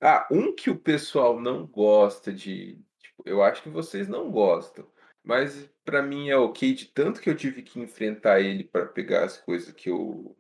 Ah, 0.01 0.27
um 0.31 0.53
que 0.53 0.69
o 0.69 0.77
pessoal 0.77 1.41
não 1.41 1.65
gosta 1.65 2.33
de. 2.33 2.81
Tipo, 2.99 3.23
eu 3.25 3.43
acho 3.43 3.63
que 3.63 3.69
vocês 3.69 4.09
não 4.09 4.31
gostam. 4.31 4.85
Mas 5.23 5.71
para 5.85 6.03
mim 6.03 6.29
é 6.29 6.37
ok 6.37 6.75
de 6.75 6.87
tanto 6.87 7.21
que 7.21 7.31
eu 7.31 7.37
tive 7.37 7.63
que 7.63 7.79
enfrentar 7.79 8.41
ele 8.41 8.65
para 8.65 8.87
pegar 8.87 9.25
as 9.25 9.37
coisas 9.37 9.73
que 9.73 9.89
eu, 9.89 10.37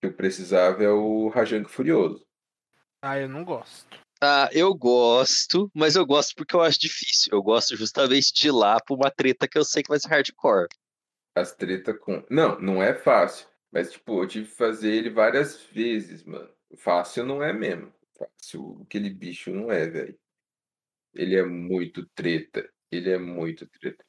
que 0.00 0.08
eu 0.08 0.12
precisava 0.12 0.84
é 0.84 0.90
o 0.90 1.28
Rajang 1.28 1.66
Furioso. 1.66 2.26
Ah, 3.00 3.18
eu 3.18 3.28
não 3.28 3.44
gosto. 3.44 3.98
Ah, 4.20 4.48
eu 4.52 4.74
gosto, 4.74 5.70
mas 5.74 5.94
eu 5.94 6.06
gosto 6.06 6.34
porque 6.34 6.56
eu 6.56 6.62
acho 6.62 6.80
difícil. 6.80 7.30
Eu 7.32 7.42
gosto 7.42 7.76
justamente 7.76 8.32
de 8.32 8.48
ir 8.48 8.52
lá 8.52 8.80
pra 8.80 8.96
uma 8.96 9.10
treta 9.10 9.46
que 9.46 9.58
eu 9.58 9.64
sei 9.64 9.82
que 9.82 9.90
vai 9.90 9.98
ser 9.98 10.08
hardcore. 10.08 10.68
As 11.34 11.54
tretas 11.54 11.98
com. 11.98 12.24
Não, 12.30 12.58
não 12.58 12.82
é 12.82 12.94
fácil. 12.94 13.46
Mas, 13.70 13.92
tipo, 13.92 14.22
eu 14.22 14.26
tive 14.26 14.48
que 14.48 14.56
fazer 14.56 14.90
ele 14.90 15.10
várias 15.10 15.62
vezes, 15.64 16.24
mano. 16.24 16.48
Fácil 16.78 17.26
não 17.26 17.42
é 17.42 17.52
mesmo. 17.52 17.92
Fácil 18.18 18.80
aquele 18.86 19.10
bicho 19.10 19.50
não 19.50 19.70
é, 19.70 19.86
velho. 19.86 20.18
Ele 21.14 21.36
é 21.36 21.44
muito 21.44 22.06
treta. 22.14 22.66
Ele 22.90 23.10
é 23.10 23.18
muito 23.18 23.66
treta. 23.66 24.02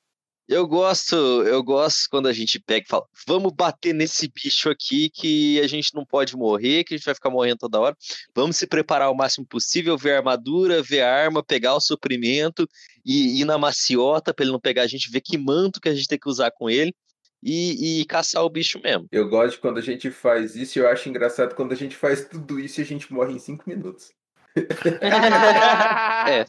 Eu 0.48 0.66
gosto, 0.66 1.16
eu 1.16 1.62
gosto 1.62 2.08
quando 2.10 2.28
a 2.28 2.34
gente 2.34 2.58
pega 2.58 2.86
e 2.86 2.88
fala, 2.88 3.06
vamos 3.28 3.52
bater 3.52 3.93
nesse 3.93 4.32
bicho 4.34 4.70
aqui 4.70 5.10
que 5.10 5.60
a 5.60 5.68
gente 5.68 5.93
não 5.93 6.06
pode 6.06 6.38
morrer, 6.38 6.86
que 6.86 6.93
a 6.93 6.98
gente 6.98 7.06
vai 7.06 7.14
ficar 7.14 7.30
morrendo 7.30 7.58
toda 7.58 7.82
hora. 7.82 7.98
Vamos 8.34 8.56
se 8.56 8.66
preparar 8.66 9.12
o 9.12 9.16
máximo 9.16 9.45
possível, 9.45 9.98
ver 9.98 10.14
a 10.14 10.18
armadura, 10.20 10.82
ver 10.82 11.02
a 11.02 11.14
arma, 11.14 11.43
pegar 11.43 11.76
o 11.76 11.82
suprimento 11.82 12.66
e 13.06 13.41
ir 13.41 13.45
na 13.45 13.58
maciota 13.58 14.34
para 14.34 14.45
ele 14.45 14.54
não 14.54 14.60
pegar 14.60 14.84
a 14.84 14.88
gente, 14.88 15.12
ver 15.12 15.20
que 15.20 15.38
manto 15.38 15.82
que 15.82 15.89
a 15.89 15.93
gente 15.93 16.08
tem 16.08 16.18
que 16.18 16.30
usar 16.30 16.50
com 16.52 16.70
ele. 16.70 16.95
E, 17.43 18.02
e, 18.02 18.06
caçar 18.06 18.43
o 18.43 18.50
bicho 18.50 18.82
mesmo. 18.82 19.08
Eu 19.12 19.30
gosto 19.30 19.62
quando 19.62 19.78
a 19.78 19.82
gente 19.82 20.10
faz 20.10 20.56
isso 20.56 20.80
e 20.80 20.82
eu 20.82 20.88
acho 20.89 21.08
engraçado 21.08 21.54
quando 21.54 21.72
a 21.72 21.76
gente 21.76 21.95
faz 21.95 22.26
tudo 22.26 22.60
isso 22.60 22.82
e 22.82 22.84
a 22.84 22.86
gente 22.86 23.14
morre 23.14 23.32
em 23.34 23.38
cinco 23.38 23.64
minutos. 23.68 24.12
é. 26.28 26.45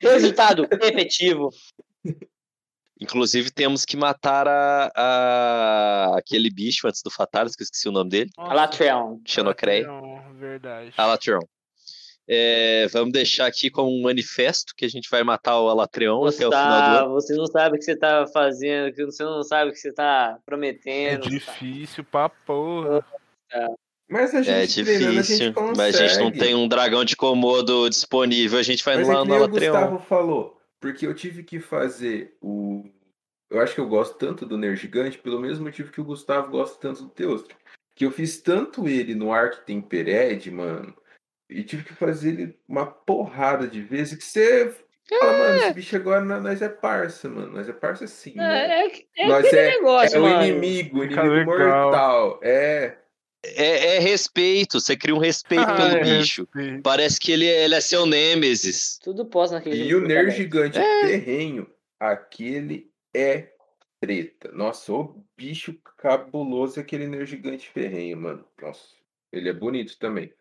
Resultado 0.00 0.66
efetivo. 0.80 1.50
Inclusive, 3.00 3.50
temos 3.50 3.84
que 3.84 3.96
matar 3.96 4.48
a, 4.48 4.90
a, 4.96 6.18
aquele 6.18 6.50
bicho 6.50 6.88
antes 6.88 7.02
do 7.02 7.10
Fatalis, 7.10 7.54
que 7.54 7.62
eu 7.62 7.64
esqueci 7.64 7.88
o 7.88 7.92
nome 7.92 8.10
dele. 8.10 8.30
Alatreon. 8.38 9.18
Xenocrey. 9.26 9.84
Verdade. 10.38 10.92
Alatreon. 10.96 11.40
É, 12.28 12.88
vamos 12.88 13.12
deixar 13.12 13.46
aqui 13.46 13.70
como 13.70 13.88
um 13.88 14.02
manifesto 14.02 14.74
que 14.76 14.84
a 14.84 14.88
gente 14.88 15.08
vai 15.08 15.22
matar 15.22 15.60
o 15.60 15.68
Alatreon 15.68 16.18
Gustavo, 16.20 16.48
até 16.52 16.56
o 16.56 16.60
final 16.60 16.90
do 16.90 17.04
ano. 17.04 17.14
Você 17.14 17.36
não 17.36 17.46
sabe 17.46 17.76
o 17.76 17.78
que 17.78 17.84
você 17.84 17.96
tá 17.96 18.26
fazendo, 18.32 18.92
você 18.96 19.22
não 19.22 19.42
sabe 19.44 19.70
o 19.70 19.72
que 19.72 19.78
você 19.78 19.92
tá 19.92 20.38
prometendo. 20.44 21.26
É 21.26 21.28
difícil 21.28 22.02
tá... 22.04 22.10
pra 22.10 22.28
porra. 22.28 23.04
Mas 24.08 24.34
a 24.34 24.42
gente 24.42 24.50
é 24.50 24.66
difícil, 24.66 25.08
a 25.08 25.22
gente 25.22 25.76
mas 25.76 25.96
a 25.96 26.06
gente 26.06 26.18
não 26.18 26.30
tem 26.32 26.54
um 26.54 26.66
dragão 26.66 27.04
de 27.04 27.16
Komodo 27.16 27.88
disponível, 27.88 28.58
a 28.58 28.62
gente 28.62 28.84
vai 28.84 28.96
mas 28.96 29.08
lá 29.08 29.20
é 29.20 29.24
no 29.24 29.34
Alatreon. 29.34 29.72
o 29.72 29.80
Gustavo 29.80 29.98
falou, 30.00 30.55
porque 30.80 31.06
eu 31.06 31.14
tive 31.14 31.42
que 31.42 31.60
fazer 31.60 32.36
o. 32.40 32.84
Eu 33.48 33.60
acho 33.60 33.74
que 33.74 33.80
eu 33.80 33.88
gosto 33.88 34.16
tanto 34.18 34.44
do 34.44 34.58
Ner 34.58 34.74
Gigante, 34.76 35.18
pelo 35.18 35.40
mesmo 35.40 35.64
motivo 35.64 35.92
que 35.92 36.00
o 36.00 36.04
Gustavo 36.04 36.50
gosta 36.50 36.80
tanto 36.80 37.04
do 37.04 37.10
Teostra. 37.10 37.56
Que 37.94 38.04
eu 38.04 38.10
fiz 38.10 38.40
tanto 38.40 38.88
ele 38.88 39.14
no 39.14 39.32
Arc 39.32 39.64
Tempered, 39.64 40.50
mano. 40.50 40.94
E 41.48 41.62
tive 41.62 41.84
que 41.84 41.94
fazer 41.94 42.30
ele 42.30 42.58
uma 42.68 42.86
porrada 42.86 43.68
de 43.68 43.80
vezes 43.80 44.18
que 44.18 44.24
você 44.24 44.74
Fala, 45.08 45.32
é. 45.32 45.38
mano, 45.38 45.58
esse 45.58 45.74
bicho 45.74 45.96
agora 45.96 46.24
nós 46.24 46.60
é 46.60 46.68
parça, 46.68 47.28
mano. 47.28 47.52
Nós 47.52 47.68
é 47.68 47.72
parça 47.72 48.06
sim. 48.08 48.32
É, 48.32 48.36
né? 48.36 48.86
é, 48.86 49.22
é 49.22 49.28
nós 49.28 49.46
é, 49.52 49.70
negócio, 49.76 50.16
é 50.16 50.20
o 50.20 50.42
inimigo, 50.42 50.98
o 50.98 51.04
inimigo 51.04 51.44
mortal. 51.44 52.40
É. 52.42 52.98
É, 53.54 53.96
é, 53.96 53.98
respeito, 53.98 54.80
você 54.80 54.96
cria 54.96 55.14
um 55.14 55.18
respeito 55.18 55.64
ah, 55.64 55.76
pelo 55.76 55.96
é 55.96 56.18
bicho. 56.18 56.48
Respeito. 56.54 56.82
Parece 56.82 57.20
que 57.20 57.32
ele, 57.32 57.46
ele 57.46 57.74
é 57.74 57.80
seu 57.80 58.06
nêmesis. 58.06 58.98
Tudo 59.02 59.26
pós 59.26 59.50
naquele 59.50 59.84
E 59.84 59.94
o 59.94 60.00
Ner 60.00 60.30
gigante 60.30 60.78
é. 60.78 61.00
terrenho, 61.06 61.68
aquele 62.00 62.90
é 63.14 63.48
treta. 64.00 64.50
Nossa, 64.52 64.92
o 64.92 65.24
bicho 65.36 65.74
cabuloso 65.98 66.80
aquele 66.80 67.06
Ner 67.06 67.26
gigante 67.26 67.68
ferrenho, 67.68 68.16
mano. 68.16 68.44
Nossa, 68.60 68.84
ele 69.32 69.48
é 69.48 69.52
bonito 69.52 69.98
também. 69.98 70.32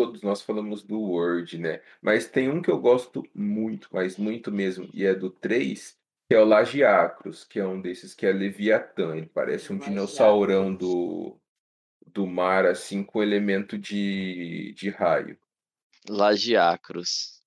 Todos 0.00 0.22
nós 0.22 0.40
falamos 0.40 0.82
do 0.82 0.98
Word, 0.98 1.58
né? 1.58 1.82
Mas 2.00 2.26
tem 2.26 2.48
um 2.48 2.62
que 2.62 2.70
eu 2.70 2.78
gosto 2.78 3.22
muito, 3.34 3.86
mas 3.92 4.16
muito 4.16 4.50
mesmo, 4.50 4.88
e 4.94 5.04
é 5.04 5.14
do 5.14 5.28
3, 5.28 5.94
Que 6.26 6.34
é 6.34 6.40
o 6.40 6.44
Lagiacros, 6.46 7.44
que 7.44 7.58
é 7.58 7.66
um 7.66 7.78
desses 7.78 8.14
que 8.14 8.24
é 8.24 8.32
Leviatã. 8.32 9.14
Ele 9.14 9.26
parece 9.26 9.70
um 9.72 9.78
dinossaurão 9.78 10.74
do, 10.74 11.36
do 12.06 12.26
mar, 12.26 12.64
assim, 12.64 13.02
com 13.02 13.22
elemento 13.22 13.76
de, 13.76 14.72
de 14.74 14.88
raio. 14.88 15.36
Lagiacros. 16.08 17.42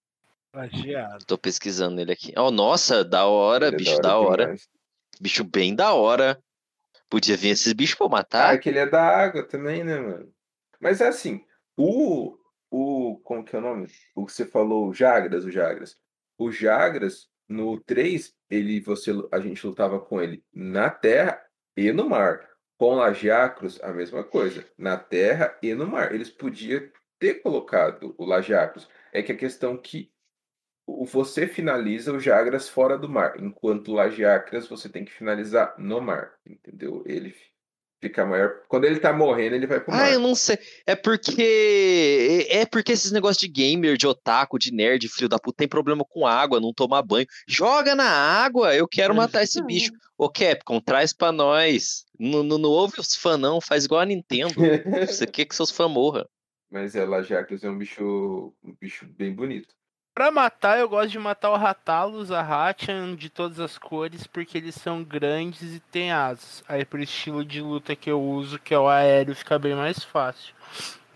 Lagiado. 0.54 1.26
Tô 1.26 1.36
pesquisando 1.36 2.00
ele 2.00 2.12
aqui. 2.12 2.34
Oh, 2.38 2.52
nossa, 2.52 3.04
da 3.04 3.26
hora, 3.26 3.70
ele 3.70 3.78
bicho 3.78 3.96
é 3.96 4.02
da 4.02 4.18
hora. 4.20 4.46
Da 4.46 4.52
hora. 4.52 4.60
Bicho 5.20 5.44
bem 5.44 5.74
da 5.74 5.94
hora. 5.94 6.40
Podia 7.10 7.36
vir 7.36 7.50
esses 7.50 7.74
bichos 7.74 7.96
pra 7.96 8.08
matar. 8.10 8.54
Ah, 8.54 8.58
que 8.60 8.70
ele 8.70 8.80
é 8.80 8.86
da 8.86 9.02
água 9.02 9.42
também, 9.42 9.84
né, 9.84 10.00
mano? 10.00 10.32
Mas 10.80 11.02
é 11.02 11.08
assim, 11.08 11.44
o. 11.78 12.38
o 13.14 13.18
como 13.20 13.44
que 13.44 13.56
é 13.56 13.60
o 13.60 13.62
nome? 13.62 13.88
O 14.16 14.26
que 14.26 14.34
você 14.34 14.46
falou, 14.46 14.90
o 14.90 14.94
Jagras, 14.94 15.46
o 15.46 15.52
Jagras. 15.52 15.98
O 16.38 16.52
Jagras, 16.52 17.30
no 17.48 17.80
3, 17.80 18.34
ele, 18.50 18.80
você, 18.82 19.12
a 19.32 19.40
gente 19.40 19.66
lutava 19.66 20.00
com 20.00 20.22
ele 20.22 20.44
na 20.54 20.90
terra 20.90 21.44
e 21.78 21.92
no 21.92 22.10
mar. 22.10 22.50
Com 22.78 22.96
Lagiacros, 22.96 23.82
a 23.82 23.94
mesma 23.94 24.24
coisa. 24.24 24.66
Na 24.78 24.98
terra 24.98 25.58
e 25.62 25.74
no 25.74 25.88
mar. 25.88 26.14
Eles 26.14 26.30
podiam 26.30 26.82
ter 27.20 27.36
colocado 27.36 28.16
o 28.18 28.26
Lagiacros. 28.26 28.90
É 29.12 29.22
que 29.22 29.32
a 29.32 29.38
questão 29.38 29.78
que 29.78 30.12
você 30.86 31.48
finaliza 31.48 32.12
o 32.12 32.20
Jagras 32.20 32.68
fora 32.68 32.98
do 32.98 33.08
mar, 33.08 33.40
enquanto 33.40 33.90
o 33.90 33.94
Lagiacras 33.94 34.68
você 34.68 34.90
tem 34.90 35.06
que 35.06 35.14
finalizar 35.14 35.76
no 35.78 36.02
mar, 36.02 36.34
entendeu? 36.46 37.04
Ele 37.06 37.34
fica 38.04 38.26
maior. 38.26 38.60
Quando 38.68 38.84
ele 38.84 39.00
tá 39.00 39.14
morrendo, 39.14 39.56
ele 39.56 39.66
vai 39.66 39.80
pro 39.80 39.92
mar. 39.92 40.04
Ah, 40.04 40.12
eu 40.12 40.20
não 40.20 40.36
sei. 40.36 40.58
É 40.86 40.96
porque. 40.96 42.48
É 42.50 42.66
porque 42.66 42.92
esses 42.92 43.12
negócios 43.12 43.38
de 43.38 43.48
gamer, 43.48 43.96
de 43.96 44.06
otaku, 44.06 44.60
de 44.60 44.74
nerd, 44.74 45.08
filho 45.08 45.30
da 45.30 45.40
puta, 45.40 45.58
tem 45.58 45.68
problema 45.68 46.04
com 46.08 46.28
água, 46.28 46.60
não 46.60 46.74
tomar 46.74 47.02
banho. 47.02 47.26
Joga 47.48 47.96
na 47.96 48.10
água, 48.10 48.76
eu 48.76 48.88
quero 48.88 49.16
matar 49.16 49.44
esse 49.44 49.64
bicho. 49.64 49.92
Ô, 50.18 50.30
Capcom, 50.30 50.80
traz 50.80 51.14
pra 51.14 51.32
nós. 51.32 52.06
Não, 52.20 52.44
não, 52.44 52.58
não 52.58 52.70
ouve 52.70 53.00
os 53.00 53.16
fãs, 53.16 53.40
não. 53.40 53.62
Faz 53.62 53.86
igual 53.86 54.02
a 54.02 54.06
Nintendo. 54.06 54.54
Você 55.08 55.26
quer 55.26 55.46
que 55.46 55.56
seus 55.56 55.72
fãs 55.72 55.90
morram. 55.90 56.28
Mas 56.70 56.96
é, 56.96 57.06
Lagiacras 57.06 57.64
é 57.64 57.70
um 57.70 57.78
bicho, 57.78 58.54
um 58.64 58.76
bicho 58.80 59.06
bem 59.06 59.34
bonito. 59.34 59.74
Pra 60.14 60.30
matar, 60.30 60.80
eu 60.80 60.88
gosto 60.88 61.10
de 61.10 61.18
matar 61.18 61.50
o 61.50 61.58
Ratalos, 61.58 62.32
a 62.32 62.42
Hachan 62.42 63.16
de 63.16 63.30
todas 63.30 63.60
as 63.60 63.80
cores, 63.80 64.28
porque 64.28 64.60
eles 64.60 64.76
são 64.76 65.04
grandes 65.04 65.74
e 65.74 65.80
têm 65.80 66.12
asas. 66.12 66.64
Aí 66.68 66.86
pro 66.86 67.02
estilo 67.02 67.44
de 67.44 67.62
luta 67.62 67.96
que 67.96 68.12
eu 68.12 68.22
uso, 68.22 68.60
que 68.60 68.76
é 68.76 68.78
o 68.78 68.88
aéreo, 68.88 69.36
fica 69.36 69.58
bem 69.58 69.74
mais 69.74 70.04
fácil. 70.04 70.54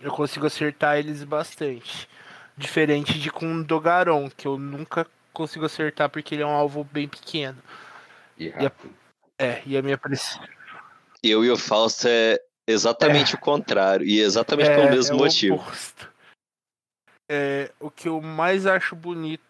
Eu 0.00 0.10
consigo 0.10 0.46
acertar 0.46 0.98
eles 0.98 1.22
bastante. 1.22 2.08
Diferente 2.56 3.20
de 3.20 3.30
com 3.30 3.54
o 3.54 3.64
Dogaron, 3.64 4.28
que 4.36 4.48
eu 4.48 4.58
nunca 4.58 5.06
consigo 5.32 5.66
acertar 5.66 6.10
porque 6.10 6.34
ele 6.34 6.42
é 6.42 6.46
um 6.46 6.50
alvo 6.50 6.82
bem 6.82 7.06
pequeno. 7.06 7.58
E, 8.36 8.46
e 8.46 8.66
a, 8.66 8.72
é, 9.38 9.62
e 9.64 9.76
a 9.76 9.82
minha 9.82 10.00
Eu 11.22 11.44
e 11.44 11.50
o 11.50 11.56
Fausto 11.56 12.08
é 12.08 12.40
exatamente 12.66 13.36
é. 13.36 13.38
o 13.38 13.40
contrário. 13.40 14.04
E 14.04 14.18
exatamente 14.20 14.70
é, 14.70 14.74
pelo 14.74 14.90
mesmo 14.90 15.14
é 15.14 15.18
motivo. 15.18 15.54
Oposto. 15.54 16.07
É, 17.28 17.70
o 17.78 17.90
que 17.90 18.08
eu 18.08 18.20
mais 18.20 18.66
acho 18.66 18.96
bonito 18.96 19.42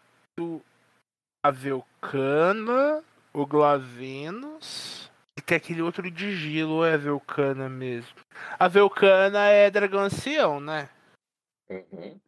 a 1.43 1.51
Velcana, 1.51 3.03
o 3.33 3.47
Glavenus. 3.47 5.11
E 5.37 5.41
tem 5.41 5.57
aquele 5.57 5.83
outro 5.83 6.11
de 6.11 6.35
gelo, 6.35 6.85
é 6.85 6.95
a 6.95 6.99
Velcana 6.99 7.69
mesmo? 7.69 8.15
A 8.59 8.67
Velcana 8.67 9.47
é 9.47 9.71
dragão 9.71 10.01
ancião, 10.01 10.61
né? 10.61 10.89
Uhum. 11.71 12.19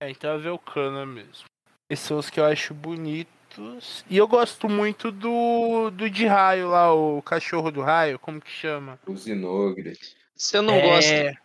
É, 0.00 0.10
então 0.10 0.30
é 0.30 0.34
a 0.34 0.38
Velcana 0.38 1.06
mesmo. 1.06 1.44
Esses 1.88 2.06
são 2.06 2.18
os 2.18 2.28
que 2.28 2.38
eu 2.38 2.44
acho 2.44 2.74
bonitos. 2.74 4.04
E 4.08 4.16
eu 4.16 4.28
gosto 4.28 4.68
muito 4.68 5.10
do, 5.10 5.90
do 5.90 6.08
de 6.08 6.26
raio 6.26 6.68
lá, 6.68 6.94
o 6.94 7.20
cachorro 7.22 7.70
do 7.70 7.80
raio, 7.80 8.18
como 8.18 8.40
que 8.40 8.50
chama? 8.50 8.98
O 9.06 9.16
Zinogre. 9.16 9.98
Você 10.36 10.60
não 10.60 10.74
é... 10.74 10.82
gosta. 10.82 11.42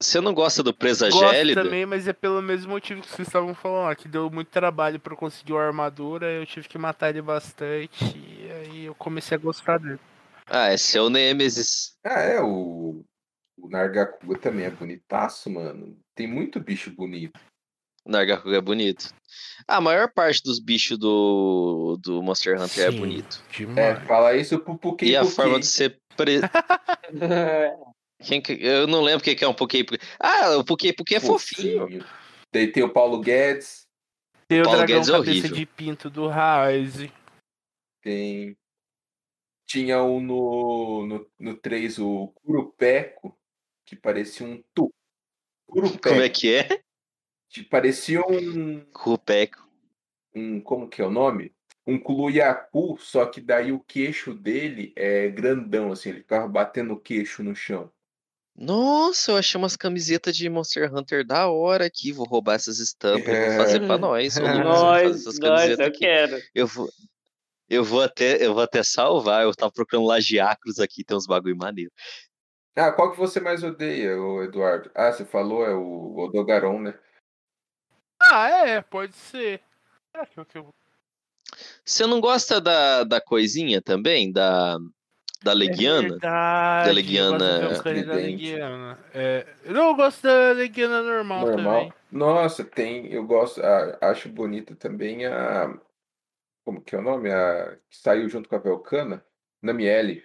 Você 0.00 0.20
não 0.20 0.34
gosta 0.34 0.62
do 0.62 0.74
Presa 0.74 1.08
Gosto 1.08 1.30
Gélida? 1.30 1.62
também, 1.62 1.86
mas 1.86 2.06
é 2.06 2.12
pelo 2.12 2.42
mesmo 2.42 2.72
motivo 2.72 3.00
que 3.00 3.08
vocês 3.08 3.26
estavam 3.26 3.54
falando, 3.54 3.96
que 3.96 4.06
deu 4.06 4.30
muito 4.30 4.48
trabalho 4.48 5.00
para 5.00 5.16
conseguir 5.16 5.54
uma 5.54 5.62
armadura, 5.62 6.26
eu 6.26 6.44
tive 6.44 6.68
que 6.68 6.76
matar 6.76 7.08
ele 7.08 7.22
bastante, 7.22 8.04
e 8.04 8.50
aí 8.50 8.84
eu 8.84 8.94
comecei 8.94 9.36
a 9.36 9.40
gostar 9.40 9.78
dele. 9.78 9.98
Ah, 10.46 10.68
é 10.68 10.76
seu 10.76 11.08
Nemesis. 11.08 11.96
Ah, 12.04 12.20
é, 12.20 12.40
o, 12.42 13.02
o 13.58 13.68
Nargacuga 13.68 14.38
também 14.38 14.66
é 14.66 14.70
bonitaço, 14.70 15.48
mano. 15.50 15.98
Tem 16.14 16.26
muito 16.26 16.60
bicho 16.60 16.90
bonito. 16.90 17.40
O 18.04 18.10
Nargacuga 18.10 18.58
é 18.58 18.60
bonito. 18.60 19.12
A 19.66 19.80
maior 19.80 20.12
parte 20.12 20.42
dos 20.42 20.60
bichos 20.60 20.98
do, 20.98 21.98
do 22.02 22.22
Monster 22.22 22.60
Hunter 22.60 22.84
é 22.84 22.90
Sim, 22.90 22.96
é 22.96 23.00
bonito. 23.00 23.42
Demais. 23.50 23.78
É, 23.78 23.96
fala 24.04 24.36
isso 24.36 24.58
pro 24.58 24.78
Puki 24.78 25.06
E 25.06 25.16
a 25.16 25.24
forma 25.24 25.58
de 25.58 25.66
ser 25.66 25.98
preso. 26.16 26.44
Quem 28.22 28.40
que... 28.40 28.52
Eu 28.52 28.86
não 28.86 29.02
lembro 29.02 29.20
o 29.20 29.22
que 29.22 29.44
é 29.44 29.48
um 29.48 29.54
Poké. 29.54 29.78
Ah, 30.18 30.56
o 30.56 30.64
Poké 30.64 30.92
Poké 30.92 31.16
é 31.16 31.20
fofinho. 31.20 31.80
fofinho. 31.80 32.04
Tem, 32.50 32.70
tem 32.70 32.82
o 32.82 32.92
Paulo 32.92 33.20
Guedes. 33.20 33.86
Tem 34.48 34.60
o, 34.60 34.64
Paulo 34.64 34.78
dragão 34.78 34.96
Guedes 34.96 35.08
é 35.08 35.12
cabeça 35.12 35.48
de 35.48 35.66
pinto 35.66 36.08
do 36.08 36.28
Rise. 36.28 37.12
Tem. 38.00 38.56
Tinha 39.66 40.02
um 40.02 40.20
no, 40.20 41.06
no, 41.06 41.30
no 41.38 41.56
3, 41.56 41.98
o 41.98 42.28
Curupeco, 42.28 43.36
que 43.84 43.96
parecia 43.96 44.46
um 44.46 44.62
tu. 44.72 44.92
Curupeco. 45.66 46.08
Como 46.08 46.22
é 46.22 46.28
que 46.28 46.54
é? 46.54 46.82
Que 47.50 47.62
parecia 47.64 48.20
um. 48.20 48.80
Curupeco. 48.92 49.68
Um. 50.34 50.60
Como 50.60 50.88
que 50.88 51.02
é 51.02 51.04
o 51.04 51.10
nome? 51.10 51.56
um 51.86 51.98
Kuluyaku, 51.98 52.98
só 52.98 53.26
que 53.26 53.40
daí 53.40 53.70
o 53.70 53.78
queixo 53.78 54.34
dele 54.34 54.92
é 54.96 55.28
grandão, 55.28 55.92
assim, 55.92 56.08
ele 56.08 56.18
ficava 56.18 56.48
batendo 56.48 56.94
o 56.94 57.00
queixo 57.00 57.44
no 57.44 57.54
chão. 57.54 57.92
Nossa, 58.56 59.32
eu 59.32 59.36
achei 59.36 59.58
umas 59.58 59.76
camisetas 59.76 60.34
de 60.34 60.48
Monster 60.48 60.92
Hunter 60.94 61.26
da 61.26 61.48
hora 61.48 61.84
aqui. 61.84 62.10
Vou 62.10 62.26
roubar 62.26 62.54
essas 62.54 62.78
estampas 62.78 63.28
e 63.28 63.46
vou 63.48 63.56
fazer 63.58 63.80
pra 63.80 63.98
nós. 63.98 64.36
nós, 64.40 65.38
nós, 65.38 65.78
eu 65.78 65.86
aqui. 65.86 65.98
quero. 65.98 66.42
Eu 66.54 66.66
vou, 66.66 66.88
eu 67.68 67.84
vou 67.84 68.02
até, 68.02 68.42
eu 68.44 68.54
vou 68.54 68.62
até 68.62 68.82
salvar. 68.82 69.42
Eu 69.42 69.54
tava 69.54 69.70
procurando 69.70 70.06
Lagiacros 70.06 70.78
aqui, 70.78 71.04
tem 71.04 71.16
uns 71.16 71.26
bagulho 71.26 71.56
maneiro. 71.56 71.90
Ah, 72.74 72.92
qual 72.92 73.10
que 73.10 73.18
você 73.18 73.40
mais 73.40 73.62
odeia, 73.62 74.16
Eduardo? 74.44 74.90
Ah, 74.94 75.12
você 75.12 75.24
falou 75.24 75.64
é 75.64 75.74
o 75.74 76.16
Odogaron, 76.16 76.80
né? 76.80 76.98
Ah, 78.20 78.48
é, 78.48 78.80
pode 78.80 79.14
ser. 79.14 79.60
É, 80.14 80.22
você 81.84 82.06
não 82.06 82.20
gosta 82.20 82.60
da, 82.60 83.04
da 83.04 83.20
coisinha 83.20 83.80
também? 83.80 84.32
Da, 84.32 84.78
da 85.42 85.52
Leguiana? 85.52 86.06
É 86.06 86.10
verdade, 86.10 86.86
da 86.88 86.92
Leguiana. 86.92 87.60
Da 87.68 88.14
Leguiana. 88.14 88.98
É, 89.14 89.46
eu 89.64 89.94
gosto 89.94 90.22
da 90.22 90.52
Leguiana 90.52 91.02
normal, 91.02 91.46
normal. 91.46 91.74
também. 91.74 91.92
Nossa, 92.10 92.64
tem. 92.64 93.12
Eu 93.12 93.24
gosto. 93.24 93.62
A, 93.62 93.98
acho 94.10 94.28
bonita 94.28 94.74
também 94.74 95.26
a. 95.26 95.72
Como 96.64 96.80
que 96.80 96.94
é 96.94 96.98
o 96.98 97.02
nome? 97.02 97.30
A 97.30 97.76
que 97.88 97.96
saiu 97.96 98.28
junto 98.28 98.48
com 98.48 98.56
a 98.56 98.60
Velcana? 98.60 99.24
Namiele. 99.62 100.24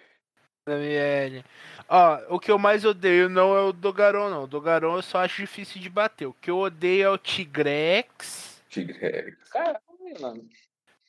Namiele. 0.66 1.44
Ó, 1.88 2.36
o 2.36 2.40
que 2.40 2.50
eu 2.50 2.58
mais 2.58 2.84
odeio 2.84 3.28
não 3.28 3.54
é 3.54 3.60
o 3.60 3.72
Dogaron, 3.72 4.30
não. 4.30 4.44
O 4.44 4.46
Dogaron 4.46 4.96
eu 4.96 5.02
só 5.02 5.18
acho 5.18 5.42
difícil 5.42 5.80
de 5.80 5.90
bater. 5.90 6.26
O 6.26 6.32
que 6.32 6.50
eu 6.50 6.58
odeio 6.58 7.04
é 7.04 7.10
o 7.10 7.18
Tigrex. 7.18 8.62
Tigrex. 8.68 9.36
Caramba, 9.50 9.80
mano. 10.20 10.48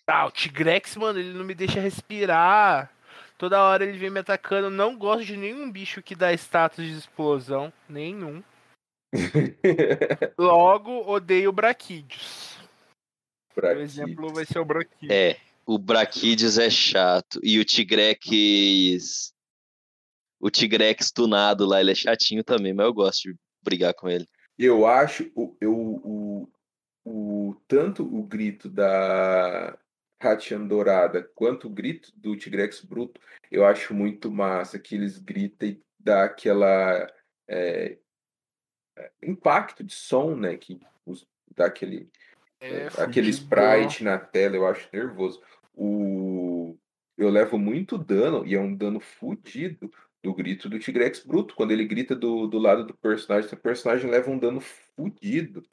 Ah, 0.05 0.25
o 0.25 0.31
Tigrex, 0.31 0.97
mano, 0.97 1.19
ele 1.19 1.33
não 1.33 1.45
me 1.45 1.55
deixa 1.55 1.79
respirar. 1.79 2.91
Toda 3.43 3.61
hora 3.61 3.83
ele 3.83 3.97
vem 3.97 4.09
me 4.09 4.21
atacando. 4.21 4.69
Não 4.69 4.97
gosto 4.97 5.25
de 5.25 5.35
nenhum 5.35 5.69
bicho 5.69 6.01
que 6.01 6.15
dá 6.15 6.31
status 6.31 6.85
de 6.85 6.97
explosão. 6.97 7.73
Nenhum. 7.89 8.41
Logo, 10.39 11.11
odeio 11.11 11.51
Braquídeos. 11.51 12.57
Por 13.53 13.65
exemplo, 13.65 14.33
vai 14.33 14.45
ser 14.45 14.59
o 14.59 14.65
Braquídeos. 14.65 15.11
É, 15.11 15.37
o 15.65 15.77
Braquídeos 15.77 16.57
é 16.57 16.69
chato. 16.69 17.37
E 17.43 17.59
o 17.59 17.65
Tigrex. 17.65 19.33
O 20.39 20.49
Tigrex 20.49 21.11
tunado 21.11 21.65
lá, 21.65 21.81
ele 21.81 21.91
é 21.91 21.95
chatinho 21.95 22.45
também, 22.45 22.73
mas 22.73 22.85
eu 22.85 22.93
gosto 22.93 23.23
de 23.23 23.35
brigar 23.61 23.93
com 23.93 24.07
ele. 24.07 24.25
Eu 24.57 24.87
acho 24.87 25.29
eu, 25.59 25.73
o, 25.75 26.49
o, 27.03 27.55
tanto 27.67 28.03
o 28.03 28.23
grito 28.23 28.69
da 28.69 29.77
Hatian 30.23 30.65
Dourada 30.65 31.29
quanto 31.35 31.67
o 31.67 31.69
grito 31.69 32.11
do 32.15 32.35
Tigrex 32.35 32.81
Bruto, 32.81 33.19
eu 33.51 33.65
acho 33.65 33.93
muito 33.93 34.31
massa 34.31 34.79
que 34.79 34.95
eles 34.95 35.17
gritam 35.17 35.69
e 35.69 35.81
dá 35.99 36.23
aquela 36.23 37.07
é, 37.47 37.97
é 38.97 39.11
impacto 39.23 39.83
de 39.83 39.93
som, 39.93 40.35
né? 40.35 40.57
Que 40.57 40.79
dá 41.55 41.65
aquele, 41.65 42.09
é, 42.59 42.67
é 42.67 42.87
aquele 42.97 43.29
sprite 43.29 44.03
na 44.03 44.17
tela, 44.17 44.55
eu 44.55 44.67
acho 44.67 44.87
nervoso. 44.91 45.41
O, 45.73 46.77
eu 47.17 47.29
levo 47.29 47.57
muito 47.57 47.97
dano, 47.97 48.45
e 48.45 48.55
é 48.55 48.59
um 48.59 48.73
dano 48.75 48.99
fudido, 48.99 49.91
do 50.23 50.33
grito 50.33 50.69
do 50.69 50.79
Tigrex 50.79 51.19
Bruto. 51.19 51.53
Quando 51.53 51.71
ele 51.71 51.85
grita 51.85 52.15
do, 52.15 52.47
do 52.47 52.57
lado 52.57 52.85
do 52.85 52.93
personagem, 52.93 53.49
o 53.51 53.57
personagem 53.57 54.09
leva 54.09 54.31
um 54.31 54.39
dano 54.39 54.61
fudido. 54.61 55.63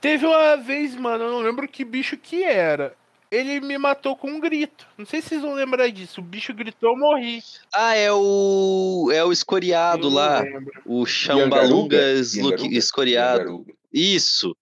Teve 0.00 0.24
uma 0.24 0.56
vez, 0.56 0.96
mano, 0.96 1.24
eu 1.24 1.30
não 1.30 1.40
lembro 1.40 1.68
que 1.68 1.84
bicho 1.84 2.16
que 2.16 2.42
era 2.42 2.96
ele 3.30 3.60
me 3.60 3.78
matou 3.78 4.16
com 4.16 4.28
um 4.30 4.40
grito. 4.40 4.86
Não 4.98 5.06
sei 5.06 5.20
se 5.22 5.28
vocês 5.30 5.42
vão 5.42 5.54
lembrar 5.54 5.88
disso. 5.90 6.20
O 6.20 6.24
bicho 6.24 6.52
gritou, 6.52 6.90
eu 6.90 6.98
morri. 6.98 7.42
Ah, 7.72 7.94
é 7.94 8.10
o. 8.12 9.10
É 9.12 9.24
o 9.24 9.30
escoriado 9.32 10.08
lá. 10.08 10.40
lembro. 10.40 10.82
O? 10.84 11.06
Luke- 12.42 12.76
escoriado. 12.76 13.40
Yangaruga. 13.40 13.74
Isso. 13.92 14.56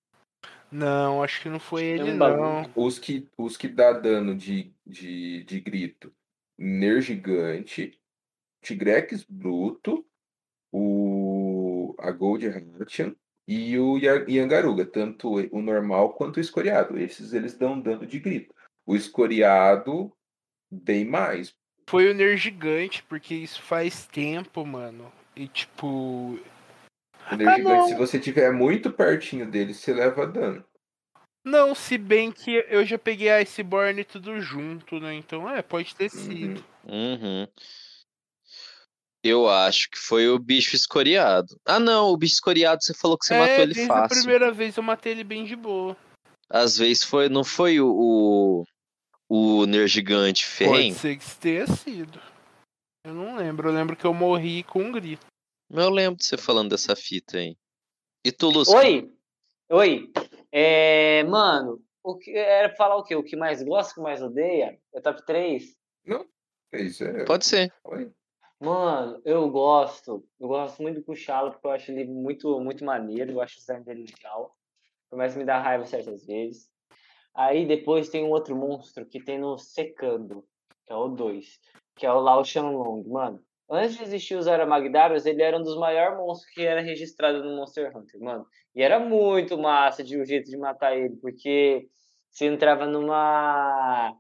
Não, 0.71 1.23
acho 1.23 1.41
que 1.41 1.49
não 1.49 1.59
foi 1.59 1.83
ele, 1.85 2.11
um 2.11 2.17
não. 2.17 2.71
Os 2.77 2.99
que, 2.99 3.27
os 3.39 3.57
que 3.57 3.69
dá 3.69 3.91
dano 3.93 4.35
de, 4.37 4.71
de, 4.87 5.43
de 5.45 5.61
grito. 5.61 6.13
Nergigante, 6.59 7.99
Tigrex 8.63 9.25
Bruto, 9.29 10.05
o, 10.73 11.95
a 11.99 12.11
Gold 12.11 12.47
Hartian 12.49 13.15
e 13.47 13.79
o 13.79 13.97
Ya- 13.99 14.25
Yangaruga. 14.29 14.85
Tanto 14.85 15.35
o 15.51 15.63
normal 15.63 16.13
quanto 16.15 16.37
o 16.37 16.41
escoriado. 16.41 16.99
Esses 16.99 17.33
eles 17.33 17.55
dão 17.55 17.81
dano 17.81 18.07
de 18.07 18.19
grito. 18.19 18.55
O 18.89 18.97
escoriado, 18.97 20.11
bem 20.71 21.05
mais. 21.05 21.55
Foi 21.91 22.11
o 22.11 22.15
Nergigante, 22.15 23.03
porque 23.03 23.35
isso 23.35 23.61
faz 23.61 24.07
tempo, 24.07 24.65
mano. 24.65 25.13
E 25.37 25.47
tipo. 25.47 26.41
O 27.31 27.37
Nergigante, 27.37 27.63
não. 27.65 27.89
se 27.89 27.95
você 27.95 28.19
tiver 28.19 28.51
muito 28.51 28.91
pertinho 28.91 29.45
dele, 29.45 29.75
você 29.75 29.93
leva 29.93 30.27
dano. 30.27 30.65
Não, 31.45 31.75
se 31.75 31.99
bem 31.99 32.33
que 32.33 32.65
eu 32.71 32.83
já 32.87 32.99
peguei 32.99 33.29
a 33.29 33.43
Iceborne 33.43 34.05
tudo 34.05 34.41
junto, 34.41 34.99
né? 34.99 35.13
Então, 35.13 35.47
é, 35.51 35.61
pode 35.61 35.95
ter 35.95 36.09
sido. 36.09 36.65
Uhum. 36.85 37.47
Eu 39.23 39.51
acho 39.51 39.91
que 39.91 39.99
foi 39.99 40.31
o 40.31 40.39
bicho 40.39 40.75
escoriado. 40.75 41.61
Ah, 41.67 41.79
não, 41.79 42.09
o 42.09 42.17
bicho 42.17 42.35
escoriado 42.37 42.83
você 42.83 42.95
falou 42.95 43.19
que 43.19 43.27
você 43.27 43.35
é, 43.35 43.39
matou 43.39 43.55
ele 43.57 43.75
desde 43.75 43.93
a 43.93 43.95
fácil. 43.95 44.23
primeira 44.23 44.51
vez 44.51 44.79
eu 44.79 44.83
matei 44.83 45.13
ele 45.13 45.25
bem 45.25 45.45
de 45.45 45.55
boa. 45.55 45.95
Às 46.49 46.79
vezes 46.79 47.05
foi, 47.05 47.29
não 47.29 47.45
foi 47.45 47.79
o, 47.81 47.91
o, 47.91 48.65
o 49.29 49.67
Nergigante 49.67 50.45
Pode 50.45 50.57
ferrenho? 50.57 50.95
ser 50.95 51.17
que 51.19 51.37
tenha 51.37 51.67
sido. 51.67 52.21
Eu 53.05 53.15
não 53.15 53.37
lembro. 53.37 53.69
Eu 53.69 53.73
lembro 53.75 53.97
que 53.97 54.05
eu 54.05 54.15
morri 54.15 54.63
com 54.63 54.81
um 54.81 54.93
grito. 54.93 55.27
Mas 55.71 55.85
Eu 55.85 55.91
lembro 55.91 56.19
de 56.19 56.25
você 56.25 56.37
falando 56.37 56.71
dessa 56.71 56.97
fita 56.97 57.39
aí. 57.39 57.57
E 58.25 58.33
tu, 58.33 58.49
Lúcio? 58.49 58.75
Oi! 58.77 59.13
Oi! 59.71 60.13
É, 60.51 61.23
mano, 61.25 61.83
o 62.03 62.17
que, 62.17 62.31
era 62.31 62.69
pra 62.69 62.77
falar 62.77 62.97
o 62.97 63.05
quê? 63.05 63.15
O 63.15 63.23
que 63.23 63.37
mais 63.37 63.63
gosta, 63.63 63.93
o 63.93 63.95
que 63.97 64.01
mais 64.01 64.23
odeia? 64.23 64.79
É 64.95 65.01
top 65.01 65.25
3? 65.27 65.77
Isso 66.73 67.05
é. 67.05 67.25
Pode 67.25 67.47
ser. 67.47 67.73
Oi. 67.85 68.11
Mano, 68.61 69.21
eu 69.25 69.49
gosto. 69.51 70.27
Eu 70.39 70.49
gosto 70.49 70.83
muito 70.83 70.97
do 70.97 71.05
Cuchalo, 71.05 71.53
porque 71.53 71.67
eu 71.67 71.71
acho 71.71 71.91
ele 71.93 72.05
muito, 72.05 72.59
muito 72.61 72.85
maneiro. 72.85 73.33
Eu 73.33 73.41
acho 73.41 73.57
o 73.57 73.61
design 73.61 73.85
dele 73.85 74.05
legal. 74.05 74.57
Por 75.09 75.17
mais 75.17 75.33
que 75.33 75.39
me 75.39 75.45
dá 75.45 75.61
raiva 75.61 75.87
certas 75.87 76.27
vezes. 76.27 76.69
Aí 77.35 77.67
depois 77.67 78.09
tem 78.09 78.25
um 78.25 78.31
outro 78.31 78.57
monstro 78.57 79.07
que 79.07 79.23
tem 79.23 79.39
no 79.39 79.57
Secando, 79.59 80.45
que 80.87 80.93
é 80.93 80.97
o 80.97 81.09
2, 81.09 81.47
que 81.97 82.07
é 82.07 82.13
o 82.13 82.21
Lao 82.21 82.45
Shanlong. 82.45 83.05
Mano, 83.09 83.41
antes 83.71 83.97
de 83.97 84.03
existir 84.03 84.35
os 84.37 84.49
Aramagdaros, 84.49 85.27
ele 85.27 85.43
era 85.43 85.57
um 85.57 85.63
dos 85.63 85.77
maiores 85.79 86.17
monstros 86.19 86.53
que 86.53 86.63
era 86.63 86.81
registrado 86.81 87.43
no 87.45 87.57
Monster 87.57 87.97
Hunter, 87.97 88.21
mano. 88.21 88.47
E 88.75 88.83
era 88.83 88.99
muito 88.99 89.57
massa 89.59 90.03
de 90.03 90.21
um 90.21 90.25
jeito 90.25 90.51
de 90.51 90.57
matar 90.57 90.97
ele, 90.97 91.17
porque 91.17 91.87
você 92.31 92.47
entrava 92.47 92.87
numa 92.87 94.15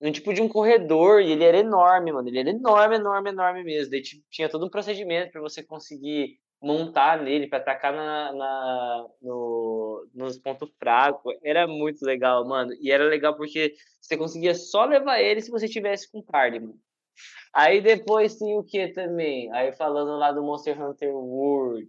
num 0.00 0.12
tipo 0.12 0.32
de 0.34 0.42
um 0.42 0.48
corredor 0.48 1.22
e 1.22 1.32
ele 1.32 1.44
era 1.44 1.58
enorme, 1.58 2.12
mano. 2.12 2.28
Ele 2.28 2.38
era 2.40 2.50
enorme, 2.50 2.96
enorme, 2.96 3.30
enorme 3.30 3.64
mesmo. 3.64 3.90
Daí 3.90 4.02
ti- 4.02 4.22
tinha 4.30 4.48
todo 4.48 4.66
um 4.66 4.70
procedimento 4.70 5.32
para 5.32 5.40
você 5.40 5.62
conseguir 5.64 6.38
montar 6.62 7.22
nele, 7.22 7.48
para 7.48 7.58
atacar 7.58 7.92
na, 7.94 8.32
na- 8.32 9.06
no, 9.22 9.85
nos 10.14 10.38
pontos 10.38 10.70
fracos. 10.78 11.34
Era 11.42 11.66
muito 11.66 12.04
legal, 12.04 12.46
mano. 12.46 12.72
E 12.80 12.90
era 12.90 13.04
legal 13.04 13.36
porque 13.36 13.74
você 14.00 14.16
conseguia 14.16 14.54
só 14.54 14.84
levar 14.84 15.20
ele 15.20 15.40
se 15.40 15.50
você 15.50 15.68
tivesse 15.68 16.10
com 16.10 16.22
party, 16.22 16.60
mano. 16.60 16.80
Aí 17.52 17.80
depois 17.80 18.36
tem 18.36 18.56
o 18.58 18.62
que 18.62 18.88
também? 18.88 19.50
Aí 19.52 19.72
falando 19.72 20.18
lá 20.18 20.30
do 20.32 20.42
Monster 20.42 20.80
Hunter 20.80 21.14
World. 21.14 21.88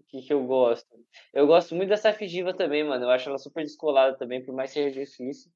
O 0.00 0.04
que, 0.04 0.22
que 0.22 0.32
eu 0.32 0.44
gosto? 0.44 0.88
Eu 1.32 1.46
gosto 1.46 1.74
muito 1.74 1.88
dessa 1.88 2.12
Figiva 2.12 2.54
também, 2.54 2.84
mano. 2.84 3.04
Eu 3.04 3.10
acho 3.10 3.28
ela 3.28 3.38
super 3.38 3.64
descolada 3.64 4.16
também, 4.16 4.44
por 4.44 4.54
mais 4.54 4.72
que 4.72 4.80
seja 4.80 5.00
difícil. 5.00 5.50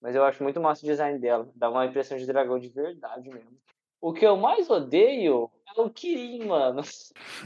Mas 0.00 0.14
eu 0.14 0.24
acho 0.24 0.42
muito 0.42 0.60
massa 0.60 0.84
o 0.84 0.88
design 0.88 1.18
dela. 1.18 1.50
Dá 1.54 1.70
uma 1.70 1.86
impressão 1.86 2.18
de 2.18 2.26
dragão 2.26 2.58
de 2.58 2.68
verdade 2.68 3.28
mesmo. 3.28 3.58
O 4.00 4.12
que 4.12 4.24
eu 4.26 4.36
mais 4.36 4.68
odeio 4.70 5.50
é 5.76 5.80
o 5.80 5.90
Kirin, 5.90 6.46
mano. 6.46 6.82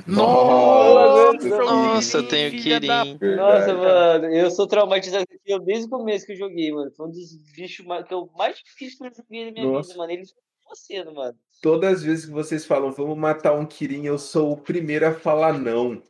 Nossa, 0.07 1.49
Nossa, 1.49 2.23
Kirin, 2.23 2.29
tem 2.29 2.47
o 2.47 2.51
filha 2.51 2.81
da 2.81 3.03
Kirin. 3.05 3.37
Nossa, 3.37 3.75
mano, 3.75 4.27
eu 4.27 4.51
sou 4.51 4.67
traumatizado 4.67 5.27
ele 5.45 5.59
desde 5.65 5.87
o 5.87 5.91
começo 5.91 6.25
que 6.27 6.33
eu 6.33 6.37
joguei, 6.37 6.73
mano. 6.73 6.91
Foi 6.97 7.07
um 7.07 7.11
dos 7.11 7.35
bichos 7.55 7.85
ma- 7.85 8.03
que 8.03 8.15
eu 8.15 8.31
mais 8.37 8.59
difícil 8.59 8.99
que 8.99 9.07
eu 9.07 9.15
joguei 9.17 9.47
na 9.47 9.53
minha 9.53 9.67
Nossa. 9.67 9.89
vida, 9.89 9.99
mano. 9.99 10.13
Ele 10.13 10.25
foi 10.27 10.43
você, 10.69 11.05
mano. 11.05 11.39
Todas 11.61 11.95
as 11.95 12.03
vezes 12.03 12.27
que 12.27 12.33
vocês 12.33 12.65
falam, 12.65 12.93
vamos 12.93 13.17
matar 13.19 13.53
um 13.55 13.67
Kirin, 13.67 14.05
eu 14.05 14.19
sou 14.19 14.53
o 14.53 14.57
primeiro 14.57 15.07
a 15.09 15.13
falar 15.15 15.59
não. 15.59 16.03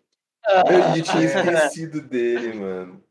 Eu 0.67 1.03
tinha 1.03 1.25
esquecido 1.25 2.01
dele, 2.03 2.53
mano. 2.55 3.03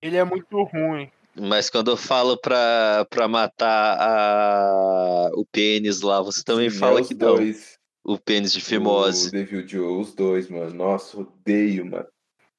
Ele 0.00 0.16
é 0.16 0.24
muito 0.24 0.62
ruim. 0.64 1.10
Mas 1.34 1.70
quando 1.70 1.90
eu 1.90 1.96
falo 1.96 2.36
pra, 2.36 3.06
pra 3.08 3.26
matar 3.26 3.96
a, 4.00 5.30
o 5.34 5.46
pênis 5.46 6.00
lá, 6.02 6.20
você 6.20 6.42
também 6.44 6.68
Sim, 6.70 6.78
fala 6.78 7.00
é 7.00 7.04
que 7.04 7.14
não. 7.14 7.36
dois. 7.36 7.78
O 8.04 8.18
pênis 8.18 8.52
de 8.52 8.58
O 8.58 8.62
fimose. 8.62 9.30
Devil 9.30 9.66
Joe, 9.66 10.00
os 10.00 10.14
dois, 10.14 10.48
mano. 10.48 10.74
Nossa, 10.74 11.18
odeio, 11.20 11.86
mano. 11.86 12.06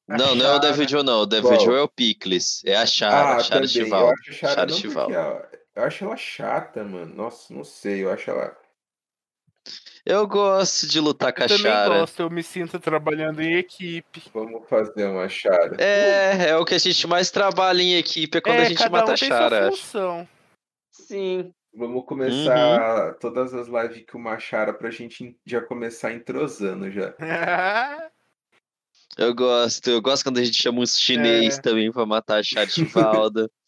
A 0.10 0.18
Não, 0.18 0.36
não 0.36 0.46
é 0.46 0.50
o 0.50 0.54
Chara. 0.54 0.60
Devil 0.60 0.88
Joe, 0.88 1.04
não. 1.04 1.22
O 1.22 1.26
Devil? 1.26 1.60
Joe 1.60 1.76
é 1.78 1.82
o 1.82 1.88
Picles. 1.88 2.62
É 2.66 2.76
a 2.76 2.86
Chara, 2.86 3.36
ah, 3.36 3.40
Chara. 3.40 3.66
Eu 3.66 3.66
acho 3.66 3.82
a 3.82 4.34
Chara, 4.34 4.54
Chara 4.56 4.62
não 4.62 4.68
porque 4.68 4.82
Chivaldo. 4.82 5.14
ela- 5.14 5.50
Eu 5.76 5.84
acho 5.84 6.04
ela 6.06 6.18
chata, 6.18 6.84
mano. 6.84 7.14
Nossa, 7.16 7.54
não 7.54 7.64
sei. 7.64 8.04
Eu 8.04 8.12
acho 8.12 8.30
ela. 8.30 8.56
Eu 10.06 10.28
gosto 10.28 10.86
de 10.88 11.00
lutar 11.00 11.32
com 11.34 11.42
Eu 11.42 11.46
a 11.46 11.48
também 11.48 11.64
Chara. 11.64 12.00
gosto, 12.00 12.20
eu 12.22 12.30
me 12.30 12.44
sinto 12.44 12.78
trabalhando 12.80 13.42
em 13.42 13.56
equipe. 13.56 14.22
Vamos 14.34 14.68
fazer 14.68 15.06
uma 15.06 15.30
Chara. 15.30 15.78
É, 15.80 16.50
é 16.50 16.58
o 16.58 16.66
que 16.66 16.74
a 16.76 16.78
gente 16.78 17.08
mais 17.08 17.32
trabalha 17.32 17.82
em 17.82 17.96
equipe, 17.96 18.38
é 18.38 18.42
quando 18.42 18.58
é, 18.60 18.62
a 18.64 18.66
gente 18.66 18.78
cada 18.80 18.90
mata 18.90 19.12
um 19.12 19.14
a 19.14 19.18
tem 19.18 19.30
Chara. 19.30 19.58
sua 19.60 19.68
acho. 19.70 19.78
função. 19.78 20.28
Sim. 20.92 21.54
Vamos 21.76 22.06
começar 22.06 23.14
todas 23.16 23.54
as 23.54 23.68
lives 23.68 24.06
com 24.12 24.18
uma 24.20 24.38
Chara 24.38 24.74
pra 24.74 24.92
gente 24.92 25.36
já 25.46 25.60
começar 25.62 26.12
entrosando 26.14 26.92
já. 26.92 27.14
Eu 29.16 29.34
gosto, 29.36 29.92
eu 29.92 30.02
gosto 30.02 30.24
quando 30.24 30.40
a 30.40 30.44
gente 30.44 30.60
chama 30.60 30.80
uns 30.82 31.00
chinês 31.00 31.60
É. 31.60 31.62
também 31.62 31.92
pra 31.92 32.04
matar 32.04 32.40
a 32.40 32.44
Chara 32.44 32.68
Chivalda. 32.68 33.48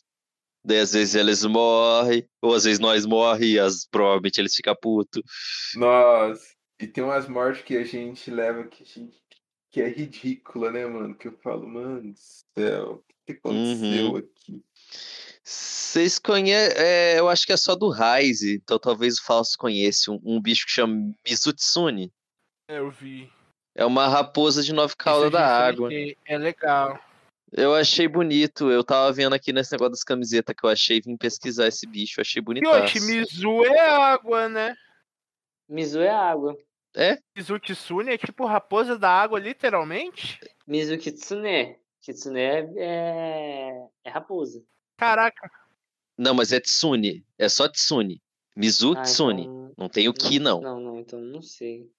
Daí 0.65 0.79
às 0.79 0.93
vezes 0.93 1.13
eles 1.13 1.43
morrem, 1.45 2.27
ou 2.41 2.55
às 2.55 2.63
vezes 2.63 2.79
nós 2.79 3.05
morrem 3.05 3.51
e 3.51 3.59
as, 3.59 3.85
provavelmente 3.85 4.39
eles 4.39 4.55
ficam 4.55 4.75
putos. 4.81 5.21
Nossa. 5.75 6.43
E 6.81 6.87
tem 6.87 7.03
umas 7.03 7.27
mortes 7.27 7.63
que 7.63 7.77
a 7.77 7.83
gente 7.85 8.29
leva 8.31 8.63
que, 8.65 8.83
a 8.83 8.85
gente- 8.85 9.21
que 9.71 9.79
é 9.81 9.87
ridícula, 9.87 10.71
né, 10.71 10.85
mano? 10.85 11.15
Que 11.15 11.27
eu 11.27 11.37
falo, 11.43 11.67
mano 11.67 12.01
do 12.11 12.13
céu, 12.57 12.93
o 12.93 13.03
que 13.25 13.33
aconteceu 13.33 14.11
Uhum. 14.11 14.17
aqui? 14.17 14.63
Vocês 15.43 16.17
conhecem, 16.17 16.77
eu 17.15 17.29
acho 17.29 17.45
que 17.45 17.53
é 17.53 17.57
só 17.57 17.75
do 17.75 17.89
Raize, 17.89 18.55
então 18.55 18.79
talvez 18.79 19.19
o 19.19 19.23
Falso 19.23 19.55
conheça, 19.57 20.11
um, 20.11 20.19
um 20.23 20.41
bicho 20.41 20.65
que 20.65 20.71
chama 20.71 21.13
Mizutsune. 21.25 22.11
É, 22.69 22.79
eu 22.79 22.89
vi. 22.89 23.31
É 23.75 23.85
uma 23.85 24.07
raposa 24.07 24.63
de 24.63 24.73
nove 24.73 24.95
caudas 24.97 25.31
da 25.31 25.45
água. 25.45 25.89
É 26.25 26.37
legal. 26.37 26.99
Eu 27.51 27.73
achei 27.75 28.07
bonito, 28.07 28.69
eu 28.71 28.83
tava 28.83 29.11
vendo 29.13 29.33
aqui 29.33 29.53
nesse 29.53 29.71
negócio 29.71 29.91
das 29.91 30.03
camisetas 30.03 30.55
que 30.57 30.65
eu 30.65 30.69
achei, 30.69 30.99
vim 30.99 31.15
pesquisar 31.15 31.67
esse 31.67 31.87
bicho, 31.87 32.19
eu 32.19 32.21
achei 32.23 32.41
bonito. 32.41 32.65
Yoshi, 32.67 32.99
Mizu 33.01 33.63
é 33.65 33.79
água, 33.79 34.49
né? 34.49 34.75
Mizu 35.69 36.01
é 36.01 36.09
água. 36.09 36.57
Mizu 37.35 37.59
Kitsune 37.59 38.13
é 38.13 38.17
tipo 38.17 38.45
raposa 38.45 38.97
da 38.97 39.09
água, 39.09 39.39
literalmente? 39.39 40.39
Mizu 40.65 40.97
Kitsune. 40.97 41.77
Kitsune 42.01 42.39
é, 42.39 42.69
é, 42.77 43.87
é 44.03 44.09
raposa. 44.09 44.63
Caraca, 44.97 45.49
Não, 46.17 46.33
mas 46.33 46.51
é 46.53 46.59
Tsune, 46.59 47.25
é 47.37 47.49
só 47.49 47.67
Tsune. 47.67 48.21
Mizu 48.55 48.93
Ah, 48.97 49.01
Tsune, 49.01 49.41
então- 49.43 49.71
não 49.77 49.89
tem 49.89 50.07
o 50.07 50.13
Ki 50.13 50.39
não. 50.39 50.61
Não, 50.61 50.79
não, 50.79 50.99
então 50.99 51.19
não 51.19 51.41
sei. 51.41 51.89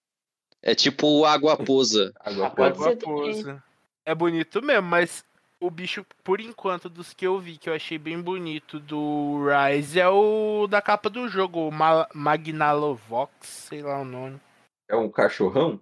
É 0.62 0.74
tipo 0.74 1.06
o 1.06 1.26
Água-Posa. 1.26 2.12
Água 2.20 2.46
Ah, 2.46 2.48
raposa. 2.48 3.62
É 4.06 4.14
bonito 4.14 4.62
mesmo, 4.62 4.88
mas 4.88 5.22
o 5.60 5.70
bicho, 5.70 6.04
por 6.22 6.40
enquanto, 6.40 6.88
dos 6.88 7.12
que 7.12 7.26
eu 7.26 7.38
vi, 7.38 7.56
que 7.56 7.68
eu 7.68 7.74
achei 7.74 7.98
bem 7.98 8.20
bonito 8.20 8.78
do 8.78 9.44
Rise, 9.46 10.00
é 10.00 10.08
o 10.08 10.66
da 10.66 10.82
capa 10.82 11.08
do 11.08 11.28
jogo, 11.28 11.68
o 11.68 11.72
Ma 11.72 12.06
Magnalovox, 12.14 13.46
sei 13.46 13.82
lá 13.82 14.00
o 14.00 14.04
nome. 14.04 14.40
É 14.88 14.96
um 14.96 15.10
cachorrão? 15.10 15.80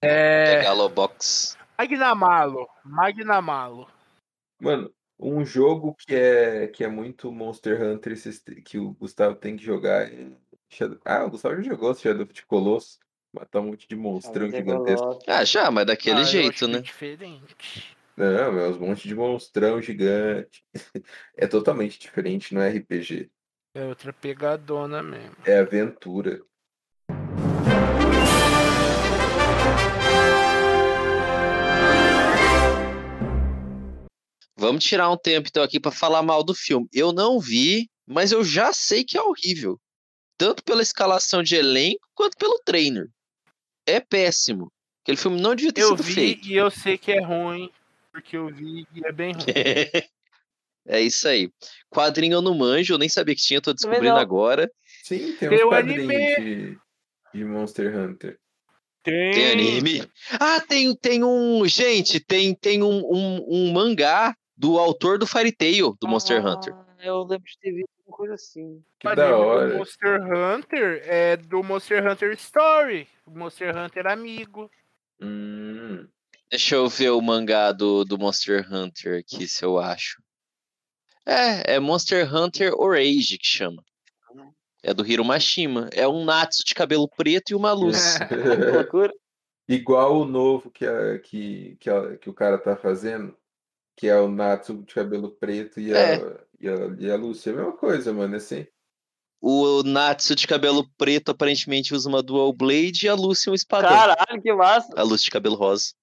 É 0.00 0.60
É. 0.60 0.62
Galobox. 0.62 1.56
Magnamalo. 1.78 2.68
Magnamalo. 2.84 3.88
Mano, 4.60 4.92
um 5.18 5.44
jogo 5.44 5.94
que 5.98 6.14
é, 6.14 6.66
que 6.68 6.82
é 6.82 6.88
muito 6.88 7.30
Monster 7.30 7.80
Hunter 7.82 8.14
que 8.64 8.78
o 8.78 8.92
Gustavo 8.92 9.36
tem 9.36 9.56
que 9.56 9.64
jogar 9.64 10.12
é 10.12 10.30
Shadow... 10.68 10.98
Ah, 11.04 11.24
o 11.24 11.30
Gustavo 11.30 11.56
já 11.56 11.62
jogou 11.70 11.94
Shadow 11.94 12.22
of 12.22 12.32
the 12.32 12.42
Colossus. 12.46 12.98
Matar 13.34 13.60
um 13.60 13.68
monte 13.68 13.88
de 13.88 13.96
monstrão 13.96 14.46
é 14.46 14.50
gigantesco. 14.50 15.18
Ah, 15.26 15.42
já, 15.44 15.70
mas 15.70 15.86
daquele 15.86 16.18
Ah, 16.18 16.20
eu 16.20 16.24
jeito, 16.26 16.66
acho 16.66 16.68
né? 16.68 16.80
diferente. 16.80 17.96
Não, 18.22 18.56
é 18.56 18.68
uns 18.68 18.78
monte 18.78 19.08
de 19.08 19.16
monstrão 19.16 19.82
gigante. 19.82 20.64
É 21.36 21.44
totalmente 21.48 21.98
diferente, 21.98 22.54
não 22.54 22.62
é 22.62 22.70
RPG. 22.70 23.28
É 23.74 23.84
outra 23.84 24.12
pegadona 24.12 25.02
mesmo. 25.02 25.34
É 25.44 25.58
aventura. 25.58 26.40
Vamos 34.56 34.84
tirar 34.84 35.10
um 35.10 35.16
tempo 35.16 35.48
então 35.48 35.64
aqui 35.64 35.80
para 35.80 35.90
falar 35.90 36.22
mal 36.22 36.44
do 36.44 36.54
filme. 36.54 36.86
Eu 36.92 37.12
não 37.12 37.40
vi, 37.40 37.90
mas 38.06 38.30
eu 38.30 38.44
já 38.44 38.72
sei 38.72 39.02
que 39.02 39.18
é 39.18 39.22
horrível. 39.22 39.80
Tanto 40.38 40.62
pela 40.62 40.82
escalação 40.82 41.42
de 41.42 41.56
elenco 41.56 42.06
quanto 42.14 42.36
pelo 42.36 42.60
trainer. 42.64 43.08
É 43.84 43.98
péssimo. 43.98 44.70
Aquele 45.02 45.18
filme 45.18 45.40
não 45.40 45.56
devia 45.56 45.72
ter 45.72 45.82
eu 45.82 45.88
sido 45.88 46.02
vi 46.04 46.14
feito. 46.14 46.46
E 46.46 46.54
eu 46.54 46.70
sei 46.70 46.96
que 46.96 47.10
é 47.10 47.20
ruim, 47.20 47.68
porque 48.12 48.36
eu 48.36 48.48
vi 48.48 48.86
e 48.94 49.06
é 49.06 49.10
bem 49.10 49.32
ruim. 49.32 49.44
é 50.86 51.00
isso 51.00 51.26
aí. 51.26 51.50
Quadrinho 51.90 52.34
eu 52.34 52.42
não 52.42 52.54
manjo, 52.54 52.94
eu 52.94 52.98
nem 52.98 53.08
sabia 53.08 53.34
que 53.34 53.40
tinha, 53.40 53.60
tô 53.60 53.72
descobrindo 53.72 54.16
agora. 54.16 54.70
Sim, 55.02 55.34
tem, 55.36 55.48
tem 55.48 55.64
um 55.64 55.70
quadrinho 55.70 56.08
de, 56.08 56.78
de 57.34 57.44
Monster 57.44 57.96
Hunter. 57.96 58.38
Tem. 59.02 59.32
tem 59.32 59.50
anime. 59.50 60.08
Ah, 60.38 60.60
tem, 60.60 60.94
tem 60.94 61.24
um. 61.24 61.66
Gente, 61.66 62.20
tem, 62.20 62.54
tem 62.54 62.82
um, 62.84 63.00
um, 63.04 63.44
um 63.48 63.72
mangá 63.72 64.36
do 64.56 64.78
autor 64.78 65.18
do 65.18 65.26
Fairy 65.26 65.50
Tail, 65.50 65.96
do 66.00 66.06
Monster 66.06 66.40
ah, 66.44 66.50
Hunter. 66.50 66.74
Eu 67.00 67.22
lembro 67.22 67.44
de 67.44 67.58
ter 67.58 67.72
visto 67.72 67.90
uma 68.06 68.16
coisa 68.16 68.34
assim. 68.34 68.80
Que 69.00 69.12
da 69.12 69.36
hora. 69.36 69.74
O 69.74 69.78
Monster 69.78 70.22
Hunter 70.22 71.02
é 71.04 71.36
do 71.36 71.64
Monster 71.64 72.06
Hunter 72.06 72.32
Story. 72.34 73.08
O 73.26 73.36
Monster 73.36 73.76
Hunter 73.76 74.06
Amigo. 74.06 74.70
Hum. 75.20 76.06
Deixa 76.52 76.74
eu 76.74 76.86
ver 76.86 77.08
o 77.08 77.22
mangá 77.22 77.72
do, 77.72 78.04
do 78.04 78.18
Monster 78.18 78.70
Hunter 78.70 79.20
aqui, 79.20 79.48
se 79.48 79.64
eu 79.64 79.78
acho. 79.78 80.22
É, 81.24 81.76
é 81.76 81.80
Monster 81.80 82.30
Hunter 82.30 82.74
Orage 82.78 83.38
que 83.38 83.46
chama. 83.46 83.82
É 84.82 84.92
do 84.92 85.06
Hiro 85.06 85.24
Mashima. 85.24 85.88
É 85.94 86.06
um 86.06 86.26
Natsu 86.26 86.62
de 86.62 86.74
cabelo 86.74 87.08
preto 87.08 87.52
e 87.52 87.54
uma 87.54 87.72
luz. 87.72 88.20
É. 88.20 88.26
que 88.28 88.70
loucura. 88.70 89.14
Igual 89.66 90.20
o 90.20 90.24
novo 90.26 90.70
que, 90.70 90.84
a, 90.84 91.18
que, 91.20 91.74
que, 91.80 91.88
a, 91.88 92.18
que 92.18 92.28
o 92.28 92.34
cara 92.34 92.58
tá 92.58 92.76
fazendo, 92.76 93.34
que 93.96 94.06
é 94.06 94.20
o 94.20 94.28
Natsu 94.28 94.82
de 94.82 94.92
cabelo 94.92 95.30
preto 95.30 95.80
e, 95.80 95.94
é. 95.94 96.16
a, 96.16 96.40
e, 96.60 96.68
a, 96.68 96.74
e 96.98 97.10
a 97.10 97.16
Lucy. 97.16 97.48
É 97.48 97.52
a 97.52 97.56
mesma 97.56 97.72
coisa, 97.72 98.12
mano, 98.12 98.36
assim. 98.36 98.66
O 99.40 99.82
Natsu 99.84 100.34
de 100.34 100.46
cabelo 100.46 100.86
preto 100.98 101.30
aparentemente 101.30 101.94
usa 101.94 102.10
uma 102.10 102.22
Dual 102.22 102.52
Blade 102.52 103.06
e 103.06 103.08
a 103.08 103.14
Lucy 103.14 103.48
um 103.48 103.54
espadão. 103.54 103.88
Caralho, 103.88 104.42
que 104.42 104.52
massa! 104.52 104.92
A 104.94 105.02
Lucy 105.02 105.24
de 105.24 105.30
cabelo 105.30 105.54
rosa. 105.54 105.94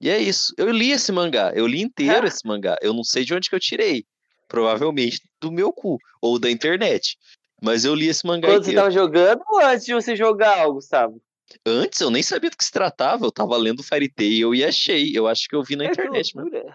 E 0.00 0.08
é 0.08 0.18
isso. 0.18 0.54
Eu 0.56 0.70
li 0.70 0.92
esse 0.92 1.12
mangá. 1.12 1.52
Eu 1.54 1.66
li 1.66 1.82
inteiro 1.82 2.26
esse 2.26 2.46
mangá. 2.46 2.76
Eu 2.80 2.94
não 2.94 3.04
sei 3.04 3.24
de 3.24 3.34
onde 3.34 3.50
que 3.50 3.54
eu 3.54 3.60
tirei. 3.60 4.04
Provavelmente 4.48 5.20
do 5.40 5.52
meu 5.52 5.72
cu. 5.72 5.98
Ou 6.22 6.38
da 6.38 6.50
internet. 6.50 7.18
Mas 7.62 7.84
eu 7.84 7.94
li 7.94 8.08
esse 8.08 8.26
mangá 8.26 8.48
Quando 8.48 8.62
inteiro. 8.62 8.80
você 8.80 8.84
tava 8.84 8.90
jogando 8.90 9.42
ou 9.48 9.60
antes 9.60 9.84
de 9.84 9.92
você 9.92 10.16
jogar, 10.16 10.66
Gustavo? 10.68 11.20
Antes 11.66 12.00
eu 12.00 12.10
nem 12.10 12.22
sabia 12.22 12.48
do 12.48 12.56
que 12.56 12.64
se 12.64 12.72
tratava. 12.72 13.26
Eu 13.26 13.32
tava 13.32 13.56
lendo 13.56 13.82
Fairy 13.82 14.08
Tail 14.08 14.54
e 14.54 14.64
achei. 14.64 15.12
Eu 15.14 15.26
acho 15.28 15.46
que 15.46 15.54
eu 15.54 15.62
vi 15.62 15.76
na 15.76 15.84
é 15.84 15.88
internet 15.88 16.34
mesmo. 16.34 16.72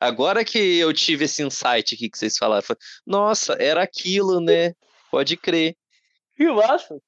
Agora 0.00 0.44
que 0.44 0.58
eu 0.58 0.92
tive 0.92 1.24
esse 1.24 1.42
insight 1.42 1.94
aqui 1.94 2.10
que 2.10 2.18
vocês 2.18 2.36
falaram, 2.36 2.62
falei, 2.62 2.80
nossa, 3.06 3.54
era 3.54 3.82
aquilo, 3.82 4.40
né? 4.40 4.74
Pode 5.10 5.36
crer. 5.36 5.76
Que 6.36 6.50
massa. 6.52 6.98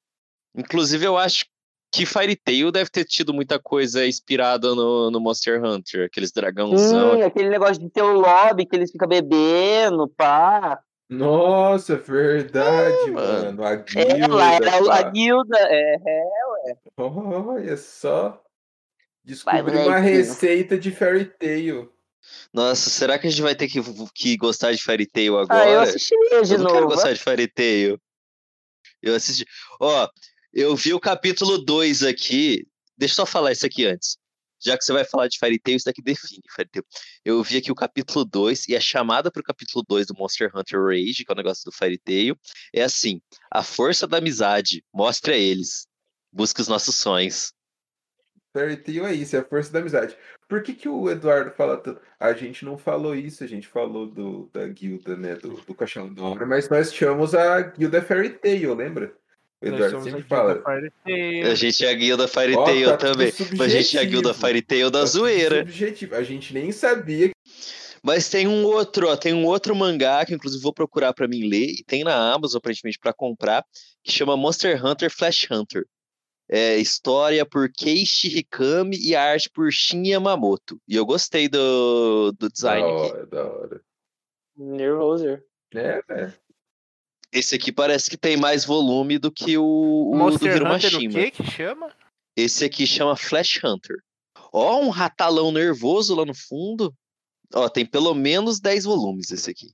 Inclusive, 0.55 1.05
eu 1.05 1.17
acho 1.17 1.45
que 1.91 2.05
Fairy 2.05 2.35
Tail 2.35 2.71
deve 2.71 2.89
ter 2.89 3.05
tido 3.05 3.33
muita 3.33 3.59
coisa 3.59 4.05
inspirada 4.05 4.75
no, 4.75 5.09
no 5.09 5.19
Monster 5.19 5.63
Hunter, 5.63 6.05
aqueles 6.05 6.31
dragãozão. 6.31 7.15
Sim, 7.15 7.21
aquele 7.23 7.49
negócio 7.49 7.81
de 7.81 7.89
ter 7.89 8.01
o 8.01 8.19
lobby 8.19 8.65
que 8.65 8.75
eles 8.75 8.91
ficam 8.91 9.07
bebendo, 9.07 10.07
pá. 10.09 10.79
Nossa, 11.09 11.95
verdade, 11.95 13.11
mano. 13.11 13.63
A 13.63 13.75
guilda. 13.75 14.25
Ela 14.25 14.53
era 14.55 14.93
a 14.93 15.03
guilda, 15.03 15.57
é, 15.57 15.95
é, 16.05 16.23
ué. 16.67 16.77
Olha 16.97 17.77
só. 17.77 18.43
Descobri 19.23 19.77
uma 19.77 19.99
receita 19.99 20.77
de 20.77 20.91
Fairy 20.91 21.25
Tail. 21.25 21.91
Nossa, 22.53 22.89
será 22.89 23.17
que 23.17 23.27
a 23.27 23.29
gente 23.29 23.41
vai 23.41 23.55
ter 23.55 23.67
que, 23.67 23.81
que 24.13 24.37
gostar 24.37 24.73
de 24.73 24.83
Fairy 24.83 25.05
Tail 25.05 25.37
agora? 25.37 25.63
Ah, 25.63 25.69
eu 25.69 25.79
assisti 25.81 26.15
de 26.17 26.53
eu 26.53 26.59
novo. 26.59 26.69
Eu 26.69 26.73
quero 26.73 26.87
gostar 26.87 27.13
de 27.13 27.19
Fairy 27.19 27.47
Tail. 27.47 27.99
Eu 29.01 29.15
assisti. 29.15 29.45
Ó, 29.79 30.09
eu 30.57 30.75
vi 30.75 30.91
o 30.91 30.99
capítulo 30.99 31.59
2 31.59 32.01
aqui. 32.01 32.65
Deixa 32.97 33.13
eu 33.13 33.15
só 33.17 33.25
falar 33.27 33.51
isso 33.51 33.63
aqui 33.63 33.85
antes. 33.85 34.17
Já 34.59 34.75
que 34.75 34.83
você 34.83 34.91
vai 34.91 35.05
falar 35.05 35.27
de 35.27 35.37
Fairy 35.37 35.59
Tail, 35.59 35.77
isso 35.77 35.85
daqui 35.85 36.01
define 36.01 36.41
Fairy 36.49 36.71
Tail. 36.71 36.85
Eu 37.23 37.43
vi 37.43 37.57
aqui 37.57 37.71
o 37.71 37.75
capítulo 37.75 38.25
2 38.25 38.67
e 38.69 38.75
a 38.75 38.79
chamada 38.79 39.29
para 39.29 39.39
o 39.39 39.43
capítulo 39.43 39.85
2 39.87 40.07
do 40.07 40.15
Monster 40.17 40.49
Hunter 40.55 40.83
Rage, 40.83 41.23
que 41.23 41.31
é 41.31 41.33
o 41.33 41.37
negócio 41.37 41.63
do 41.63 41.71
Fairy 41.71 41.99
Tail, 41.99 42.35
é 42.73 42.81
assim: 42.81 43.21
a 43.51 43.61
força 43.61 44.07
da 44.07 44.17
amizade, 44.17 44.83
mostre 44.91 45.33
a 45.33 45.37
eles. 45.37 45.87
Busque 46.33 46.59
os 46.59 46.67
nossos 46.67 46.95
sonhos. 46.95 47.53
Fairy 48.51 48.77
Tail 48.77 49.05
é 49.05 49.13
isso, 49.13 49.35
é 49.35 49.39
a 49.39 49.45
força 49.45 49.71
da 49.71 49.77
amizade. 49.77 50.17
Por 50.49 50.63
que, 50.63 50.73
que 50.73 50.89
o 50.89 51.07
Eduardo 51.07 51.51
fala 51.51 51.77
tanto? 51.77 52.01
A 52.19 52.33
gente 52.33 52.65
não 52.65 52.79
falou 52.79 53.13
isso, 53.13 53.43
a 53.43 53.47
gente 53.47 53.67
falou 53.67 54.07
do, 54.07 54.49
da 54.51 54.67
guilda, 54.67 55.15
né? 55.15 55.35
Do, 55.35 55.49
do 55.49 55.75
Caixão 55.75 56.11
Obra, 56.17 56.47
mas 56.47 56.67
nós 56.67 56.91
chamamos 56.91 57.35
a 57.35 57.61
guilda 57.61 58.01
Fairy 58.01 58.31
Tail, 58.31 58.73
lembra? 58.73 59.15
O 59.61 59.65
Eduardo 59.65 60.03
sempre 60.03 60.23
fala. 60.23 60.63
A 60.65 61.55
gente 61.55 61.85
é 61.85 61.89
a 61.89 61.93
guilda 61.93 62.27
Fairy 62.27 62.53
Tail 62.53 62.89
tá 62.89 62.97
também. 62.97 63.33
Mas 63.57 63.73
a 63.73 63.77
gente 63.77 63.97
é 63.97 64.01
a 64.01 64.03
guilda 64.03 64.33
Fairy 64.33 64.61
Tail 64.61 64.91
da 64.91 64.99
tá 64.99 65.05
zoeira. 65.05 65.59
Subjetivo. 65.59 66.15
A 66.15 66.23
gente 66.23 66.53
nem 66.53 66.71
sabia. 66.71 67.31
Mas 68.03 68.29
tem 68.29 68.47
um 68.47 68.63
outro, 68.63 69.09
ó, 69.09 69.17
tem 69.17 69.33
um 69.33 69.45
outro 69.45 69.75
mangá 69.75 70.25
que 70.25 70.33
inclusive 70.33 70.61
vou 70.61 70.73
procurar 70.73 71.13
para 71.13 71.27
mim 71.27 71.47
ler 71.47 71.71
e 71.71 71.83
tem 71.83 72.03
na 72.03 72.33
Amazon 72.33 72.59
aparentemente 72.59 72.99
para 72.99 73.11
comprar, 73.11 73.65
que 74.03 74.11
chama 74.11 74.37
Monster 74.37 74.83
Hunter 74.85 75.11
Flash 75.11 75.47
Hunter. 75.49 75.85
É, 76.49 76.77
história 76.77 77.45
por 77.45 77.69
Keiichi 77.69 78.37
Hikami 78.37 78.97
e 78.97 79.15
arte 79.15 79.49
por 79.49 79.69
Shin 79.71 80.07
Yamamoto. 80.07 80.79
E 80.87 80.95
eu 80.95 81.05
gostei 81.05 81.49
do, 81.49 82.31
do 82.31 82.49
design 82.49 82.87
da 82.87 82.93
hora, 82.93 83.21
aqui. 83.21 83.29
Da 83.31 83.45
hora. 83.45 83.81
Neuroser. 84.55 85.43
É, 85.75 86.01
né? 86.07 86.33
Esse 87.31 87.55
aqui 87.55 87.71
parece 87.71 88.09
que 88.09 88.17
tem 88.17 88.37
mais 88.37 88.63
volume 88.63 89.17
do 89.17 89.31
que 89.31 89.57
o, 89.57 90.11
o 90.11 90.15
Monster 90.15 90.51
do 90.51 90.55
Hiro 90.55 90.73
Hunter, 90.73 90.95
o 90.95 90.99
que 90.99 91.31
que 91.31 91.43
chama? 91.43 91.91
Esse 92.35 92.65
aqui 92.65 92.87
chama 92.87 93.15
Flash 93.15 93.59
Hunter. 93.63 93.97
Ó, 94.53 94.79
um 94.81 94.89
ratalão 94.89 95.51
nervoso 95.51 96.15
lá 96.15 96.25
no 96.25 96.33
fundo. 96.33 96.93
Ó, 97.53 97.67
tem 97.67 97.85
pelo 97.85 98.13
menos 98.13 98.59
10 98.59 98.85
volumes 98.85 99.31
esse 99.31 99.49
aqui. 99.49 99.67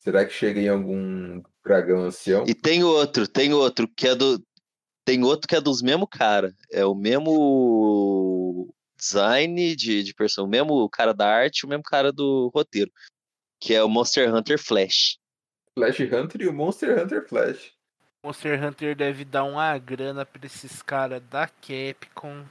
Será 0.00 0.24
que 0.24 0.32
chega 0.32 0.60
em 0.60 0.68
algum 0.68 1.40
dragão 1.64 2.04
ancião? 2.04 2.44
E 2.46 2.54
tem 2.54 2.82
outro, 2.82 3.26
tem 3.28 3.52
outro 3.52 3.88
que 3.88 4.08
é 4.08 4.14
do 4.14 4.42
tem 5.04 5.22
outro 5.24 5.48
que 5.48 5.56
é 5.56 5.60
dos 5.60 5.82
mesmo 5.82 6.06
cara. 6.06 6.54
É 6.70 6.84
o 6.84 6.94
mesmo 6.94 8.72
design 8.96 9.74
de, 9.74 10.02
de 10.02 10.14
person, 10.14 10.44
o 10.44 10.48
mesmo 10.48 10.88
cara 10.88 11.12
da 11.12 11.28
arte, 11.28 11.64
o 11.64 11.68
mesmo 11.68 11.82
cara 11.82 12.12
do 12.12 12.50
roteiro. 12.54 12.90
Que 13.60 13.74
é 13.74 13.82
o 13.82 13.88
Monster 13.88 14.32
Hunter 14.34 14.60
Flash. 14.60 15.18
Flash 15.76 16.00
Hunter 16.00 16.42
e 16.42 16.48
o 16.48 16.52
Monster 16.52 17.02
Hunter 17.02 17.26
Flash. 17.26 17.72
Monster 18.24 18.62
Hunter 18.62 18.94
deve 18.94 19.24
dar 19.24 19.44
uma 19.44 19.76
grana 19.78 20.24
pra 20.24 20.46
esses 20.46 20.80
caras 20.82 21.22
da 21.30 21.48
Capcom. 21.48 22.44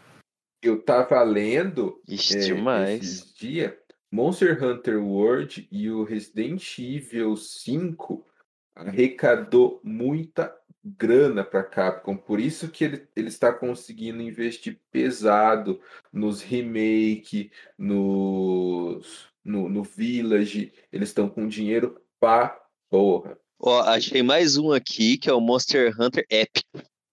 Eu 0.62 0.82
tava 0.82 1.22
lendo 1.24 2.02
Ixi, 2.08 2.38
é, 2.38 2.40
demais. 2.42 3.04
esses 3.04 3.34
dias 3.34 3.74
Monster 4.12 4.62
Hunter 4.62 5.02
World 5.02 5.68
e 5.72 5.90
o 5.90 6.04
Resident 6.04 6.78
Evil 6.78 7.38
5 7.38 8.28
arrecadou 8.76 9.80
muita 9.84 10.54
grana 10.84 11.44
para 11.44 11.64
Capcom, 11.64 12.18
por 12.18 12.40
isso 12.40 12.70
que 12.70 12.84
ele, 12.84 13.08
ele 13.16 13.28
está 13.30 13.54
conseguindo 13.54 14.22
investir 14.22 14.80
pesado 14.92 15.80
nos 16.12 16.42
remake, 16.42 17.52
nos, 17.78 19.28
no, 19.44 19.70
no 19.70 19.84
Village, 19.84 20.74
eles 20.92 21.10
estão 21.10 21.30
com 21.30 21.48
dinheiro 21.48 22.02
pra 22.20 22.61
porra. 22.92 23.40
Ó, 23.58 23.82
achei 23.82 24.22
mais 24.22 24.58
um 24.58 24.72
aqui, 24.72 25.18
que 25.18 25.30
é 25.30 25.34
o 25.34 25.40
Monster 25.40 25.94
Hunter 26.00 26.26
Epic, 26.30 26.66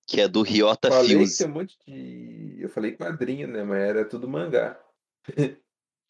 que 0.06 0.20
é 0.20 0.26
do 0.26 0.42
Ryota 0.42 0.90
falei. 0.90 1.24
Que 1.24 1.36
tem 1.36 1.46
um 1.46 1.50
monte 1.50 1.76
de... 1.86 2.56
Eu 2.58 2.68
falei 2.68 2.92
quadrinho, 2.92 3.46
né? 3.46 3.62
Mas 3.62 3.78
era 3.78 4.04
tudo 4.04 4.28
mangá. 4.28 4.78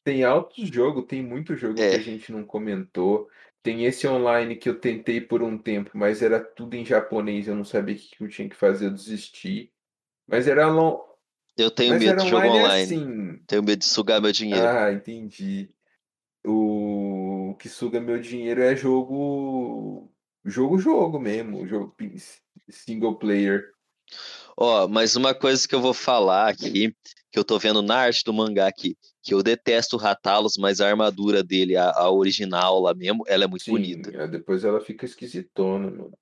tem 0.05 0.25
altos 0.25 0.69
jogo, 0.69 1.03
tem 1.03 1.23
muito 1.23 1.55
jogo 1.57 1.79
É. 1.79 1.91
que 1.91 1.97
a 1.97 2.03
gente 2.03 2.33
não 2.33 2.45
comentou. 2.45 3.29
Tem 3.63 3.85
esse 3.85 4.07
online 4.07 4.57
que 4.57 4.69
eu 4.69 4.79
tentei 4.81 5.21
por 5.21 5.43
um 5.43 5.59
tempo, 5.59 5.91
mas 5.95 6.23
era 6.23 6.41
tudo 6.41 6.75
em 6.75 6.85
japonês, 6.85 7.49
eu 7.49 7.57
não 7.57 7.65
sabia 7.65 7.97
o 7.97 7.99
que 7.99 8.25
eu 8.25 8.29
tinha 8.29 8.49
que 8.49 8.57
fazer, 8.57 8.87
eu 8.87 8.93
desisti. 8.93 9.73
Mas 10.27 10.49
era 10.49 10.69
long... 10.69 11.01
Eu 11.57 11.73
tenho 11.73 11.95
mas 11.95 12.05
medo 12.05 12.23
de 12.23 12.29
jogo 12.29 12.47
online 12.47 12.65
online. 12.65 12.83
assim. 12.85 13.43
Tenho 13.45 13.63
medo 13.65 13.81
de 13.81 13.85
sugar 13.85 14.23
meu 14.23 14.31
dinheiro. 14.31 14.65
Ah, 14.65 14.93
entendi. 14.93 15.69
O 16.47 16.98
que 17.59 17.69
suga 17.69 18.01
meu 18.01 18.21
dinheiro 18.21 18.63
é 18.63 18.75
jogo. 18.75 20.11
Jogo, 20.45 20.79
jogo 20.79 21.19
mesmo. 21.19 21.67
Jogo 21.67 21.95
single 22.71 23.19
player. 23.19 23.73
Ó, 24.57 24.89
mas 24.89 25.17
uma 25.17 25.35
coisa 25.35 25.67
que 25.69 25.75
eu 25.75 25.81
vou 25.81 25.95
falar 25.95 26.49
aqui, 26.49 26.95
que 27.31 27.39
eu 27.39 27.45
tô 27.45 27.59
vendo 27.59 27.83
na 27.83 27.97
arte 27.97 28.25
do 28.25 28.33
mangá 28.33 28.67
aqui, 28.67 28.97
que 29.23 29.35
eu 29.35 29.43
detesto 29.43 29.97
o 29.97 29.99
Ratalos, 29.99 30.57
mas 30.59 30.81
a 30.81 30.89
armadura 30.89 31.45
dele, 31.45 31.77
a, 31.77 31.91
a 31.91 32.11
original 32.11 32.81
lá 32.81 32.95
mesmo, 32.95 33.23
ela 33.27 33.45
é 33.45 33.47
muito 33.47 33.65
Sim, 33.65 33.71
bonita. 33.73 34.11
é, 34.17 34.27
depois 34.27 34.65
ela 34.65 34.81
fica 34.81 35.05
esquisitona, 35.05 35.91
mano. 35.91 36.13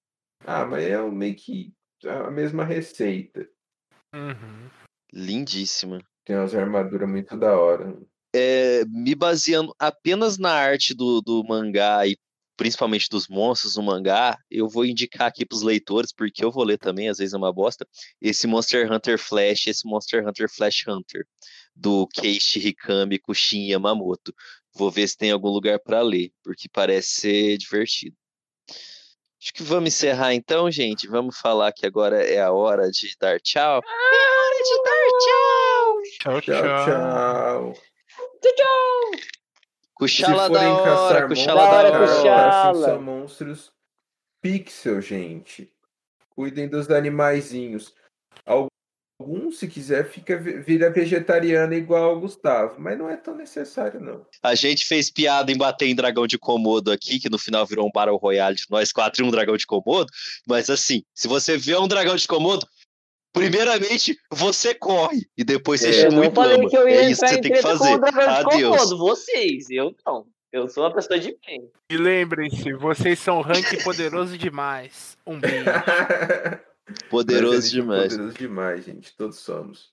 Ah, 0.45 0.67
mas 0.67 0.85
é 0.85 1.01
meio 1.11 1.35
que 1.35 1.73
a 2.05 2.31
mesma 2.31 2.65
receita. 2.65 3.49
Uhum. 4.15 4.69
Lindíssima. 5.13 6.01
Tem 6.25 6.37
umas 6.37 6.55
armaduras 6.55 7.09
muito 7.09 7.37
da 7.37 7.59
hora. 7.59 7.97
É, 8.35 8.85
me 8.87 9.15
baseando 9.15 9.75
apenas 9.79 10.37
na 10.37 10.53
arte 10.53 10.95
do, 10.95 11.21
do 11.21 11.43
mangá 11.45 12.07
e 12.07 12.17
principalmente 12.57 13.09
dos 13.11 13.29
monstros 13.29 13.75
do 13.75 13.83
mangá, 13.83 14.37
eu 14.51 14.69
vou 14.69 14.85
indicar 14.85 15.29
aqui 15.29 15.45
para 15.45 15.57
os 15.57 15.63
leitores, 15.63 16.13
porque 16.13 16.45
eu 16.45 16.51
vou 16.51 16.65
ler 16.65 16.79
também, 16.79 17.09
às 17.09 17.19
vezes 17.19 17.35
é 17.35 17.37
uma 17.37 17.53
bosta, 17.53 17.87
esse 18.21 18.47
Monster 18.47 18.91
Hunter 18.91 19.19
Flash, 19.19 19.67
esse 19.67 19.87
Monster 19.87 20.27
Hunter 20.27 20.49
Flash 20.49 20.85
Hunter, 20.89 21.27
do 21.75 22.07
Keiichi 22.09 22.69
Hikami 22.69 23.19
Kushin 23.19 23.69
Yamamoto. 23.69 24.35
Vou 24.75 24.91
ver 24.91 25.07
se 25.07 25.17
tem 25.17 25.31
algum 25.31 25.49
lugar 25.49 25.79
para 25.79 26.01
ler, 26.01 26.31
porque 26.43 26.69
parece 26.69 27.21
ser 27.21 27.59
divertido. 27.59 28.17
Acho 29.41 29.53
que 29.53 29.63
vamos 29.63 29.89
encerrar 29.89 30.35
então, 30.35 30.71
gente. 30.71 31.07
Vamos 31.07 31.39
falar 31.39 31.73
que 31.73 31.87
agora 31.87 32.23
é 32.23 32.41
a 32.41 32.51
hora 32.51 32.91
de 32.91 33.15
dar 33.21 33.41
tchau. 33.41 33.81
É 33.81 34.41
hora 34.41 34.63
de 34.65 34.83
dar 34.83 35.19
tchau! 35.21 36.03
Tchau, 36.19 36.41
Tchau, 36.41 36.63
tchau. 36.63 37.75
Tchau, 37.75 37.96
tchau! 38.55 39.37
Cuchala 39.95 40.47
Se 40.47 40.53
da 40.53 40.59
forem 40.59 40.73
hora, 40.73 41.29
monstros, 41.29 41.47
da 41.47 41.55
hora, 41.55 42.71
assim, 42.71 42.83
são 42.83 43.03
monstros 43.03 43.73
pixel, 44.43 45.01
gente. 45.01 45.73
Cuidem 46.31 46.69
dos 46.69 46.91
animaizinhos. 46.91 47.95
Alguns, 48.45 49.59
se 49.59 49.67
quiser, 49.67 50.09
fica, 50.09 50.37
vira 50.39 50.91
vegetariano 50.91 51.73
igual 51.73 52.15
o 52.15 52.21
Gustavo, 52.21 52.79
mas 52.79 52.99
não 52.99 53.09
é 53.09 53.17
tão 53.17 53.35
necessário, 53.35 53.99
não. 53.99 54.27
A 54.43 54.55
gente 54.55 54.85
fez 54.85 55.11
piada 55.11 55.51
em 55.51 55.57
bater 55.57 55.87
em 55.87 55.95
dragão 55.95 56.27
de 56.27 56.39
Komodo 56.39 56.93
aqui, 56.93 57.19
que 57.19 57.31
no 57.31 57.39
final 57.39 57.67
virou 57.67 57.87
um 57.87 57.91
Battle 57.93 58.19
Royale 58.19 58.55
de 58.55 58.67
nós 58.69 58.93
quatro 58.93 59.25
e 59.25 59.27
um 59.27 59.31
dragão 59.31 59.57
de 59.57 59.67
Komodo. 59.67 60.13
Mas 60.47 60.69
assim, 60.69 61.03
se 61.15 61.27
você 61.27 61.57
vê 61.57 61.75
um 61.77 61.89
dragão 61.89 62.15
de 62.15 62.29
Komodo, 62.29 62.69
primeiramente 63.37 64.19
você 64.31 64.75
corre 64.75 65.29
e 65.37 65.45
depois 65.45 65.81
você 65.81 65.91
É, 65.91 65.93
chama 65.93 66.17
Eu 66.17 66.25
e 66.25 66.27
não 66.29 66.35
falei 66.35 66.67
que 66.69 66.77
eu 66.77 66.89
ia 66.89 66.95
É 67.03 67.11
isso 67.11 67.21
que 67.21 67.29
você 67.29 67.35
em 67.37 67.41
tem 67.43 67.53
que 67.53 67.63
fazer. 67.63 67.93
Adeus. 67.93 68.77
Komodo, 68.77 68.99
vocês, 68.99 69.71
eu 69.71 69.95
não. 70.05 70.27
Eu 70.53 70.69
sou 70.69 70.85
uma 70.85 70.95
pessoa 70.95 71.19
de 71.19 71.37
bem. 71.47 71.71
E 71.91 71.97
lembrem-se, 71.99 72.73
vocês 72.75 73.19
são 73.19 73.43
rank 73.43 73.83
poderoso 73.85 74.39
demais. 74.39 75.17
Um 75.27 75.39
beijo. 75.39 75.65
Poderoso 77.11 77.69
demais. 77.69 78.13
Poderoso 78.13 78.39
demais, 78.39 78.85
gente. 78.85 79.15
Todos 79.17 79.39
somos. 79.41 79.93